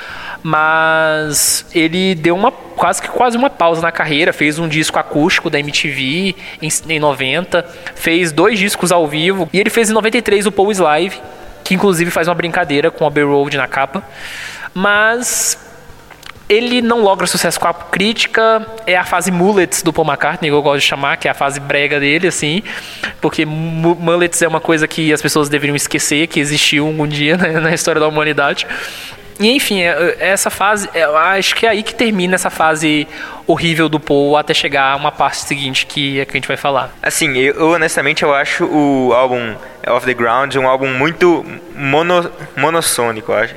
mas 0.43 1.65
ele 1.75 2.15
deu 2.15 2.35
uma 2.35 2.51
quase 2.51 3.01
que 3.01 3.09
quase 3.09 3.37
uma 3.37 3.49
pausa 3.49 3.81
na 3.81 3.93
carreira, 3.93 4.33
fez 4.33 4.59
um 4.59 4.69
disco 4.69 4.99
acústico 4.99 5.49
da 5.49 5.61
MTV 5.61 6.35
em, 6.61 6.69
em 6.89 6.99
90, 6.99 7.65
fez 7.95 8.33
dois 8.33 8.59
discos 8.59 8.91
ao 8.91 9.07
vivo 9.07 9.49
e 9.53 9.61
ele 9.61 9.71
fez 9.71 9.91
em 9.91 9.93
93 9.93 10.47
o 10.47 10.53
Paul's 10.53 10.79
Live, 10.79 11.21
que 11.63 11.75
inclusive 11.75 12.11
faz 12.11 12.29
uma 12.29 12.35
brincadeira 12.35 12.91
com 12.91 13.05
a 13.05 13.07
Abbey 13.07 13.25
Road 13.25 13.57
na 13.57 13.69
capa. 13.69 14.03
Mas 14.75 15.59
ele 16.49 16.83
não 16.83 17.03
logra 17.03 17.27
sucesso 17.27 17.59
com 17.59 17.69
a 17.69 17.73
crítica, 17.73 18.67
é 18.87 18.97
a 18.97 19.05
fase 19.05 19.31
mullets 19.31 19.83
do 19.83 19.93
Paul 19.93 20.07
McCartney, 20.07 20.51
que 20.51 20.55
eu 20.55 20.63
gosto 20.63 20.81
de 20.81 20.87
chamar, 20.87 21.17
que 21.17 21.29
é 21.29 21.31
a 21.31 21.35
fase 21.35 21.61
brega 21.61 21.99
dele, 21.99 22.27
assim, 22.27 22.63
porque 23.21 23.47
mullets 23.47 24.43
é 24.43 24.49
uma 24.49 24.61
coisa 24.61 24.87
que 24.87 25.13
as 25.13 25.23
pessoas 25.23 25.49
deveriam 25.49 25.77
esquecer 25.77 26.27
que 26.27 26.41
existiu 26.41 26.87
um 26.87 27.07
dia 27.07 27.37
né, 27.39 27.61
na 27.61 27.73
história 27.73 28.01
da 28.01 28.09
humanidade. 28.09 28.67
E 29.41 29.51
enfim, 29.51 29.83
é, 29.83 30.17
é, 30.19 30.29
essa 30.31 30.51
fase, 30.51 30.89
eu 30.95 31.17
acho 31.17 31.55
que 31.55 31.67
é 31.67 31.71
aí 31.71 31.83
que 31.83 31.95
termina 31.95 32.35
essa 32.35 32.51
fase 32.51 33.07
horrível 33.47 33.89
do 33.89 33.99
Paul 33.99 34.37
até 34.37 34.55
chegar 34.55 34.93
a 34.93 34.97
uma 34.97 35.11
parte 35.11 35.39
seguinte 35.39 35.87
que 35.87 36.21
é 36.21 36.25
que 36.25 36.31
a 36.33 36.35
gente 36.35 36.49
vai 36.49 36.57
falar. 36.57 36.95
Assim, 37.03 37.37
eu 37.37 37.71
honestamente 37.71 38.23
eu 38.23 38.35
acho 38.35 38.65
o 38.65 39.13
álbum 39.13 39.55
Off 39.89 40.07
the 40.07 40.15
Ground 40.15 40.55
um 40.57 40.69
álbum 40.69 40.89
muito 40.89 41.45
mono, 41.75 42.31
monossônico, 42.57 43.33
acho. 43.33 43.55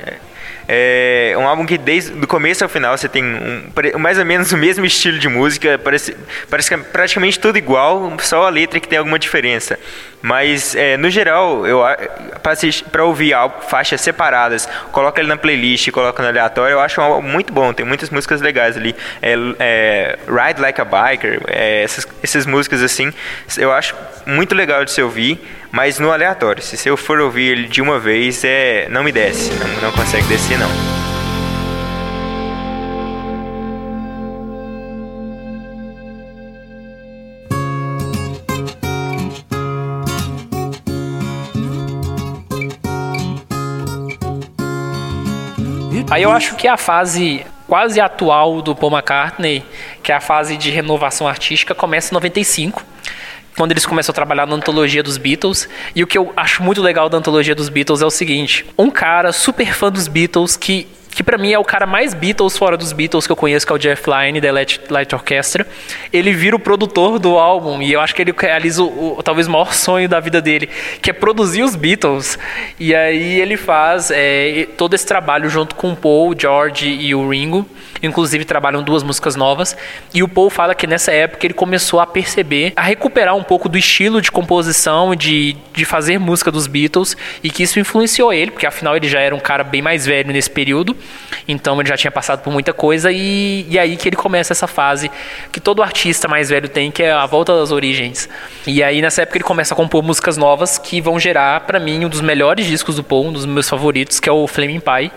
É 0.68 1.34
um 1.38 1.46
álbum 1.46 1.64
que 1.64 1.78
desde 1.78 2.12
o 2.12 2.26
começo 2.26 2.64
ao 2.64 2.68
final 2.68 2.96
você 2.96 3.08
tem 3.08 3.24
um, 3.24 3.98
mais 3.98 4.18
ou 4.18 4.24
menos 4.24 4.50
o 4.50 4.56
mesmo 4.56 4.84
estilo 4.84 5.18
de 5.18 5.28
música, 5.28 5.78
parece, 5.78 6.16
parece 6.50 6.74
é 6.74 6.76
praticamente 6.76 7.38
tudo 7.38 7.56
igual, 7.56 8.12
só 8.18 8.46
a 8.46 8.50
letra 8.50 8.80
que 8.80 8.88
tem 8.88 8.98
alguma 8.98 9.18
diferença. 9.18 9.78
Mas, 10.22 10.74
é, 10.74 10.96
no 10.96 11.08
geral, 11.10 11.66
eu 11.66 11.82
para 12.90 13.04
ouvir 13.04 13.34
faixas 13.68 14.00
separadas, 14.00 14.68
coloca 14.90 15.20
ele 15.20 15.28
na 15.28 15.36
playlist, 15.36 15.90
coloca 15.90 16.22
no 16.22 16.28
aleatório, 16.28 16.74
eu 16.74 16.80
acho 16.80 17.00
muito 17.22 17.52
bom. 17.52 17.72
Tem 17.72 17.84
muitas 17.84 18.10
músicas 18.10 18.40
legais 18.40 18.76
ali. 18.76 18.94
É, 19.22 19.34
é, 19.58 20.18
Ride 20.26 20.60
Like 20.60 20.80
a 20.80 20.84
Biker, 20.84 21.40
é, 21.46 21.82
essas, 21.82 22.06
essas 22.22 22.46
músicas 22.46 22.82
assim, 22.82 23.12
eu 23.56 23.72
acho 23.72 23.94
muito 24.24 24.54
legal 24.54 24.84
de 24.84 24.90
se 24.90 25.02
ouvir, 25.02 25.40
mas 25.70 25.98
no 25.98 26.10
aleatório. 26.10 26.62
Se 26.62 26.88
eu 26.88 26.96
for 26.96 27.20
ouvir 27.20 27.52
ele 27.52 27.68
de 27.68 27.80
uma 27.80 27.98
vez, 27.98 28.42
é, 28.44 28.88
não 28.90 29.04
me 29.04 29.12
desce, 29.12 29.52
não, 29.54 29.68
não 29.82 29.92
consegue 29.92 30.26
descer 30.26 30.58
não. 30.58 31.15
Aí 46.08 46.22
eu 46.22 46.30
acho 46.30 46.54
que 46.54 46.68
a 46.68 46.76
fase 46.76 47.44
quase 47.66 48.00
atual 48.00 48.62
do 48.62 48.76
Paul 48.76 48.92
McCartney, 48.92 49.64
que 50.02 50.12
é 50.12 50.14
a 50.14 50.20
fase 50.20 50.56
de 50.56 50.70
renovação 50.70 51.26
artística, 51.26 51.74
começa 51.74 52.12
em 52.12 52.14
95 52.14 52.82
quando 53.56 53.72
eles 53.72 53.84
começam 53.84 54.12
a 54.12 54.14
trabalhar 54.14 54.46
na 54.46 54.54
antologia 54.54 55.02
dos 55.02 55.16
Beatles. 55.16 55.68
E 55.94 56.04
o 56.04 56.06
que 56.06 56.16
eu 56.16 56.32
acho 56.36 56.62
muito 56.62 56.80
legal 56.80 57.08
da 57.08 57.18
antologia 57.18 57.54
dos 57.54 57.68
Beatles 57.68 58.02
é 58.02 58.06
o 58.06 58.10
seguinte: 58.10 58.64
um 58.78 58.90
cara 58.90 59.32
super 59.32 59.74
fã 59.74 59.90
dos 59.90 60.06
Beatles 60.06 60.56
que 60.56 60.86
que 61.16 61.22
para 61.22 61.38
mim 61.38 61.50
é 61.50 61.58
o 61.58 61.64
cara 61.64 61.86
mais 61.86 62.12
Beatles 62.12 62.58
fora 62.58 62.76
dos 62.76 62.92
Beatles 62.92 63.26
que 63.26 63.32
eu 63.32 63.36
conheço, 63.36 63.66
que 63.66 63.72
é 63.72 63.74
o 63.74 63.78
Jeff 63.78 64.02
Lynne, 64.06 64.38
da 64.38 64.52
Light, 64.52 64.82
Light 64.90 65.14
Orchestra. 65.14 65.66
Ele 66.12 66.30
vira 66.30 66.54
o 66.54 66.58
produtor 66.58 67.18
do 67.18 67.38
álbum 67.38 67.80
e 67.80 67.90
eu 67.90 68.02
acho 68.02 68.14
que 68.14 68.20
ele 68.20 68.34
realiza 68.38 68.82
o, 68.82 69.16
o, 69.18 69.22
talvez 69.22 69.46
o 69.46 69.50
maior 69.50 69.72
sonho 69.72 70.10
da 70.10 70.20
vida 70.20 70.42
dele, 70.42 70.68
que 71.00 71.08
é 71.08 71.14
produzir 71.14 71.62
os 71.62 71.74
Beatles. 71.74 72.38
E 72.78 72.94
aí 72.94 73.40
ele 73.40 73.56
faz 73.56 74.10
é, 74.10 74.68
todo 74.76 74.92
esse 74.92 75.06
trabalho 75.06 75.48
junto 75.48 75.74
com 75.74 75.92
o 75.92 75.96
Paul, 75.96 76.34
o 76.34 76.38
George 76.38 76.86
e 76.86 77.14
o 77.14 77.30
Ringo. 77.30 77.66
Inclusive 78.02 78.44
trabalham 78.44 78.82
duas 78.82 79.02
músicas 79.02 79.36
novas. 79.36 79.74
E 80.12 80.22
o 80.22 80.28
Paul 80.28 80.50
fala 80.50 80.74
que 80.74 80.86
nessa 80.86 81.12
época 81.12 81.46
ele 81.46 81.54
começou 81.54 81.98
a 81.98 82.06
perceber, 82.06 82.74
a 82.76 82.82
recuperar 82.82 83.34
um 83.34 83.42
pouco 83.42 83.70
do 83.70 83.78
estilo 83.78 84.20
de 84.20 84.30
composição, 84.30 85.16
de, 85.16 85.56
de 85.72 85.86
fazer 85.86 86.18
música 86.18 86.52
dos 86.52 86.66
Beatles, 86.66 87.16
e 87.42 87.48
que 87.48 87.62
isso 87.62 87.80
influenciou 87.80 88.34
ele, 88.34 88.50
porque 88.50 88.66
afinal 88.66 88.94
ele 88.94 89.08
já 89.08 89.20
era 89.20 89.34
um 89.34 89.40
cara 89.40 89.64
bem 89.64 89.80
mais 89.80 90.04
velho 90.04 90.30
nesse 90.30 90.50
período. 90.50 90.94
Então 91.48 91.78
ele 91.80 91.88
já 91.88 91.96
tinha 91.96 92.10
passado 92.10 92.42
por 92.42 92.52
muita 92.52 92.72
coisa 92.72 93.10
e, 93.12 93.66
e 93.68 93.78
aí 93.78 93.96
que 93.96 94.08
ele 94.08 94.16
começa 94.16 94.52
essa 94.52 94.66
fase 94.66 95.10
que 95.52 95.60
todo 95.60 95.82
artista 95.82 96.26
mais 96.28 96.48
velho 96.48 96.68
tem, 96.68 96.90
que 96.90 97.02
é 97.02 97.12
a 97.12 97.26
volta 97.26 97.56
das 97.56 97.70
origens. 97.70 98.28
E 98.66 98.82
aí 98.82 99.00
nessa 99.00 99.22
época 99.22 99.38
ele 99.38 99.44
começa 99.44 99.74
a 99.74 99.76
compor 99.76 100.02
músicas 100.02 100.36
novas 100.36 100.78
que 100.78 101.00
vão 101.00 101.18
gerar 101.18 101.60
para 101.60 101.78
mim 101.78 102.04
um 102.04 102.08
dos 102.08 102.20
melhores 102.20 102.66
discos 102.66 102.96
do 102.96 103.04
Paul, 103.04 103.26
um 103.28 103.32
dos 103.32 103.46
meus 103.46 103.68
favoritos, 103.68 104.18
que 104.18 104.28
é 104.28 104.32
o 104.32 104.46
Flaming 104.46 104.80
Pie, 104.80 105.12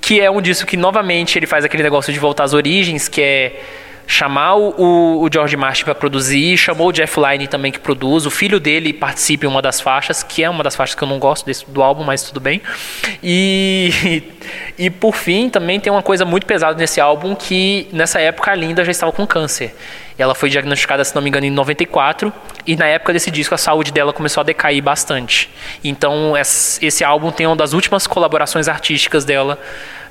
que 0.00 0.20
é 0.20 0.30
um 0.30 0.40
disco 0.40 0.66
que 0.66 0.76
novamente 0.76 1.38
ele 1.38 1.46
faz 1.46 1.64
aquele 1.64 1.82
negócio 1.82 2.12
de 2.12 2.18
voltar 2.18 2.44
às 2.44 2.52
origens, 2.52 3.08
que 3.08 3.22
é 3.22 3.60
chamar 4.06 4.56
o, 4.56 5.22
o 5.22 5.28
George 5.32 5.56
Martin 5.56 5.84
para 5.84 5.94
produzir, 5.94 6.56
chamou 6.56 6.88
o 6.88 6.92
Jeff 6.92 7.18
Lynne 7.18 7.46
também 7.46 7.72
que 7.72 7.78
produz, 7.78 8.26
o 8.26 8.30
filho 8.30 8.60
dele 8.60 8.92
participa 8.92 9.46
em 9.46 9.48
uma 9.48 9.62
das 9.62 9.80
faixas, 9.80 10.22
que 10.22 10.42
é 10.42 10.50
uma 10.50 10.62
das 10.62 10.76
faixas 10.76 10.94
que 10.94 11.02
eu 11.02 11.08
não 11.08 11.18
gosto 11.18 11.46
desse, 11.46 11.64
do 11.68 11.82
álbum, 11.82 12.04
mas 12.04 12.22
tudo 12.22 12.40
bem. 12.40 12.60
E, 13.22 14.22
e 14.78 14.90
por 14.90 15.14
fim, 15.14 15.48
também 15.48 15.80
tem 15.80 15.92
uma 15.92 16.02
coisa 16.02 16.24
muito 16.24 16.46
pesada 16.46 16.78
nesse 16.78 17.00
álbum, 17.00 17.34
que 17.34 17.88
nessa 17.92 18.20
época 18.20 18.50
a 18.50 18.54
Linda 18.54 18.84
já 18.84 18.90
estava 18.90 19.12
com 19.12 19.26
câncer. 19.26 19.74
Ela 20.18 20.34
foi 20.34 20.50
diagnosticada, 20.50 21.04
se 21.04 21.14
não 21.14 21.22
me 21.22 21.28
engano, 21.28 21.46
em 21.46 21.50
94, 21.50 22.32
e 22.66 22.76
na 22.76 22.86
época 22.86 23.12
desse 23.12 23.30
disco 23.30 23.54
a 23.54 23.58
saúde 23.58 23.92
dela 23.92 24.12
começou 24.12 24.40
a 24.42 24.44
decair 24.44 24.82
bastante. 24.82 25.50
Então 25.82 26.34
esse 26.36 27.02
álbum 27.02 27.30
tem 27.30 27.46
uma 27.46 27.56
das 27.56 27.72
últimas 27.72 28.06
colaborações 28.06 28.68
artísticas 28.68 29.24
dela 29.24 29.58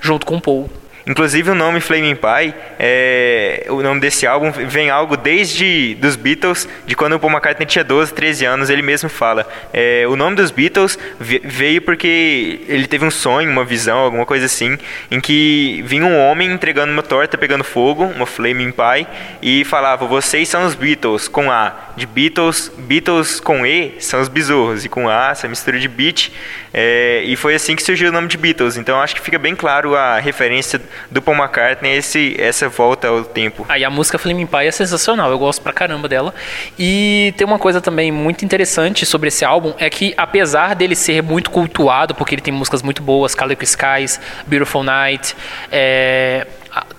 junto 0.01 0.25
com 0.25 0.37
o 0.37 0.41
Paul. 0.41 0.80
Inclusive 1.05 1.49
o 1.49 1.55
nome 1.55 1.81
Flaming 1.81 2.15
Pie, 2.15 2.53
é, 2.79 3.65
o 3.69 3.81
nome 3.81 3.99
desse 3.99 4.27
álbum 4.27 4.51
vem 4.51 4.89
algo 4.89 5.17
desde 5.17 5.95
dos 5.95 6.15
Beatles, 6.15 6.67
de 6.85 6.95
quando 6.95 7.13
o 7.13 7.19
Paul 7.19 7.33
McCartney 7.33 7.65
tinha 7.65 7.83
12, 7.83 8.13
13 8.13 8.45
anos, 8.45 8.69
ele 8.69 8.81
mesmo 8.81 9.09
fala. 9.09 9.47
É, 9.73 10.05
o 10.07 10.15
nome 10.15 10.35
dos 10.35 10.51
Beatles 10.51 10.97
veio 11.19 11.81
porque 11.81 12.61
ele 12.67 12.87
teve 12.87 13.05
um 13.05 13.11
sonho, 13.11 13.49
uma 13.49 13.65
visão, 13.65 13.97
alguma 13.97 14.25
coisa 14.25 14.45
assim, 14.45 14.77
em 15.09 15.19
que 15.19 15.83
vinha 15.85 16.05
um 16.05 16.17
homem 16.17 16.51
entregando 16.51 16.91
uma 16.91 17.03
torta 17.03 17.37
pegando 17.37 17.63
fogo, 17.63 18.03
uma 18.03 18.25
Flaming 18.25 18.71
Pie, 18.71 19.07
e 19.41 19.63
falava: 19.65 20.05
"Vocês 20.05 20.47
são 20.49 20.65
os 20.65 20.75
Beatles", 20.75 21.27
com 21.27 21.51
A, 21.51 21.91
de 21.95 22.05
Beatles, 22.05 22.71
Beatles 22.77 23.39
com 23.39 23.65
E 23.65 23.95
são 23.99 24.21
os 24.21 24.27
besourros, 24.27 24.85
e 24.85 24.89
com 24.89 25.09
A 25.09 25.29
essa 25.31 25.47
mistura 25.47 25.79
de 25.79 25.87
beat, 25.87 26.31
é, 26.73 27.23
e 27.25 27.35
foi 27.35 27.55
assim 27.55 27.75
que 27.75 27.83
surgiu 27.83 28.09
o 28.09 28.11
nome 28.11 28.27
de 28.27 28.37
Beatles. 28.37 28.77
Então 28.77 28.99
acho 29.01 29.15
que 29.15 29.21
fica 29.21 29.39
bem 29.39 29.55
claro 29.55 29.95
a 29.95 30.19
referência 30.19 30.81
do 31.09 31.21
Paul 31.21 31.37
McCartney 31.37 31.91
esse, 31.95 32.35
essa 32.39 32.69
volta 32.69 33.07
ao 33.07 33.23
tempo. 33.23 33.65
Aí 33.69 33.83
a 33.83 33.89
música 33.89 34.17
Flaming 34.17 34.45
Pie 34.45 34.67
é 34.67 34.71
sensacional, 34.71 35.31
eu 35.31 35.39
gosto 35.39 35.61
pra 35.61 35.73
caramba 35.73 36.07
dela. 36.07 36.33
E 36.77 37.33
tem 37.37 37.45
uma 37.45 37.59
coisa 37.59 37.81
também 37.81 38.11
muito 38.11 38.45
interessante 38.45 39.05
sobre 39.05 39.27
esse 39.27 39.43
álbum, 39.43 39.73
é 39.77 39.89
que 39.89 40.13
apesar 40.17 40.75
dele 40.75 40.95
ser 40.95 41.21
muito 41.21 41.49
cultuado, 41.49 42.15
porque 42.15 42.35
ele 42.35 42.41
tem 42.41 42.53
músicas 42.53 42.81
muito 42.81 43.01
boas, 43.01 43.35
Calico 43.35 43.63
Skies, 43.63 44.19
Beautiful 44.47 44.83
Night, 44.83 45.35
é, 45.71 46.47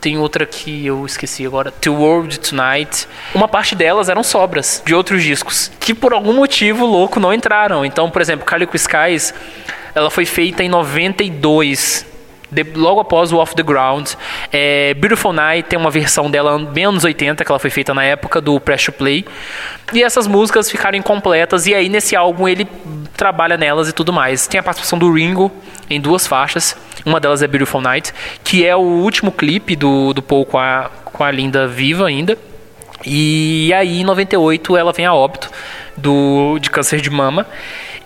tem 0.00 0.18
outra 0.18 0.44
que 0.44 0.86
eu 0.86 1.06
esqueci 1.06 1.46
agora, 1.46 1.70
The 1.70 1.90
World 1.90 2.38
Tonight. 2.40 3.08
Uma 3.34 3.48
parte 3.48 3.74
delas 3.74 4.08
eram 4.08 4.22
sobras 4.22 4.82
de 4.84 4.94
outros 4.94 5.22
discos, 5.22 5.70
que 5.80 5.94
por 5.94 6.12
algum 6.12 6.32
motivo 6.32 6.84
louco 6.84 7.18
não 7.18 7.32
entraram. 7.32 7.84
Então, 7.84 8.10
por 8.10 8.20
exemplo, 8.20 8.44
Calico 8.44 8.76
Skies, 8.76 9.32
ela 9.94 10.10
foi 10.10 10.26
feita 10.26 10.62
em 10.62 10.68
92 10.68 12.11
de, 12.52 12.62
logo 12.74 13.00
após 13.00 13.32
o 13.32 13.38
Off 13.38 13.56
the 13.56 13.62
Ground. 13.62 14.10
É, 14.52 14.92
Beautiful 14.94 15.32
Night 15.32 15.68
tem 15.70 15.78
uma 15.78 15.90
versão 15.90 16.30
dela 16.30 16.58
bem 16.58 16.84
anos 16.84 17.02
80, 17.02 17.42
que 17.44 17.50
ela 17.50 17.58
foi 17.58 17.70
feita 17.70 17.94
na 17.94 18.04
época 18.04 18.40
do 18.40 18.60
Press 18.60 18.90
Play. 18.90 19.24
E 19.92 20.02
essas 20.02 20.26
músicas 20.26 20.70
ficaram 20.70 20.96
incompletas, 20.98 21.66
e 21.66 21.74
aí 21.74 21.88
nesse 21.88 22.14
álbum 22.14 22.46
ele 22.46 22.68
trabalha 23.16 23.56
nelas 23.56 23.88
e 23.88 23.92
tudo 23.92 24.12
mais. 24.12 24.46
Tem 24.46 24.60
a 24.60 24.62
participação 24.62 24.98
do 24.98 25.10
Ringo, 25.10 25.50
em 25.88 25.98
duas 25.98 26.26
faixas. 26.26 26.76
Uma 27.06 27.18
delas 27.18 27.42
é 27.42 27.46
Beautiful 27.46 27.80
Night, 27.80 28.12
que 28.44 28.66
é 28.66 28.76
o 28.76 28.80
último 28.80 29.32
clipe 29.32 29.74
do, 29.74 30.12
do 30.12 30.22
Paul 30.22 30.44
com 30.44 30.58
a, 30.58 30.90
com 31.04 31.24
a 31.24 31.30
Linda 31.30 31.66
viva 31.66 32.06
ainda. 32.06 32.36
E 33.04 33.72
aí, 33.74 34.00
em 34.02 34.04
98, 34.04 34.76
ela 34.76 34.92
vem 34.92 35.06
a 35.06 35.14
óbito 35.14 35.50
do, 35.96 36.58
de 36.60 36.70
câncer 36.70 37.00
de 37.00 37.10
mama. 37.10 37.46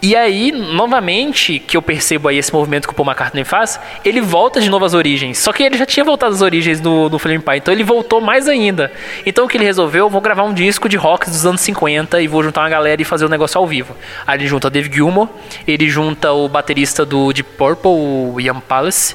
E 0.02 0.14
aí, 0.14 0.52
novamente, 0.52 1.58
que 1.58 1.76
eu 1.76 1.82
percebo 1.82 2.28
aí 2.28 2.38
esse 2.38 2.52
movimento 2.52 2.86
que 2.86 2.92
o 2.92 2.96
Paul 2.96 3.08
McCartney 3.08 3.44
faz, 3.44 3.80
ele 4.04 4.20
volta 4.20 4.60
de 4.60 4.68
novo 4.68 4.84
às 4.84 4.94
origens. 4.94 5.38
Só 5.38 5.52
que 5.52 5.62
ele 5.62 5.76
já 5.76 5.86
tinha 5.86 6.04
voltado 6.04 6.34
às 6.34 6.42
origens 6.42 6.80
do, 6.80 7.08
do 7.08 7.18
Flaming 7.18 7.40
Pie, 7.40 7.56
então 7.56 7.72
ele 7.72 7.82
voltou 7.82 8.20
mais 8.20 8.48
ainda. 8.48 8.92
Então 9.24 9.44
o 9.44 9.48
que 9.48 9.56
ele 9.56 9.64
resolveu, 9.64 10.08
vou 10.08 10.20
gravar 10.20 10.44
um 10.44 10.52
disco 10.52 10.88
de 10.88 10.96
rock 10.96 11.28
dos 11.28 11.46
anos 11.46 11.60
50 11.60 12.20
e 12.20 12.28
vou 12.28 12.42
juntar 12.42 12.62
uma 12.62 12.68
galera 12.68 13.00
e 13.00 13.04
fazer 13.04 13.24
o 13.24 13.28
um 13.28 13.30
negócio 13.30 13.58
ao 13.58 13.66
vivo. 13.66 13.96
Aí 14.26 14.38
ele 14.38 14.46
junta 14.46 14.68
Dave 14.68 14.92
Gilmour, 14.92 15.28
ele 15.66 15.88
junta 15.88 16.32
o 16.32 16.48
baterista 16.48 17.04
do 17.04 17.32
Deep 17.32 17.50
Purple, 17.56 17.90
o 17.90 18.40
Ian 18.40 18.60
Palace, 18.60 19.14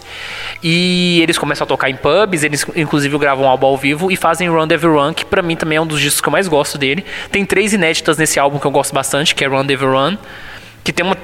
e 0.63 1.19
eles 1.21 1.37
começam 1.37 1.65
a 1.65 1.67
tocar 1.67 1.89
em 1.89 1.95
pubs, 1.95 2.43
eles 2.43 2.65
inclusive 2.75 3.17
gravam 3.17 3.45
um 3.45 3.47
álbum 3.47 3.67
ao 3.67 3.77
vivo 3.77 4.11
e 4.11 4.15
fazem 4.15 4.49
Run 4.49 4.67
Devil 4.67 4.93
Run, 4.93 5.13
que 5.13 5.25
pra 5.25 5.41
mim 5.41 5.55
também 5.55 5.77
é 5.77 5.81
um 5.81 5.87
dos 5.87 5.99
discos 5.99 6.21
que 6.21 6.27
eu 6.27 6.31
mais 6.31 6.47
gosto 6.47 6.77
dele. 6.77 7.05
Tem 7.31 7.45
três 7.45 7.73
inéditas 7.73 8.17
nesse 8.17 8.39
álbum 8.39 8.59
que 8.59 8.65
eu 8.65 8.71
gosto 8.71 8.93
bastante, 8.93 9.35
que 9.35 9.43
é 9.43 9.47
Run 9.47 9.65
Devil 9.65 9.91
Run, 9.91 10.17
que 10.83 10.91
tem 10.91 11.05
uma, 11.05 11.17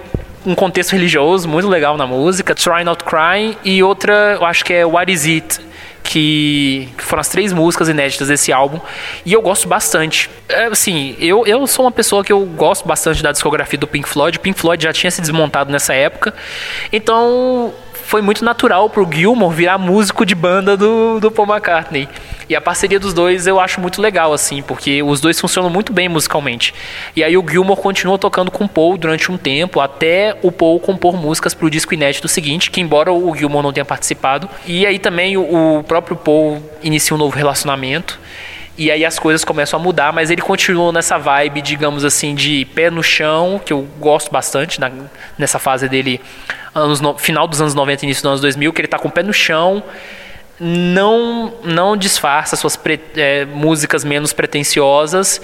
um 0.46 0.56
contexto 0.56 0.92
religioso 0.92 1.48
muito 1.48 1.68
legal 1.68 1.98
na 1.98 2.08
música, 2.08 2.56
Try 2.56 2.84
Not 2.84 3.04
Cry, 3.04 3.58
e 3.64 3.84
outra, 3.84 4.38
eu 4.40 4.46
acho 4.46 4.64
que 4.64 4.74
é 4.74 4.86
What 4.86 5.12
Is 5.12 5.26
It, 5.26 5.60
que, 6.04 6.88
foram 6.98 7.22
as 7.22 7.28
três 7.28 7.52
músicas 7.52 7.90
inéditas 7.90 8.30
desse 8.30 8.54
álbum, 8.54 8.80
e 9.26 9.34
eu 9.34 9.42
gosto 9.42 9.68
bastante. 9.68 10.30
É, 10.48 10.66
assim, 10.66 11.16
eu, 11.20 11.46
eu 11.46 11.66
sou 11.68 11.86
uma 11.86 11.92
pessoa 11.92 12.24
que 12.24 12.32
eu 12.32 12.46
gosto 12.46 12.88
bastante 12.88 13.22
da 13.22 13.32
discografia 13.32 13.78
do 13.78 13.88
Pink 13.88 14.08
Floyd, 14.08 14.38
o 14.38 14.42
Pink 14.42 14.60
Floyd 14.60 14.84
já 14.84 14.94
tinha 14.94 15.12
se 15.12 15.22
desmontado 15.22 15.72
nessa 15.72 15.94
época, 15.94 16.34
então 16.94 17.74
foi 18.08 18.22
muito 18.22 18.44
natural 18.44 18.90
pro 18.90 19.06
Gilmore 19.12 19.54
virar 19.54 19.78
músico 19.78 20.26
de 20.26 20.34
banda 20.34 20.78
do, 20.78 21.20
do 21.20 21.30
Paul 21.30 21.50
McCartney. 21.50 22.08
E 22.48 22.56
a 22.56 22.62
parceria 22.62 22.98
dos 22.98 23.14
dois 23.14 23.46
eu 23.46 23.60
acho 23.60 23.82
muito 23.82 24.02
legal, 24.02 24.32
assim, 24.32 24.62
porque 24.62 25.04
os 25.04 25.20
dois 25.20 25.38
funcionam 25.38 25.70
muito 25.70 25.92
bem 25.92 26.08
musicalmente. 26.08 26.74
E 27.14 27.22
aí 27.22 27.38
o 27.38 27.46
Gilmore 27.46 27.78
continuou 27.78 28.18
tocando 28.18 28.50
com 28.50 28.64
o 28.64 28.70
Paul 28.70 28.98
durante 28.98 29.30
um 29.30 29.38
tempo, 29.38 29.82
até 29.82 30.38
o 30.42 30.54
Paul 30.54 30.80
compor 30.80 31.18
músicas 31.18 31.54
para 31.54 31.66
o 31.66 31.70
disco 31.70 31.94
inédito 31.94 32.30
seguinte, 32.30 32.72
que 32.72 32.80
embora 32.80 33.12
o 33.12 33.36
Gilmore 33.36 33.64
não 33.64 33.74
tenha 33.74 33.84
participado. 33.84 34.48
E 34.66 34.86
aí 34.86 35.00
também 35.00 35.36
o, 35.36 35.80
o 35.80 35.84
próprio 35.84 36.16
Paul 36.16 36.64
inicia 36.82 37.14
um 37.14 37.20
novo 37.20 37.36
relacionamento. 37.36 38.18
E 38.78 38.92
aí 38.92 39.04
as 39.04 39.18
coisas 39.18 39.44
começam 39.44 39.80
a 39.80 39.84
mudar, 39.84 40.14
mas 40.14 40.30
ele 40.30 40.42
continuou 40.42 40.92
nessa 40.92 41.18
vibe, 41.18 41.62
digamos 41.62 42.06
assim, 42.06 42.36
de 42.36 42.66
pé 42.76 42.92
no 42.92 43.02
chão, 43.02 43.60
que 43.64 43.74
eu 43.74 43.88
gosto 44.00 44.32
bastante 44.32 44.80
na, 44.80 44.92
nessa 45.38 45.58
fase 45.58 45.90
dele, 45.90 46.22
anos 46.76 47.02
no, 47.02 47.18
final 47.18 47.48
dos 47.48 47.60
anos 47.60 47.74
90 47.74 48.06
início 48.06 48.22
dos 48.22 48.30
anos 48.30 48.42
2000, 48.42 48.72
que 48.72 48.82
ele 48.82 48.86
está 48.86 49.00
com 49.00 49.08
o 49.08 49.12
pé 49.12 49.24
no 49.24 49.34
chão, 49.34 49.84
não 50.60 51.54
não 51.64 51.98
disfarça 51.98 52.56
suas 52.56 52.76
pre, 52.76 53.00
é, 53.16 53.46
músicas 53.46 54.04
menos 54.04 54.32
pretensiosas 54.34 55.42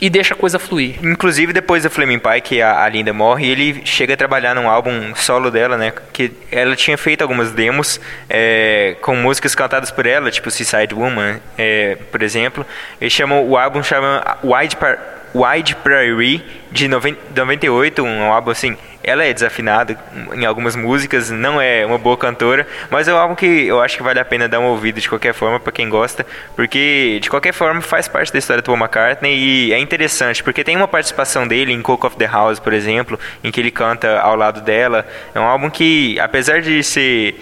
e 0.00 0.10
deixa 0.10 0.34
a 0.34 0.36
coisa 0.36 0.58
fluir. 0.58 0.96
Inclusive 1.02 1.52
depois 1.52 1.82
do 1.82 1.90
Flaming 1.90 2.18
Pie, 2.18 2.40
que 2.40 2.62
a, 2.62 2.88
Linda 2.88 3.12
morre, 3.12 3.46
ele 3.48 3.82
chega 3.84 4.14
a 4.14 4.16
trabalhar 4.16 4.54
num 4.54 4.68
álbum 4.68 5.14
solo 5.14 5.50
dela, 5.50 5.76
né? 5.76 5.92
Que 6.12 6.32
ela 6.50 6.76
tinha 6.76 6.98
feito 6.98 7.22
algumas 7.22 7.52
demos 7.52 8.00
é, 8.28 8.96
com 9.00 9.16
músicas 9.16 9.54
cantadas 9.54 9.90
por 9.90 10.06
ela, 10.06 10.30
tipo 10.30 10.50
Seaside 10.50 10.94
Woman, 10.94 11.40
é, 11.56 11.96
por 12.10 12.22
exemplo. 12.22 12.66
Ele 13.00 13.10
chamou 13.10 13.48
o 13.48 13.56
álbum 13.56 13.82
chama 13.82 14.38
Wide 14.42 14.76
Par 14.76 14.98
Wide 15.36 15.76
Prairie 15.76 16.42
de 16.70 16.88
98, 16.88 18.02
um 18.02 18.32
álbum 18.32 18.50
assim. 18.50 18.76
Ela 19.02 19.24
é 19.24 19.32
desafinada 19.32 19.96
em 20.34 20.44
algumas 20.44 20.74
músicas, 20.74 21.30
não 21.30 21.60
é 21.60 21.86
uma 21.86 21.96
boa 21.96 22.16
cantora, 22.16 22.66
mas 22.90 23.06
é 23.06 23.14
um 23.14 23.16
álbum 23.16 23.36
que 23.36 23.46
eu 23.46 23.80
acho 23.80 23.96
que 23.96 24.02
vale 24.02 24.18
a 24.18 24.24
pena 24.24 24.48
dar 24.48 24.58
um 24.58 24.64
ouvido 24.64 25.00
de 25.00 25.08
qualquer 25.08 25.32
forma 25.32 25.60
para 25.60 25.72
quem 25.72 25.88
gosta, 25.88 26.26
porque 26.56 27.20
de 27.22 27.30
qualquer 27.30 27.52
forma 27.52 27.80
faz 27.80 28.08
parte 28.08 28.32
da 28.32 28.38
história 28.38 28.60
do 28.60 28.66
Paul 28.66 28.76
McCartney 28.78 29.32
e 29.36 29.72
é 29.72 29.78
interessante, 29.78 30.42
porque 30.42 30.64
tem 30.64 30.74
uma 30.74 30.88
participação 30.88 31.46
dele 31.46 31.72
em 31.72 31.80
Coke 31.82 32.04
of 32.04 32.16
the 32.16 32.26
House, 32.26 32.58
por 32.58 32.72
exemplo, 32.72 33.18
em 33.44 33.52
que 33.52 33.60
ele 33.60 33.70
canta 33.70 34.18
ao 34.18 34.34
lado 34.34 34.60
dela. 34.60 35.06
É 35.32 35.38
um 35.38 35.44
álbum 35.44 35.70
que, 35.70 36.18
apesar 36.18 36.60
de 36.60 36.82
ser 36.82 37.36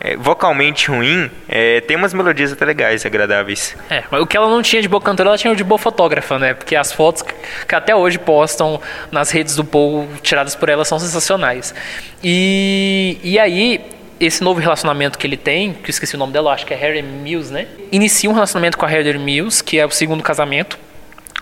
é, 0.00 0.16
vocalmente 0.16 0.90
ruim, 0.90 1.30
é, 1.48 1.80
tem 1.80 1.96
umas 1.96 2.14
melodias 2.14 2.52
até 2.52 2.64
legais, 2.64 3.04
agradáveis. 3.04 3.76
É, 3.90 4.04
mas 4.10 4.22
o 4.22 4.26
que 4.26 4.36
ela 4.36 4.48
não 4.48 4.62
tinha 4.62 4.80
de 4.80 4.88
boa 4.88 5.00
cantora, 5.00 5.30
ela 5.30 5.38
tinha 5.38 5.54
de 5.54 5.64
boa 5.64 5.78
fotógrafa, 5.78 6.38
né? 6.38 6.54
Porque 6.54 6.76
as 6.76 6.92
fotos 6.92 7.22
que 7.22 7.74
até 7.74 7.94
hoje 7.94 8.18
postam 8.18 8.80
nas 9.10 9.30
redes 9.30 9.56
do 9.56 9.64
Paul, 9.64 10.08
tiradas 10.22 10.54
por 10.54 10.68
ela, 10.68 10.84
são 10.84 10.98
sensacionais. 10.98 11.74
E, 12.22 13.18
e 13.22 13.38
aí, 13.38 13.80
esse 14.20 14.42
novo 14.42 14.60
relacionamento 14.60 15.18
que 15.18 15.26
ele 15.26 15.36
tem, 15.36 15.72
que 15.72 15.88
eu 15.88 15.90
esqueci 15.90 16.14
o 16.14 16.18
nome 16.18 16.32
dela, 16.32 16.52
acho 16.52 16.64
que 16.64 16.72
é 16.72 16.76
Harry 16.76 17.02
Mills, 17.02 17.52
né? 17.52 17.66
Inicia 17.90 18.30
um 18.30 18.34
relacionamento 18.34 18.78
com 18.78 18.86
a 18.86 18.88
Harry 18.88 19.18
Mills, 19.18 19.62
que 19.64 19.78
é 19.78 19.84
o 19.84 19.90
segundo 19.90 20.22
casamento. 20.22 20.78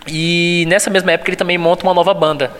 E 0.08 0.64
nessa 0.68 0.88
mesma 0.88 1.12
época 1.12 1.30
ele 1.30 1.36
também 1.36 1.58
monta 1.58 1.84
uma 1.84 1.92
nova 1.92 2.14
banda 2.14 2.50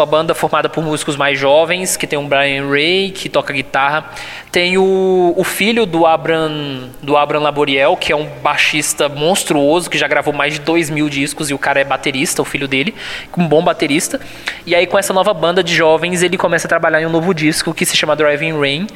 uma 0.00 0.06
banda 0.06 0.34
formada 0.34 0.68
por 0.68 0.82
músicos 0.82 1.14
mais 1.14 1.38
jovens, 1.38 1.96
que 1.96 2.06
tem 2.06 2.18
o 2.18 2.22
Brian 2.22 2.68
Ray, 2.68 3.10
que 3.10 3.28
toca 3.28 3.52
guitarra. 3.52 4.10
Tem 4.50 4.78
o, 4.78 5.34
o 5.36 5.44
filho 5.44 5.84
do 5.84 6.06
Abram, 6.06 6.88
do 7.02 7.16
Abram 7.16 7.40
Laboriel, 7.40 7.96
que 7.96 8.12
é 8.12 8.16
um 8.16 8.26
baixista 8.42 9.08
monstruoso, 9.08 9.90
que 9.90 9.98
já 9.98 10.08
gravou 10.08 10.32
mais 10.32 10.54
de 10.54 10.60
2 10.60 10.88
mil 10.90 11.08
discos, 11.08 11.50
e 11.50 11.54
o 11.54 11.58
cara 11.58 11.80
é 11.80 11.84
baterista, 11.84 12.40
o 12.40 12.44
filho 12.44 12.66
dele, 12.66 12.94
um 13.36 13.46
bom 13.46 13.62
baterista. 13.62 14.18
E 14.66 14.74
aí, 14.74 14.86
com 14.86 14.98
essa 14.98 15.12
nova 15.12 15.34
banda 15.34 15.62
de 15.62 15.74
jovens, 15.74 16.22
ele 16.22 16.38
começa 16.38 16.66
a 16.66 16.68
trabalhar 16.68 17.02
em 17.02 17.06
um 17.06 17.10
novo 17.10 17.34
disco 17.34 17.74
que 17.74 17.84
se 17.84 17.94
chama 17.94 18.16
Driving 18.16 18.58
Rain, 18.58 18.86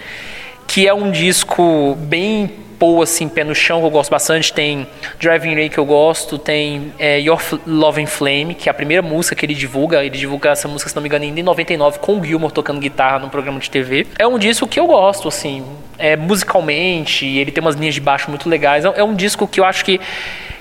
que 0.66 0.88
é 0.88 0.94
um 0.94 1.10
disco 1.10 1.96
bem 2.00 2.64
Paul, 2.78 3.02
assim, 3.02 3.28
pé 3.28 3.44
no 3.44 3.54
chão, 3.54 3.80
que 3.80 3.86
eu 3.86 3.90
gosto 3.90 4.10
bastante. 4.10 4.52
Tem 4.52 4.86
Driving 5.18 5.54
Rain, 5.54 5.68
que 5.68 5.78
eu 5.78 5.84
gosto. 5.84 6.38
Tem 6.38 6.92
é, 6.98 7.18
Your 7.20 7.40
Loving 7.66 8.06
Flame, 8.06 8.54
que 8.54 8.68
é 8.68 8.70
a 8.70 8.74
primeira 8.74 9.02
música 9.02 9.34
que 9.34 9.46
ele 9.46 9.54
divulga. 9.54 10.04
Ele 10.04 10.16
divulga 10.16 10.50
essa 10.50 10.68
música, 10.68 10.90
se 10.90 10.96
não 10.96 11.02
me 11.02 11.08
engano, 11.08 11.24
em 11.24 11.42
99, 11.42 11.98
com 11.98 12.18
o 12.18 12.24
Gilmore 12.24 12.52
tocando 12.52 12.80
guitarra 12.80 13.18
num 13.18 13.28
programa 13.28 13.58
de 13.58 13.70
TV. 13.70 14.06
É 14.18 14.26
um 14.26 14.38
disco 14.38 14.66
que 14.66 14.78
eu 14.78 14.86
gosto, 14.86 15.28
assim, 15.28 15.64
é, 15.98 16.16
musicalmente. 16.16 17.26
Ele 17.26 17.50
tem 17.50 17.62
umas 17.62 17.76
linhas 17.76 17.94
de 17.94 18.00
baixo 18.00 18.28
muito 18.28 18.48
legais. 18.48 18.84
É, 18.84 18.92
é 18.96 19.04
um 19.04 19.14
disco 19.14 19.46
que 19.46 19.60
eu 19.60 19.64
acho 19.64 19.84
que 19.84 20.00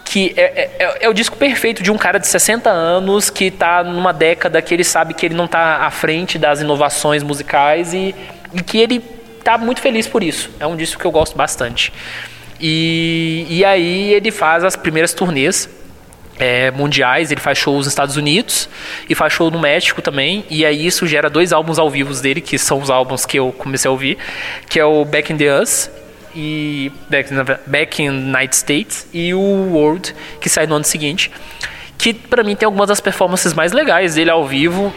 que 0.06 0.34
é, 0.36 0.70
é, 0.80 0.98
é, 1.06 1.10
o 1.10 1.14
disco 1.14 1.38
perfeito 1.38 1.82
de 1.82 1.90
um 1.90 1.98
cara 1.98 2.20
de 2.20 2.28
60 2.28 2.70
anos 2.70 3.30
que 3.30 3.46
está 3.46 3.82
numa 3.84 4.12
década 4.12 4.62
que 4.62 4.74
ele 4.74 4.84
sabe 4.84 5.14
que 5.14 5.26
ele 5.26 5.34
não 5.34 5.46
está 5.46 5.78
à 5.78 5.90
frente 5.90 6.38
das 6.38 6.60
inovações 6.60 7.24
musicais 7.24 7.94
e, 7.94 8.14
e 8.54 8.62
que 8.62 8.78
ele 8.78 9.02
tá 9.44 9.58
muito 9.58 9.82
feliz 9.82 10.08
por 10.08 10.24
isso. 10.24 10.50
É 10.60 10.66
um 10.66 10.76
disco 10.76 11.00
que 11.00 11.06
eu 11.06 11.12
gosto 11.12 11.36
bastante. 11.36 11.92
E, 12.60 13.46
e 13.50 13.66
aí 13.66 14.14
ele 14.14 14.32
faz 14.32 14.64
as 14.64 14.76
primeiras 14.76 15.14
turnês 15.14 15.70
é, 16.40 16.72
mundiais, 16.72 17.32
ele 17.32 17.42
faz 17.42 17.58
shows 17.58 17.80
nos 17.80 17.88
Estados 17.88 18.18
Unidos 18.18 18.70
e 19.10 19.16
faz 19.16 19.34
show 19.34 19.52
no 19.52 19.60
México 19.60 20.02
também. 20.02 20.46
E 20.50 20.66
aí 20.66 20.86
isso 20.86 21.06
gera 21.06 21.30
dois 21.30 21.54
álbuns 21.54 21.78
ao 21.78 21.90
vivo 21.90 22.14
dele, 22.22 22.42
que 22.42 22.58
são 22.58 22.80
os 22.80 22.90
álbuns 22.90 23.26
que 23.26 23.38
eu 23.38 23.52
comecei 23.52 23.88
a 23.88 23.92
ouvir, 23.92 24.18
que 24.70 24.80
é 24.80 24.86
o 24.86 25.04
Back 25.06 25.32
in 25.32 25.38
the 25.38 25.60
Us 25.60 25.90
e 26.36 26.92
Back, 27.10 27.30
Back 27.68 28.02
in 28.02 28.10
United 28.10 28.56
States 28.56 29.08
e 29.14 29.34
o 29.34 29.40
World, 29.40 30.16
que 30.40 30.50
sai 30.50 30.66
no 30.66 30.76
ano 30.76 30.86
seguinte. 30.86 31.32
Que 31.98 32.14
para 32.14 32.44
mim 32.44 32.56
tem 32.56 32.66
algumas 32.66 32.90
das 32.90 33.00
performances 33.00 33.54
mais 33.54 33.72
legais 33.72 34.16
dele 34.16 34.30
ao 34.30 34.46
vivo. 34.46 34.94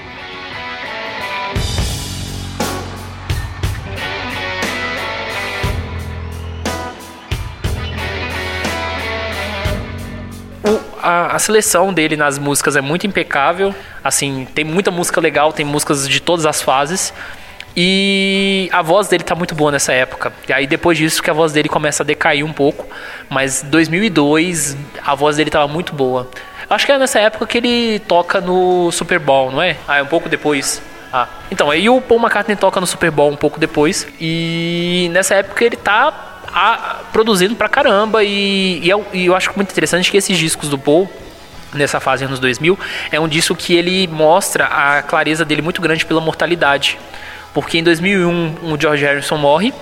A, 11.06 11.36
a, 11.36 11.38
seleção 11.38 11.92
dele 11.92 12.16
nas 12.16 12.36
músicas 12.36 12.74
é 12.74 12.80
muito 12.80 13.06
impecável. 13.06 13.72
Assim, 14.02 14.46
tem 14.52 14.64
muita 14.64 14.90
música 14.90 15.20
legal, 15.20 15.52
tem 15.52 15.64
músicas 15.64 16.08
de 16.08 16.20
todas 16.20 16.44
as 16.44 16.60
fases. 16.60 17.14
E 17.76 18.68
a 18.72 18.82
voz 18.82 19.06
dele 19.06 19.22
tá 19.22 19.34
muito 19.34 19.54
boa 19.54 19.70
nessa 19.70 19.92
época. 19.92 20.32
E 20.48 20.52
aí 20.52 20.66
depois 20.66 20.98
disso 20.98 21.22
que 21.22 21.30
a 21.30 21.32
voz 21.32 21.52
dele 21.52 21.68
começa 21.68 22.02
a 22.02 22.06
decair 22.06 22.44
um 22.44 22.52
pouco. 22.52 22.86
Mas 23.30 23.62
2002 23.62 24.76
a 25.04 25.14
voz 25.14 25.36
dele 25.36 25.50
tava 25.50 25.68
muito 25.68 25.94
boa. 25.94 26.28
Acho 26.68 26.84
que 26.84 26.90
é 26.90 26.98
nessa 26.98 27.20
época 27.20 27.46
que 27.46 27.58
ele 27.58 28.00
toca 28.00 28.40
no 28.40 28.90
Super 28.90 29.20
Bowl, 29.20 29.52
não 29.52 29.62
é? 29.62 29.76
Ah, 29.86 29.98
é 29.98 30.02
um 30.02 30.06
pouco 30.06 30.28
depois. 30.28 30.82
Ah, 31.12 31.28
então, 31.52 31.70
aí 31.70 31.88
o 31.88 32.00
Paul 32.00 32.20
McCartney 32.20 32.56
toca 32.56 32.80
no 32.80 32.86
Super 32.86 33.12
Bowl 33.12 33.30
um 33.30 33.36
pouco 33.36 33.60
depois. 33.60 34.08
E 34.20 35.08
nessa 35.12 35.36
época 35.36 35.64
ele 35.64 35.76
tá 35.76 36.35
a, 36.56 37.02
produzindo 37.12 37.54
pra 37.54 37.68
caramba. 37.68 38.24
E, 38.24 38.80
e, 38.82 38.88
eu, 38.88 39.06
e 39.12 39.26
eu 39.26 39.36
acho 39.36 39.52
muito 39.54 39.70
interessante 39.70 40.10
que 40.10 40.16
esses 40.16 40.38
discos 40.38 40.70
do 40.70 40.78
Paul 40.78 41.10
nessa 41.74 42.00
fase 42.00 42.24
anos 42.24 42.40
2000 42.40 42.78
é 43.12 43.20
um 43.20 43.28
disco 43.28 43.54
que 43.54 43.74
ele 43.74 44.06
mostra 44.06 44.64
a 44.64 45.02
clareza 45.02 45.44
dele 45.44 45.60
muito 45.60 45.82
grande 45.82 46.06
pela 46.06 46.20
mortalidade 46.22 46.98
porque 47.52 47.76
em 47.76 47.82
2001 47.82 48.54
o 48.62 48.80
George 48.80 49.04
Harrison 49.04 49.36
morre 49.36 49.74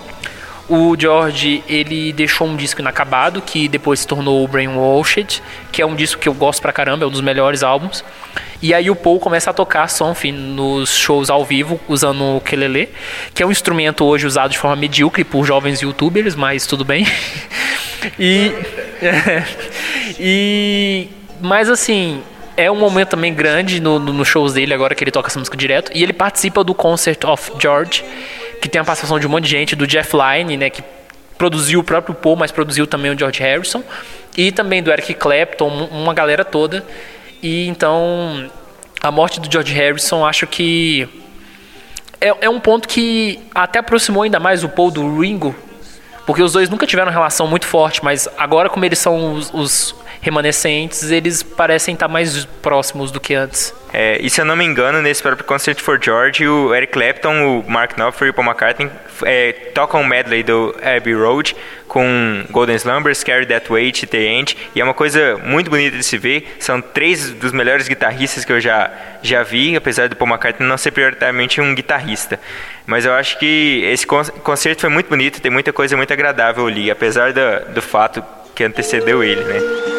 O 0.68 0.96
George, 0.98 1.62
ele 1.68 2.12
deixou 2.12 2.46
um 2.46 2.56
disco 2.56 2.80
inacabado, 2.80 3.42
que 3.42 3.68
depois 3.68 4.00
se 4.00 4.06
tornou 4.06 4.42
o 4.42 4.48
Brainwashed, 4.48 5.42
que 5.70 5.82
é 5.82 5.86
um 5.86 5.94
disco 5.94 6.20
que 6.20 6.28
eu 6.28 6.32
gosto 6.32 6.62
pra 6.62 6.72
caramba, 6.72 7.04
é 7.04 7.06
um 7.06 7.10
dos 7.10 7.20
melhores 7.20 7.62
álbuns. 7.62 8.02
E 8.62 8.72
aí 8.72 8.90
o 8.90 8.96
Paul 8.96 9.20
começa 9.20 9.50
a 9.50 9.52
tocar 9.52 9.88
Sonf 9.88 10.24
nos 10.24 10.96
shows 10.96 11.28
ao 11.28 11.44
vivo, 11.44 11.78
usando 11.86 12.22
o 12.22 12.36
ukulele, 12.38 12.88
que 13.34 13.42
é 13.42 13.46
um 13.46 13.50
instrumento 13.50 14.04
hoje 14.06 14.26
usado 14.26 14.52
de 14.52 14.58
forma 14.58 14.76
medíocre 14.76 15.22
por 15.22 15.44
jovens 15.44 15.82
youtubers, 15.82 16.34
mas 16.34 16.66
tudo 16.66 16.82
bem. 16.82 17.06
e, 18.18 18.50
e 20.18 21.08
mas 21.42 21.68
assim, 21.68 22.22
é 22.56 22.70
um 22.70 22.76
momento 22.76 23.10
também 23.10 23.34
grande 23.34 23.80
nos 23.80 24.00
no 24.02 24.24
shows 24.24 24.54
dele, 24.54 24.72
agora 24.72 24.94
que 24.94 25.04
ele 25.04 25.10
toca 25.10 25.28
essa 25.28 25.38
música 25.38 25.56
direto. 25.56 25.90
E 25.94 26.02
ele 26.02 26.14
participa 26.14 26.64
do 26.64 26.74
Concert 26.74 27.22
of 27.24 27.52
George, 27.60 28.02
que 28.64 28.68
tem 28.70 28.80
a 28.80 28.84
participação 28.84 29.20
de 29.20 29.26
um 29.26 29.30
monte 29.30 29.44
de 29.44 29.50
gente, 29.50 29.76
do 29.76 29.86
Jeff 29.86 30.16
Lynne, 30.16 30.56
né, 30.56 30.70
que 30.70 30.82
produziu 31.36 31.80
o 31.80 31.84
próprio 31.84 32.14
Paul, 32.14 32.34
mas 32.34 32.50
produziu 32.50 32.86
também 32.86 33.10
o 33.10 33.18
George 33.18 33.38
Harrison, 33.42 33.84
e 34.38 34.50
também 34.50 34.82
do 34.82 34.90
Eric 34.90 35.12
Clapton, 35.12 35.68
uma 35.90 36.14
galera 36.14 36.46
toda. 36.46 36.82
E 37.42 37.68
então, 37.68 38.50
a 39.02 39.10
morte 39.10 39.38
do 39.38 39.52
George 39.52 39.74
Harrison, 39.74 40.24
acho 40.24 40.46
que 40.46 41.06
é, 42.18 42.34
é 42.40 42.48
um 42.48 42.58
ponto 42.58 42.88
que 42.88 43.38
até 43.54 43.80
aproximou 43.80 44.22
ainda 44.22 44.40
mais 44.40 44.64
o 44.64 44.68
Paul 44.70 44.90
do 44.90 45.20
Ringo, 45.20 45.54
porque 46.24 46.42
os 46.42 46.54
dois 46.54 46.70
nunca 46.70 46.86
tiveram 46.86 47.12
relação 47.12 47.46
muito 47.46 47.66
forte, 47.66 48.02
mas 48.02 48.26
agora, 48.38 48.70
como 48.70 48.82
eles 48.82 48.98
são 48.98 49.34
os, 49.34 49.52
os 49.52 49.94
remanescentes, 50.24 51.10
eles 51.10 51.42
parecem 51.42 51.92
estar 51.92 52.08
mais 52.08 52.46
próximos 52.62 53.10
do 53.10 53.20
que 53.20 53.34
antes. 53.34 53.74
É, 53.92 54.18
e 54.20 54.30
se 54.30 54.40
eu 54.40 54.44
não 54.44 54.56
me 54.56 54.64
engano, 54.64 55.00
nesse 55.02 55.22
próprio 55.22 55.44
Concert 55.44 55.80
for 55.80 56.00
George, 56.02 56.48
o 56.48 56.74
Eric 56.74 56.94
Clapton, 56.94 57.60
o 57.60 57.70
Mark 57.70 57.92
Knopfler 57.96 58.28
e 58.28 58.30
o 58.30 58.34
Paul 58.34 58.48
McCartney 58.48 58.90
é, 59.22 59.52
tocam 59.74 60.00
um 60.00 60.04
medley 60.04 60.42
do 60.42 60.74
Abbey 60.82 61.14
Road 61.14 61.54
com 61.86 62.42
Golden 62.50 62.74
Slumbers, 62.74 63.22
Carry 63.22 63.46
That 63.46 63.70
Weight, 63.70 64.06
The 64.06 64.18
End, 64.18 64.56
e 64.74 64.80
é 64.80 64.84
uma 64.84 64.94
coisa 64.94 65.38
muito 65.44 65.70
bonita 65.70 65.96
de 65.96 66.02
se 66.02 66.16
ver. 66.16 66.56
São 66.58 66.80
três 66.80 67.30
dos 67.30 67.52
melhores 67.52 67.86
guitarristas 67.86 68.44
que 68.44 68.52
eu 68.52 68.58
já, 68.58 68.90
já 69.22 69.42
vi, 69.42 69.76
apesar 69.76 70.08
do 70.08 70.16
Paul 70.16 70.30
McCartney 70.30 70.68
não 70.68 70.78
ser 70.78 70.90
prioritariamente 70.90 71.60
um 71.60 71.74
guitarrista. 71.74 72.40
Mas 72.86 73.04
eu 73.04 73.12
acho 73.12 73.38
que 73.38 73.82
esse 73.84 74.06
concerto 74.06 74.80
foi 74.80 74.90
muito 74.90 75.08
bonito, 75.08 75.40
tem 75.40 75.52
muita 75.52 75.72
coisa 75.72 75.96
muito 75.96 76.12
agradável 76.12 76.66
ali, 76.66 76.90
apesar 76.90 77.32
do, 77.32 77.74
do 77.74 77.82
fato 77.82 78.24
que 78.54 78.64
antecedeu 78.64 79.22
ele, 79.22 79.44
né? 79.44 79.93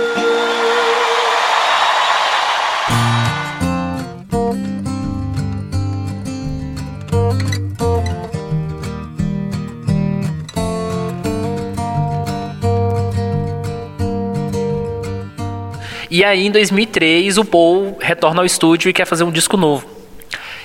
E 16.15 16.23
aí, 16.23 16.47
em 16.47 16.49
2003, 16.49 17.37
o 17.37 17.43
Paul 17.43 17.97
retorna 17.99 18.41
ao 18.41 18.45
estúdio 18.45 18.87
e 18.87 18.93
quer 18.93 19.03
fazer 19.03 19.25
um 19.25 19.31
disco 19.31 19.57
novo. 19.57 19.85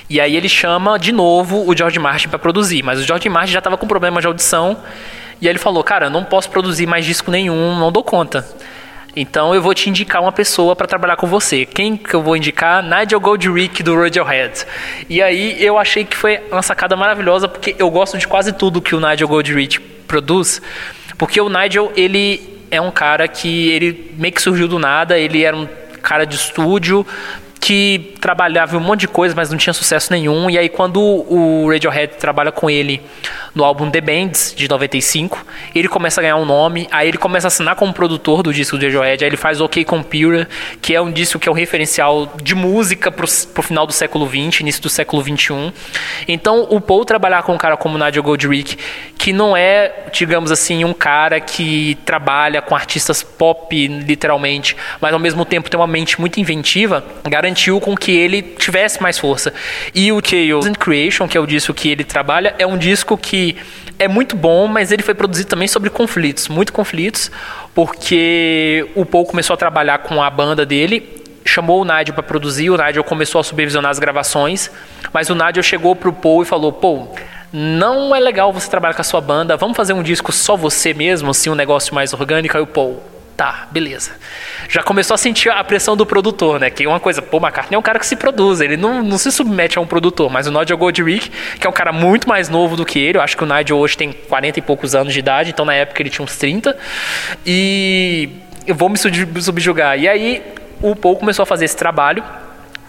E 0.09 0.20
aí 0.20 0.36
ele 0.36 0.48
chama 0.48 0.96
de 0.96 1.11
novo 1.11 1.68
o 1.68 1.76
George 1.76 1.98
Martin 1.98 2.28
para 2.28 2.38
produzir, 2.38 2.84
mas 2.84 3.01
o 3.01 3.03
George 3.03 3.28
Martin 3.28 3.55
já 3.55 3.59
estava 3.59 3.76
com 3.76 3.84
problema 3.84 4.20
de 4.20 4.28
audição 4.28 4.76
e 5.40 5.48
aí 5.48 5.51
ele 5.51 5.59
falou: 5.59 5.82
"Cara, 5.82 6.09
não 6.09 6.22
posso 6.22 6.48
produzir 6.51 6.86
mais 6.86 7.05
disco 7.05 7.32
nenhum, 7.32 7.76
não 7.76 7.90
dou 7.90 8.05
conta. 8.05 8.48
Então 9.16 9.53
eu 9.53 9.61
vou 9.61 9.74
te 9.74 9.90
indicar 9.90 10.22
uma 10.22 10.30
pessoa 10.30 10.76
para 10.76 10.86
trabalhar 10.86 11.16
com 11.16 11.26
você. 11.26 11.66
Quem 11.66 11.96
que 11.96 12.14
eu 12.14 12.22
vou 12.22 12.36
indicar? 12.36 12.80
Nigel 12.80 13.18
Godrich 13.18 13.82
do 13.82 14.01
Radiohead. 14.01 14.64
E 15.09 15.20
aí 15.20 15.57
eu 15.61 15.76
achei 15.76 16.05
que 16.05 16.16
foi 16.16 16.40
uma 16.53 16.62
sacada 16.62 16.94
maravilhosa 16.94 17.48
porque 17.48 17.74
eu 17.76 17.90
gosto 17.90 18.16
de 18.16 18.28
quase 18.28 18.53
tudo 18.53 18.80
que 18.80 18.94
o 18.94 19.01
Nigel 19.01 19.26
Godrich 19.26 19.80
produz, 20.07 20.62
porque 21.18 21.40
o 21.40 21.48
Nigel 21.48 21.90
ele 21.96 22.60
é 22.71 22.81
um 22.81 22.91
cara 22.91 23.27
que 23.27 23.68
ele 23.71 24.14
meio 24.16 24.33
que 24.33 24.41
surgiu 24.41 24.68
do 24.68 24.79
nada, 24.79 25.18
ele 25.18 25.43
era 25.43 25.57
um 25.57 25.68
cara 26.03 26.25
de 26.25 26.37
estúdio 26.37 27.07
que 27.61 28.15
trabalhava 28.21 28.77
um 28.77 28.81
monte 28.81 29.01
de 29.01 29.09
coisa, 29.09 29.35
mas 29.35 29.51
não 29.51 29.59
tinha 29.59 29.75
sucesso 29.75 30.13
nenhum. 30.13 30.49
E 30.49 30.59
aí 30.59 30.69
quando 30.69 31.01
o 31.01 31.71
Radiohead 31.71 32.15
trabalha 32.17 32.51
com 32.51 32.71
ele 32.71 33.03
no 33.55 33.65
álbum 33.65 33.91
The 33.91 34.01
Bands, 34.01 34.55
de 34.57 34.69
95. 34.69 35.45
Ele 35.75 35.89
começa 35.89 36.21
a 36.21 36.23
ganhar 36.23 36.37
um 36.37 36.45
nome, 36.45 36.89
aí 36.91 37.09
ele 37.09 37.19
começa 37.19 37.47
a 37.47 37.49
assinar 37.49 37.77
como 37.77 37.93
produtor 37.93 38.43
do 38.43 38.53
disco 38.53 38.77
do 38.77 38.85
Radiohead, 38.85 39.25
aí 39.25 39.29
ele 39.29 39.37
faz 39.37 39.61
OK 39.61 39.85
Computer, 39.85 40.49
que 40.81 40.95
é 40.95 41.01
um 41.01 41.11
disco 41.11 41.39
que 41.39 41.49
é 41.49 41.53
um 41.53 41.55
referencial 41.55 42.33
de 42.43 42.55
música 42.55 43.11
pro, 43.11 43.27
pro 43.53 43.63
final 43.63 43.87
do 43.87 43.93
século 43.93 44.27
20, 44.27 44.61
início 44.61 44.83
do 44.83 44.89
século 44.89 45.23
21. 45.23 45.73
Então, 46.29 46.67
o 46.71 46.81
Paul 46.81 47.05
trabalhar 47.05 47.43
com 47.43 47.55
um 47.55 47.59
cara 47.59 47.77
como 47.77 47.99
Nigel 47.99 48.23
Godrich, 48.23 48.79
que 49.19 49.33
não 49.33 49.57
é, 49.57 50.07
digamos 50.13 50.51
assim, 50.51 50.85
um 50.85 50.95
cara 50.95 51.41
que 51.41 51.99
trabalha 52.05 52.63
com 52.63 52.75
artistas 52.75 53.23
pop, 53.23 53.89
literalmente, 53.89 54.77
mas 55.01 55.13
ao 55.13 55.19
mesmo 55.19 55.45
tempo 55.45 55.69
tem 55.69 55.79
uma 55.79 55.87
mente 55.87 56.21
muito 56.21 56.39
inventiva, 56.39 57.05
garantiu 57.51 57.80
com 57.80 57.96
que 57.96 58.12
ele 58.12 58.42
tivesse 58.42 59.03
mais 59.03 59.18
força. 59.18 59.53
E 59.94 60.12
o 60.12 60.20
Chaos 60.24 60.66
and 60.66 60.74
Creation, 60.74 61.26
que 61.26 61.36
é 61.36 61.40
o 61.40 61.46
disco 61.46 61.74
que 61.74 61.90
ele 61.90 62.05
trabalha, 62.05 62.55
é 62.59 62.66
um 62.66 62.78
disco 62.78 63.18
que 63.18 63.57
é 63.98 64.09
muito 64.09 64.36
bom, 64.36 64.66
mas 64.66 64.92
ele 64.92 65.03
foi 65.03 65.14
produzido 65.14 65.48
também 65.48 65.68
sobre 65.68 65.90
conflitos, 65.90 66.48
muito 66.48 66.72
conflitos, 66.72 67.30
porque 67.74 68.86
o 68.94 69.05
Paul 69.05 69.26
começou 69.26 69.55
a 69.55 69.57
trabalhar 69.57 69.98
com 69.98 70.22
a 70.22 70.30
banda 70.30 70.64
dele, 70.64 71.22
chamou 71.44 71.82
o 71.82 71.84
Nigel 71.84 72.14
para 72.14 72.22
produzir, 72.22 72.70
o 72.70 72.76
Nigel 72.76 73.05
começou 73.05 73.40
a 73.40 73.44
supervisionar 73.44 73.90
as 73.90 73.98
gravações, 73.98 74.70
mas 75.12 75.28
o 75.28 75.34
Nigel 75.34 75.62
chegou 75.62 75.94
pro 75.94 76.12
Paul 76.12 76.42
e 76.42 76.46
falou: 76.46 76.72
"Paul, 76.72 77.14
não 77.53 78.14
é 78.14 78.20
legal 78.20 78.53
você 78.53 78.70
trabalhar 78.70 78.94
com 78.94 79.03
a 79.03 79.05
sua 79.05 79.20
banda, 79.20 79.57
vamos 79.57 79.76
fazer 79.76 79.92
um 79.92 80.03
disco 80.03 80.32
só 80.32 80.57
você 80.57 80.94
mesmo, 80.94 81.30
assim, 81.30 81.51
um 81.51 81.55
negócio 81.55 81.94
mais 81.94 82.14
orgânico". 82.14 82.57
Aí 82.57 82.62
o 82.62 82.66
Paul 82.66 83.03
Tá, 83.41 83.68
beleza. 83.70 84.11
Já 84.68 84.82
começou 84.82 85.14
a 85.14 85.16
sentir 85.16 85.49
a 85.49 85.64
pressão 85.64 85.97
do 85.97 86.05
produtor, 86.05 86.61
né? 86.61 86.68
Que 86.68 86.84
é 86.84 86.86
uma 86.86 87.01
coisa, 87.01 87.22
pô, 87.22 87.38
McCartney 87.38 87.74
é 87.74 87.78
um 87.78 87.82
cara 87.82 87.99
que 87.99 88.07
se 88.07 88.14
produz, 88.14 88.61
ele 88.61 88.76
não, 88.76 89.03
não 89.03 89.16
se 89.16 89.32
submete 89.32 89.78
a 89.78 89.80
um 89.80 89.86
produtor, 89.86 90.28
mas 90.28 90.47
o 90.47 90.51
Nigel 90.51 90.76
Godrich, 90.76 91.32
que 91.59 91.66
é 91.66 91.70
um 91.70 91.72
cara 91.72 91.91
muito 91.91 92.28
mais 92.28 92.51
novo 92.51 92.76
do 92.76 92.84
que 92.84 92.99
ele, 92.99 93.16
eu 93.16 93.22
acho 93.22 93.38
que 93.38 93.43
o 93.43 93.47
Nigel 93.47 93.78
hoje 93.78 93.97
tem 93.97 94.12
40 94.12 94.59
e 94.59 94.62
poucos 94.62 94.95
anos 94.95 95.14
de 95.14 95.20
idade, 95.20 95.49
então 95.49 95.64
na 95.64 95.72
época 95.72 96.03
ele 96.03 96.11
tinha 96.11 96.22
uns 96.22 96.36
30, 96.36 96.76
e 97.47 98.28
eu 98.66 98.74
vou 98.74 98.91
me 98.91 98.99
subjugar. 98.99 99.99
E 99.99 100.07
aí 100.07 100.45
o 100.82 100.95
Paul 100.95 101.16
começou 101.16 101.43
a 101.45 101.47
fazer 101.47 101.64
esse 101.64 101.76
trabalho, 101.78 102.22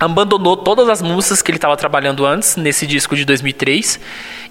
abandonou 0.01 0.57
todas 0.57 0.89
as 0.89 0.99
músicas 0.99 1.43
que 1.43 1.51
ele 1.51 1.57
estava 1.57 1.77
trabalhando 1.77 2.25
antes, 2.25 2.55
nesse 2.55 2.87
disco 2.87 3.15
de 3.15 3.23
2003, 3.23 3.99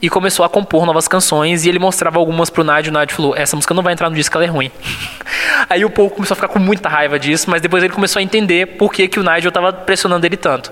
e 0.01 0.09
começou 0.09 0.45
a 0.45 0.49
compor 0.49 0.87
novas 0.87 1.09
canções, 1.09 1.65
e 1.65 1.69
ele 1.69 1.81
mostrava 1.81 2.19
algumas 2.19 2.49
pro 2.49 2.63
e 2.63 2.89
o 2.89 2.93
Nigel 2.93 3.09
falou, 3.09 3.37
essa 3.37 3.57
música 3.57 3.75
não 3.75 3.83
vai 3.83 3.93
entrar 3.93 4.09
no 4.09 4.15
disco, 4.15 4.37
ela 4.37 4.45
é 4.45 4.49
ruim. 4.49 4.71
Aí 5.69 5.85
o 5.85 5.91
Paul 5.91 6.09
começou 6.09 6.35
a 6.35 6.37
ficar 6.37 6.49
com 6.49 6.61
muita 6.61 6.89
raiva 6.89 7.19
disso, 7.19 7.51
mas 7.51 7.61
depois 7.61 7.83
ele 7.83 7.93
começou 7.93 8.21
a 8.21 8.23
entender 8.23 8.77
por 8.79 8.93
que, 8.93 9.09
que 9.09 9.19
o 9.19 9.23
Nigel 9.23 9.49
estava 9.49 9.73
pressionando 9.73 10.25
ele 10.25 10.37
tanto. 10.37 10.71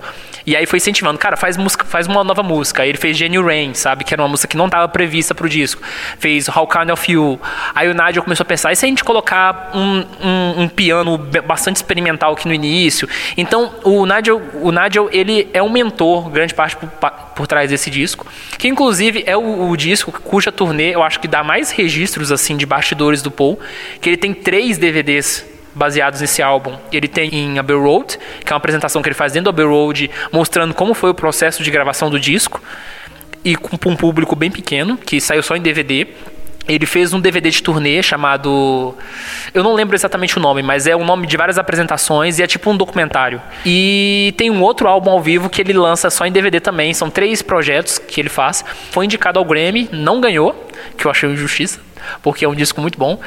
E 0.49 0.57
aí 0.57 0.65
foi 0.65 0.79
incentivando, 0.79 1.19
cara, 1.19 1.37
faz 1.37 1.59
música, 1.59 1.85
faz 1.85 2.07
uma 2.07 2.25
nova 2.25 2.43
música. 2.43 2.83
Aí 2.83 2.89
ele 2.89 2.97
fez 2.97 3.19
Genuine 3.19 3.45
Rain, 3.45 3.75
sabe? 3.75 4.03
Que 4.03 4.15
era 4.15 4.23
uma 4.23 4.29
música 4.29 4.49
que 4.49 4.57
não 4.57 4.65
estava 4.65 4.89
prevista 4.89 5.35
pro 5.35 5.47
disco. 5.47 5.83
Fez 6.19 6.49
How 6.49 6.67
Kind 6.67 6.89
of 6.89 7.13
You. 7.13 7.39
Aí 7.75 7.87
o 7.87 7.93
Nigel 7.93 8.23
começou 8.23 8.45
a 8.45 8.47
pensar, 8.47 8.73
e 8.73 8.77
se 8.77 8.87
a 8.87 8.89
gente 8.89 9.05
colocar 9.05 9.73
um, 9.75 10.07
um, 10.27 10.48
um 10.59 10.69
piano 10.69 11.19
bastante 11.47 11.77
experimental 11.77 12.33
aqui 12.33 12.47
no 12.47 12.55
início? 12.55 13.09
Então 13.37 13.75
o 13.85 14.05
Nigel, 14.05 14.43
o 14.55 14.71
Nigel 14.71 15.09
ele 15.13 15.49
é 15.53 15.63
um 15.63 15.71
mentor, 15.71 16.29
grande 16.31 16.55
parte 16.55 16.77
por, 16.77 16.89
por 17.37 17.47
trás 17.47 17.71
desse 17.71 17.91
disco, 17.91 18.27
que 18.59 18.69
inclusive 18.69 19.23
é 19.27 19.37
o, 19.37 19.71
o 19.71 19.77
disco 19.77 20.13
cuja 20.13 20.51
turnê 20.51 20.95
eu 20.95 21.03
acho 21.03 21.21
que 21.21 21.29
dá 21.29 21.45
mais 21.45 21.71
registros 21.71 22.33
assim 22.33 22.57
de 22.57 22.67
bastidores 22.67 23.23
do 23.23 23.31
Paul, 23.31 23.59
que 24.01 24.09
ele 24.09 24.17
tem 24.17 24.35
três 24.35 24.79
DVDs 24.79 25.45
baseados 25.75 26.21
nesse 26.21 26.43
álbum. 26.43 26.77
Ele 26.93 27.07
tem 27.07 27.35
em 27.35 27.59
Abbey 27.59 27.77
Road, 27.77 28.19
que 28.45 28.53
é 28.53 28.55
uma 28.55 28.59
apresentação 28.59 29.01
que 29.01 29.09
ele 29.09 29.15
faz 29.15 29.33
dentro 29.33 29.45
do 29.45 29.51
Abbey 29.51 29.65
Road, 29.65 30.11
mostrando 30.33 30.75
como 30.75 30.93
foi 30.93 31.11
o 31.11 31.15
processo 31.15 31.63
de 31.63 31.71
gravação 31.71 32.11
do 32.11 32.19
disco, 32.19 32.61
e 33.45 33.55
com 33.55 33.77
um 33.91 33.97
público 33.97 34.35
bem 34.35 34.51
pequeno, 34.51 34.97
que 34.97 35.21
saiu 35.21 35.43
só 35.43 35.57
em 35.57 35.63
DVD. 35.63 36.09
Ele 36.69 36.87
fez 36.87 37.13
um 37.13 37.21
DVD 37.21 37.51
de 37.51 37.63
turnê 37.63 38.03
chamado. 38.03 38.95
Eu 39.55 39.63
não 39.63 39.75
lembro 39.75 39.97
exatamente 39.97 40.37
o 40.37 40.41
nome, 40.41 40.63
mas 40.63 40.87
é 40.87 40.95
o 40.95 41.05
nome 41.05 41.27
de 41.27 41.37
várias 41.37 41.59
apresentações 41.59 42.39
e 42.39 42.43
é 42.43 42.47
tipo 42.47 42.71
um 42.71 42.77
documentário. 42.77 43.41
E 43.65 44.35
tem 44.37 44.51
um 44.51 44.63
outro 44.63 44.87
álbum 44.87 45.11
ao 45.11 45.21
vivo 45.21 45.49
que 45.49 45.63
ele 45.63 45.73
lança 45.73 46.11
só 46.11 46.27
em 46.27 46.33
DVD 46.33 46.61
também. 46.61 46.93
São 46.93 47.11
três 47.11 47.41
projetos 47.43 47.99
que 47.99 48.21
ele 48.21 48.29
faz. 48.29 48.65
Foi 48.91 49.05
indicado 49.05 49.39
ao 49.39 49.45
Grammy, 49.45 49.89
não 49.91 50.21
ganhou, 50.21 50.69
que 50.97 51.07
eu 51.07 51.11
achei 51.11 51.29
injustiça. 51.31 51.88
Porque 52.23 52.45
é 52.45 52.49
um 52.49 52.55
disco 52.55 52.81
muito 52.81 52.99
bom. 52.99 53.21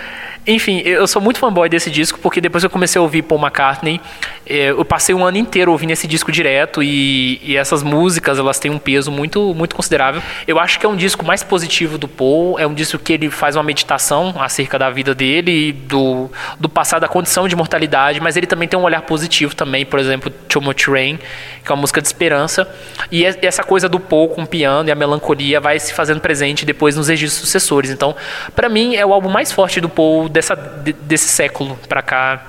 Enfim, 0.45 0.81
eu 0.83 1.05
sou 1.05 1.21
muito 1.21 1.37
fanboy 1.37 1.69
desse 1.69 1.91
disco, 1.91 2.17
porque 2.19 2.41
depois 2.41 2.63
eu 2.63 2.69
comecei 2.69 2.97
a 2.97 3.01
ouvir 3.01 3.21
Paul 3.21 3.39
McCartney, 3.39 4.01
é, 4.47 4.71
eu 4.71 4.83
passei 4.83 5.13
um 5.13 5.23
ano 5.23 5.37
inteiro 5.37 5.71
ouvindo 5.71 5.91
esse 5.91 6.07
disco 6.07 6.31
direto 6.31 6.81
e, 6.81 7.39
e, 7.43 7.55
essas 7.55 7.83
músicas, 7.83 8.39
elas 8.39 8.57
têm 8.57 8.71
um 8.71 8.79
peso 8.79 9.11
muito, 9.11 9.53
muito 9.53 9.75
considerável. 9.75 10.21
Eu 10.47 10.59
acho 10.59 10.79
que 10.79 10.85
é 10.85 10.89
um 10.89 10.95
disco 10.95 11.23
mais 11.23 11.43
positivo 11.43 11.95
do 11.97 12.07
Paul, 12.07 12.57
é 12.57 12.65
um 12.65 12.73
disco 12.73 12.97
que 12.97 13.13
ele 13.13 13.29
faz 13.29 13.55
uma 13.55 13.63
meditação 13.63 14.33
acerca 14.39 14.79
da 14.79 14.89
vida 14.89 15.13
dele, 15.13 15.73
do, 15.73 16.29
do 16.59 16.67
passado, 16.67 17.01
da 17.01 17.07
condição 17.07 17.47
de 17.47 17.55
mortalidade, 17.55 18.19
mas 18.19 18.35
ele 18.35 18.47
também 18.47 18.67
tem 18.67 18.79
um 18.79 18.83
olhar 18.83 19.03
positivo 19.03 19.55
também, 19.55 19.85
por 19.85 19.99
exemplo, 19.99 20.31
Too 20.49 20.61
Much 20.61 20.87
Rain, 20.87 21.19
que 21.63 21.71
é 21.71 21.75
uma 21.75 21.81
música 21.81 22.01
de 22.01 22.07
esperança, 22.07 22.67
e 23.11 23.23
essa 23.23 23.63
coisa 23.63 23.87
do 23.87 23.99
Paul 23.99 24.29
com 24.29 24.41
o 24.41 24.47
piano 24.47 24.89
e 24.89 24.91
a 24.91 24.95
melancolia 24.95 25.61
vai 25.61 25.79
se 25.79 25.93
fazendo 25.93 26.19
presente 26.19 26.65
depois 26.65 26.97
nos 26.97 27.09
registros 27.09 27.41
sucessores. 27.41 27.91
Então, 27.91 28.15
para 28.55 28.67
mim, 28.71 28.95
é 28.95 29.05
o 29.05 29.13
álbum 29.13 29.29
mais 29.29 29.51
forte 29.51 29.79
do 29.79 29.89
Paul 29.89 30.29
dessa, 30.29 30.55
desse 30.55 31.27
século 31.27 31.77
para 31.87 32.01
cá, 32.01 32.41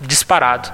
disparado. 0.00 0.70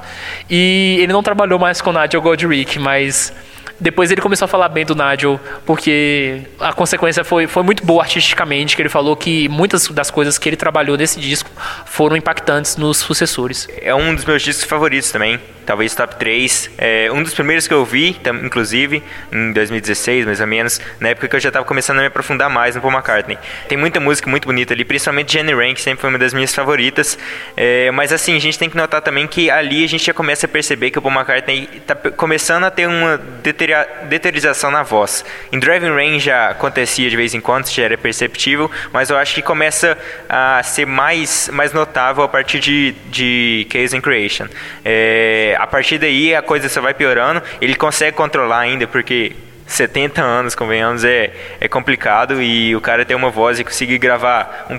E 0.48 0.98
ele 1.00 1.12
não 1.12 1.22
trabalhou 1.22 1.58
mais 1.58 1.80
com 1.80 1.92
Nigel 1.92 2.20
Godric, 2.20 2.78
mas 2.78 3.32
depois 3.78 4.10
ele 4.10 4.20
começou 4.20 4.46
a 4.46 4.48
falar 4.48 4.68
bem 4.68 4.84
do 4.84 4.94
Nigel, 4.94 5.38
porque 5.64 6.42
a 6.58 6.72
consequência 6.72 7.24
foi, 7.24 7.46
foi 7.46 7.62
muito 7.62 7.84
boa 7.84 8.02
artisticamente, 8.02 8.74
que 8.74 8.82
ele 8.82 8.88
falou 8.88 9.16
que 9.16 9.48
muitas 9.48 9.88
das 9.88 10.10
coisas 10.10 10.38
que 10.38 10.48
ele 10.48 10.56
trabalhou 10.56 10.96
nesse 10.96 11.20
disco 11.20 11.50
foram 11.84 12.16
impactantes 12.16 12.76
nos 12.76 12.98
sucessores. 12.98 13.68
É 13.80 13.94
um 13.94 14.14
dos 14.14 14.24
meus 14.24 14.42
discos 14.42 14.64
favoritos 14.64 15.10
também, 15.10 15.38
talvez 15.66 15.94
top 15.94 16.16
3. 16.16 16.70
É 16.78 17.12
um 17.12 17.22
dos 17.22 17.34
primeiros 17.34 17.68
que 17.68 17.74
eu 17.74 17.84
vi, 17.84 18.16
inclusive, 18.42 19.02
em 19.30 19.52
2016, 19.52 20.24
mais 20.24 20.40
ou 20.40 20.46
menos, 20.46 20.80
na 20.98 21.10
época 21.10 21.28
que 21.28 21.36
eu 21.36 21.40
já 21.40 21.48
estava 21.48 21.64
começando 21.64 21.98
a 21.98 22.00
me 22.00 22.06
aprofundar 22.06 22.48
mais 22.48 22.74
no 22.74 22.80
Paul 22.80 22.94
McCartney. 22.94 23.38
Tem 23.68 23.76
muita 23.76 24.00
música 24.00 24.30
muito 24.30 24.46
bonita 24.46 24.72
ali, 24.72 24.84
principalmente 24.84 25.32
Jenny 25.32 25.54
Rain, 25.54 25.74
que 25.74 25.82
sempre 25.82 26.00
foi 26.00 26.10
uma 26.10 26.18
das 26.18 26.32
minhas 26.32 26.54
favoritas. 26.54 27.18
É, 27.56 27.90
mas 27.90 28.12
assim, 28.12 28.34
a 28.36 28.40
gente 28.40 28.58
tem 28.58 28.70
que 28.70 28.76
notar 28.76 29.02
também 29.02 29.26
que 29.26 29.50
ali 29.50 29.84
a 29.84 29.88
gente 29.88 30.06
já 30.06 30.14
começa 30.14 30.46
a 30.46 30.48
perceber 30.48 30.90
que 30.90 30.98
o 30.98 31.02
Paul 31.02 31.14
McCartney 31.14 31.68
está 31.76 31.94
começando 31.94 32.64
a 32.64 32.70
ter 32.70 32.86
uma 32.86 33.18
deterioração 33.42 33.65
deteriorização 34.08 34.70
na 34.70 34.82
voz. 34.82 35.24
Em 35.52 35.58
Driving 35.58 35.94
Rain 35.94 36.20
já 36.20 36.50
acontecia 36.50 37.08
de 37.08 37.16
vez 37.16 37.34
em 37.34 37.40
quando, 37.40 37.68
já 37.68 37.84
era 37.84 37.98
perceptível, 37.98 38.70
mas 38.92 39.10
eu 39.10 39.16
acho 39.16 39.34
que 39.34 39.42
começa 39.42 39.96
a 40.28 40.62
ser 40.62 40.86
mais, 40.86 41.48
mais 41.52 41.72
notável 41.72 42.22
a 42.22 42.28
partir 42.28 42.58
de, 42.58 42.92
de 43.06 43.66
Case 43.70 43.96
and 43.96 44.00
Creation. 44.00 44.46
É, 44.84 45.56
a 45.58 45.66
partir 45.66 45.98
daí 45.98 46.34
a 46.34 46.42
coisa 46.42 46.68
só 46.68 46.80
vai 46.80 46.94
piorando, 46.94 47.42
ele 47.60 47.74
consegue 47.74 48.16
controlar 48.16 48.60
ainda, 48.60 48.86
porque 48.86 49.32
70 49.66 50.22
anos, 50.22 50.54
convenhamos, 50.54 51.04
é, 51.04 51.32
é 51.60 51.68
complicado 51.68 52.40
e 52.40 52.74
o 52.76 52.80
cara 52.80 53.04
tem 53.04 53.16
uma 53.16 53.30
voz 53.30 53.58
e 53.58 53.64
conseguir 53.64 53.98
gravar 53.98 54.66
um 54.70 54.78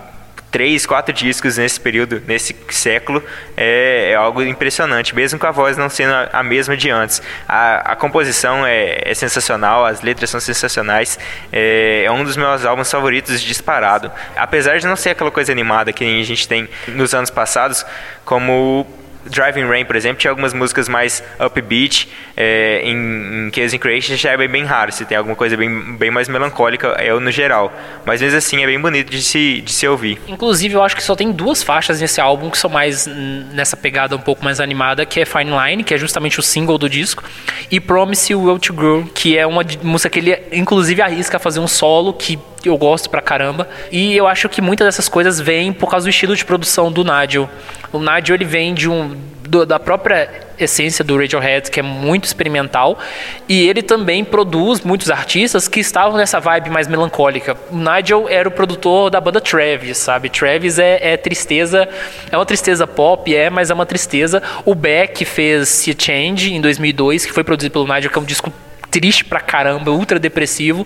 três, 0.51 0.85
quatro 0.85 1.13
discos 1.13 1.57
nesse 1.57 1.79
período, 1.79 2.21
nesse 2.25 2.55
século, 2.69 3.23
é, 3.55 4.11
é, 4.11 4.15
algo 4.15 4.41
impressionante, 4.41 5.15
mesmo 5.15 5.39
com 5.39 5.47
a 5.47 5.51
voz 5.51 5.77
não 5.77 5.89
sendo 5.89 6.13
a, 6.13 6.29
a 6.33 6.43
mesma 6.43 6.75
de 6.75 6.89
antes. 6.89 7.21
A, 7.47 7.91
a 7.91 7.95
composição 7.95 8.65
é, 8.65 9.01
é, 9.03 9.13
sensacional, 9.13 9.85
as 9.85 10.01
letras 10.01 10.29
são 10.29 10.39
sensacionais, 10.39 11.19
é, 11.51 12.03
é, 12.05 12.11
um 12.11 12.23
dos 12.23 12.37
meus 12.37 12.65
álbuns 12.65 12.89
favoritos 12.89 13.41
disparado. 13.41 14.11
Apesar 14.35 14.79
de 14.79 14.87
não 14.87 14.95
ser 14.95 15.11
aquela 15.11 15.31
coisa 15.31 15.51
animada 15.51 15.91
que 15.91 16.03
a 16.03 16.23
gente 16.23 16.47
tem 16.47 16.69
nos 16.87 17.13
anos 17.13 17.29
passados, 17.29 17.85
como 18.23 18.87
Driving 19.29 19.67
Rain, 19.67 19.85
por 19.85 19.95
exemplo, 19.95 20.19
tinha 20.19 20.31
algumas 20.31 20.53
músicas 20.53 20.87
mais 20.89 21.23
upbeat. 21.39 22.09
É, 22.35 22.81
em, 22.83 23.47
em 23.47 23.51
Chaos 23.53 23.73
in 23.73 23.77
Creation 23.79 24.15
já 24.15 24.31
é 24.31 24.47
bem 24.47 24.63
raro. 24.63 24.91
Se 24.91 25.05
tem 25.05 25.17
alguma 25.17 25.35
coisa 25.35 25.57
bem, 25.57 25.97
bem 25.97 26.11
mais 26.11 26.27
melancólica, 26.27 26.89
é 26.99 27.11
no 27.11 27.31
geral. 27.31 27.71
Mas 28.05 28.21
mesmo 28.21 28.37
assim 28.37 28.63
é 28.63 28.65
bem 28.65 28.79
bonito 28.79 29.09
de 29.09 29.21
se, 29.21 29.61
de 29.61 29.71
se 29.71 29.87
ouvir. 29.87 30.19
Inclusive, 30.27 30.75
eu 30.75 30.83
acho 30.83 30.95
que 30.95 31.03
só 31.03 31.15
tem 31.15 31.31
duas 31.31 31.63
faixas 31.63 31.99
nesse 31.99 32.21
álbum 32.21 32.49
que 32.49 32.57
são 32.57 32.69
mais 32.69 33.07
nessa 33.07 33.75
pegada 33.75 34.15
um 34.15 34.19
pouco 34.19 34.43
mais 34.43 34.59
animada, 34.59 35.05
que 35.05 35.19
é 35.19 35.25
Fine 35.25 35.51
Line, 35.51 35.83
que 35.83 35.93
é 35.93 35.97
justamente 35.97 36.39
o 36.39 36.43
single 36.43 36.77
do 36.77 36.89
disco, 36.89 37.23
e 37.71 37.79
Promise 37.79 38.33
You 38.33 38.43
Will 38.43 38.59
To 38.59 38.73
Grow, 38.73 39.05
que 39.13 39.37
é 39.37 39.45
uma 39.45 39.63
música 39.83 40.09
que 40.09 40.19
ele 40.19 40.37
inclusive 40.51 41.01
arrisca 41.01 41.39
fazer 41.39 41.59
um 41.59 41.67
solo 41.67 42.13
que 42.13 42.39
eu 42.65 42.77
gosto 42.77 43.09
pra 43.09 43.21
caramba. 43.21 43.67
E 43.91 44.15
eu 44.15 44.27
acho 44.27 44.49
que 44.49 44.61
muitas 44.61 44.85
dessas 44.85 45.07
coisas 45.07 45.39
vêm 45.39 45.71
por 45.71 45.89
causa 45.89 46.05
do 46.05 46.09
estilo 46.09 46.35
de 46.35 46.45
produção 46.45 46.91
do 46.91 47.03
Nigel. 47.03 47.49
O 47.91 47.99
Nigel 47.99 48.35
ele 48.35 48.45
vem 48.45 48.73
de 48.73 48.89
um 48.89 49.15
do, 49.47 49.65
da 49.65 49.79
própria 49.79 50.29
essência 50.59 51.03
do 51.03 51.17
Radiohead, 51.17 51.71
que 51.71 51.79
é 51.79 51.83
muito 51.83 52.25
experimental, 52.25 52.99
e 53.47 53.67
ele 53.67 53.81
também 53.81 54.23
produz 54.25 54.81
muitos 54.81 55.09
artistas 55.09 55.67
que 55.67 55.79
estavam 55.79 56.17
nessa 56.17 56.39
vibe 56.39 56.69
mais 56.69 56.87
melancólica. 56.87 57.55
O 57.71 57.77
Nigel 57.77 58.27
era 58.27 58.47
o 58.47 58.51
produtor 58.51 59.09
da 59.09 59.21
banda 59.21 59.39
Travis, 59.39 59.97
sabe? 59.97 60.29
Travis 60.29 60.79
é, 60.79 61.13
é 61.13 61.17
tristeza, 61.17 61.87
é 62.31 62.37
uma 62.37 62.45
tristeza 62.45 62.85
pop, 62.85 63.33
é, 63.33 63.49
mas 63.49 63.69
é 63.69 63.73
uma 63.73 63.85
tristeza. 63.85 64.41
O 64.65 64.75
Beck 64.75 65.23
fez 65.25 65.69
See 65.69 65.95
Change 65.97 66.53
em 66.53 66.61
2002, 66.61 67.25
que 67.25 67.31
foi 67.31 67.43
produzido 67.43 67.73
pelo 67.73 67.87
Nigel, 67.87 68.11
que 68.11 68.17
é 68.17 68.21
um 68.21 68.25
disco 68.25 68.51
triste 68.89 69.23
pra 69.23 69.39
caramba, 69.39 69.91
ultra 69.91 70.19
depressivo. 70.19 70.85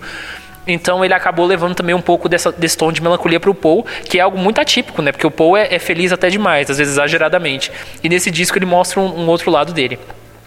Então 0.66 1.04
ele 1.04 1.14
acabou 1.14 1.46
levando 1.46 1.74
também 1.74 1.94
um 1.94 2.00
pouco 2.00 2.28
dessa, 2.28 2.52
desse 2.52 2.76
tom 2.76 2.92
de 2.92 3.02
melancolia 3.02 3.40
para 3.40 3.50
o 3.50 3.54
Paul, 3.54 3.84
que 4.04 4.18
é 4.18 4.20
algo 4.20 4.38
muito 4.38 4.60
atípico, 4.60 5.02
né? 5.02 5.12
Porque 5.12 5.26
o 5.26 5.30
Paul 5.30 5.56
é, 5.56 5.74
é, 5.74 5.78
feliz 5.78 6.12
até 6.12 6.28
demais, 6.28 6.70
às 6.70 6.78
vezes 6.78 6.94
exageradamente. 6.94 7.70
E 8.02 8.08
nesse 8.08 8.30
disco 8.30 8.58
ele 8.58 8.66
mostra 8.66 9.00
um, 9.00 9.22
um 9.22 9.26
outro 9.28 9.50
lado 9.50 9.72
dele. 9.72 9.98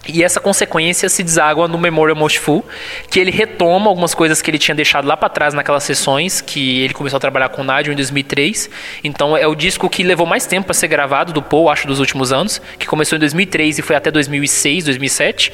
E 0.08 0.24
essa 0.24 0.40
consequência 0.40 1.10
se 1.10 1.24
deságua 1.24 1.68
no 1.68 1.80
Memorial 1.80 2.16
Most 2.16 2.40
Full, 2.40 2.64
que 3.10 3.20
ele 3.20 3.32
retoma 3.32 3.90
algumas 3.90 4.14
coisas 4.14 4.40
que 4.40 4.52
ele 4.52 4.60
tinha 4.60 4.76
deixado 4.76 5.08
lá 5.08 5.18
para 5.18 5.30
trás 5.30 5.54
naquelas 5.54 5.84
sessões, 5.84 6.42
que 6.42 6.82
ele 6.82 6.94
começou 6.94 7.18
a 7.18 7.20
trabalhar 7.20 7.50
com 7.50 7.64
o 7.64 7.66
Nadio 7.66 7.92
em 7.92 7.96
2003. 7.96 8.70
Então 9.04 9.36
é 9.36 9.48
o 9.48 9.56
disco 9.56 9.90
que 9.90 10.04
levou 10.04 10.28
mais 10.28 10.46
tempo 10.46 10.68
para 10.68 10.76
ser 10.76 10.88
gravado 10.88 11.34
do 11.34 11.42
Paul, 11.42 11.70
acho, 11.70 11.88
dos 11.88 12.00
últimos 12.00 12.32
anos, 12.32 12.62
que 12.78 12.86
começou 12.86 13.16
em 13.16 13.20
2003 13.20 13.80
e 13.80 13.82
foi 13.82 13.96
até 13.96 14.12
2006, 14.12 14.86
2007 14.86 15.52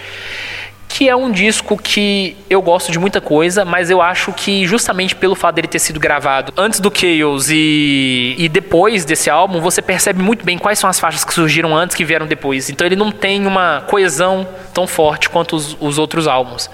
que 0.91 1.07
é 1.07 1.15
um 1.15 1.31
disco 1.31 1.77
que 1.77 2.35
eu 2.49 2.61
gosto 2.61 2.91
de 2.91 2.99
muita 2.99 3.21
coisa, 3.21 3.63
mas 3.63 3.89
eu 3.89 4.01
acho 4.01 4.33
que 4.33 4.65
justamente 4.67 5.15
pelo 5.15 5.35
fato 5.35 5.55
dele 5.55 5.67
ter 5.67 5.79
sido 5.79 5.99
gravado 5.99 6.53
antes 6.57 6.79
do 6.79 6.91
Chaos 6.93 7.49
e, 7.49 8.35
e 8.37 8.49
depois 8.49 9.05
desse 9.05 9.29
álbum, 9.29 9.61
você 9.61 9.81
percebe 9.81 10.21
muito 10.21 10.43
bem 10.45 10.57
quais 10.57 10.77
são 10.77 10.89
as 10.89 10.99
faixas 10.99 11.23
que 11.23 11.33
surgiram 11.33 11.75
antes 11.75 11.95
que 11.95 12.03
vieram 12.03 12.27
depois. 12.27 12.69
Então 12.69 12.85
ele 12.85 12.95
não 12.95 13.11
tem 13.11 13.47
uma 13.47 13.81
coesão 13.87 14.47
tão 14.73 14.85
forte 14.85 15.29
quanto 15.29 15.55
os, 15.55 15.77
os 15.79 15.97
outros 15.97 16.27
álbuns. 16.27 16.69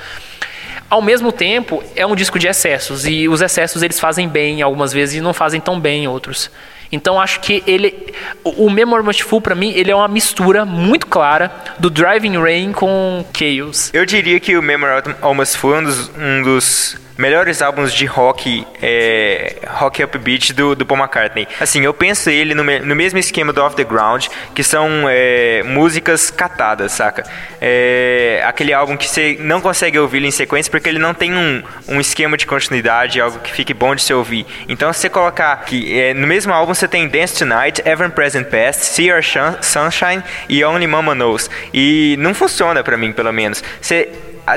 Ao 0.89 1.02
mesmo 1.02 1.31
tempo, 1.31 1.84
é 1.95 2.06
um 2.06 2.15
disco 2.15 2.39
de 2.39 2.48
excessos 2.48 3.06
e 3.06 3.27
os 3.27 3.41
excessos 3.41 3.84
eles 3.84 3.99
fazem 3.99 4.27
bem 4.27 4.61
algumas 4.61 4.91
vezes 4.91 5.15
e 5.15 5.22
não 5.22 5.34
fazem 5.34 5.61
tão 5.61 5.80
bem 5.80 6.06
em 6.06 6.07
outros. 6.07 6.49
Então 6.91 7.19
acho 7.19 7.39
que 7.41 7.64
ele, 7.68 8.14
o 8.43 8.69
Memory 8.69 9.03
Must 9.03 9.23
Full 9.23 9.41
para 9.41 9.55
mim 9.55 9.72
ele 9.76 9.91
é 9.91 9.95
uma 9.95 10.07
mistura 10.07 10.65
muito 10.65 11.07
clara 11.07 11.51
do 11.80 11.89
Driving 11.89 12.38
Rain 12.38 12.72
com 12.72 13.26
Chaos. 13.38 13.89
Eu 13.93 14.05
diria 14.05 14.39
que 14.39 14.57
o 14.57 14.61
Memory 14.61 15.15
Almost 15.22 15.57
Full 15.57 15.76
é 15.76 15.80
um 15.80 15.84
dos, 15.84 16.11
um 16.18 16.43
dos 16.43 16.97
melhores 17.18 17.61
álbuns 17.61 17.94
de 17.94 18.06
rock, 18.06 18.65
é, 18.81 19.56
rock 19.68 20.03
upbeat 20.03 20.53
do, 20.53 20.76
do 20.76 20.85
Paul 20.85 20.99
McCartney. 20.99 21.48
Assim, 21.60 21.81
eu 21.81 21.94
penso 21.94 22.30
ele 22.30 22.53
no, 22.53 22.64
no 22.64 22.95
mesmo 22.95 23.19
esquema 23.19 23.52
do 23.52 23.61
Off 23.61 23.76
the 23.76 23.84
Ground, 23.84 24.27
que 24.53 24.64
são 24.64 25.07
é, 25.10 25.64
músicas 25.64 26.30
catadas, 26.30 26.91
saca? 26.91 27.23
É, 27.60 28.41
aquele 28.45 28.73
álbum 28.73 28.95
que 28.95 29.07
você 29.07 29.38
não 29.39 29.60
consegue 29.60 29.98
ouvir 29.98 30.23
em 30.23 30.31
sequência 30.31 30.69
porque 30.69 30.88
ele 30.88 30.99
não 30.99 31.14
tem 31.14 31.34
um, 31.34 31.64
um 31.88 31.99
esquema 31.99 32.38
de 32.38 32.45
continuidade, 32.45 33.19
algo 33.19 33.39
que 33.39 33.52
fique 33.52 33.73
bom 33.73 33.95
de 33.95 34.02
se 34.02 34.14
ouvir. 34.14 34.45
Então, 34.68 34.94
se 34.94 35.02
você 35.02 35.10
colocar 35.10 35.56
que 35.65 35.99
é, 35.99 36.14
no 36.14 36.27
mesmo 36.27 36.53
álbum 36.53 36.73
você 36.73 36.88
tem 36.88 37.07
Dance 37.07 37.38
Tonight, 37.38 37.81
Ever 37.85 38.10
Present 38.11 38.48
Past, 38.48 38.85
See 38.85 39.07
Your 39.07 39.22
Sunshine 39.61 40.23
e 40.48 40.64
Only 40.64 40.88
Mama 40.88 41.14
Knows. 41.15 41.49
E 41.73 42.15
não 42.19 42.34
funciona 42.34 42.84
para 42.84 42.98
mim, 42.98 43.11
pelo 43.11 43.31
menos. 43.31 43.64
Você 43.81 44.10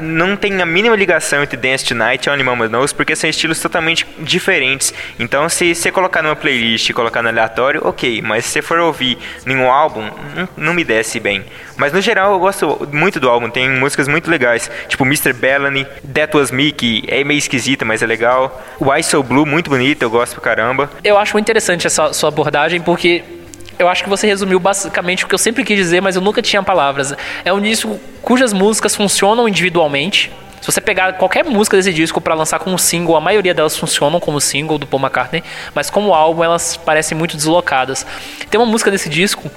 não 0.03 0.37
tem 0.37 0.61
a 0.61 0.67
mínima 0.67 0.95
ligação 0.95 1.43
entre 1.43 1.57
Dance 1.57 1.85
Tonight 1.85 2.29
e 2.29 2.31
Only 2.31 2.45
Mama 2.45 2.69
Knows, 2.69 2.93
porque 2.93 3.17
são 3.17 3.29
estilos 3.29 3.59
totalmente 3.59 4.07
diferentes. 4.19 4.95
Então, 5.19 5.49
se 5.49 5.75
você 5.75 5.91
colocar 5.91 6.23
numa 6.23 6.37
playlist 6.37 6.91
e 6.91 6.93
colocar 6.93 7.23
no 7.23 7.29
aleatório, 7.29 7.81
ok, 7.85 8.23
mas 8.23 8.45
se 8.45 8.53
você 8.53 8.62
for 8.62 8.79
ouvir 8.79 9.19
nenhum 9.45 9.71
álbum, 9.71 10.09
não, 10.37 10.49
não 10.57 10.75
me 10.75 10.85
desce 10.85 11.19
bem. 11.19 11.45
Mas 11.77 11.93
no 11.93 12.01
geral, 12.01 12.33
eu 12.33 12.39
gosto 12.39 12.89
muito 12.93 13.19
do 13.19 13.29
álbum, 13.29 13.49
tem 13.49 13.69
músicas 13.71 14.07
muito 14.07 14.31
legais, 14.31 14.71
tipo 14.87 15.05
Mr. 15.05 15.33
Bellamy, 15.33 15.87
That 16.12 16.37
Was 16.37 16.51
Me, 16.51 16.71
que 16.73 17.03
é 17.09 17.25
meio 17.25 17.39
esquisita, 17.39 17.85
mas 17.85 18.03
é 18.03 18.07
legal. 18.07 18.62
Why 18.81 19.03
So 19.03 19.23
Blue, 19.23 19.47
muito 19.47 19.71
bonita, 19.71 20.05
eu 20.05 20.11
gosto 20.11 20.35
pra 20.35 20.43
caramba. 20.43 20.91
Eu 21.03 21.17
acho 21.17 21.33
muito 21.33 21.47
interessante 21.47 21.87
essa 21.87 22.12
sua 22.12 22.29
abordagem, 22.29 22.81
porque 22.81 23.40
eu 23.81 23.89
acho 23.89 24.02
que 24.02 24.09
você 24.09 24.27
resumiu 24.27 24.61
basicamente 24.61 25.24
o 25.24 25.28
que 25.28 25.35
eu 25.35 25.39
sempre 25.39 25.65
quis 25.65 25.77
dizer, 25.77 26.01
mas 26.01 26.16
eu 26.16 26.23
nunca 26.23 26.43
tinha 26.43 26.62
palavras. 26.62 27.15
É 27.44 27.52
um 27.52 27.61
disco 27.61 27.98
cujas 28.20 28.52
músicas 28.52 28.94
funcionam 28.94 29.48
individualmente, 29.48 30.31
Se 30.61 30.66
você 30.70 30.81
pegar 30.81 31.15
qualquer 31.15 31.45
música 31.45 31.77
desse 31.77 31.93
disco 31.93 32.20
para 32.20 32.35
lançar 32.35 32.59
como 32.59 32.78
single, 32.78 33.16
a 33.16 33.20
maioria 33.20 33.55
delas 33.55 33.77
funcionam 33.77 34.20
como 34.20 34.41
single 34.41 34.77
do 34.78 34.87
Paul 34.87 35.03
McCartney, 35.03 35.43
mas 35.74 35.89
como 35.89 36.12
álbum 36.12 36.45
elas 36.45 36.77
parecem 36.77 37.16
muito 37.16 37.37
deslocadas. 37.37 38.07
Tem 38.51 38.61
uma 38.61 38.66
música 38.66 38.91
desse 38.91 39.09
disco 39.09 39.51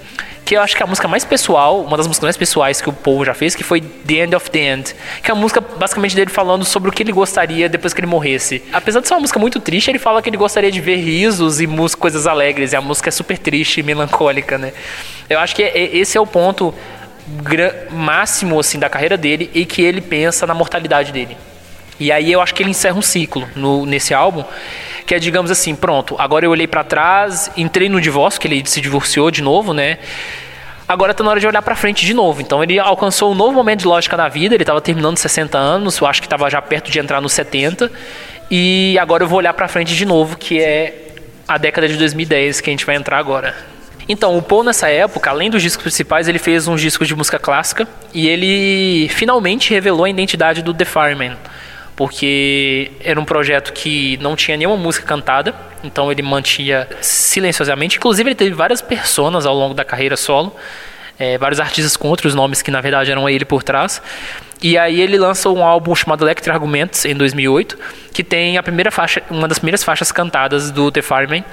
que 0.46 0.56
eu 0.56 0.62
acho 0.62 0.76
que 0.76 0.84
é 0.84 0.86
a 0.86 0.88
música 0.88 1.08
mais 1.08 1.24
pessoal, 1.24 1.82
uma 1.82 1.96
das 1.96 2.06
músicas 2.06 2.26
mais 2.26 2.38
pessoais 2.38 2.82
que 2.82 2.90
o 2.90 2.94
Paul 2.94 3.24
já 3.24 3.34
fez, 3.34 3.56
que 3.56 3.64
foi 3.64 3.82
The 3.82 4.14
End 4.14 4.36
of 4.36 4.50
the 4.52 4.60
End, 4.60 4.96
que 5.22 5.32
é 5.32 5.34
a 5.34 5.36
música 5.36 5.62
basicamente 5.62 6.16
dele 6.16 6.30
falando 6.30 6.66
sobre 6.66 6.90
o 6.90 6.92
que 6.92 7.04
ele 7.04 7.12
gostaria 7.12 7.70
depois 7.70 7.94
que 7.94 8.02
ele 8.02 8.08
morresse. 8.08 8.62
Apesar 8.72 9.00
de 9.00 9.08
ser 9.08 9.14
uma 9.14 9.22
música 9.22 9.40
muito 9.40 9.60
triste, 9.60 9.90
ele 9.90 10.00
fala 10.00 10.22
que 10.22 10.30
ele 10.30 10.38
gostaria 10.38 10.72
de 10.72 10.82
ver 10.82 10.98
risos 10.98 11.62
e 11.62 11.68
coisas 11.98 12.28
alegres, 12.28 12.74
e 12.74 12.76
a 12.76 12.82
música 12.82 13.10
é 13.10 13.12
super 13.12 13.38
triste 13.38 13.80
e 13.80 13.84
melancólica, 13.84 14.58
né? 14.58 14.74
Eu 15.30 15.40
acho 15.40 15.56
que 15.56 15.64
é, 15.64 15.96
esse 15.96 16.18
é 16.18 16.22
o 16.22 16.28
ponto 16.28 16.74
máximo 17.92 18.60
assim 18.60 18.80
da 18.80 18.90
carreira 18.90 19.18
dele 19.18 19.50
e 19.54 19.66
que 19.66 19.82
ele 19.82 20.02
pensa 20.02 20.46
na 20.46 20.54
mortalidade 20.54 21.12
dele. 21.12 21.38
E 22.00 22.12
aí 22.12 22.32
eu 22.32 22.42
acho 22.42 22.54
que 22.54 22.64
ele 22.64 22.72
encerra 22.72 22.98
um 22.98 23.02
ciclo 23.02 23.48
no, 23.56 23.86
nesse 23.86 24.14
álbum, 24.14 24.44
que 25.06 25.14
é 25.16 25.20
digamos 25.20 25.52
assim, 25.52 25.76
pronto, 25.76 26.16
agora 26.18 26.46
eu 26.46 26.52
olhei 26.52 26.68
para 26.68 26.84
trás, 26.84 27.52
entrei 27.56 27.88
no 27.88 28.02
divórcio, 28.02 28.42
que 28.42 28.48
ele 28.48 28.64
se 28.66 28.82
divorciou 28.82 29.30
de 29.30 29.42
novo, 29.42 29.74
né? 29.74 30.00
Agora 30.88 31.14
tá 31.14 31.24
na 31.24 31.30
hora 31.30 31.40
de 31.40 31.48
olhar 31.48 31.62
para 31.62 31.76
frente 31.76 32.06
de 32.06 32.14
novo. 32.14 32.42
Então 32.42 32.62
ele 32.62 32.78
alcançou 32.78 33.32
um 33.32 33.36
novo 33.36 33.54
momento 33.54 33.82
de 33.82 33.88
lógica 33.88 34.18
na 34.18 34.28
vida, 34.28 34.54
ele 34.54 34.64
estava 34.64 34.82
terminando 34.82 35.18
60 35.18 35.58
anos, 35.58 35.98
eu 36.00 36.08
acho 36.08 36.22
que 36.22 36.28
estava 36.28 36.50
já 36.50 36.62
perto 36.62 36.92
de 36.92 37.00
entrar 37.00 37.22
nos 37.22 37.32
70, 37.34 37.92
e 38.52 38.98
agora 39.00 39.24
eu 39.24 39.28
vou 39.28 39.38
olhar 39.38 39.54
para 39.54 39.68
frente 39.68 39.96
de 39.96 40.06
novo, 40.06 40.36
que 40.38 40.62
é 40.62 41.14
a 41.48 41.58
década 41.58 41.88
de 41.88 41.96
2010 41.96 42.62
que 42.62 42.70
a 42.70 42.74
gente 42.74 42.86
vai 42.86 42.96
entrar 42.96 43.18
agora. 43.18 43.73
Então, 44.08 44.38
o 44.38 44.42
Paul 44.42 44.64
nessa 44.64 44.90
época, 44.90 45.30
além 45.30 45.50
dos 45.50 45.62
discos 45.62 45.84
principais, 45.84 46.28
ele 46.28 46.40
fez 46.40 46.68
uns 46.68 46.82
discos 46.82 47.08
de 47.08 47.16
música 47.16 47.40
clássica 47.40 47.88
e 48.14 48.28
ele 48.28 49.08
finalmente 49.10 49.74
revelou 49.74 50.06
a 50.06 50.10
identidade 50.10 50.62
do 50.62 50.74
The 50.74 50.86
Fireman, 50.86 51.38
porque 51.96 52.92
era 53.02 53.20
um 53.20 53.26
projeto 53.26 53.72
que 53.72 54.18
não 54.18 54.36
tinha 54.36 54.58
nenhuma 54.58 54.78
música 54.78 55.06
cantada, 55.06 55.56
então 55.84 56.12
ele 56.12 56.22
mantinha 56.22 56.88
silenciosamente. 57.02 57.98
Inclusive, 57.98 58.30
ele 58.30 58.36
teve 58.36 58.54
várias 58.54 58.82
personas 58.82 59.46
ao 59.46 59.56
longo 59.56 59.74
da 59.74 59.86
carreira 59.86 60.18
solo, 60.18 60.54
é, 61.18 61.38
vários 61.38 61.60
artistas 61.60 61.96
com 61.96 62.10
outros 62.10 62.34
nomes 62.36 62.62
que 62.62 62.72
na 62.72 62.82
verdade 62.82 63.12
eram 63.12 63.30
ele 63.30 63.46
por 63.46 63.64
trás. 63.64 64.02
E 64.62 64.78
aí 64.78 65.00
ele 65.02 65.18
lança 65.18 65.50
um 65.50 65.64
álbum 65.64 65.94
chamado 65.94 66.24
Electric 66.24 66.50
Arguments 66.50 67.06
em 67.06 67.14
2008, 67.14 67.78
que 68.14 68.24
tem 68.24 68.58
a 68.58 68.64
primeira 68.64 68.90
faixa, 68.92 69.22
uma 69.30 69.48
das 69.48 69.60
primeiras 69.60 69.84
faixas 69.84 70.12
cantadas 70.12 70.72
do 70.72 70.92
The 70.92 71.02
Fireman 71.02 71.44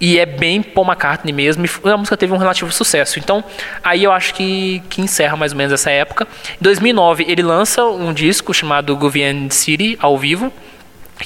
e 0.00 0.18
é 0.18 0.26
bem 0.26 0.62
Paul 0.62 0.86
McCartney 0.86 1.32
mesmo, 1.32 1.64
e 1.64 1.88
a 1.88 1.96
música 1.96 2.16
teve 2.16 2.32
um 2.32 2.36
relativo 2.36 2.70
sucesso. 2.72 3.18
Então, 3.18 3.42
aí 3.82 4.04
eu 4.04 4.12
acho 4.12 4.34
que, 4.34 4.82
que 4.90 5.00
encerra 5.00 5.36
mais 5.36 5.52
ou 5.52 5.58
menos 5.58 5.72
essa 5.72 5.90
época. 5.90 6.26
Em 6.50 6.62
2009, 6.62 7.24
ele 7.28 7.42
lança 7.42 7.84
um 7.84 8.12
disco 8.12 8.52
chamado 8.52 8.94
Gouvian 8.96 9.48
City, 9.50 9.96
ao 10.00 10.18
vivo, 10.18 10.52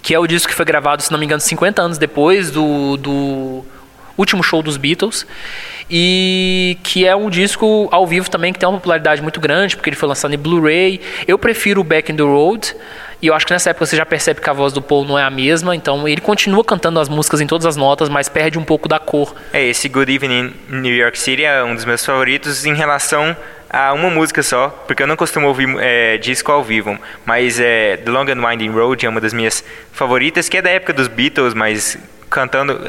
que 0.03 0.15
é 0.15 0.19
o 0.19 0.27
disco 0.27 0.49
que 0.49 0.55
foi 0.55 0.65
gravado, 0.65 1.03
se 1.03 1.11
não 1.11 1.19
me 1.19 1.25
engano, 1.25 1.41
50 1.41 1.83
anos 1.83 1.99
depois 1.99 2.51
do, 2.51 2.97
do 2.97 3.65
último 4.17 4.43
show 4.43 4.63
dos 4.63 4.77
Beatles. 4.77 5.27
E 5.91 6.79
que 6.85 7.05
é 7.05 7.17
um 7.17 7.29
disco 7.29 7.89
ao 7.91 8.07
vivo 8.07 8.31
também 8.31 8.53
que 8.53 8.59
tem 8.61 8.69
uma 8.69 8.79
popularidade 8.79 9.21
muito 9.21 9.41
grande, 9.41 9.75
porque 9.75 9.91
ele 9.91 9.97
foi 9.97 10.09
lançado 10.09 10.33
em 10.33 10.39
Blu-ray. 10.39 11.01
Eu 11.27 11.37
prefiro 11.37 11.81
o 11.81 11.85
Back 11.85 12.13
in 12.13 12.17
the 12.17 12.23
Road, 12.23 12.77
e 13.23 13.27
eu 13.27 13.35
acho 13.35 13.47
que 13.47 13.53
nessa 13.53 13.71
época 13.71 13.87
você 13.87 13.97
já 13.97 14.07
percebe 14.07 14.41
que 14.41 14.49
a 14.49 14.53
voz 14.53 14.73
do 14.73 14.81
Paul 14.81 15.05
não 15.05 15.19
é 15.19 15.23
a 15.23 15.31
mesma, 15.31 15.75
então 15.77 16.09
ele 16.09 16.21
continua 16.21 16.65
cantando 16.65 16.99
as 16.99 17.09
músicas 17.09 17.41
em 17.41 17.47
todas 17.47 17.67
as 17.67 17.77
notas, 17.77 18.09
mas 18.09 18.29
perde 18.29 18.59
um 18.59 18.65
pouco 18.65 18.89
da 18.89 18.99
cor. 18.99 19.35
É, 19.53 19.67
esse 19.67 19.89
Good 19.89 20.13
Evening 20.13 20.55
New 20.69 20.95
York 20.95 21.19
City 21.19 21.45
é 21.45 21.63
um 21.63 21.75
dos 21.75 21.85
meus 21.85 22.05
favoritos 22.05 22.65
em 22.65 22.75
relação 22.75 23.37
a 23.69 23.93
uma 23.93 24.11
música 24.11 24.43
só, 24.43 24.69
porque 24.87 25.03
eu 25.03 25.07
não 25.07 25.17
costumo 25.17 25.47
ouvir 25.47 25.69
é, 25.79 26.19
disco 26.19 26.51
ao 26.51 26.65
vivo, 26.65 26.99
mas 27.25 27.61
é, 27.61 27.99
The 27.99 28.11
Long 28.11 28.27
and 28.29 28.47
Winding 28.47 28.71
Road 28.71 29.07
é 29.07 29.09
uma 29.09 29.21
das 29.21 29.33
minhas 29.33 29.63
favoritas, 29.93 30.49
que 30.49 30.57
é 30.57 30.63
da 30.63 30.71
época 30.71 30.93
dos 30.93 31.07
Beatles, 31.07 31.55
mas 31.55 31.99
cantando 32.31 32.81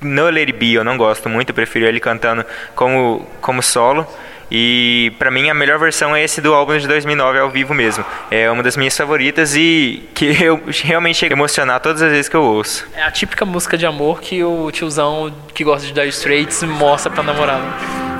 no 0.00 0.26
It 0.26 0.52
Be 0.52 0.74
eu 0.74 0.82
não 0.82 0.96
gosto 0.96 1.28
muito, 1.28 1.50
eu 1.50 1.54
prefiro 1.54 1.86
ele 1.86 2.00
cantando 2.00 2.44
como, 2.74 3.26
como 3.40 3.62
solo. 3.62 4.06
E 4.50 5.12
para 5.18 5.30
mim 5.30 5.48
a 5.50 5.54
melhor 5.54 5.78
versão 5.78 6.14
é 6.14 6.22
esse 6.22 6.40
do 6.40 6.54
álbum 6.54 6.76
de 6.78 6.86
2009 6.86 7.38
ao 7.38 7.50
vivo 7.50 7.74
mesmo. 7.74 8.04
É 8.30 8.50
uma 8.50 8.62
das 8.62 8.76
minhas 8.76 8.96
favoritas 8.96 9.54
e 9.56 10.08
que 10.14 10.26
eu 10.42 10.62
realmente 10.84 11.18
chega 11.18 11.34
a 11.34 11.36
emocionar 11.36 11.80
todas 11.80 12.02
as 12.02 12.10
vezes 12.10 12.28
que 12.28 12.36
eu 12.36 12.42
ouço. 12.42 12.86
É 12.94 13.02
a 13.02 13.10
típica 13.10 13.44
música 13.44 13.76
de 13.76 13.86
amor 13.86 14.20
que 14.20 14.42
o 14.42 14.70
tiozão 14.70 15.32
que 15.54 15.64
gosta 15.64 15.86
de 15.86 15.92
dar 15.92 16.06
Straits 16.06 16.62
mostra 16.62 17.10
pra 17.10 17.22
namorada. 17.22 18.17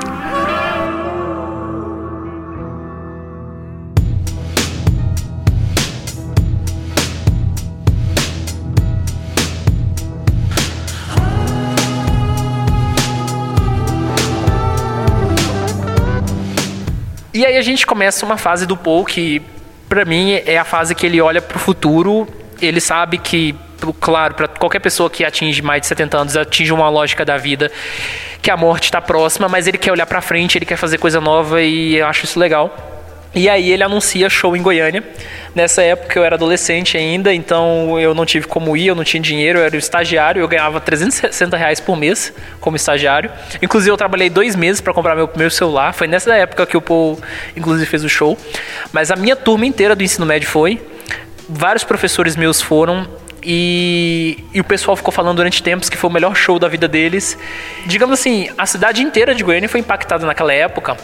E 17.38 17.46
aí 17.46 17.56
a 17.56 17.62
gente 17.62 17.86
começa 17.86 18.26
uma 18.26 18.36
fase 18.36 18.66
do 18.66 18.76
Paul 18.76 19.04
que, 19.04 19.40
para 19.88 20.04
mim, 20.04 20.32
é 20.44 20.58
a 20.58 20.64
fase 20.64 20.92
que 20.92 21.06
ele 21.06 21.20
olha 21.20 21.40
para 21.40 21.56
o 21.56 21.60
futuro. 21.60 22.26
Ele 22.60 22.80
sabe 22.80 23.16
que, 23.16 23.54
claro, 24.00 24.34
para 24.34 24.48
qualquer 24.48 24.80
pessoa 24.80 25.08
que 25.08 25.24
atinge 25.24 25.62
mais 25.62 25.82
de 25.82 25.86
70 25.86 26.18
anos, 26.18 26.36
atinge 26.36 26.72
uma 26.72 26.88
lógica 26.88 27.24
da 27.24 27.36
vida 27.36 27.70
que 28.42 28.50
a 28.50 28.56
morte 28.56 28.86
está 28.86 29.00
próxima, 29.00 29.48
mas 29.48 29.68
ele 29.68 29.78
quer 29.78 29.92
olhar 29.92 30.06
para 30.06 30.20
frente, 30.20 30.58
ele 30.58 30.66
quer 30.66 30.74
fazer 30.74 30.98
coisa 30.98 31.20
nova 31.20 31.62
e 31.62 31.98
eu 31.98 32.08
acho 32.08 32.24
isso 32.24 32.40
legal. 32.40 32.97
E 33.34 33.48
aí 33.48 33.70
ele 33.70 33.82
anuncia 33.82 34.28
show 34.30 34.56
em 34.56 34.62
Goiânia. 34.62 35.02
Nessa 35.54 35.82
época 35.82 36.18
eu 36.18 36.24
era 36.24 36.36
adolescente 36.36 36.96
ainda, 36.96 37.32
então 37.32 37.98
eu 37.98 38.14
não 38.14 38.24
tive 38.24 38.46
como 38.46 38.76
ir, 38.76 38.86
eu 38.86 38.94
não 38.94 39.04
tinha 39.04 39.20
dinheiro, 39.20 39.58
eu 39.58 39.64
era 39.64 39.76
estagiário, 39.76 40.40
eu 40.40 40.48
ganhava 40.48 40.80
360 40.80 41.56
reais 41.56 41.80
por 41.80 41.96
mês 41.96 42.32
como 42.60 42.76
estagiário. 42.76 43.30
Inclusive 43.60 43.90
eu 43.90 43.96
trabalhei 43.96 44.30
dois 44.30 44.56
meses 44.56 44.80
para 44.80 44.94
comprar 44.94 45.14
meu 45.14 45.28
primeiro 45.28 45.52
celular, 45.52 45.92
foi 45.92 46.06
nessa 46.06 46.34
época 46.34 46.66
que 46.66 46.76
o 46.76 46.80
Paul 46.80 47.18
inclusive 47.56 47.86
fez 47.86 48.04
o 48.04 48.08
show. 48.08 48.36
Mas 48.92 49.10
a 49.10 49.16
minha 49.16 49.36
turma 49.36 49.66
inteira 49.66 49.94
do 49.94 50.02
ensino 50.02 50.24
médio 50.24 50.48
foi, 50.48 50.80
vários 51.48 51.84
professores 51.84 52.36
meus 52.36 52.62
foram, 52.62 53.06
e, 53.42 54.44
e, 54.52 54.60
o 54.60 54.64
pessoal 54.64 54.96
ficou 54.96 55.12
falando 55.12 55.36
durante 55.36 55.62
tempos 55.62 55.88
que 55.88 55.96
foi 55.96 56.10
o 56.10 56.12
melhor 56.12 56.34
show 56.34 56.58
da 56.58 56.66
vida 56.66 56.88
deles. 56.88 57.38
Digamos 57.86 58.18
assim, 58.18 58.50
a 58.58 58.66
cidade 58.66 59.00
inteira 59.00 59.32
de 59.34 59.44
Goiânia 59.44 59.68
foi 59.68 59.80
impactada 59.80 60.26
naquela 60.26 60.52
época 60.52 60.96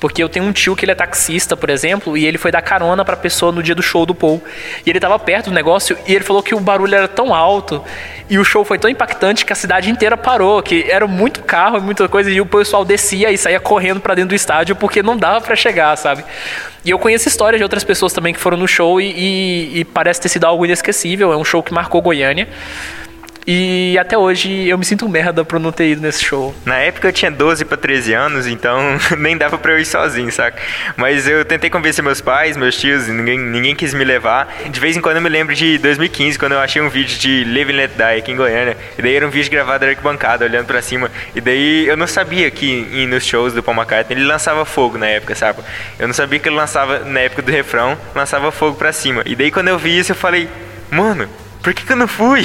porque 0.00 0.22
eu 0.22 0.28
tenho 0.28 0.44
um 0.44 0.52
tio 0.52 0.76
que 0.76 0.84
ele 0.84 0.92
é 0.92 0.94
taxista, 0.94 1.56
por 1.56 1.70
exemplo, 1.70 2.16
e 2.16 2.24
ele 2.24 2.38
foi 2.38 2.50
dar 2.50 2.62
carona 2.62 3.04
pra 3.04 3.16
pessoa 3.16 3.50
no 3.50 3.62
dia 3.62 3.74
do 3.74 3.82
show 3.82 4.06
do 4.06 4.14
Paul. 4.14 4.42
E 4.86 4.90
ele 4.90 5.00
tava 5.00 5.18
perto 5.18 5.46
do 5.46 5.54
negócio 5.54 5.98
e 6.06 6.14
ele 6.14 6.24
falou 6.24 6.42
que 6.42 6.54
o 6.54 6.60
barulho 6.60 6.94
era 6.94 7.08
tão 7.08 7.34
alto 7.34 7.82
e 8.30 8.38
o 8.38 8.44
show 8.44 8.64
foi 8.64 8.78
tão 8.78 8.88
impactante 8.88 9.44
que 9.44 9.52
a 9.52 9.56
cidade 9.56 9.90
inteira 9.90 10.16
parou, 10.16 10.62
que 10.62 10.86
era 10.88 11.06
muito 11.06 11.42
carro 11.42 11.78
e 11.78 11.80
muita 11.80 12.08
coisa, 12.08 12.30
e 12.30 12.40
o 12.40 12.46
pessoal 12.46 12.84
descia 12.84 13.32
e 13.32 13.38
saía 13.38 13.58
correndo 13.58 14.00
para 14.00 14.14
dentro 14.14 14.30
do 14.30 14.34
estádio 14.34 14.76
porque 14.76 15.02
não 15.02 15.16
dava 15.16 15.40
para 15.40 15.56
chegar, 15.56 15.96
sabe? 15.96 16.24
E 16.84 16.90
eu 16.90 16.98
conheço 16.98 17.26
histórias 17.26 17.58
de 17.58 17.64
outras 17.64 17.82
pessoas 17.82 18.12
também 18.12 18.32
que 18.32 18.40
foram 18.40 18.56
no 18.56 18.68
show 18.68 19.00
e, 19.00 19.10
e, 19.10 19.80
e 19.80 19.84
parece 19.84 20.20
ter 20.20 20.28
sido 20.28 20.44
algo 20.44 20.64
inesquecível. 20.64 21.32
É 21.32 21.36
um 21.36 21.44
show 21.44 21.62
que 21.62 21.72
marcou 21.72 22.00
Goiânia. 22.00 22.48
E 23.50 23.96
até 23.98 24.18
hoje 24.18 24.68
eu 24.68 24.76
me 24.76 24.84
sinto 24.84 25.08
merda 25.08 25.42
por 25.42 25.58
não 25.58 25.72
ter 25.72 25.88
ido 25.88 26.02
nesse 26.02 26.22
show. 26.22 26.54
Na 26.66 26.76
época 26.76 27.08
eu 27.08 27.12
tinha 27.14 27.30
12 27.30 27.64
para 27.64 27.78
13 27.78 28.12
anos, 28.12 28.46
então 28.46 28.78
nem 29.16 29.38
dava 29.38 29.56
para 29.56 29.72
eu 29.72 29.78
ir 29.78 29.86
sozinho, 29.86 30.30
saca? 30.30 30.60
Mas 30.98 31.26
eu 31.26 31.42
tentei 31.46 31.70
convencer 31.70 32.04
meus 32.04 32.20
pais, 32.20 32.58
meus 32.58 32.76
tios, 32.76 33.08
ninguém, 33.08 33.38
ninguém 33.38 33.74
quis 33.74 33.94
me 33.94 34.04
levar. 34.04 34.54
De 34.68 34.78
vez 34.78 34.98
em 34.98 35.00
quando 35.00 35.16
eu 35.16 35.22
me 35.22 35.30
lembro 35.30 35.54
de 35.54 35.78
2015, 35.78 36.38
quando 36.38 36.52
eu 36.52 36.58
achei 36.58 36.82
um 36.82 36.90
vídeo 36.90 37.18
de 37.18 37.42
Live 37.44 37.72
and 37.72 37.76
Let 37.76 37.92
Die 37.92 38.18
aqui 38.18 38.32
em 38.32 38.36
Goiânia. 38.36 38.76
E 38.98 39.00
daí 39.00 39.14
era 39.14 39.26
um 39.26 39.30
vídeo 39.30 39.50
gravado 39.50 39.80
da 39.80 39.92
arquibancada, 39.92 40.44
olhando 40.44 40.66
para 40.66 40.82
cima. 40.82 41.10
E 41.34 41.40
daí 41.40 41.86
eu 41.88 41.96
não 41.96 42.06
sabia 42.06 42.50
que 42.50 43.06
nos 43.06 43.24
shows 43.24 43.54
do 43.54 43.62
Paul 43.62 43.78
McCartney 43.78 44.18
ele 44.18 44.26
lançava 44.26 44.62
fogo 44.66 44.98
na 44.98 45.06
época, 45.06 45.34
sabe? 45.34 45.62
Eu 45.98 46.06
não 46.06 46.12
sabia 46.12 46.38
que 46.38 46.50
ele 46.50 46.56
lançava, 46.56 46.98
na 46.98 47.20
época 47.20 47.40
do 47.40 47.50
refrão, 47.50 47.96
lançava 48.14 48.52
fogo 48.52 48.76
para 48.76 48.92
cima. 48.92 49.22
E 49.24 49.34
daí 49.34 49.50
quando 49.50 49.68
eu 49.68 49.78
vi 49.78 49.98
isso 49.98 50.12
eu 50.12 50.16
falei, 50.16 50.50
mano, 50.90 51.26
por 51.62 51.74
que, 51.74 51.84
que 51.84 51.92
eu 51.92 51.96
não 51.96 52.08
fui? 52.08 52.42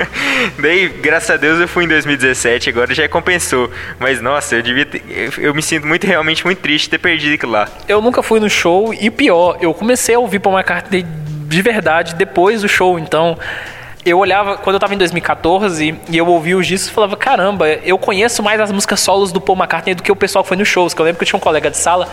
Daí, 0.58 0.88
graças 0.88 1.30
a 1.30 1.36
Deus, 1.36 1.60
eu 1.60 1.68
fui 1.68 1.84
em 1.84 1.88
2017, 1.88 2.70
agora 2.70 2.94
já 2.94 3.08
compensou. 3.08 3.70
Mas 3.98 4.20
nossa, 4.20 4.56
eu 4.56 4.62
devia 4.62 4.86
ter, 4.86 5.02
eu 5.38 5.54
me 5.54 5.62
sinto 5.62 5.86
muito 5.86 6.06
realmente 6.06 6.44
muito 6.44 6.58
triste 6.60 6.88
ter 6.88 6.98
perdido 6.98 7.34
aquilo 7.34 7.52
lá. 7.52 7.68
Eu 7.88 8.00
nunca 8.00 8.22
fui 8.22 8.40
no 8.40 8.48
show 8.48 8.94
e 8.94 9.10
pior, 9.10 9.58
eu 9.60 9.72
comecei 9.74 10.14
a 10.14 10.18
ouvir 10.18 10.38
Paul 10.38 10.56
McCartney 10.56 11.04
de 11.04 11.62
verdade 11.62 12.14
depois 12.14 12.62
do 12.62 12.68
show, 12.68 12.98
então 12.98 13.38
eu 14.04 14.18
olhava, 14.18 14.56
quando 14.56 14.74
eu 14.74 14.80
tava 14.80 14.94
em 14.94 14.98
2014 14.98 15.94
e 16.08 16.16
eu 16.16 16.26
ouvi 16.26 16.54
os 16.54 16.66
discos, 16.66 16.88
eu 16.88 16.94
falava, 16.94 17.16
caramba, 17.16 17.68
eu 17.68 17.98
conheço 17.98 18.42
mais 18.42 18.60
as 18.60 18.70
músicas 18.70 19.00
solos 19.00 19.32
do 19.32 19.40
Paul 19.40 19.58
McCartney 19.58 19.94
do 19.94 20.02
que 20.02 20.12
o 20.12 20.16
pessoal 20.16 20.44
que 20.44 20.48
foi 20.48 20.56
nos 20.56 20.68
shows, 20.68 20.94
que 20.94 21.00
eu 21.00 21.04
lembro 21.04 21.18
que 21.18 21.24
eu 21.24 21.26
tinha 21.26 21.36
um 21.36 21.40
colega 21.40 21.70
de 21.70 21.76
sala 21.76 22.08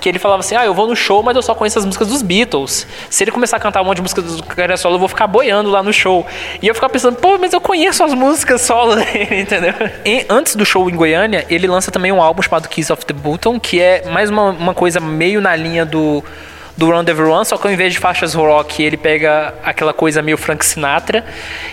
que 0.00 0.08
ele 0.08 0.18
falava 0.18 0.40
assim: 0.40 0.56
Ah, 0.56 0.64
eu 0.64 0.74
vou 0.74 0.86
no 0.86 0.96
show, 0.96 1.22
mas 1.22 1.36
eu 1.36 1.42
só 1.42 1.54
conheço 1.54 1.78
as 1.78 1.84
músicas 1.84 2.08
dos 2.08 2.22
Beatles. 2.22 2.86
Se 3.10 3.24
ele 3.24 3.30
começar 3.30 3.56
a 3.56 3.60
cantar 3.60 3.82
um 3.82 3.84
monte 3.84 3.96
de 3.96 4.02
músicas 4.02 4.36
do 4.36 4.42
carreira 4.42 4.76
solo, 4.76 4.96
eu 4.96 4.98
vou 4.98 5.08
ficar 5.08 5.26
boiando 5.26 5.70
lá 5.70 5.82
no 5.82 5.92
show. 5.92 6.26
E 6.62 6.68
eu 6.68 6.74
ficava 6.74 6.92
pensando, 6.92 7.16
pô, 7.16 7.38
mas 7.38 7.52
eu 7.52 7.60
conheço 7.60 8.02
as 8.02 8.14
músicas 8.14 8.62
solo 8.62 8.96
dele, 9.02 9.40
entendeu? 9.40 9.74
E 10.04 10.24
antes 10.28 10.56
do 10.56 10.64
show 10.64 10.88
em 10.88 10.94
Goiânia, 10.94 11.46
ele 11.48 11.66
lança 11.66 11.90
também 11.90 12.12
um 12.12 12.22
álbum 12.22 12.42
chamado 12.42 12.68
Kiss 12.68 12.92
of 12.92 13.04
the 13.04 13.14
Button, 13.14 13.58
que 13.58 13.80
é 13.80 14.08
mais 14.10 14.30
uma, 14.30 14.50
uma 14.50 14.74
coisa 14.74 15.00
meio 15.00 15.40
na 15.40 15.54
linha 15.54 15.84
do 15.84 16.22
do 16.78 16.86
Run 16.92 17.00
Everyone, 17.00 17.44
só 17.44 17.58
que 17.58 17.66
ao 17.66 17.72
invés 17.72 17.92
de 17.92 17.98
faixas 17.98 18.34
rock, 18.34 18.80
ele 18.80 18.96
pega 18.96 19.52
aquela 19.64 19.92
coisa 19.92 20.22
meio 20.22 20.38
Frank 20.38 20.64
Sinatra 20.64 21.24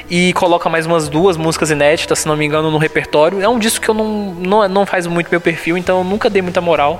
e 0.10 0.34
coloca 0.34 0.68
mais 0.68 0.88
umas 0.88 1.08
duas 1.08 1.38
músicas 1.38 1.70
inéditas, 1.70 2.20
se 2.20 2.28
não 2.28 2.36
me 2.36 2.44
engano, 2.44 2.72
no 2.72 2.80
repertório. 2.80 3.40
É 3.40 3.48
um 3.48 3.60
disco 3.60 3.86
que 3.86 3.90
eu 3.90 3.94
não, 3.94 4.34
não, 4.34 4.68
não 4.68 4.84
faz 4.84 5.06
muito 5.06 5.30
meu 5.30 5.40
perfil, 5.40 5.78
então 5.78 6.00
eu 6.00 6.04
nunca 6.04 6.28
dei 6.28 6.42
muita 6.42 6.60
moral 6.60 7.00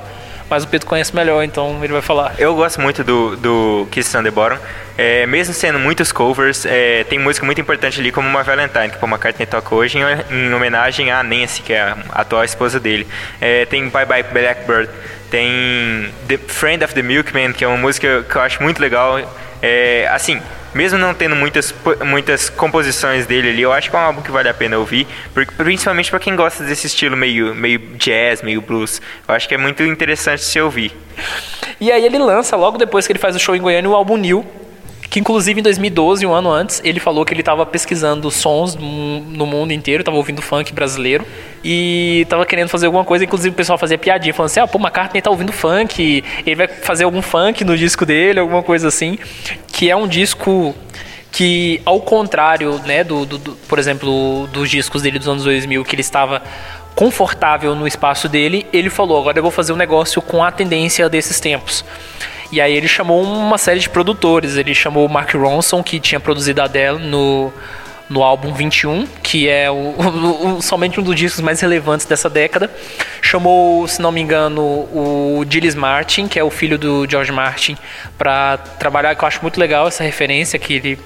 mas 0.50 0.64
o 0.64 0.68
Pedro 0.68 0.88
conhece 0.88 1.16
melhor, 1.16 1.44
então 1.44 1.84
ele 1.84 1.94
vai 1.94 2.02
falar. 2.02 2.36
Eu 2.38 2.56
gosto 2.56 2.80
muito 2.80 3.04
do, 3.04 3.36
do 3.36 3.88
Kiss 3.92 4.16
on 4.16 4.24
the 4.24 4.32
Bottom. 4.32 4.58
É, 4.98 5.26
mesmo 5.26 5.54
sendo 5.54 5.78
muitos 5.78 6.12
covers, 6.12 6.66
é, 6.66 7.04
tem 7.06 7.20
música 7.20 7.46
muito 7.46 7.60
importante 7.60 8.00
ali, 8.00 8.12
como 8.12 8.28
uma 8.28 8.44
Valentine, 8.44 8.90
que 8.90 9.04
o 9.04 9.08
McCartney 9.08 9.46
toca 9.46 9.76
hoje 9.76 9.98
em, 9.98 10.04
em, 10.34 10.54
homenagem 10.54 11.12
à 11.12 11.22
Nancy, 11.22 11.62
que 11.62 11.74
é 11.74 11.82
a 11.82 11.98
atual 12.14 12.44
esposa 12.44 12.80
dele. 12.80 13.06
É, 13.42 13.66
tem 13.66 13.90
Bye 13.90 14.06
Bye 14.06 14.24
Blackbird, 14.24 14.90
tem 15.30 16.14
The 16.28 16.38
Friend 16.38 16.84
of 16.84 16.94
the 16.94 17.02
Milkman, 17.02 17.52
que 17.52 17.64
é 17.64 17.68
uma 17.68 17.78
música 17.78 18.24
que 18.24 18.36
eu 18.36 18.42
acho 18.42 18.64
muito 18.64 18.80
legal. 18.80 19.20
É, 19.62 20.08
assim, 20.12 20.42
mesmo 20.76 21.00
não 21.00 21.14
tendo 21.14 21.36
muitas, 21.38 21.74
muitas 22.06 22.50
composições 22.50 23.26
dele 23.26 23.50
ali, 23.50 23.62
eu 23.62 23.72
acho 23.72 23.90
que 23.90 23.96
é 23.96 24.00
um 24.00 24.02
álbum 24.02 24.22
que 24.22 24.30
vale 24.30 24.50
a 24.50 24.54
pena 24.54 24.78
ouvir, 24.78 25.08
principalmente 25.58 26.10
para 26.10 26.20
quem 26.20 26.36
gosta 26.36 26.66
desse 26.66 26.88
estilo 26.88 27.16
meio, 27.16 27.56
meio 27.56 27.80
jazz, 27.98 28.42
meio 28.42 28.62
blues. 28.62 29.02
Eu 29.26 29.34
acho 29.34 29.48
que 29.48 29.56
é 29.56 29.58
muito 29.58 29.82
interessante 29.84 30.44
se 30.44 30.60
ouvir. 30.60 30.92
E 31.80 31.90
aí 31.92 32.06
ele 32.06 32.20
lança, 32.20 32.58
logo 32.58 32.78
depois 32.78 33.08
que 33.08 33.14
ele 33.14 33.20
faz 33.20 33.38
o 33.38 33.40
show 33.40 33.56
em 33.56 33.62
Goiânia, 33.62 33.90
o 33.90 33.96
álbum 33.96 34.18
New, 34.18 34.46
que 35.10 35.20
inclusive 35.22 35.62
em 35.62 35.64
2012, 35.64 36.26
um 36.26 36.34
ano 36.34 36.52
antes, 36.52 36.82
ele 36.84 37.00
falou 37.00 37.24
que 37.24 37.34
ele 37.34 37.42
estava 37.42 37.66
pesquisando 37.66 38.30
sons 38.30 38.76
no 38.76 39.46
mundo 39.46 39.72
inteiro, 39.72 40.02
estava 40.02 40.18
ouvindo 40.18 40.42
funk 40.42 40.74
brasileiro 40.74 41.26
e 41.64 42.24
estava 42.24 42.46
querendo 42.46 42.68
fazer 42.68 42.88
alguma 42.88 43.06
coisa, 43.06 43.24
inclusive 43.24 43.54
o 43.54 43.56
pessoal 43.56 43.78
fazia 43.78 43.98
piadinha, 43.98 44.34
falando 44.34 44.48
assim, 44.48 44.60
ah, 44.60 44.68
pô, 44.68 44.78
McCartney 44.78 45.22
tá 45.22 45.30
ouvindo 45.30 45.54
funk, 45.54 46.22
ele 46.46 46.56
vai 46.56 46.68
fazer 46.68 47.06
algum 47.06 47.22
funk 47.22 47.64
no 47.64 47.78
disco 47.78 48.06
dele, 48.06 48.42
alguma 48.42 48.62
coisa 48.62 48.90
assim, 48.90 49.18
que 49.76 49.92
é 49.92 49.96
um 49.96 50.08
disco 50.08 50.74
que, 51.34 51.82
ao 51.84 52.00
contrário, 52.00 52.80
né, 52.86 53.04
do, 53.04 53.26
do, 53.26 53.38
do 53.38 53.52
por 53.68 53.78
exemplo, 53.78 54.48
dos 54.54 54.70
discos 54.70 55.02
dele 55.02 55.20
dos 55.20 55.28
anos 55.28 55.44
2000, 55.44 55.84
que 55.84 55.94
ele 55.94 56.02
estava 56.02 56.42
confortável 56.96 57.76
no 57.76 57.86
espaço 57.86 58.30
dele, 58.30 58.66
ele 58.72 58.90
falou, 58.90 59.20
agora 59.20 59.38
eu 59.38 59.42
vou 59.42 59.52
fazer 59.52 59.74
um 59.74 59.76
negócio 59.76 60.22
com 60.22 60.42
a 60.42 60.50
tendência 60.50 61.10
desses 61.10 61.42
tempos. 61.42 61.84
E 62.54 62.62
aí 62.62 62.74
ele 62.74 62.88
chamou 62.88 63.22
uma 63.22 63.58
série 63.58 63.82
de 63.82 63.90
produtores. 63.90 64.56
Ele 64.56 64.74
chamou 64.74 65.06
o 65.06 65.10
Mark 65.10 65.34
Ronson, 65.34 65.84
que 65.84 66.00
tinha 66.00 66.22
produzido 66.22 66.62
a 66.62 66.66
Adele 66.66 67.00
no 67.00 67.52
no 68.10 68.24
álbum 68.24 68.54
21, 68.54 69.08
que 69.24 69.48
é 69.50 69.70
o, 69.72 69.96
o, 70.58 70.62
somente 70.62 71.00
um 71.00 71.04
dos 71.04 71.16
discos 71.16 71.42
mais 71.42 71.60
relevantes 71.60 72.06
dessa 72.06 72.30
década. 72.30 72.70
Chamou, 73.22 73.88
se 73.88 74.02
não 74.02 74.12
me 74.12 74.22
engano, 74.22 74.62
o 74.62 75.46
Gilles 75.50 75.76
Martin, 75.76 76.28
que 76.28 76.38
é 76.38 76.44
o 76.44 76.50
filho 76.50 76.78
do 76.78 77.10
George 77.10 77.32
Martin, 77.32 77.78
para 78.18 78.58
trabalhar, 78.58 79.16
que 79.16 79.24
eu 79.24 79.28
acho 79.28 79.42
muito 79.42 79.60
legal 79.60 79.88
essa 79.88 80.04
referência 80.04 80.60
que 80.60 80.76
ele, 80.76 81.00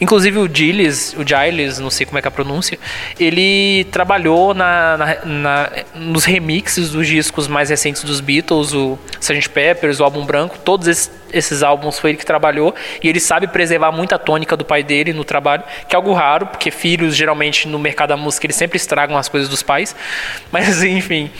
inclusive 0.00 0.38
o 0.38 0.48
Gilles, 0.52 1.14
o 1.18 1.24
Giles, 1.26 1.78
não 1.78 1.90
sei 1.90 2.06
como 2.06 2.18
é 2.18 2.22
que 2.22 2.28
é 2.28 2.30
a 2.30 2.32
pronúncia, 2.32 2.78
ele 3.20 3.84
trabalhou 3.90 4.54
na, 4.54 4.96
na, 4.96 5.24
na, 5.24 5.70
nos 5.94 6.24
remixes 6.24 6.90
dos 6.90 7.06
discos 7.06 7.46
mais 7.46 7.68
recentes 7.68 8.02
dos 8.02 8.20
Beatles, 8.20 8.72
o 8.72 8.98
Sgt. 9.20 9.50
Peppers, 9.50 10.00
o 10.00 10.04
álbum 10.04 10.24
branco, 10.24 10.58
todos 10.58 10.88
esses 10.88 11.10
esses 11.32 11.62
álbuns 11.62 11.98
foi 11.98 12.10
ele 12.10 12.18
que 12.18 12.26
trabalhou 12.26 12.74
e 13.02 13.08
ele 13.08 13.20
sabe 13.20 13.46
preservar 13.46 13.92
muito 13.92 14.14
a 14.14 14.18
tônica 14.18 14.56
do 14.56 14.64
pai 14.64 14.82
dele 14.82 15.12
no 15.12 15.24
trabalho, 15.24 15.62
que 15.88 15.94
é 15.94 15.96
algo 15.96 16.12
raro, 16.12 16.46
porque 16.46 16.70
filhos 16.70 17.14
geralmente 17.14 17.68
no 17.68 17.78
mercado 17.78 18.10
da 18.10 18.16
música 18.16 18.46
eles 18.46 18.56
sempre 18.56 18.76
estragam 18.76 19.16
as 19.16 19.28
coisas 19.28 19.48
dos 19.48 19.62
pais. 19.62 19.94
Mas 20.52 20.82
enfim, 20.82 21.30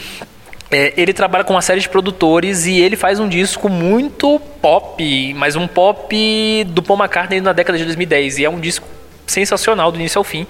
é, 0.69 0.93
ele 0.97 1.13
trabalha 1.13 1.43
com 1.43 1.53
uma 1.53 1.61
série 1.61 1.79
de 1.79 1.87
produtores 1.87 2.65
e 2.65 2.79
ele 2.79 2.95
faz 2.95 3.19
um 3.19 3.27
disco 3.27 3.69
muito 3.69 4.39
pop, 4.61 5.33
mas 5.35 5.55
um 5.55 5.65
pop 5.65 6.63
do 6.65 6.83
Paul 6.83 6.99
McCartney 6.99 7.39
na 7.39 7.53
década 7.53 7.77
de 7.77 7.85
2010 7.85 8.39
e 8.39 8.45
é 8.45 8.49
um 8.49 8.59
disco 8.59 8.85
sensacional 9.25 9.91
do 9.91 9.97
início 9.97 10.19
ao 10.19 10.23
fim. 10.23 10.45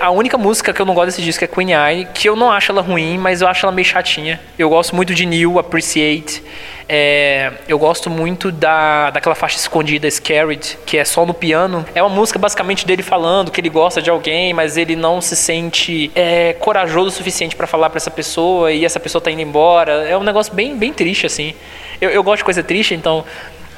A 0.00 0.10
única 0.10 0.38
música 0.38 0.72
que 0.72 0.80
eu 0.80 0.86
não 0.86 0.94
gosto 0.94 1.06
desse 1.06 1.22
disco 1.22 1.44
é 1.44 1.46
Queen 1.46 1.72
Eye, 1.72 2.08
que 2.14 2.28
eu 2.28 2.36
não 2.36 2.50
acho 2.50 2.70
ela 2.70 2.80
ruim, 2.80 3.18
mas 3.18 3.40
eu 3.40 3.48
acho 3.48 3.66
ela 3.66 3.72
meio 3.72 3.84
chatinha. 3.84 4.40
Eu 4.58 4.68
gosto 4.68 4.94
muito 4.94 5.14
de 5.14 5.26
New, 5.26 5.58
Appreciate. 5.58 6.42
É, 6.88 7.52
eu 7.68 7.78
gosto 7.78 8.08
muito 8.08 8.50
da, 8.50 9.10
daquela 9.10 9.34
faixa 9.34 9.56
escondida, 9.56 10.10
Scared, 10.10 10.78
que 10.86 10.96
é 10.96 11.04
só 11.04 11.26
no 11.26 11.34
piano. 11.34 11.84
É 11.94 12.02
uma 12.02 12.14
música 12.14 12.38
basicamente 12.38 12.86
dele 12.86 13.02
falando 13.02 13.50
que 13.50 13.60
ele 13.60 13.68
gosta 13.68 14.00
de 14.00 14.08
alguém, 14.08 14.54
mas 14.54 14.76
ele 14.76 14.94
não 14.94 15.20
se 15.20 15.36
sente 15.36 16.10
é, 16.14 16.54
corajoso 16.54 17.08
o 17.08 17.10
suficiente 17.10 17.56
para 17.56 17.66
falar 17.66 17.90
para 17.90 17.98
essa 17.98 18.10
pessoa 18.10 18.72
e 18.72 18.84
essa 18.84 19.00
pessoa 19.00 19.20
tá 19.20 19.30
indo 19.30 19.42
embora. 19.42 20.08
É 20.08 20.16
um 20.16 20.22
negócio 20.22 20.54
bem, 20.54 20.76
bem 20.76 20.92
triste, 20.92 21.26
assim. 21.26 21.54
Eu, 22.00 22.10
eu 22.10 22.22
gosto 22.22 22.38
de 22.38 22.44
coisa 22.44 22.62
triste, 22.62 22.94
então. 22.94 23.24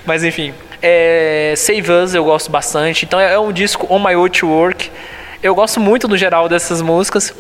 Mas 0.05 0.23
enfim. 0.23 0.53
É, 0.83 1.55
Save 1.57 1.91
Us 1.91 2.15
eu 2.15 2.25
gosto 2.25 2.51
bastante. 2.51 3.05
Então 3.05 3.19
é, 3.19 3.33
é 3.33 3.39
um 3.39 3.53
disco 3.53 3.87
On 3.93 3.99
My 3.99 4.15
Way 4.15 4.31
to 4.31 4.49
Work. 4.49 4.91
Eu 5.43 5.55
gosto 5.55 5.81
muito 5.81 6.07
no 6.07 6.19
geral 6.19 6.49
dessas 6.49 6.83
músicas. 6.83 7.35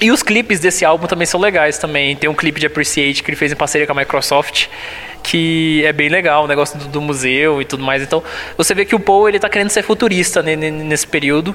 E 0.00 0.10
os 0.10 0.22
clipes 0.22 0.58
desse 0.58 0.84
álbum 0.84 1.06
também 1.06 1.26
são 1.26 1.40
legais 1.40 1.78
também. 1.78 2.16
Tem 2.16 2.28
um 2.28 2.34
clipe 2.34 2.58
de 2.58 2.66
Appreciate 2.66 3.22
que 3.22 3.30
ele 3.30 3.36
fez 3.36 3.52
em 3.52 3.56
parceria 3.56 3.86
com 3.86 3.92
a 3.92 3.96
Microsoft, 3.96 4.66
que 5.22 5.84
é 5.84 5.92
bem 5.92 6.08
legal, 6.08 6.44
o 6.44 6.46
negócio 6.48 6.78
do, 6.78 7.00
museu 7.00 7.60
e 7.62 7.64
tudo 7.64 7.84
mais. 7.84 8.02
Então, 8.02 8.22
você 8.56 8.74
vê 8.74 8.84
que 8.84 8.94
o 8.94 9.00
Paul 9.00 9.28
ele 9.28 9.38
tá 9.38 9.48
querendo 9.48 9.70
ser 9.70 9.82
futurista 9.82 10.42
nesse 10.42 11.06
período. 11.06 11.54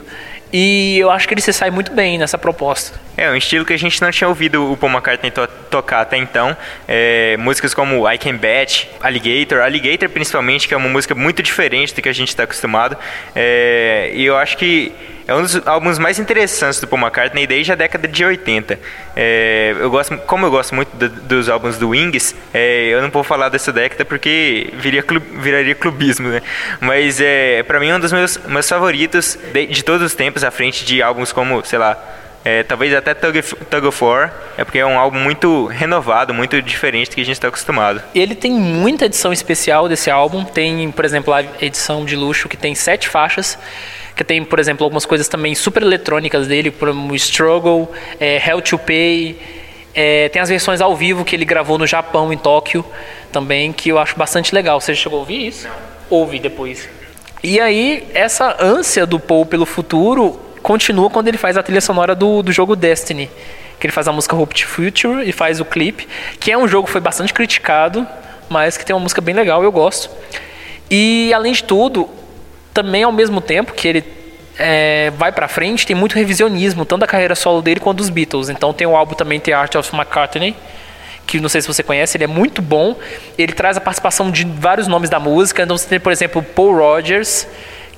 E 0.53 0.99
eu 0.99 1.09
acho 1.09 1.27
que 1.27 1.34
ele 1.34 1.41
se 1.41 1.51
sai 1.51 1.71
muito 1.71 1.91
bem 1.91 2.19
nessa 2.19 2.38
proposta. 2.38 2.99
É, 3.17 3.27
um 3.30 3.35
estilo 3.35 3.65
que 3.65 3.73
a 3.73 3.77
gente 3.77 3.99
não 3.99 4.11
tinha 4.11 4.27
ouvido 4.27 4.71
o 4.71 4.77
Paul 4.77 4.91
McCartney 4.91 5.31
to 5.31 5.47
tocar 5.71 6.01
até 6.01 6.15
então. 6.15 6.55
É, 6.88 7.35
músicas 7.38 7.73
como 7.73 8.07
I 8.07 8.19
Can 8.19 8.35
Bet, 8.38 8.88
Alligator, 9.01 9.61
Alligator 9.61 10.07
principalmente, 10.09 10.67
que 10.67 10.73
é 10.75 10.77
uma 10.77 10.89
música 10.89 11.15
muito 11.15 11.41
diferente 11.41 11.95
do 11.95 12.03
que 12.03 12.09
a 12.09 12.13
gente 12.13 12.30
está 12.30 12.43
acostumado. 12.43 12.95
É, 13.35 14.11
e 14.13 14.25
eu 14.25 14.38
acho 14.38 14.55
que 14.55 14.93
é 15.25 15.34
um 15.34 15.41
dos 15.41 15.65
álbuns 15.65 15.97
mais 15.97 16.19
interessantes 16.19 16.81
do 16.81 16.88
Paul 16.88 17.01
McCartney 17.01 17.47
desde 17.47 17.71
a 17.71 17.75
década 17.75 18.07
de 18.07 18.25
80. 18.25 18.77
É, 19.15 19.73
eu 19.80 19.89
gosto, 19.89 20.17
como 20.17 20.45
eu 20.45 20.51
gosto 20.51 20.75
muito 20.75 20.89
do, 20.97 21.07
dos 21.07 21.49
álbuns 21.49 21.77
do 21.77 21.89
Wings, 21.89 22.35
é, 22.53 22.88
eu 22.88 23.01
não 23.01 23.09
vou 23.09 23.23
falar 23.23 23.47
dessa 23.47 23.71
década 23.71 24.03
porque 24.03 24.69
viria, 24.73 25.03
viraria 25.39 25.75
clubismo, 25.75 26.27
né? 26.27 26.41
Mas 26.81 27.21
é, 27.21 27.63
para 27.63 27.80
mim 27.80 27.89
é 27.89 27.95
um 27.95 27.99
dos 27.99 28.11
meus, 28.11 28.38
meus 28.45 28.67
favoritos 28.67 29.38
de, 29.53 29.67
de 29.67 29.84
todos 29.84 30.05
os 30.05 30.13
tempos, 30.13 30.43
à 30.44 30.52
frente 30.52 30.86
de 30.86 31.02
álbuns 31.02 31.32
como, 31.32 31.64
sei 31.65 31.80
lá, 31.80 31.98
é, 32.45 32.61
talvez 32.64 32.94
até 32.94 33.14
Tug, 33.14 33.41
Tug 33.41 33.88
of 33.88 34.03
War, 34.03 34.34
é 34.57 34.65
porque 34.65 34.80
é 34.80 34.86
um 34.86 34.99
álbum 34.99 35.18
muito 35.18 35.65
renovado, 35.68 36.34
muito 36.34 36.61
diferente 36.61 37.10
do 37.10 37.15
que 37.15 37.22
a 37.22 37.26
gente 37.26 37.36
está 37.36 37.48
acostumado. 37.48 38.02
Ele 38.14 38.36
tem 38.36 38.52
muita 38.52 39.06
edição 39.06 39.32
especial 39.32 39.88
desse 39.88 40.11
álbum. 40.11 40.44
Tem, 40.44 40.91
por 40.91 41.06
exemplo, 41.06 41.34
a 41.34 41.41
edição 41.61 42.03
de 42.03 42.15
luxo 42.15 42.49
que 42.49 42.57
tem 42.57 42.76
sete 42.76 43.07
faixas 43.07 43.57
que 44.15 44.24
tem, 44.24 44.44
por 44.44 44.60
exemplo, 44.60 44.84
algumas 44.84 45.06
coisas 45.06 45.28
também 45.28 45.56
super 45.56 45.82
eletrônicas 45.82 46.48
dele, 46.48 46.72
como 46.72 47.15
Struggle, 47.15 47.91
é, 48.20 48.38
Hell 48.38 48.61
to 48.61 48.78
Pay. 48.78 49.40
É, 49.95 50.30
tem 50.30 50.41
as 50.41 50.49
versões 50.49 50.82
ao 50.82 50.95
vivo 50.95 51.24
que 51.24 51.36
ele 51.36 51.45
gravou 51.45 51.78
no 51.78 51.86
Japão, 51.86 52.32
em 52.32 52.38
Tóquio, 52.38 52.86
também, 53.32 53.72
que 53.72 53.90
eu 53.90 53.98
acho 53.98 54.15
bastante 54.18 54.53
legal. 54.53 54.80
Você 54.80 54.94
chegou 54.95 55.18
a 55.18 55.22
ouvir 55.22 55.48
isso? 55.48 55.68
Não. 55.68 55.74
Ouvi 56.10 56.40
depois. 56.40 56.88
E 57.44 57.60
aí, 57.60 58.07
essa 58.14 58.56
ânsia 58.57 59.06
do 59.06 59.20
Paul 59.20 59.45
pelo 59.45 59.65
futuro 59.65 60.40
continua 60.61 61.10
quando 61.10 61.28
ele 61.28 61.38
faz 61.38 61.57
a 61.57 61.61
trilha 61.61 61.82
sonora 61.82 62.15
do, 62.15 62.41
do 62.41 62.53
jogo 62.53 62.74
Destiny. 62.74 63.30
Que 63.78 63.88
ele 63.88 63.91
faz 63.91 64.07
a 64.07 64.14
música 64.14 64.34
Hope 64.34 64.56
to 64.56 64.65
Future 64.65 65.28
e 65.28 65.34
faz 65.34 65.60
o 65.60 65.65
clipe, 65.65 66.07
que 66.40 66.53
é 66.53 66.57
um 66.57 66.70
jogo 66.70 66.86
que 66.86 66.91
foi 66.94 67.02
bastante 67.02 67.34
criticado, 67.34 68.07
mas 68.48 68.78
que 68.78 68.86
tem 68.86 68.95
uma 68.95 69.02
música 69.02 69.20
bem 69.20 69.36
legal, 69.36 69.61
eu 69.61 69.74
gosto. 69.74 70.10
E 70.90 71.34
além 71.34 71.52
de 71.52 71.65
tudo, 71.65 72.10
também 72.74 73.03
ao 73.03 73.11
mesmo 73.11 73.41
tempo 73.41 73.74
que 73.74 73.90
ele 73.90 74.06
é, 74.57 75.11
vai 75.18 75.34
para 75.34 75.49
frente, 75.49 75.86
tem 75.86 75.98
muito 75.98 76.15
revisionismo, 76.15 76.86
tanto 76.86 77.02
da 77.02 77.07
carreira 77.07 77.36
solo 77.36 77.61
dele 77.61 77.82
quanto 77.82 77.98
dos 77.98 78.10
Beatles. 78.10 78.48
Então 78.48 78.72
tem 78.72 78.88
o 78.88 78.95
álbum 78.95 79.15
também 79.15 79.38
The 79.38 79.52
Art 79.52 79.76
of 79.76 79.94
McCartney, 79.94 80.56
que 81.25 81.39
não 81.39 81.49
sei 81.49 81.61
se 81.61 81.67
você 81.67 81.83
conhece, 81.83 82.17
ele 82.17 82.25
é 82.25 82.27
muito 82.27 82.61
bom. 82.61 82.95
Ele 83.37 83.53
traz 83.53 83.77
a 83.77 83.81
participação 83.81 84.29
de 84.29 84.45
vários 84.45 84.87
nomes 84.87 85.09
da 85.09 85.19
música. 85.19 85.63
Então 85.63 85.77
você 85.77 85.87
tem, 85.87 85.99
por 85.99 86.11
exemplo, 86.11 86.43
Paul 86.43 86.75
Rogers, 86.75 87.47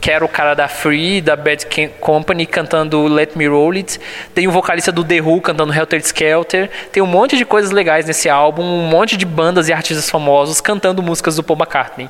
que 0.05 0.11
era 0.11 0.23
o 0.23 0.27
cara 0.27 0.53
da 0.53 0.67
Free, 0.67 1.19
da 1.19 1.35
Bad 1.35 1.65
Company, 1.99 2.45
cantando 2.45 3.07
Let 3.07 3.35
Me 3.35 3.47
Roll 3.47 3.71
It. 3.71 3.99
Tem 4.35 4.47
o 4.47 4.51
vocalista 4.51 4.91
do 4.91 5.03
The 5.03 5.19
Who 5.19 5.41
cantando 5.41 5.73
Helter 5.73 5.99
Skelter. 5.99 6.69
Tem 6.91 7.01
um 7.01 7.07
monte 7.07 7.35
de 7.35 7.43
coisas 7.43 7.71
legais 7.71 8.05
nesse 8.05 8.29
álbum, 8.29 8.61
um 8.61 8.87
monte 8.87 9.17
de 9.17 9.25
bandas 9.25 9.67
e 9.67 9.73
artistas 9.73 10.09
famosos 10.09 10.61
cantando 10.61 11.01
músicas 11.01 11.37
do 11.37 11.43
Paul 11.43 11.57
McCartney. 11.57 12.07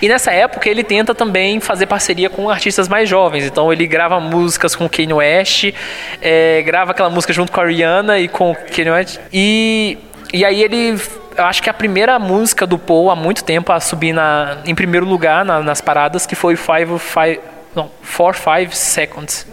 E 0.00 0.08
nessa 0.08 0.32
época 0.32 0.68
ele 0.68 0.82
tenta 0.82 1.14
também 1.14 1.60
fazer 1.60 1.86
parceria 1.86 2.30
com 2.30 2.48
artistas 2.48 2.88
mais 2.88 3.08
jovens. 3.08 3.44
Então 3.44 3.70
ele 3.70 3.86
grava 3.86 4.18
músicas 4.18 4.74
com 4.74 4.88
Kanye 4.88 5.12
West, 5.12 5.72
é, 6.22 6.62
grava 6.62 6.92
aquela 6.92 7.10
música 7.10 7.32
junto 7.32 7.52
com 7.52 7.60
a 7.60 7.66
Rihanna 7.66 8.18
e 8.18 8.28
com 8.28 8.54
Kanye 8.54 8.90
West. 8.90 9.18
E, 9.30 9.98
e 10.32 10.44
aí 10.44 10.62
ele 10.62 10.98
eu 11.36 11.44
acho 11.44 11.62
que 11.62 11.68
a 11.68 11.74
primeira 11.74 12.18
música 12.18 12.66
do 12.66 12.78
Paul 12.78 13.10
há 13.10 13.16
muito 13.16 13.44
tempo 13.44 13.70
a 13.70 13.78
subir 13.78 14.12
na, 14.12 14.58
em 14.64 14.74
primeiro 14.74 15.06
lugar 15.06 15.44
na, 15.44 15.60
nas 15.60 15.80
paradas, 15.80 16.26
que 16.26 16.34
foi 16.34 16.56
Five, 16.56 16.98
five, 16.98 17.40
não, 17.74 17.90
Four 18.00 18.34
Five 18.34 18.74
Seconds. 18.74 19.46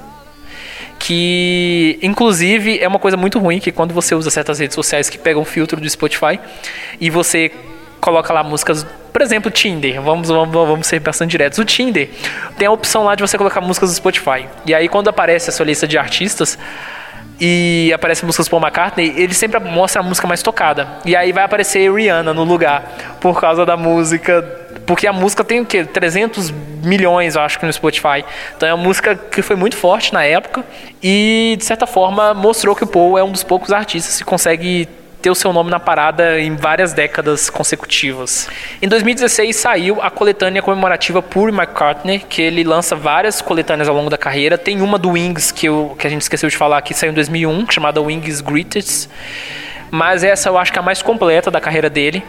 Que, 0.98 2.00
inclusive, 2.02 2.80
é 2.80 2.88
uma 2.88 3.00
coisa 3.00 3.18
muito 3.18 3.38
ruim 3.38 3.60
que 3.60 3.72
quando 3.74 3.94
você 3.94 4.16
usa 4.16 4.30
certas 4.30 4.60
redes 4.60 4.74
sociais 4.74 5.10
que 5.10 5.18
pegam 5.18 5.44
filtro 5.44 5.82
do 5.82 5.90
Spotify 5.90 6.40
e 7.02 7.10
você 7.10 7.52
coloca 8.00 8.32
lá 8.32 8.42
músicas, 8.42 8.86
por 9.12 9.22
exemplo, 9.22 9.52
Tinder. 9.52 10.02
Vamos, 10.02 10.30
vamos, 10.30 10.54
vamos 10.54 10.88
ser 10.88 11.02
bastante 11.02 11.32
diretos. 11.32 11.60
O 11.60 11.66
Tinder 11.66 12.10
tem 12.58 12.68
a 12.68 12.72
opção 12.72 13.04
lá 13.04 13.16
de 13.16 13.22
você 13.22 13.38
colocar 13.38 13.60
músicas 13.60 13.90
do 13.90 13.96
Spotify. 13.96 14.48
E 14.66 14.74
aí 14.74 14.88
quando 14.88 15.10
aparece 15.10 15.50
a 15.50 15.54
sua 15.54 15.66
lista 15.66 15.86
de 15.86 15.98
artistas, 15.98 16.58
e 17.40 17.92
aparece 17.94 18.26
músicas 18.26 18.48
Paul 18.48 18.62
McCartney, 18.62 19.14
ele 19.18 19.34
sempre 19.34 19.60
mostra 19.60 20.02
a 20.02 20.04
música 20.04 20.28
mais 20.28 20.42
tocada. 20.42 20.88
E 21.06 21.16
aí 21.16 21.32
vai 21.32 21.44
aparecer 21.44 21.92
Rihanna 21.92 22.34
no 22.34 22.44
lugar, 22.44 23.18
por 23.20 23.40
causa 23.40 23.66
da 23.66 23.76
música. 23.76 24.42
Porque 24.86 25.08
a 25.08 25.14
música 25.14 25.44
tem 25.44 25.62
o 25.62 25.66
quê? 25.66 25.86
300 25.86 26.52
milhões, 26.84 27.36
eu 27.36 27.42
acho 27.42 27.58
que 27.60 27.66
no 27.66 27.72
Spotify. 27.72 28.24
Então 28.56 28.68
é 28.68 28.74
uma 28.74 28.84
música 28.84 29.16
que 29.16 29.42
foi 29.42 29.56
muito 29.56 29.76
forte 29.76 30.14
na 30.14 30.24
época 30.24 30.64
e, 31.02 31.56
de 31.58 31.66
certa 31.66 31.88
forma, 31.88 32.34
mostrou 32.34 32.76
que 32.76 32.84
o 32.84 32.88
Paul 32.88 33.18
é 33.18 33.24
um 33.24 33.32
dos 33.32 33.44
poucos 33.44 33.72
artistas 33.72 34.18
que 34.18 34.24
consegue 34.26 34.88
ter 35.24 35.30
o 35.30 35.36
seu 35.36 35.54
nome 35.54 35.72
na 35.72 35.80
parada 35.80 36.38
em 36.38 36.54
várias 36.54 36.92
décadas 36.92 37.50
consecutivas. 37.50 38.50
Em 38.82 38.90
2016 38.90 39.56
saiu 39.56 40.02
a 40.02 40.12
coletânea 40.12 40.62
comemorativa 40.62 41.22
Paul 41.22 41.48
McCartney, 41.48 42.20
que 42.20 42.42
ele 42.42 42.62
lança 42.62 42.94
várias 42.94 43.42
coletâneas 43.42 43.88
ao 43.88 43.96
longo 43.96 44.10
da 44.10 44.18
carreira. 44.18 44.58
Tem 44.58 44.82
uma 44.82 45.00
do 45.00 45.12
Wings 45.12 45.50
que, 45.54 45.66
eu, 45.66 45.96
que 45.98 46.06
a 46.06 46.10
gente 46.10 46.24
esqueceu 46.24 46.50
de 46.50 46.58
falar 46.58 46.82
que 46.82 46.94
saiu 46.94 47.12
em 47.12 47.16
2001, 47.16 47.72
chamada 47.72 48.02
Wings 48.02 48.42
Greatest. 48.42 49.08
Mas 49.90 50.26
essa 50.26 50.50
eu 50.50 50.58
acho 50.58 50.74
que 50.74 50.78
é 50.78 50.82
a 50.82 50.84
mais 50.84 51.02
completa 51.02 51.50
da 51.50 51.62
carreira 51.62 51.90
dele. 51.90 52.22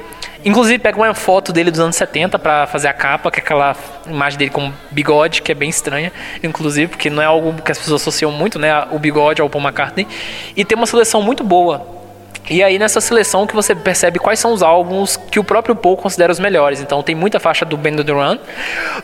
Inclusive 0.44 0.78
pega 0.78 0.96
uma 0.96 1.14
foto 1.14 1.52
dele 1.52 1.72
dos 1.72 1.80
anos 1.80 1.96
70 1.96 2.38
para 2.38 2.68
fazer 2.68 2.86
a 2.86 2.92
capa, 2.92 3.28
que 3.28 3.40
é 3.40 3.42
aquela 3.42 3.74
imagem 4.06 4.38
dele 4.38 4.52
com 4.52 4.72
bigode, 4.92 5.42
que 5.42 5.50
é 5.50 5.54
bem 5.54 5.68
estranha, 5.68 6.12
inclusive, 6.44 6.86
porque 6.86 7.10
não 7.10 7.20
é 7.20 7.26
algo 7.26 7.60
que 7.60 7.72
as 7.72 7.78
pessoas 7.78 8.02
associam 8.02 8.30
muito, 8.30 8.56
né, 8.56 8.86
o 8.92 9.00
bigode 9.00 9.42
ao 9.42 9.50
Paul 9.50 9.64
McCartney. 9.64 10.06
E 10.54 10.64
tem 10.64 10.76
uma 10.78 10.86
seleção 10.86 11.20
muito 11.20 11.42
boa 11.42 12.03
e 12.48 12.62
aí 12.62 12.78
nessa 12.78 13.00
seleção 13.00 13.46
que 13.46 13.54
você 13.54 13.74
percebe 13.74 14.18
quais 14.18 14.38
são 14.38 14.52
os 14.52 14.62
álbuns 14.62 15.16
que 15.16 15.38
o 15.38 15.44
próprio 15.44 15.74
Paul 15.74 15.96
considera 15.96 16.30
os 16.30 16.38
melhores. 16.38 16.80
Então 16.80 17.02
tem 17.02 17.14
muita 17.14 17.40
faixa 17.40 17.64
do 17.64 17.76
Band 17.76 17.94
of 17.94 18.04
the 18.04 18.12
Run, 18.12 18.38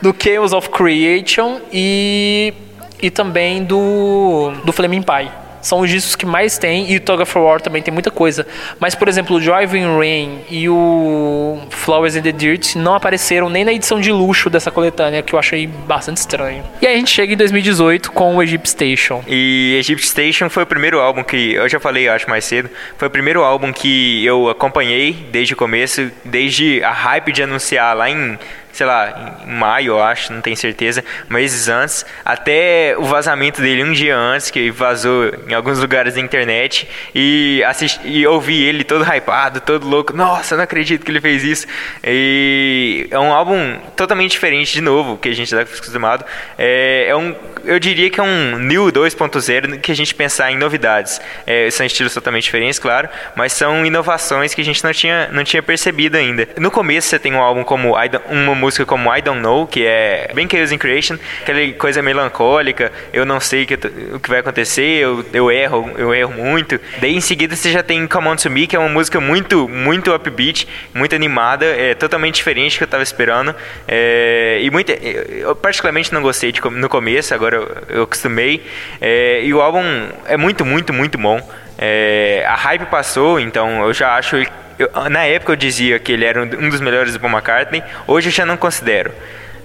do 0.03 0.15
Chaos 0.19 0.53
of 0.53 0.69
Creation 0.71 1.61
e, 1.73 2.53
e 3.01 3.11
também 3.11 3.65
do, 3.65 4.53
do 4.65 4.73
Flaming 4.73 5.03
Pie 5.03 5.40
são 5.61 5.81
os 5.81 5.91
discos 5.91 6.16
que 6.16 6.27
mais 6.27 6.59
tem, 6.59 6.91
e 6.91 6.97
o 6.97 7.01
Tug 7.01 7.23
of 7.23 7.39
War 7.39 7.61
também 7.61 7.82
tem 7.82 7.93
muita 7.93 8.11
coisa. 8.11 8.47
Mas, 8.78 8.95
por 8.95 9.09
exemplo, 9.09 9.37
o 9.37 9.41
Driving 9.41 9.99
Rain 9.99 10.41
e 10.51 10.69
o 10.69 11.59
Flowers 11.70 12.16
in 12.16 12.23
the 12.23 12.32
Dirt 12.32 12.77
não 12.77 12.95
apareceram 12.95 13.49
nem 13.49 13.65
na 13.65 13.73
edição 13.73 14.01
de 14.01 14.12
luxo 14.12 14.51
dessa 14.51 14.70
coletânea, 14.70 15.23
que 15.23 15.35
eu 15.35 15.39
achei 15.39 15.66
bastante 15.66 16.19
estranho. 16.19 16.65
E 16.81 16.87
aí 16.87 16.95
a 16.95 16.97
gente 16.97 17.11
chega 17.11 17.32
em 17.32 17.37
2018 17.37 18.12
com 18.12 18.37
o 18.37 18.43
Egypt 18.43 18.69
Station. 18.69 19.23
E 19.27 19.77
Egypt 19.78 20.07
Station 20.07 20.49
foi 20.49 20.62
o 20.62 20.66
primeiro 20.66 21.01
álbum 21.01 21.23
que, 21.23 21.55
eu 21.55 21.69
já 21.69 21.81
falei, 21.81 22.09
eu 22.09 22.12
acho 22.12 22.28
mais 22.28 22.45
cedo, 22.45 22.70
foi 22.97 23.09
o 23.09 23.11
primeiro 23.11 23.43
álbum 23.43 23.73
que 23.73 24.24
eu 24.24 24.49
acompanhei 24.49 25.12
desde 25.31 25.55
o 25.55 25.57
começo, 25.57 26.11
desde 26.24 26.82
a 26.82 26.93
hype 26.93 27.32
de 27.32 27.43
anunciar 27.43 27.97
lá 27.97 28.09
em 28.09 28.39
sei 28.72 28.86
lá, 28.86 29.36
em 29.47 29.52
maio, 29.52 29.92
eu 29.92 30.02
acho, 30.02 30.32
não 30.32 30.40
tenho 30.40 30.56
certeza, 30.56 31.05
meses 31.28 31.68
antes, 31.68 32.05
até 32.24 32.94
o 32.97 33.05
vazamento 33.05 33.60
dele 33.60 33.84
um 33.84 33.92
dia 33.92 34.16
antes, 34.16 34.51
que 34.51 34.70
vazou 34.70 35.32
em 35.48 35.55
alguns 35.55 35.78
lugares 35.78 36.14
da 36.14 36.20
internet, 36.20 36.88
e, 37.14 37.62
assisti, 37.66 38.01
e 38.05 38.26
ouvi 38.26 38.62
ele 38.62 38.84
todo 38.84 39.05
hypado, 39.05 39.60
todo 39.60 39.86
louco, 39.86 40.12
nossa, 40.12 40.56
não 40.56 40.64
acredito 40.64 41.05
que 41.05 41.10
ele 41.10 41.20
fez 41.20 41.44
isso. 41.44 41.66
E 42.05 43.06
é 43.10 43.18
um 43.18 43.32
álbum 43.32 43.78
totalmente 43.97 44.32
diferente, 44.32 44.72
de 44.72 44.80
novo, 44.80 45.16
que 45.16 45.28
a 45.28 45.34
gente 45.34 45.52
está 45.52 45.62
acostumado. 45.62 46.24
É, 46.59 47.06
é 47.09 47.16
um, 47.16 47.34
eu 47.64 47.78
diria 47.78 48.10
que 48.10 48.20
é 48.20 48.22
um 48.22 48.59
New 48.59 48.86
2.0 48.86 49.80
que 49.80 49.92
a 49.92 49.94
gente 49.94 50.14
pensar 50.14 50.51
em 50.52 50.56
novidades. 50.56 51.20
É, 51.47 51.70
são 51.70 51.84
estilos 51.84 52.14
totalmente 52.14 52.44
diferentes, 52.44 52.78
claro, 52.78 53.09
mas 53.34 53.52
são 53.52 53.84
inovações 53.84 54.55
que 54.55 54.60
a 54.60 54.64
gente 54.64 54.82
não 54.84 54.92
tinha, 54.92 55.28
não 55.32 55.44
tinha 55.44 55.62
percebido 55.62 56.16
ainda. 56.16 56.48
No 56.59 56.70
começo 56.70 57.09
você 57.09 57.18
tem 57.18 57.34
um 57.34 57.40
álbum 57.40 57.64
como 57.64 57.94
uma 58.28 58.55
música 58.61 58.85
como 58.85 59.15
I 59.15 59.23
Don't 59.23 59.41
Know, 59.41 59.66
que 59.66 59.85
é 59.85 60.31
bem 60.35 60.49
Chaos 60.49 60.70
in 60.70 60.78
Creation, 60.78 61.16
aquela 61.41 61.73
coisa 61.73 62.03
melancólica, 62.03 62.93
eu 63.12 63.24
não 63.24 63.41
sei 63.41 63.66
que, 63.66 63.74
o 63.74 64.20
que 64.20 64.28
vai 64.28 64.41
acontecer, 64.41 65.03
eu, 65.03 65.24
eu 65.32 65.51
erro, 65.51 65.91
eu 65.97 66.15
erro 66.15 66.32
muito. 66.32 66.78
Daí 67.01 67.16
em 67.16 67.20
seguida 67.20 67.57
você 67.57 67.73
já 67.73 67.82
tem 67.82 68.07
Come 68.07 68.28
On 68.28 68.37
To 68.37 68.51
Me, 68.51 68.66
que 68.66 68.77
é 68.77 68.78
uma 68.78 68.89
música 68.89 69.20
muito, 69.20 69.69
muito 69.69 70.15
upbeat, 70.15 70.69
muito 70.95 71.15
animada, 71.15 71.65
é 71.65 71.95
totalmente 71.95 72.37
diferente 72.37 72.74
do 72.74 72.78
que 72.78 72.85
eu 72.85 72.87
estava 72.87 73.03
esperando. 73.03 73.55
É, 73.89 74.59
e 74.62 74.70
muito, 74.70 74.91
eu 74.91 75.57
particularmente 75.57 76.12
não 76.12 76.23
gostei 76.23 76.53
de, 76.53 76.61
no 76.61 76.89
começo, 76.89 77.35
agora 77.35 77.57
eu, 77.57 77.77
eu 77.89 78.03
acostumei. 78.03 78.62
É, 79.01 79.41
e 79.43 79.53
o 79.55 79.61
álbum 79.61 79.82
é 80.27 80.37
muito, 80.37 80.65
muito, 80.65 80.93
muito 80.93 81.19
bom. 81.19 81.41
É, 81.78 82.45
a 82.47 82.57
hype 82.57 82.87
passou, 82.87 83.41
então 83.41 83.82
eu 83.85 83.95
já 83.95 84.15
acho 84.16 84.37
eu, 84.82 85.11
na 85.11 85.24
época 85.24 85.52
eu 85.52 85.57
dizia 85.57 85.98
que 85.98 86.12
ele 86.12 86.24
era 86.24 86.43
um 86.43 86.69
dos 86.69 86.81
melhores 86.81 87.12
do 87.12 87.20
Paul 87.20 87.32
McCartney, 87.32 87.82
hoje 88.07 88.28
eu 88.28 88.32
já 88.32 88.47
não 88.47 88.57
considero. 88.57 89.12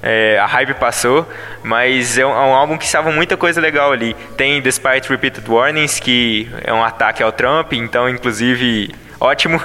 É, 0.03 0.37
a 0.37 0.45
hype 0.45 0.75
passou, 0.75 1.27
mas 1.63 2.17
é 2.17 2.25
um, 2.25 2.29
é 2.29 2.33
um, 2.33 2.53
álbum 2.53 2.77
que 2.77 2.87
salva 2.87 3.11
muita 3.11 3.35
coisa 3.35 3.59
legal 3.59 3.91
ali. 3.91 4.15
Tem 4.37 4.61
Despite 4.61 5.09
Repeated 5.09 5.49
Warnings, 5.49 5.99
que 5.99 6.47
é 6.63 6.71
um 6.71 6.83
ataque 6.83 7.23
ao 7.23 7.31
Trump, 7.31 7.73
então, 7.73 8.07
inclusive, 8.07 8.93
ótimo. 9.19 9.59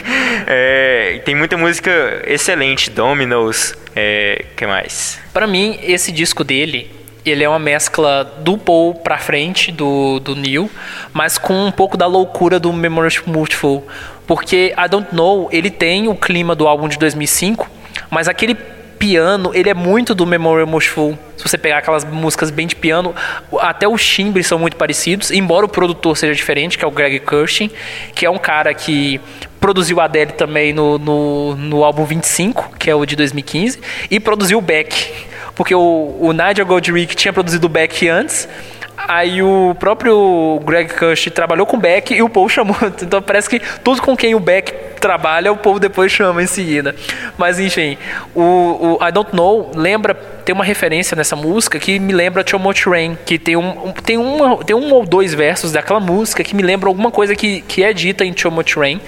é, 0.46 1.22
tem 1.24 1.34
muita 1.34 1.56
música 1.56 2.22
excelente, 2.26 2.90
Dominoes, 2.90 3.74
é, 3.94 4.44
que 4.54 4.66
mais? 4.66 5.18
Para 5.32 5.46
mim, 5.46 5.78
esse 5.82 6.12
disco 6.12 6.44
dele, 6.44 6.90
ele 7.24 7.42
é 7.42 7.48
uma 7.48 7.58
mescla 7.58 8.24
do 8.24 8.56
Paul 8.58 8.94
pra 8.94 9.18
frente, 9.18 9.72
do, 9.72 10.20
do 10.20 10.36
Neil, 10.36 10.70
mas 11.12 11.38
com 11.38 11.66
um 11.66 11.72
pouco 11.72 11.96
da 11.96 12.06
loucura 12.06 12.60
do 12.60 12.72
Memories 12.72 13.22
Multiple. 13.26 13.82
Porque 14.26 14.74
I 14.76 14.88
Don't 14.88 15.14
Know, 15.14 15.48
ele 15.52 15.70
tem 15.70 16.08
o 16.08 16.14
clima 16.14 16.54
do 16.54 16.66
álbum 16.66 16.88
de 16.88 16.98
2005, 16.98 17.68
mas 18.10 18.28
aquele 18.28 18.56
piano, 18.98 19.50
ele 19.54 19.68
é 19.68 19.74
muito 19.74 20.14
do 20.14 20.26
Memorial 20.26 20.66
Moshful. 20.66 21.18
Se 21.36 21.46
você 21.46 21.58
pegar 21.58 21.78
aquelas 21.78 22.04
músicas 22.04 22.50
bem 22.50 22.66
de 22.66 22.74
piano, 22.74 23.14
até 23.60 23.86
os 23.86 24.04
timbres 24.04 24.46
são 24.46 24.58
muito 24.58 24.76
parecidos, 24.76 25.30
embora 25.30 25.66
o 25.66 25.68
produtor 25.68 26.16
seja 26.16 26.34
diferente, 26.34 26.78
que 26.78 26.84
é 26.84 26.88
o 26.88 26.90
Greg 26.90 27.20
Kirschen, 27.20 27.70
que 28.14 28.26
é 28.26 28.30
um 28.30 28.38
cara 28.38 28.72
que 28.72 29.20
produziu 29.60 30.00
a 30.00 30.04
Adele 30.04 30.32
também 30.32 30.72
no, 30.72 30.98
no, 30.98 31.56
no 31.56 31.84
álbum 31.84 32.04
25, 32.04 32.76
que 32.78 32.90
é 32.90 32.94
o 32.94 33.04
de 33.04 33.16
2015, 33.16 33.80
e 34.10 34.18
produziu 34.18 34.58
o 34.58 34.62
Beck, 34.62 35.12
porque 35.54 35.74
o, 35.74 36.16
o 36.20 36.32
Nigel 36.32 36.66
Godrich 36.66 37.14
tinha 37.14 37.32
produzido 37.32 37.66
o 37.66 37.70
Beck 37.70 38.08
antes, 38.08 38.48
Aí 38.96 39.42
o 39.42 39.74
próprio 39.78 40.60
Greg 40.64 40.92
Kush 40.94 41.30
trabalhou 41.32 41.66
com 41.66 41.76
o 41.76 41.80
Beck 41.80 42.14
e 42.14 42.22
o 42.22 42.28
Paul 42.28 42.48
chamou. 42.48 42.76
Então 43.02 43.20
parece 43.20 43.48
que 43.48 43.60
tudo 43.84 44.00
com 44.00 44.16
quem 44.16 44.34
o 44.34 44.40
Beck 44.40 44.72
trabalha, 45.00 45.52
o 45.52 45.56
Paul 45.56 45.78
depois 45.78 46.10
chama 46.10 46.42
em 46.42 46.46
seguida. 46.46 46.94
Mas 47.36 47.60
enfim, 47.60 47.96
o, 48.34 48.98
o 49.00 49.06
I 49.06 49.12
Don't 49.12 49.34
Know 49.34 49.70
lembra, 49.74 50.14
tem 50.14 50.54
uma 50.54 50.64
referência 50.64 51.14
nessa 51.14 51.36
música 51.36 51.78
que 51.78 51.98
me 51.98 52.12
lembra 52.12 52.44
Much 52.58 52.86
Rain, 52.86 53.16
que 53.24 53.38
tem 53.38 53.56
um, 53.56 53.92
tem, 53.92 54.16
uma, 54.16 54.64
tem 54.64 54.74
um 54.74 54.92
ou 54.92 55.04
dois 55.04 55.34
versos 55.34 55.72
daquela 55.72 56.00
música 56.00 56.42
que 56.42 56.56
me 56.56 56.62
lembra 56.62 56.88
alguma 56.88 57.10
coisa 57.10 57.36
que, 57.36 57.60
que 57.62 57.82
é 57.82 57.92
dita 57.92 58.24
em 58.24 58.34
Much 58.50 58.76
Rain. 58.76 59.00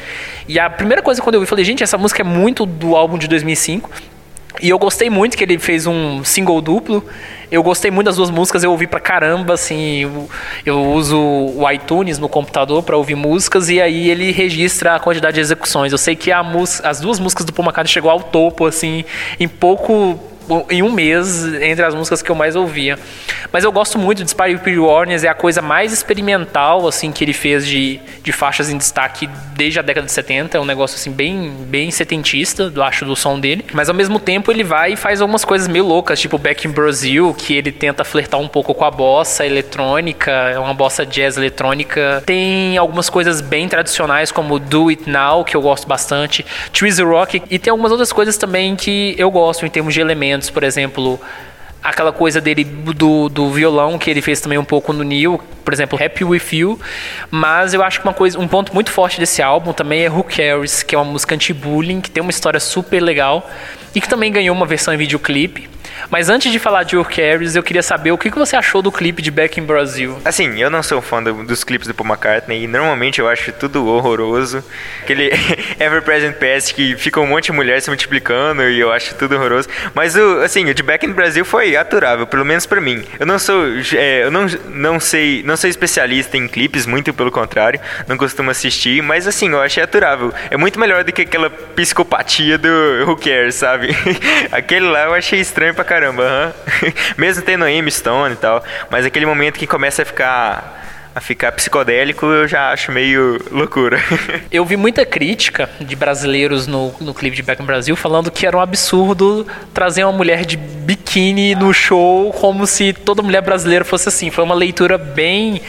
E 0.46 0.58
a 0.58 0.68
primeira 0.68 1.02
coisa 1.02 1.20
quando 1.22 1.34
eu 1.34 1.40
ouvi, 1.40 1.48
falei, 1.48 1.64
gente, 1.64 1.82
essa 1.82 1.98
música 1.98 2.22
é 2.22 2.24
muito 2.24 2.64
do 2.66 2.94
álbum 2.94 3.18
de 3.18 3.26
2005. 3.26 3.90
E 4.60 4.68
eu 4.68 4.78
gostei 4.78 5.08
muito 5.08 5.36
que 5.36 5.44
ele 5.44 5.58
fez 5.58 5.86
um 5.86 6.24
single 6.24 6.60
duplo. 6.60 7.04
Eu 7.50 7.62
gostei 7.62 7.90
muito 7.90 8.06
das 8.06 8.16
duas 8.16 8.30
músicas, 8.30 8.62
eu 8.62 8.70
ouvi 8.70 8.86
pra 8.86 9.00
caramba, 9.00 9.54
assim, 9.54 10.02
eu, 10.02 10.28
eu 10.66 10.92
uso 10.92 11.18
o 11.18 11.70
iTunes 11.70 12.18
no 12.18 12.28
computador 12.28 12.82
para 12.82 12.94
ouvir 12.94 13.14
músicas 13.14 13.70
e 13.70 13.80
aí 13.80 14.10
ele 14.10 14.30
registra 14.32 14.94
a 14.96 15.00
quantidade 15.00 15.36
de 15.36 15.40
execuções. 15.40 15.90
Eu 15.90 15.98
sei 15.98 16.14
que 16.14 16.30
a 16.30 16.44
as 16.84 17.00
duas 17.00 17.18
músicas 17.18 17.46
do 17.46 17.52
Paul 17.52 17.66
McCartney 17.66 17.92
chegou 17.92 18.10
ao 18.10 18.20
topo, 18.20 18.66
assim, 18.66 19.04
em 19.40 19.48
pouco 19.48 20.18
em 20.70 20.82
um 20.82 20.90
mês 20.90 21.44
entre 21.60 21.84
as 21.84 21.94
músicas 21.94 22.22
que 22.22 22.30
eu 22.30 22.34
mais 22.34 22.56
ouvia. 22.56 22.98
Mas 23.52 23.64
eu 23.64 23.72
gosto 23.72 23.98
muito 23.98 24.22
de 24.22 24.30
Spy 24.30 24.56
Pretty 24.58 24.78
Warners, 24.78 25.24
é 25.24 25.28
a 25.28 25.34
coisa 25.34 25.62
mais 25.62 25.92
experimental 25.92 26.86
assim 26.86 27.10
que 27.10 27.24
ele 27.24 27.32
fez 27.32 27.66
de, 27.66 28.00
de 28.22 28.32
faixas 28.32 28.70
em 28.70 28.76
destaque 28.76 29.28
desde 29.56 29.78
a 29.78 29.82
década 29.82 30.06
de 30.06 30.12
70, 30.12 30.56
é 30.56 30.60
um 30.60 30.64
negócio 30.64 30.96
assim 30.96 31.10
bem 31.10 31.50
bem 31.66 31.90
setentista, 31.90 32.70
eu 32.74 32.82
acho 32.82 33.04
do 33.04 33.16
som 33.16 33.38
dele. 33.40 33.64
Mas 33.72 33.88
ao 33.88 33.94
mesmo 33.94 34.18
tempo 34.18 34.50
ele 34.52 34.62
vai 34.62 34.92
e 34.92 34.96
faz 34.96 35.20
algumas 35.20 35.44
coisas 35.44 35.66
meio 35.66 35.84
loucas, 35.84 36.20
tipo 36.20 36.38
Back 36.38 36.66
in 36.66 36.70
Brazil, 36.70 37.34
que 37.34 37.54
ele 37.54 37.72
tenta 37.72 38.04
flertar 38.04 38.38
um 38.38 38.48
pouco 38.48 38.74
com 38.74 38.84
a 38.84 38.90
bossa 38.90 39.46
eletrônica, 39.46 40.30
é 40.30 40.58
uma 40.58 40.74
bossa 40.74 41.04
jazz 41.04 41.36
eletrônica. 41.36 42.22
Tem 42.24 42.76
algumas 42.76 43.08
coisas 43.08 43.40
bem 43.40 43.68
tradicionais 43.68 44.30
como 44.30 44.58
Do 44.58 44.88
It 44.88 45.08
Now, 45.08 45.44
que 45.44 45.56
eu 45.56 45.62
gosto 45.62 45.88
bastante, 45.88 46.44
Treasure 46.72 47.08
Rock 47.08 47.42
e 47.50 47.58
tem 47.58 47.70
algumas 47.70 47.90
outras 47.90 48.12
coisas 48.12 48.36
também 48.36 48.76
que 48.76 49.14
eu 49.18 49.30
gosto 49.30 49.64
em 49.64 49.70
termos 49.70 49.94
de 49.94 50.00
elementos 50.00 50.37
por 50.48 50.62
exemplo, 50.62 51.20
aquela 51.82 52.12
coisa 52.12 52.40
dele 52.40 52.64
do, 52.64 53.28
do 53.28 53.50
violão 53.50 53.98
que 53.98 54.10
ele 54.10 54.20
fez 54.20 54.40
também 54.40 54.58
um 54.58 54.64
pouco 54.64 54.92
no 54.92 55.02
Neil, 55.02 55.40
por 55.64 55.72
exemplo, 55.72 55.98
Happy 56.02 56.24
With 56.24 56.42
You, 56.52 56.78
mas 57.30 57.74
eu 57.74 57.82
acho 57.82 58.00
que 58.00 58.06
uma 58.06 58.14
coisa, 58.14 58.38
um 58.38 58.48
ponto 58.48 58.74
muito 58.74 58.90
forte 58.90 59.18
desse 59.18 59.42
álbum 59.42 59.72
também 59.72 60.04
é 60.04 60.10
Who 60.10 60.24
Cares, 60.24 60.82
que 60.82 60.94
é 60.94 60.98
uma 60.98 61.04
música 61.04 61.34
anti-bullying, 61.34 62.00
que 62.00 62.10
tem 62.10 62.22
uma 62.22 62.30
história 62.30 62.60
super 62.60 63.00
legal 63.00 63.48
e 63.94 64.00
que 64.00 64.08
também 64.08 64.32
ganhou 64.32 64.54
uma 64.54 64.66
versão 64.66 64.92
em 64.92 64.96
videoclipe. 64.96 65.68
Mas 66.10 66.28
antes 66.28 66.50
de 66.50 66.58
falar 66.58 66.82
de 66.82 66.96
Your 66.96 67.08
Carries, 67.08 67.56
eu 67.56 67.62
queria 67.62 67.82
saber 67.82 68.12
o 68.12 68.18
que 68.18 68.30
você 68.30 68.56
achou 68.56 68.80
do 68.82 68.92
clipe 68.92 69.20
de 69.22 69.30
Back 69.30 69.58
in 69.58 69.64
Brazil. 69.64 70.18
Assim, 70.24 70.60
eu 70.60 70.70
não 70.70 70.82
sou 70.82 71.00
fã 71.02 71.22
do, 71.22 71.44
dos 71.44 71.64
clipes 71.64 71.88
do 71.88 71.94
Paul 71.94 72.08
McCartney 72.08 72.64
e 72.64 72.66
normalmente 72.66 73.20
eu 73.20 73.28
acho 73.28 73.52
tudo 73.52 73.86
horroroso. 73.86 74.64
Aquele 75.02 75.30
Ever 75.78 76.02
Present 76.02 76.36
Past 76.36 76.74
que 76.74 76.96
fica 76.96 77.20
um 77.20 77.26
monte 77.26 77.46
de 77.46 77.52
mulher 77.52 77.80
se 77.80 77.90
multiplicando 77.90 78.62
e 78.62 78.78
eu 78.78 78.92
acho 78.92 79.14
tudo 79.14 79.34
horroroso. 79.34 79.68
Mas 79.94 80.16
o, 80.16 80.40
assim, 80.40 80.68
o 80.68 80.74
de 80.74 80.82
Back 80.82 81.04
in 81.04 81.12
Brazil 81.12 81.44
foi 81.44 81.76
aturável, 81.76 82.26
pelo 82.26 82.44
menos 82.44 82.66
para 82.66 82.80
mim. 82.80 83.04
Eu 83.18 83.26
não 83.26 83.38
sou, 83.38 83.64
é, 83.94 84.24
eu 84.24 84.30
não, 84.30 84.46
não 84.70 85.00
sei, 85.00 85.42
não 85.44 85.56
sou 85.56 85.68
especialista 85.68 86.36
em 86.36 86.46
clipes, 86.46 86.86
muito 86.86 87.12
pelo 87.12 87.30
contrário, 87.30 87.80
não 88.06 88.16
costumo 88.16 88.50
assistir, 88.50 89.02
mas 89.02 89.26
assim, 89.26 89.50
eu 89.50 89.60
achei 89.60 89.82
aturável. 89.82 90.32
É 90.50 90.56
muito 90.56 90.78
melhor 90.78 91.04
do 91.04 91.12
que 91.12 91.22
aquela 91.22 91.50
psicopatia 91.50 92.58
do 92.58 92.68
Who 93.06 93.16
Cares, 93.16 93.56
sabe? 93.56 93.88
Aquele 94.52 94.86
lá 94.86 95.04
eu 95.04 95.14
achei 95.14 95.40
estranho 95.40 95.74
pra 95.74 95.84
caramba, 95.88 96.54
mesmo 97.16 97.42
tendo 97.42 97.64
Amy 97.64 97.90
Stone 97.90 98.34
e 98.34 98.36
tal, 98.36 98.62
mas 98.90 99.06
aquele 99.06 99.24
momento 99.24 99.58
que 99.58 99.66
começa 99.66 100.02
a 100.02 100.04
ficar 100.04 100.84
a 101.14 101.20
ficar 101.20 101.50
psicodélico, 101.52 102.26
eu 102.26 102.46
já 102.46 102.70
acho 102.70 102.92
meio 102.92 103.40
loucura. 103.50 103.98
Eu 104.52 104.64
vi 104.64 104.76
muita 104.76 105.04
crítica 105.04 105.68
de 105.80 105.96
brasileiros 105.96 106.68
no, 106.68 106.94
no 107.00 107.12
clipe 107.12 107.34
de 107.34 107.42
Back 107.42 107.60
in 107.60 107.66
Brasil 107.66 107.96
falando 107.96 108.30
que 108.30 108.46
era 108.46 108.56
um 108.56 108.60
absurdo 108.60 109.44
trazer 109.74 110.04
uma 110.04 110.12
mulher 110.12 110.44
de 110.44 110.56
biquíni 110.56 111.56
no 111.56 111.74
show 111.74 112.32
como 112.34 112.68
se 112.68 112.92
toda 112.92 113.20
mulher 113.20 113.42
brasileira 113.42 113.84
fosse 113.84 114.08
assim. 114.08 114.30
Foi 114.30 114.44
uma 114.44 114.54
leitura 114.54 114.96
bem 114.96 115.60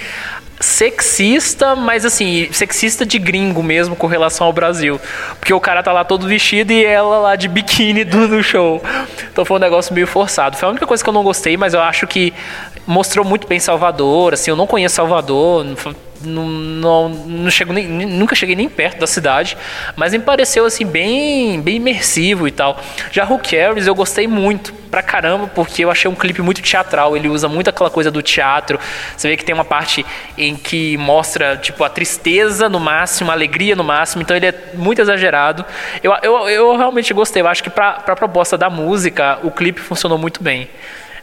sexista, 0.59 1.75
mas 1.75 2.05
assim, 2.05 2.49
sexista 2.51 3.05
de 3.05 3.17
gringo 3.17 3.63
mesmo 3.63 3.95
com 3.95 4.07
relação 4.07 4.45
ao 4.47 4.53
Brasil. 4.53 4.99
Porque 5.39 5.53
o 5.53 5.59
cara 5.59 5.81
tá 5.81 5.91
lá 5.91 6.03
todo 6.03 6.27
vestido 6.27 6.71
e 6.71 6.83
ela 6.83 7.19
lá 7.19 7.35
de 7.35 7.47
biquíni 7.47 8.03
do, 8.03 8.27
no 8.27 8.43
show. 8.43 8.81
Então 9.31 9.45
foi 9.45 9.57
um 9.57 9.59
negócio 9.59 9.93
meio 9.93 10.07
forçado. 10.07 10.57
Foi 10.57 10.67
a 10.67 10.71
única 10.71 10.85
coisa 10.85 11.03
que 11.03 11.09
eu 11.09 11.13
não 11.13 11.23
gostei, 11.23 11.55
mas 11.55 11.73
eu 11.73 11.81
acho 11.81 12.05
que 12.07 12.33
mostrou 12.85 13.25
muito 13.25 13.47
bem 13.47 13.59
Salvador. 13.59 14.33
Assim, 14.33 14.51
eu 14.51 14.57
não 14.57 14.67
conheço 14.67 14.95
Salvador, 14.95 15.65
não, 16.23 16.47
não, 16.47 17.09
não 17.09 17.51
chego 17.51 17.73
nem, 17.73 17.87
nunca 17.87 18.35
cheguei 18.35 18.55
nem 18.55 18.69
perto 18.69 18.99
da 18.99 19.07
cidade, 19.07 19.57
mas 19.95 20.13
me 20.13 20.19
pareceu 20.19 20.65
assim 20.65 20.85
bem, 20.85 21.61
bem 21.61 21.77
imersivo 21.77 22.47
e 22.47 22.51
tal. 22.51 22.79
Já 23.11 23.25
Who 23.25 23.39
Cares 23.39 23.87
eu 23.87 23.95
gostei 23.95 24.27
muito 24.27 24.73
pra 24.89 25.03
caramba, 25.03 25.47
porque 25.47 25.83
eu 25.83 25.91
achei 25.91 26.09
um 26.09 26.15
clipe 26.15 26.41
muito 26.41 26.61
teatral, 26.61 27.15
ele 27.15 27.29
usa 27.29 27.47
muito 27.47 27.69
aquela 27.69 27.89
coisa 27.89 28.09
do 28.09 28.21
teatro. 28.21 28.79
Você 29.15 29.29
vê 29.29 29.37
que 29.37 29.45
tem 29.45 29.53
uma 29.53 29.65
parte 29.65 30.05
em 30.37 30.55
que 30.55 30.97
mostra 30.97 31.57
tipo 31.57 31.83
a 31.83 31.89
tristeza 31.89 32.67
no 32.67 32.79
máximo, 32.79 33.31
a 33.31 33.33
alegria 33.33 33.75
no 33.75 33.83
máximo, 33.83 34.21
então 34.21 34.35
ele 34.35 34.47
é 34.47 34.53
muito 34.73 35.01
exagerado. 35.01 35.63
Eu, 36.03 36.13
eu, 36.21 36.49
eu 36.49 36.77
realmente 36.77 37.13
gostei, 37.13 37.41
eu 37.41 37.47
acho 37.47 37.63
que 37.63 37.69
pra, 37.69 37.93
pra 37.93 38.15
proposta 38.15 38.57
da 38.57 38.69
música, 38.69 39.39
o 39.43 39.51
clipe 39.51 39.79
funcionou 39.79 40.17
muito 40.17 40.43
bem. 40.43 40.69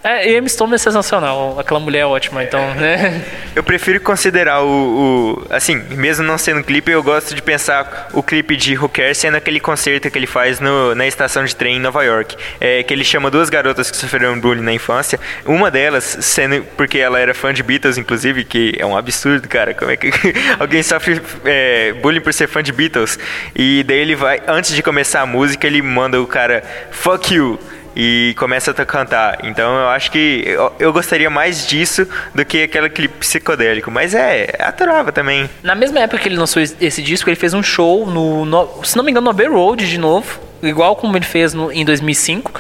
É, 0.03 0.31
e 0.31 0.39
Emma 0.39 0.49
Stone 0.49 0.75
é 0.75 0.79
sensacional, 0.79 1.59
aquela 1.59 1.81
mulher 1.81 2.01
é 2.01 2.07
ótima, 2.07 2.43
então, 2.43 2.75
né? 2.75 3.25
Eu 3.55 3.63
prefiro 3.63 4.01
considerar 4.01 4.63
o, 4.63 4.69
o, 4.69 5.47
Assim, 5.51 5.77
mesmo 5.91 6.25
não 6.25 6.39
sendo 6.39 6.63
clipe, 6.63 6.91
eu 6.91 7.03
gosto 7.03 7.35
de 7.35 7.43
pensar 7.43 8.09
o 8.13 8.23
clipe 8.23 8.57
de 8.57 8.77
Who 8.77 8.89
Cares 8.89 9.19
sendo 9.19 9.37
aquele 9.37 9.61
concerto 9.61 10.11
que 10.11 10.19
ele 10.19 10.27
faz 10.27 10.61
no, 10.61 10.95
na 10.95 11.07
estação 11.07 11.45
de 11.45 11.55
trem 11.55 11.77
em 11.77 11.81
Nova 11.81 12.05
York. 12.05 12.37
É, 12.61 12.83
que 12.83 12.93
ele 12.93 13.05
chama 13.05 13.31
duas 13.31 13.49
garotas 13.49 13.91
que 13.91 13.97
sofreram 13.97 14.39
bullying 14.39 14.63
na 14.63 14.73
infância. 14.73 15.19
Uma 15.45 15.71
delas, 15.71 16.19
sendo 16.21 16.63
porque 16.77 16.99
ela 16.99 17.19
era 17.19 17.35
fã 17.35 17.53
de 17.53 17.63
Beatles, 17.63 17.99
inclusive, 17.99 18.45
que 18.45 18.75
é 18.79 18.87
um 18.87 18.97
absurdo, 18.97 19.49
cara. 19.49 19.75
Como 19.75 19.91
é 19.91 19.97
que 19.97 20.11
alguém 20.59 20.83
sofre 20.83 21.21
é, 21.45 21.93
bullying 21.95 22.21
por 22.21 22.33
ser 22.33 22.49
fã 22.49 22.63
de 22.63 22.73
Beatles? 22.73 23.19
E 23.55 23.83
daí 23.85 23.99
ele 23.99 24.15
vai, 24.15 24.43
antes 24.47 24.75
de 24.75 24.83
começar 24.83 25.23
a 25.23 25.27
música, 25.27 25.67
ele 25.67 25.83
manda 25.83 26.21
o 26.21 26.27
cara, 26.27 26.63
fuck 26.91 27.35
you 27.35 27.59
e 27.97 28.35
começa 28.37 28.71
a 28.71 28.85
cantar. 28.85 29.39
Então 29.43 29.75
eu 29.75 29.89
acho 29.89 30.11
que 30.11 30.45
eu, 30.79 30.93
gostaria 30.93 31.31
mais 31.31 31.67
disso 31.67 32.07
do 32.35 32.45
que 32.45 32.65
aquele 32.65 32.91
clipe 32.91 33.15
psicodélico. 33.19 33.91
Mas 33.91 34.15
é, 34.15 34.51
é 34.59 34.65
aturável 34.65 35.13
também. 35.13 35.49
Na 35.63 35.75
mesma 35.75 36.01
época 36.01 36.19
que 36.19 36.29
ele 36.29 36.37
lançou 36.37 36.63
esse 36.63 37.03
disco, 37.03 37.31
ele 37.31 37.37
fez 37.37 37.55
um 37.55 37.63
show 37.63 38.07
no, 38.07 38.45
no 38.45 38.85
se 38.85 38.97
não 38.97 39.03
me 39.03 39.11
engano, 39.11 39.25
no 39.25 39.31
Abbey 39.31 39.49
Road 39.49 39.89
de 39.89 39.99
novo, 39.99 40.39
igual 40.63 40.95
como 40.95 41.17
ele 41.17 41.25
fez 41.25 41.55
no, 41.55 41.73
em 41.73 41.85
2005, 41.85 42.53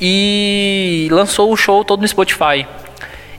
e 0.00 1.08
lançou 1.10 1.52
o 1.52 1.56
show 1.56 1.84
todo 1.84 2.00
no 2.00 2.08
Spotify. 2.08 2.66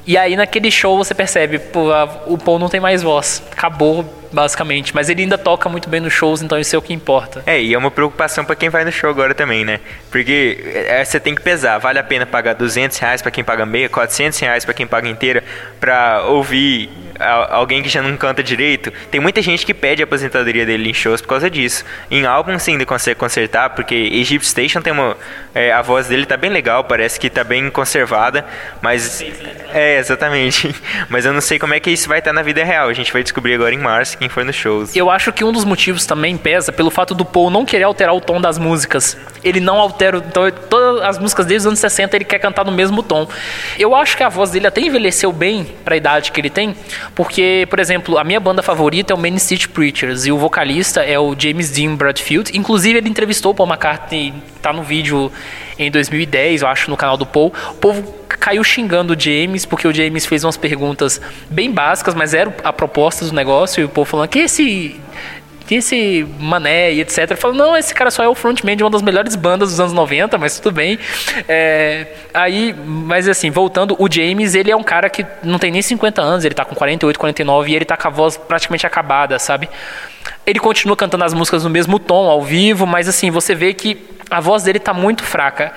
E 0.10 0.18
aí 0.18 0.36
naquele 0.36 0.72
show 0.72 0.98
você 0.98 1.14
percebe, 1.14 1.60
pô, 1.60 1.92
a, 1.94 2.06
o 2.26 2.36
Paul 2.36 2.58
não 2.58 2.68
tem 2.68 2.80
mais 2.80 3.04
voz. 3.04 3.44
Acabou, 3.52 4.04
basicamente. 4.32 4.92
Mas 4.96 5.08
ele 5.08 5.22
ainda 5.22 5.38
toca 5.38 5.70
muito 5.70 5.88
bem 5.88 6.00
nos 6.00 6.12
shows, 6.12 6.42
então 6.42 6.58
isso 6.58 6.76
é 6.76 6.80
o 6.80 6.82
que 6.82 6.92
importa. 6.92 7.44
É, 7.46 7.62
e 7.62 7.76
é 7.76 7.78
uma 7.78 7.92
preocupação 7.92 8.44
para 8.44 8.56
quem 8.56 8.70
vai 8.70 8.84
no 8.84 8.92
show 8.92 9.08
agora 9.08 9.36
também, 9.36 9.64
né? 9.64 9.80
Porque 10.10 10.64
é, 10.88 11.06
você 11.06 11.20
tem 11.20 11.36
que 11.36 11.44
pesar. 11.44 11.78
Vale 11.78 12.00
a 12.00 12.04
pena 12.04 12.26
pagar 12.26 12.56
200 12.56 12.98
reais 12.98 13.22
pra 13.22 13.30
quem 13.30 13.44
paga 13.44 13.68
meia, 13.68 13.88
400 13.88 14.40
reais 14.40 14.66
pra 14.66 14.74
quem 14.74 14.88
paga 14.88 15.08
inteira, 15.08 15.44
pra 15.80 16.24
ouvir 16.24 16.90
alguém 17.20 17.84
que 17.84 17.90
já 17.90 18.02
não 18.02 18.16
canta 18.18 18.42
direito. 18.42 18.92
Tem 19.12 19.20
muita 19.20 19.42
gente 19.42 19.66
que 19.66 19.74
pede 19.74 20.02
a 20.02 20.06
aposentadoria 20.06 20.66
dele 20.66 20.90
em 20.90 20.94
shows 20.94 21.22
por 21.22 21.28
causa 21.28 21.50
disso. 21.50 21.84
Em 22.10 22.26
álbum 22.26 22.58
sim 22.58 22.76
ele 22.76 22.86
consegue 22.86 23.20
consertar, 23.20 23.72
porque 23.72 23.96
Egypt 23.96 24.48
Station 24.48 24.82
tem 24.82 24.94
uma. 24.94 25.18
É, 25.54 25.72
a 25.72 25.82
voz 25.82 26.08
dele 26.08 26.26
tá 26.26 26.38
bem 26.38 26.50
legal, 26.50 26.84
parece 26.84 27.20
que 27.20 27.30
tá 27.30 27.44
bem 27.44 27.70
conservada, 27.70 28.46
mas. 28.82 29.24
É, 29.74 29.98
exatamente. 29.98 30.74
Mas 31.10 31.26
eu 31.26 31.34
não 31.34 31.42
sei 31.42 31.60
como 31.60 31.74
é 31.74 31.80
que 31.80 31.90
isso 31.90 32.08
vai 32.08 32.20
estar 32.20 32.34
na 32.34 32.42
vida 32.42 32.64
real. 32.64 32.90
A 32.90 32.94
gente 32.94 33.12
vai 33.12 33.24
descobrir 33.24 33.54
agora 33.54 33.74
em 33.74 33.78
março 33.78 34.18
quem 34.18 34.30
for 34.30 34.44
nos 34.44 34.56
shows. 34.56 34.96
Eu 34.96 35.10
acho 35.10 35.32
que 35.32 35.44
um 35.44 35.52
dos 35.52 35.64
motivos 35.64 36.06
também 36.06 36.38
pesa 36.38 36.72
pelo 36.72 36.90
fato 36.90 37.14
do 37.14 37.26
Paul 37.26 37.50
não 37.50 37.66
querer 37.66 37.84
alterar 37.84 38.16
o 38.16 38.22
tom 38.22 38.40
das 38.40 38.58
músicas. 38.58 39.18
Ele 39.44 39.60
não 39.60 39.78
altera. 39.80 40.18
Então, 40.18 40.50
todas 40.70 41.04
as 41.04 41.20
músicas 41.20 41.46
desde 41.46 41.68
os 41.68 41.68
anos 41.68 41.80
60 41.80 42.16
ele 42.16 42.26
quer 42.26 42.40
cantar 42.40 42.66
no 42.66 42.72
mesmo 42.72 43.04
tom. 43.04 43.28
Eu 43.78 43.96
acho 43.96 44.18
que 44.18 44.24
a 44.24 44.30
voz 44.30 44.52
dele 44.52 44.68
até 44.68 44.82
envelheceu 44.82 45.32
bem 45.32 45.66
para 45.84 45.96
a 45.96 45.98
idade 45.98 46.32
que 46.32 46.40
ele 46.40 46.50
tem, 46.50 46.76
porque, 47.16 47.68
por 47.70 47.80
exemplo, 47.80 48.18
a 48.18 48.24
minha 48.24 48.40
banda 48.40 48.62
favorita 48.62 49.14
é 49.14 49.16
o 49.16 49.20
Main 49.20 49.38
City 49.38 49.68
Preachers 49.68 50.26
e 50.26 50.32
o 50.32 50.38
vocalista 50.38 51.02
é 51.02 51.20
o 51.20 51.36
James 51.38 51.70
Dean 51.72 51.96
Bradfield. 51.96 52.58
Inclusive, 52.58 52.98
ele 52.98 53.10
entrevistou 53.10 53.52
o 53.52 53.56
Paul 53.56 53.70
McCartney, 53.70 54.34
tá 54.62 54.72
no 54.72 54.84
vídeo 54.84 55.32
em 55.78 55.90
2010, 55.90 56.62
eu 56.62 56.68
acho, 56.68 56.90
no 56.90 56.98
canal 56.98 57.18
do 57.18 57.26
Paul. 57.26 57.54
O 57.72 57.76
povo 57.76 58.20
caiu 58.28 58.64
xingando 58.64 59.14
o 59.14 59.20
James, 59.20 59.66
porque 59.66 59.88
o 59.88 59.94
James 59.94 60.26
fez 60.26 60.44
umas 60.44 60.58
perguntas 60.58 61.20
bem 61.50 61.72
básicas, 61.72 62.16
mas 62.16 62.34
era 62.34 62.56
a 62.64 62.72
proposta 62.72 63.26
do 63.26 63.34
negócio, 63.34 63.82
e 63.82 63.84
o 63.84 63.90
povo 63.90 64.10
falando 64.10 64.30
que 64.30 64.40
esse 64.40 65.00
que 65.70 65.76
esse 65.76 66.28
mané 66.40 66.94
e 66.94 67.02
etc. 67.02 67.38
Falou, 67.38 67.56
não, 67.56 67.78
esse 67.78 67.94
cara 67.94 68.10
só 68.10 68.24
é 68.24 68.28
o 68.28 68.34
frontman 68.34 68.76
de 68.76 68.84
uma 68.84 68.90
das 68.90 69.04
melhores 69.04 69.36
bandas 69.36 69.70
dos 69.70 69.80
anos 69.80 69.94
90, 69.94 70.36
mas 70.36 70.60
tudo 70.60 70.74
bem. 70.74 70.98
É, 71.48 72.08
aí, 72.34 72.74
mas 72.74 73.30
assim, 73.30 73.52
voltando, 73.52 73.96
o 74.00 74.12
James, 74.12 74.56
ele 74.56 74.72
é 74.72 74.76
um 74.76 74.82
cara 74.82 75.12
que 75.12 75.24
não 75.44 75.60
tem 75.60 75.70
nem 75.70 75.84
50 75.84 76.24
anos, 76.24 76.44
ele 76.44 76.56
tá 76.56 76.66
com 76.66 76.74
48, 76.74 77.20
49 77.20 77.72
e 77.72 77.76
ele 77.76 77.86
tá 77.86 77.96
com 77.96 78.08
a 78.08 78.10
voz 78.10 78.36
praticamente 78.36 78.88
acabada, 78.88 79.38
sabe? 79.38 79.70
Ele 80.44 80.58
continua 80.60 80.98
cantando 80.98 81.24
as 81.24 81.36
músicas 81.36 81.64
no 81.64 81.70
mesmo 81.70 82.00
tom, 82.00 82.28
ao 82.28 82.42
vivo, 82.42 82.88
mas 82.88 83.08
assim, 83.08 83.30
você 83.30 83.54
vê 83.54 83.72
que 83.72 83.96
a 84.28 84.40
voz 84.40 84.64
dele 84.64 84.80
tá 84.80 84.92
muito 84.92 85.24
fraca. 85.24 85.72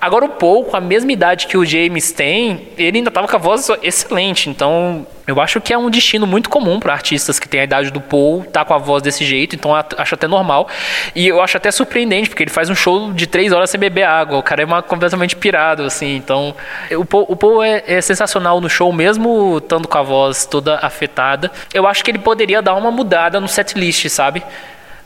Agora, 0.00 0.24
o 0.24 0.28
Paul, 0.28 0.64
com 0.64 0.76
a 0.76 0.80
mesma 0.80 1.12
idade 1.12 1.46
que 1.46 1.56
o 1.56 1.64
James 1.64 2.12
tem, 2.12 2.68
ele 2.76 2.98
ainda 2.98 3.08
estava 3.08 3.26
com 3.26 3.36
a 3.36 3.38
voz 3.38 3.68
excelente. 3.82 4.50
Então, 4.50 5.06
eu 5.26 5.40
acho 5.40 5.60
que 5.60 5.72
é 5.72 5.78
um 5.78 5.88
destino 5.88 6.26
muito 6.26 6.50
comum 6.50 6.78
para 6.78 6.92
artistas 6.92 7.38
que 7.38 7.48
têm 7.48 7.60
a 7.60 7.64
idade 7.64 7.90
do 7.90 8.00
Paul 8.00 8.44
tá 8.44 8.64
com 8.64 8.74
a 8.74 8.78
voz 8.78 9.02
desse 9.02 9.24
jeito. 9.24 9.56
Então, 9.56 9.72
acho 9.74 10.14
até 10.14 10.28
normal. 10.28 10.68
E 11.14 11.26
eu 11.26 11.40
acho 11.40 11.56
até 11.56 11.70
surpreendente, 11.70 12.28
porque 12.28 12.42
ele 12.42 12.50
faz 12.50 12.68
um 12.68 12.74
show 12.74 13.12
de 13.12 13.26
três 13.26 13.52
horas 13.52 13.70
sem 13.70 13.80
beber 13.80 14.04
água. 14.04 14.38
O 14.38 14.42
cara 14.42 14.62
é 14.62 14.64
uma, 14.64 14.82
completamente 14.82 15.34
pirado, 15.36 15.84
assim. 15.84 16.16
Então, 16.16 16.54
o 16.92 17.04
Paul, 17.04 17.26
o 17.28 17.36
Paul 17.36 17.62
é, 17.62 17.82
é 17.86 18.00
sensacional 18.00 18.60
no 18.60 18.68
show, 18.68 18.92
mesmo 18.92 19.58
estando 19.58 19.88
com 19.88 19.98
a 19.98 20.02
voz 20.02 20.44
toda 20.44 20.76
afetada. 20.76 21.50
Eu 21.72 21.86
acho 21.86 22.04
que 22.04 22.10
ele 22.10 22.18
poderia 22.18 22.60
dar 22.60 22.74
uma 22.74 22.90
mudada 22.90 23.40
no 23.40 23.48
setlist, 23.48 24.08
sabe? 24.08 24.42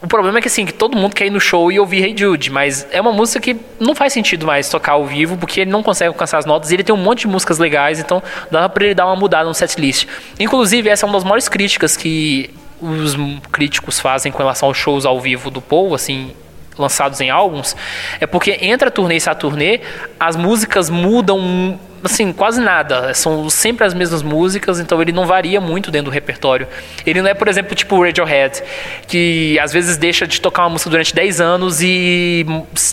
O 0.00 0.06
problema 0.06 0.38
é 0.38 0.40
que 0.40 0.46
assim, 0.46 0.64
que 0.64 0.72
todo 0.72 0.96
mundo 0.96 1.12
quer 1.12 1.26
ir 1.26 1.30
no 1.30 1.40
show 1.40 1.72
e 1.72 1.80
ouvir 1.80 2.04
Hey 2.04 2.14
Jude, 2.16 2.50
mas 2.50 2.86
é 2.92 3.00
uma 3.00 3.12
música 3.12 3.40
que 3.40 3.56
não 3.80 3.96
faz 3.96 4.12
sentido 4.12 4.46
mais 4.46 4.68
tocar 4.68 4.92
ao 4.92 5.04
vivo, 5.04 5.36
porque 5.36 5.62
ele 5.62 5.70
não 5.70 5.82
consegue 5.82 6.08
alcançar 6.08 6.38
as 6.38 6.46
notas, 6.46 6.70
e 6.70 6.74
ele 6.74 6.84
tem 6.84 6.94
um 6.94 6.98
monte 6.98 7.20
de 7.20 7.26
músicas 7.26 7.58
legais, 7.58 7.98
então 7.98 8.22
dá 8.48 8.68
pra 8.68 8.84
ele 8.84 8.94
dar 8.94 9.06
uma 9.06 9.16
mudada 9.16 9.48
no 9.48 9.54
setlist. 9.54 10.06
Inclusive, 10.38 10.88
essa 10.88 11.04
é 11.04 11.06
uma 11.06 11.14
das 11.14 11.24
maiores 11.24 11.48
críticas 11.48 11.96
que 11.96 12.48
os 12.80 13.16
críticos 13.50 13.98
fazem 13.98 14.30
com 14.30 14.38
relação 14.38 14.68
aos 14.68 14.76
shows 14.76 15.04
ao 15.04 15.20
vivo 15.20 15.50
do 15.50 15.60
Paul, 15.60 15.92
assim, 15.96 16.30
lançados 16.78 17.20
em 17.20 17.28
álbuns, 17.28 17.74
é 18.20 18.26
porque 18.26 18.56
entre 18.60 18.86
a 18.86 18.90
turnê 18.92 19.14
e 19.14 19.16
essa 19.16 19.34
turnê, 19.34 19.80
as 20.20 20.36
músicas 20.36 20.88
mudam 20.88 21.76
assim, 22.02 22.32
quase 22.32 22.60
nada. 22.60 23.12
São 23.14 23.48
sempre 23.50 23.84
as 23.84 23.94
mesmas 23.94 24.22
músicas, 24.22 24.80
então 24.80 25.00
ele 25.00 25.12
não 25.12 25.26
varia 25.26 25.60
muito 25.60 25.90
dentro 25.90 26.10
do 26.10 26.14
repertório. 26.14 26.66
Ele 27.06 27.22
não 27.22 27.28
é, 27.28 27.34
por 27.34 27.48
exemplo, 27.48 27.74
tipo 27.74 27.96
o 27.96 28.02
Radiohead, 28.02 28.62
que 29.06 29.58
às 29.58 29.72
vezes 29.72 29.96
deixa 29.96 30.26
de 30.26 30.40
tocar 30.40 30.62
uma 30.62 30.70
música 30.70 30.90
durante 30.90 31.14
10 31.14 31.40
anos 31.40 31.80
e 31.82 32.46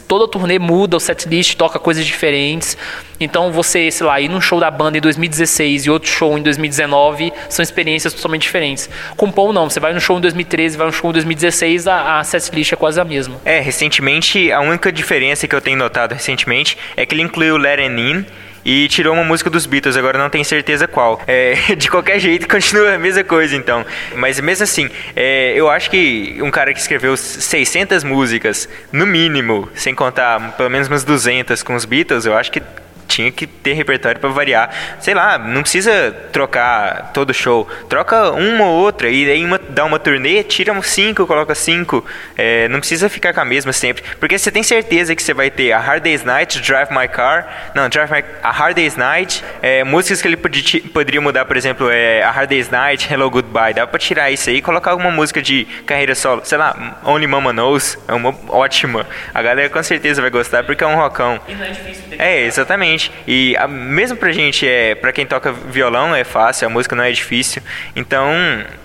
toda 0.08 0.28
turnê 0.28 0.60
muda 0.60 0.98
o 0.98 1.00
setlist, 1.00 1.56
toca 1.56 1.80
coisas 1.80 2.06
diferentes. 2.06 2.78
Então 3.20 3.52
você, 3.52 3.90
sei 3.92 4.06
lá, 4.06 4.20
ir 4.20 4.30
num 4.30 4.42
show 4.42 4.60
da 4.60 4.70
banda 4.70 4.98
em 4.98 5.02
2016 5.02 5.86
e 5.86 5.90
outro 5.90 6.10
show 6.10 6.38
em 6.38 6.42
2019 6.42 7.32
são 7.50 7.64
experiências 7.64 8.14
totalmente 8.14 8.44
diferentes. 8.44 8.90
Com 9.16 9.32
Paul 9.32 9.54
não, 9.54 9.70
você 9.70 9.80
vai 9.80 9.94
no 9.94 10.02
show 10.02 10.18
em 10.18 10.22
2013, 10.22 10.78
vai 10.78 10.88
no 10.88 10.94
show 10.94 11.10
em 11.10 11.14
2016, 11.14 11.88
a, 11.88 12.20
a 12.20 12.24
setlist 12.24 12.74
é 12.74 12.76
quase 12.76 13.00
a 13.00 13.06
mesma. 13.06 13.38
É, 13.46 13.60
recentemente, 13.60 14.52
a 14.52 14.60
única 14.60 14.92
diferença 14.92 15.48
que 15.48 15.56
eu 15.56 15.62
tenho 15.62 15.78
notado 15.78 16.14
recentemente 16.14 16.78
é 16.98 17.06
que 17.06 17.16
ele 17.16 17.22
incluiu 17.22 17.58
Let 17.58 17.80
It 17.80 18.02
In 18.02 18.26
e 18.66 18.88
tirou 18.88 19.14
uma 19.14 19.24
música 19.24 19.50
dos 19.50 19.68
Beatles, 19.68 19.96
agora 19.96 20.18
não 20.18 20.30
tenho 20.30 20.44
certeza 20.44 20.88
qual. 20.88 21.22
É, 21.36 21.76
de 21.76 21.90
qualquer 21.90 22.18
jeito, 22.18 22.48
continua 22.50 22.94
a 22.96 22.98
mesma 22.98 23.24
coisa, 23.24 23.56
então. 23.56 23.86
Mas 24.16 24.40
mesmo 24.40 24.64
assim, 24.64 24.90
é, 25.16 25.54
eu 25.54 25.70
acho 25.70 25.90
que 25.90 26.38
um 26.42 26.50
cara 26.50 26.74
que 26.74 26.80
escreveu 26.80 27.18
600 27.18 28.06
músicas, 28.06 28.70
no 28.92 29.06
mínimo, 29.06 29.70
sem 29.76 29.94
contar 29.94 30.56
pelo 30.56 30.70
menos 30.70 30.88
umas 30.88 31.04
200 31.04 31.62
com 31.62 31.76
os 31.76 31.84
Beatles, 31.84 32.26
eu 32.26 32.36
acho 32.38 32.52
que 32.52 32.62
tinha 33.08 33.32
que 33.32 33.48
ter 33.48 33.74
repertório 33.74 34.20
para 34.20 34.30
variar. 34.30 34.70
Sei 35.00 35.14
lá, 35.14 35.38
não 35.38 35.62
precisa 35.62 36.16
trocar 36.32 37.12
todo 37.14 37.34
show. 37.34 37.68
Troca 37.90 38.32
uma 38.32 38.66
ou 38.66 38.76
outra 38.84 39.10
e 39.10 39.30
aí 39.30 39.44
uma, 39.44 39.58
dá 39.58 39.86
uma 39.86 40.00
turnê, 40.00 40.44
tira 40.44 40.74
cinco, 40.82 41.26
coloca 41.26 41.56
cinco. 41.56 42.06
É, 42.38 42.68
não 42.68 42.80
precisa 42.80 43.10
ficar 43.10 43.34
com 43.34 43.42
a 43.42 43.46
mesma 43.46 43.74
sempre. 43.74 44.04
Porque 44.20 44.38
você 44.38 44.52
tem 44.52 44.64
certeza 44.64 45.16
que 45.16 45.24
você 45.24 45.34
vai 45.34 45.50
ter 45.50 45.72
a 45.72 45.80
Hard 45.80 46.04
Day's 46.04 46.24
Night, 46.24 46.60
Drive 46.62 46.92
My 46.92 47.08
Car. 47.08 47.72
Não, 47.74 47.90
Drive 47.90 48.12
My, 48.12 48.24
a 48.44 48.52
Hard 48.52 48.76
Day's 48.76 48.96
Night. 48.96 49.44
É, 49.62 49.84
músicas 49.84 50.22
que 50.22 50.28
ele 50.28 50.38
podia, 50.38 50.82
poderia 50.94 51.22
mudar, 51.22 51.46
por 51.46 51.58
exemplo, 51.58 51.90
é 51.90 52.24
a 52.24 52.32
Hard 52.32 52.50
Day's 52.50 52.70
Night, 52.70 53.12
Hello 53.12 53.30
Goodbye. 53.30 53.74
Dá 53.74 53.88
pra 53.88 54.00
tirar 54.00 54.32
isso 54.32 54.50
aí 54.50 54.58
e 54.58 54.62
colocar 54.62 54.92
alguma 54.92 55.12
música 55.12 55.42
de 55.42 55.66
carreira 55.86 56.16
solo. 56.16 56.42
Sei 56.44 56.58
lá, 56.58 57.00
Only 57.04 57.28
Mama 57.28 57.52
Knows. 57.52 57.98
É 58.08 58.14
uma 58.14 58.36
ótima. 58.50 59.06
A 59.34 59.42
galera 59.42 59.70
com 59.70 59.82
certeza 59.84 60.22
vai 60.22 60.30
gostar 60.30 60.64
porque 60.64 60.84
é 60.84 60.88
um 60.88 60.96
rockão. 60.96 61.40
E 61.48 61.54
não 61.54 61.66
é 61.66 61.70
difícil 61.70 62.04
É, 62.18 62.42
exatamente. 62.44 62.95
E 63.28 63.56
a, 63.58 63.68
mesmo 63.68 64.18
pra 64.18 64.32
gente, 64.32 64.68
é, 64.68 64.96
pra 64.96 65.12
quem 65.12 65.26
toca 65.26 65.52
violão 65.52 66.16
é 66.16 66.24
fácil, 66.24 66.68
a 66.68 66.70
música 66.70 66.96
não 66.96 67.04
é 67.04 67.12
difícil. 67.12 67.62
Então, 67.96 68.34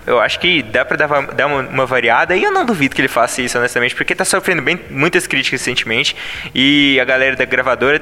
eu 0.05 0.19
acho 0.19 0.39
que 0.39 0.61
dá 0.61 0.83
pra 0.83 0.97
dar, 0.97 1.07
dar 1.33 1.47
uma, 1.47 1.61
uma, 1.61 1.85
variada. 1.85 2.35
E 2.35 2.43
eu 2.43 2.51
não 2.51 2.65
duvido 2.65 2.95
que 2.95 3.01
ele 3.01 3.07
faça 3.07 3.41
isso, 3.41 3.57
honestamente, 3.57 3.95
porque 3.95 4.15
tá 4.15 4.25
sofrendo 4.25 4.61
bem, 4.61 4.79
muitas 4.89 5.27
críticas 5.27 5.61
recentemente. 5.61 6.15
E 6.53 6.99
a 6.99 7.05
galera 7.05 7.35
da 7.35 7.45
gravadora 7.45 7.99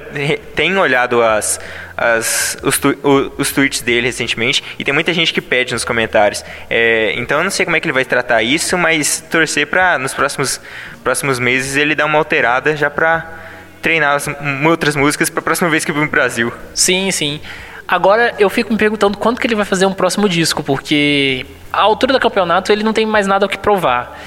tem 0.55 0.77
olhado 0.77 1.21
as, 1.21 1.59
as, 1.95 2.57
os, 2.63 2.77
tu, 2.77 2.95
os 3.37 3.51
tweets 3.51 3.81
dele 3.81 4.07
recentemente. 4.07 4.63
E 4.77 4.83
tem 4.83 4.93
muita 4.93 5.13
gente 5.13 5.33
que 5.33 5.41
pede 5.41 5.73
nos 5.73 5.83
comentários. 5.83 6.43
É, 6.69 7.13
então, 7.15 7.39
eu 7.39 7.43
não 7.43 7.51
sei 7.51 7.65
como 7.65 7.75
é 7.75 7.79
que 7.79 7.85
ele 7.85 7.93
vai 7.93 8.05
tratar 8.05 8.41
isso, 8.41 8.77
mas 8.77 9.23
torcer 9.29 9.67
pra 9.67 9.97
nos 9.97 10.13
próximos, 10.13 10.61
próximos 11.03 11.39
meses 11.39 11.75
ele 11.75 11.95
dar 11.95 12.05
uma 12.05 12.17
alterada 12.17 12.75
já 12.75 12.89
pra 12.89 13.48
treinar 13.81 14.15
as, 14.15 14.27
outras 14.65 14.95
músicas 14.95 15.29
para 15.29 15.39
a 15.39 15.43
próxima 15.43 15.69
vez 15.69 15.85
que 15.85 15.91
vir 15.91 16.01
no 16.01 16.07
Brasil. 16.07 16.51
Sim, 16.73 17.11
sim. 17.11 17.39
Agora 17.87 18.35
eu 18.37 18.49
fico 18.49 18.71
me 18.71 18.77
perguntando 18.77 19.17
quando 19.17 19.39
que 19.39 19.47
ele 19.47 19.55
vai 19.55 19.65
fazer 19.65 19.85
um 19.85 19.93
próximo 19.93 20.29
disco, 20.29 20.63
porque 20.63 21.45
a 21.73 21.81
altura 21.81 22.13
do 22.13 22.19
campeonato 22.19 22.71
ele 22.71 22.83
não 22.83 22.93
tem 22.93 23.05
mais 23.05 23.25
nada 23.25 23.45
o 23.45 23.49
que 23.49 23.57
provar. 23.57 24.19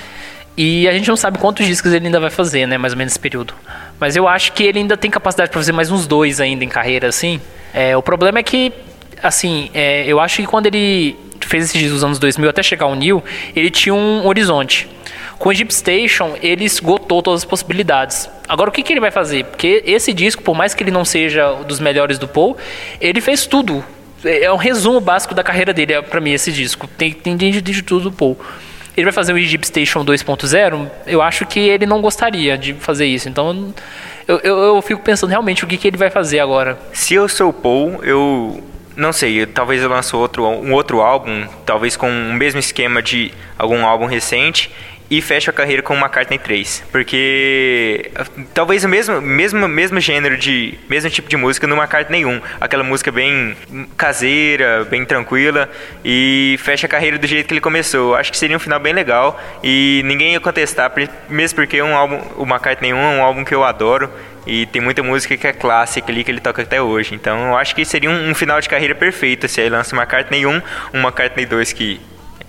E 0.56 0.86
a 0.88 0.92
gente 0.92 1.08
não 1.08 1.16
sabe 1.16 1.38
quantos 1.38 1.66
discos 1.66 1.92
ele 1.92 2.06
ainda 2.06 2.20
vai 2.20 2.28
fazer, 2.28 2.66
né? 2.66 2.76
Mais 2.76 2.92
ou 2.92 2.98
menos 2.98 3.12
nesse 3.12 3.20
período. 3.20 3.54
Mas 3.98 4.16
eu 4.16 4.28
acho 4.28 4.52
que 4.52 4.64
ele 4.64 4.80
ainda 4.80 4.96
tem 4.96 5.10
capacidade 5.10 5.50
para 5.50 5.60
fazer 5.60 5.72
mais 5.72 5.90
uns 5.90 6.06
dois 6.06 6.40
ainda 6.40 6.64
em 6.64 6.68
carreira, 6.68 7.08
assim. 7.08 7.40
É, 7.72 7.96
o 7.96 8.02
problema 8.02 8.40
é 8.40 8.42
que, 8.42 8.72
assim, 9.22 9.70
é, 9.72 10.04
eu 10.06 10.20
acho 10.20 10.36
que 10.36 10.46
quando 10.46 10.66
ele 10.66 11.16
fez 11.40 11.64
esses 11.64 11.78
discos 11.78 11.94
dos 11.94 12.04
anos 12.04 12.18
2000 12.18 12.50
até 12.50 12.62
chegar 12.62 12.86
ao 12.86 12.94
New, 12.94 13.22
ele 13.56 13.70
tinha 13.70 13.94
um 13.94 14.26
horizonte. 14.26 14.88
Com 15.42 15.48
o 15.48 15.52
Jeep 15.52 15.74
Station, 15.74 16.36
ele 16.40 16.64
esgotou 16.64 17.20
todas 17.20 17.40
as 17.40 17.44
possibilidades. 17.44 18.30
Agora, 18.48 18.70
o 18.70 18.72
que, 18.72 18.80
que 18.80 18.92
ele 18.92 19.00
vai 19.00 19.10
fazer? 19.10 19.44
Porque 19.46 19.82
esse 19.84 20.12
disco, 20.12 20.40
por 20.40 20.54
mais 20.54 20.72
que 20.72 20.84
ele 20.84 20.92
não 20.92 21.04
seja 21.04 21.54
dos 21.66 21.80
melhores 21.80 22.16
do 22.16 22.28
Paul, 22.28 22.56
ele 23.00 23.20
fez 23.20 23.44
tudo. 23.44 23.84
É 24.24 24.52
um 24.52 24.56
resumo 24.56 25.00
básico 25.00 25.34
da 25.34 25.42
carreira 25.42 25.74
dele, 25.74 26.00
para 26.02 26.20
mim, 26.20 26.30
esse 26.30 26.52
disco. 26.52 26.86
Tem, 26.86 27.12
tem 27.12 27.36
de 27.36 27.82
tudo 27.82 28.04
do 28.04 28.12
Paul. 28.12 28.38
Ele 28.96 29.02
vai 29.02 29.12
fazer 29.12 29.32
o 29.32 29.36
Egypt 29.36 29.66
Station 29.66 30.04
2.0? 30.04 30.88
Eu 31.08 31.20
acho 31.20 31.44
que 31.44 31.58
ele 31.58 31.86
não 31.86 32.00
gostaria 32.00 32.56
de 32.56 32.74
fazer 32.74 33.06
isso. 33.06 33.28
Então, 33.28 33.74
eu, 34.28 34.38
eu, 34.44 34.56
eu 34.76 34.80
fico 34.80 35.02
pensando 35.02 35.30
realmente 35.30 35.64
o 35.64 35.66
que, 35.66 35.76
que 35.76 35.88
ele 35.88 35.96
vai 35.96 36.08
fazer 36.08 36.38
agora. 36.38 36.78
Se 36.92 37.14
eu 37.14 37.28
sou 37.28 37.48
o 37.48 37.52
Paul, 37.52 37.98
eu 38.04 38.62
não 38.96 39.12
sei, 39.12 39.44
talvez 39.46 39.82
eu 39.82 39.88
lance 39.88 40.14
outro, 40.14 40.46
um 40.46 40.72
outro 40.72 41.00
álbum, 41.00 41.46
talvez 41.64 41.96
com 41.96 42.08
o 42.08 42.34
mesmo 42.34 42.60
esquema 42.60 43.02
de 43.02 43.32
algum 43.58 43.84
álbum 43.84 44.06
recente, 44.06 44.70
e 45.12 45.20
fecha 45.20 45.50
a 45.50 45.54
carreira 45.54 45.82
com 45.82 45.94
McCartney 45.94 46.38
3. 46.38 46.84
Porque 46.90 48.10
talvez 48.54 48.82
o 48.82 48.88
mesmo, 48.88 49.20
mesmo, 49.20 49.68
mesmo 49.68 50.00
gênero 50.00 50.38
de. 50.38 50.78
mesmo 50.88 51.10
tipo 51.10 51.28
de 51.28 51.36
música 51.36 51.66
no 51.66 51.76
McCartney 51.76 52.24
1. 52.24 52.40
Aquela 52.58 52.82
música 52.82 53.12
bem 53.12 53.54
caseira, 53.94 54.86
bem 54.86 55.04
tranquila. 55.04 55.68
E 56.02 56.56
fecha 56.60 56.86
a 56.86 56.88
carreira 56.88 57.18
do 57.18 57.26
jeito 57.26 57.46
que 57.46 57.52
ele 57.52 57.60
começou. 57.60 58.16
Acho 58.16 58.30
que 58.30 58.38
seria 58.38 58.56
um 58.56 58.58
final 58.58 58.80
bem 58.80 58.94
legal. 58.94 59.38
E 59.62 60.00
ninguém 60.06 60.32
ia 60.32 60.40
contestar, 60.40 60.90
mesmo 61.28 61.56
porque 61.56 61.82
um 61.82 61.94
álbum, 61.94 62.18
o 62.38 62.44
McCartney 62.44 62.94
1 62.94 62.96
é 62.96 63.18
um 63.18 63.22
álbum 63.22 63.44
que 63.44 63.54
eu 63.54 63.62
adoro. 63.62 64.10
E 64.46 64.64
tem 64.64 64.80
muita 64.80 65.02
música 65.02 65.36
que 65.36 65.46
é 65.46 65.52
clássica 65.52 66.10
ali 66.10 66.24
que 66.24 66.30
ele 66.30 66.40
toca 66.40 66.62
até 66.62 66.80
hoje. 66.80 67.14
Então 67.14 67.48
eu 67.48 67.56
acho 67.58 67.74
que 67.74 67.84
seria 67.84 68.08
um, 68.08 68.30
um 68.30 68.34
final 68.34 68.58
de 68.62 68.68
carreira 68.68 68.94
perfeito 68.94 69.46
se 69.46 69.60
ele 69.60 69.68
lança 69.68 69.94
uma 69.94 70.04
McCartney 70.04 70.46
1, 70.46 70.62
uma 70.94 71.08
McCartney 71.08 71.44
2 71.44 71.74
que 71.74 72.00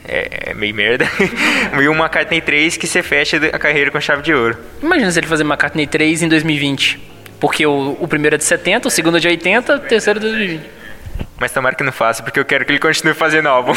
é, 0.08 0.52
é 0.52 0.54
meio 0.54 0.74
merda. 0.74 1.08
e 1.82 1.88
uma 1.88 2.06
McCartney 2.06 2.42
3 2.42 2.78
que 2.78 2.88
você 2.88 3.02
fecha 3.02 3.38
a 3.38 3.60
carreira 3.60 3.92
com 3.92 4.00
chave 4.00 4.22
de 4.22 4.34
ouro. 4.34 4.58
Imagina 4.82 5.12
se 5.12 5.20
ele 5.20 5.28
fazer 5.28 5.44
McCartney 5.44 5.88
3 5.88 6.24
em 6.24 6.28
2020. 6.28 7.00
Porque 7.40 7.66
o, 7.66 7.98
o 8.00 8.08
primeiro 8.08 8.36
é 8.36 8.38
de 8.38 8.44
70, 8.44 8.88
o 8.88 8.92
segundo 8.92 9.18
é 9.18 9.20
de 9.20 9.28
80, 9.28 9.76
o 9.76 9.80
terceiro 9.80 10.20
é 10.20 10.22
de 10.22 10.28
2020. 10.30 10.83
Mas 11.44 11.52
tomara 11.52 11.76
que 11.76 11.84
não 11.84 11.92
faça, 11.92 12.24
porque 12.24 12.40
eu 12.40 12.46
quero 12.46 12.64
que 12.64 12.72
ele 12.72 12.80
continue 12.80 13.14
fazendo 13.14 13.50
álbum. 13.50 13.74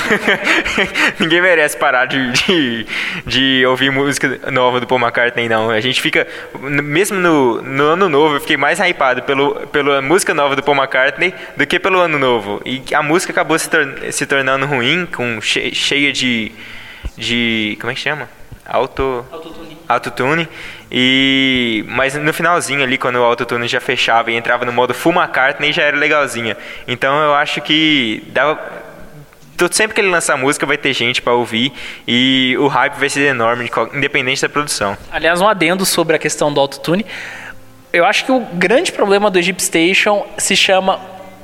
Ninguém 1.18 1.42
merece 1.42 1.76
parar 1.76 2.06
de, 2.06 2.30
de, 2.30 2.86
de, 3.26 3.66
ouvir 3.66 3.90
música 3.90 4.38
nova 4.52 4.78
do 4.78 4.86
Paul 4.86 5.00
McCartney, 5.00 5.48
não. 5.48 5.68
A 5.68 5.80
gente 5.80 6.00
fica. 6.00 6.28
Mesmo 6.60 7.18
no, 7.18 7.60
no 7.60 7.82
ano 7.86 8.08
novo, 8.08 8.36
eu 8.36 8.40
fiquei 8.40 8.56
mais 8.56 8.78
hypado 8.78 9.24
pelo, 9.24 9.66
pela 9.66 10.00
música 10.00 10.32
nova 10.32 10.54
do 10.54 10.62
Paul 10.62 10.76
McCartney 10.76 11.34
do 11.56 11.66
que 11.66 11.80
pelo 11.80 11.98
ano 11.98 12.20
novo. 12.20 12.62
E 12.64 12.84
a 12.94 13.02
música 13.02 13.32
acabou 13.32 13.58
se, 13.58 13.68
se 14.12 14.26
tornando 14.26 14.64
ruim, 14.64 15.04
com 15.04 15.40
che 15.40 15.74
cheia 15.74 16.12
de. 16.12 16.52
de. 17.18 17.76
como 17.80 17.90
é 17.90 17.96
que 17.96 18.00
chama? 18.00 18.28
Auto. 18.68 19.24
Autotune. 19.30 19.78
Autotune. 19.88 20.48
E 20.90 21.84
mas 21.88 22.14
no 22.14 22.32
finalzinho 22.32 22.82
ali 22.82 22.98
quando 22.98 23.16
o 23.16 23.22
autotune 23.22 23.66
já 23.66 23.80
fechava 23.80 24.30
e 24.30 24.36
entrava 24.36 24.64
no 24.64 24.72
modo 24.72 24.94
full 24.94 25.12
McCartney 25.12 25.72
já 25.72 25.82
era 25.82 25.96
legalzinha. 25.96 26.56
Então 26.86 27.16
eu 27.18 27.34
acho 27.34 27.60
que 27.60 28.22
dava 28.28 28.58
sempre 29.70 29.94
que 29.94 30.00
ele 30.00 30.08
lançar 30.10 30.36
música 30.36 30.66
vai 30.66 30.76
ter 30.76 30.92
gente 30.92 31.22
para 31.22 31.32
ouvir 31.32 31.72
e 32.06 32.54
o 32.58 32.66
hype 32.66 32.94
vai 32.94 33.08
ser 33.08 33.22
enorme, 33.22 33.70
independente 33.94 34.42
da 34.42 34.48
produção. 34.48 34.96
Aliás, 35.10 35.40
um 35.40 35.48
adendo 35.48 35.86
sobre 35.86 36.14
a 36.14 36.18
questão 36.18 36.52
do 36.52 36.60
autotune. 36.60 37.06
Eu 37.92 38.04
acho 38.04 38.26
que 38.26 38.32
o 38.32 38.40
grande 38.40 38.92
problema 38.92 39.30
do 39.30 39.38
Egypt 39.38 39.62
Station 39.62 40.26
se 40.36 40.54
chama 40.54 41.00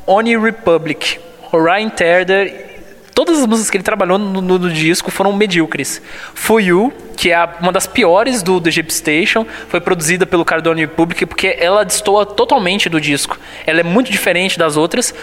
Oni 0.06 0.36
Republic. 0.36 1.18
O 1.50 1.62
Ryan 1.62 1.88
Terder 1.88 2.71
Todas 3.14 3.40
as 3.40 3.46
músicas 3.46 3.70
que 3.70 3.76
ele 3.76 3.84
trabalhou 3.84 4.18
no, 4.18 4.40
no, 4.40 4.58
no, 4.58 4.70
disco 4.70 5.10
foram 5.10 5.32
medíocres. 5.34 6.00
For 6.34 6.60
You, 6.60 6.92
que 7.14 7.30
é 7.30 7.48
uma 7.60 7.70
das 7.70 7.86
piores 7.86 8.42
do, 8.42 8.58
do 8.58 8.68
Egypt 8.68 8.92
Station, 8.92 9.46
foi 9.68 9.80
produzida 9.80 10.24
pelo 10.24 10.44
cara 10.46 10.62
do 10.62 10.72
Republic, 10.72 11.26
porque 11.26 11.56
ela 11.60 11.84
destoa 11.84 12.24
totalmente 12.24 12.88
do 12.88 12.98
disco. 12.98 13.38
Ela 13.66 13.80
é 13.80 13.82
muito 13.82 14.10
diferente 14.10 14.58
das 14.58 14.78
outras. 14.78 15.14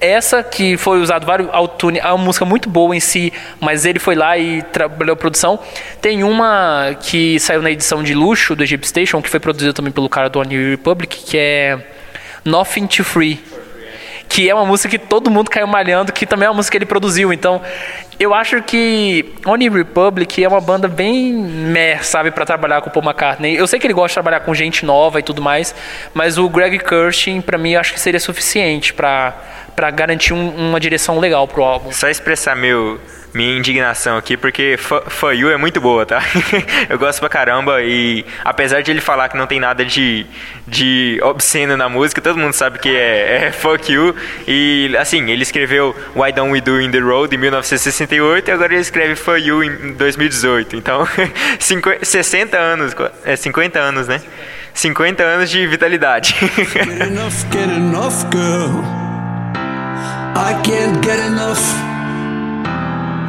Essa, 0.00 0.42
que 0.44 0.76
foi 0.76 1.00
usado 1.00 1.26
vários 1.26 1.48
autotune, 1.52 1.98
é 1.98 2.06
uma 2.06 2.24
música 2.24 2.44
muito 2.44 2.68
boa 2.68 2.94
em 2.94 3.00
si, 3.00 3.32
mas 3.60 3.84
ele 3.84 3.98
foi 3.98 4.14
lá 4.14 4.38
e 4.38 4.62
trabalhou 4.62 5.14
a 5.14 5.16
produção. 5.16 5.58
Tem 6.00 6.22
uma 6.22 6.96
que 7.00 7.40
saiu 7.40 7.60
na 7.60 7.72
edição 7.72 8.04
de 8.04 8.14
luxo 8.14 8.54
do 8.54 8.62
Egypt 8.62 8.86
Station, 8.86 9.20
que 9.20 9.28
foi 9.28 9.40
produzida 9.40 9.72
também 9.72 9.92
pelo 9.92 10.08
cara 10.08 10.28
do 10.28 10.40
Republic, 10.40 11.24
que 11.24 11.36
é 11.36 11.76
Nothing 12.44 12.86
to 12.86 13.02
Free 13.02 13.51
que 14.28 14.48
é 14.48 14.54
uma 14.54 14.64
música 14.64 14.88
que 14.88 14.98
todo 14.98 15.30
mundo 15.30 15.50
caiu 15.50 15.66
malhando, 15.66 16.12
que 16.12 16.26
também 16.26 16.46
é 16.46 16.50
uma 16.50 16.56
música 16.56 16.72
que 16.72 16.78
ele 16.78 16.88
produziu. 16.88 17.32
Então, 17.32 17.60
eu 18.18 18.32
acho 18.32 18.62
que 18.62 19.34
One 19.44 19.68
Republic 19.68 20.42
é 20.42 20.48
uma 20.48 20.60
banda 20.60 20.88
bem 20.88 21.32
meh, 21.32 21.98
sabe, 22.02 22.30
para 22.30 22.44
trabalhar 22.44 22.80
com 22.80 22.88
o 22.88 22.92
Paul 22.92 23.04
McCartney. 23.04 23.56
Eu 23.56 23.66
sei 23.66 23.78
que 23.78 23.86
ele 23.86 23.94
gosta 23.94 24.08
de 24.08 24.14
trabalhar 24.14 24.40
com 24.40 24.54
gente 24.54 24.86
nova 24.86 25.18
e 25.18 25.22
tudo 25.22 25.42
mais, 25.42 25.74
mas 26.14 26.38
o 26.38 26.48
Greg 26.48 26.78
Kirsten, 26.78 27.40
para 27.40 27.58
mim, 27.58 27.74
acho 27.74 27.92
que 27.92 28.00
seria 28.00 28.20
suficiente 28.20 28.94
para 28.94 29.34
para 29.74 29.90
garantir 29.90 30.34
um, 30.34 30.70
uma 30.70 30.80
direção 30.80 31.18
legal 31.18 31.46
pro 31.48 31.62
álbum. 31.62 31.92
Só 31.92 32.08
expressar 32.08 32.54
meu 32.54 33.00
minha 33.34 33.56
indignação 33.56 34.16
aqui, 34.16 34.36
porque 34.36 34.76
For 34.76 35.32
You 35.32 35.50
é 35.50 35.56
muito 35.56 35.80
boa, 35.80 36.04
tá? 36.04 36.22
eu 36.88 36.98
gosto 36.98 37.20
pra 37.20 37.28
caramba 37.28 37.82
e 37.82 38.24
apesar 38.44 38.82
de 38.82 38.90
ele 38.90 39.00
falar 39.00 39.28
que 39.28 39.36
não 39.36 39.46
tem 39.46 39.58
nada 39.58 39.84
de, 39.84 40.26
de 40.66 41.18
obsceno 41.22 41.76
na 41.76 41.88
música, 41.88 42.20
todo 42.20 42.38
mundo 42.38 42.52
sabe 42.52 42.78
que 42.78 42.94
é, 42.94 43.46
é 43.46 43.52
Fuck 43.52 43.90
You. 43.90 44.14
E 44.46 44.94
assim, 44.98 45.30
ele 45.30 45.42
escreveu 45.42 45.96
Why 46.14 46.32
Don't 46.32 46.52
We 46.52 46.60
Do 46.60 46.80
In 46.80 46.90
The 46.90 46.98
Road 46.98 47.34
em 47.34 47.38
1968 47.38 48.48
e 48.48 48.52
agora 48.52 48.72
ele 48.72 48.82
escreve 48.82 49.16
For 49.16 49.38
You 49.38 49.64
em 49.64 49.92
2018. 49.94 50.76
Então, 50.76 51.08
50, 51.58 52.04
60 52.04 52.58
anos, 52.58 52.94
é 53.24 53.36
50 53.36 53.78
anos, 53.78 54.08
né? 54.08 54.20
50 54.74 55.22
anos 55.22 55.50
de 55.50 55.66
vitalidade. 55.66 56.34
I 60.48 60.60
can't 60.64 61.02
get 61.02 61.18
enough. 61.30 61.62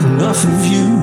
enough 0.05 0.43
of 0.43 0.65
you. 0.65 1.02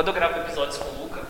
Quando 0.00 0.08
eu 0.08 0.14
gravo 0.14 0.40
episódios 0.40 0.78
com 0.78 0.88
o 0.88 1.02
Luca, 1.02 1.20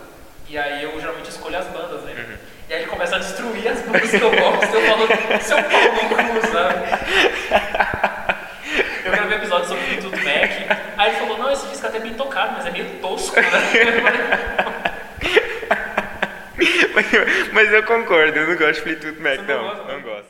e 0.47 0.57
aí 0.57 0.83
eu 0.83 0.97
geralmente 0.97 1.29
escolho 1.29 1.57
as 1.57 1.67
bandas, 1.67 2.03
né? 2.03 2.13
Uhum. 2.17 2.37
E 2.69 2.73
aí 2.73 2.79
ele 2.79 2.89
começa 2.89 3.17
a 3.17 3.19
destruir 3.19 3.67
as 3.67 3.81
bandas 3.81 4.09
que 4.09 4.15
eu 4.15 4.31
gosto, 4.31 4.73
eu 4.73 4.81
falo, 4.83 5.07
seu 5.41 5.57
pau 5.57 5.81
no 5.91 6.39
cu, 6.39 6.47
sabe? 6.47 6.85
Eu 9.03 9.11
gravei 9.11 9.37
episódio 9.39 9.67
sobre 9.67 9.83
o 9.83 9.87
Fleetwood 9.87 10.23
Mac, 10.23 10.79
aí 10.97 11.09
ele 11.09 11.19
falou, 11.19 11.37
não, 11.37 11.51
esse 11.51 11.67
disco 11.67 11.85
é 11.85 11.89
até 11.89 11.99
bem 11.99 12.13
tocado, 12.13 12.53
mas 12.53 12.65
é 12.65 12.71
meio 12.71 12.85
tosco, 13.01 13.35
né? 13.41 13.49
mas, 16.95 17.05
mas, 17.51 17.73
eu 17.73 17.83
concordo, 17.83 18.39
eu 18.39 18.47
não 18.47 18.55
gosto 18.55 18.75
de 18.75 18.81
Fleetwood 18.83 19.19
Mac, 19.19 19.39
não. 19.39 19.65
não. 19.85 20.20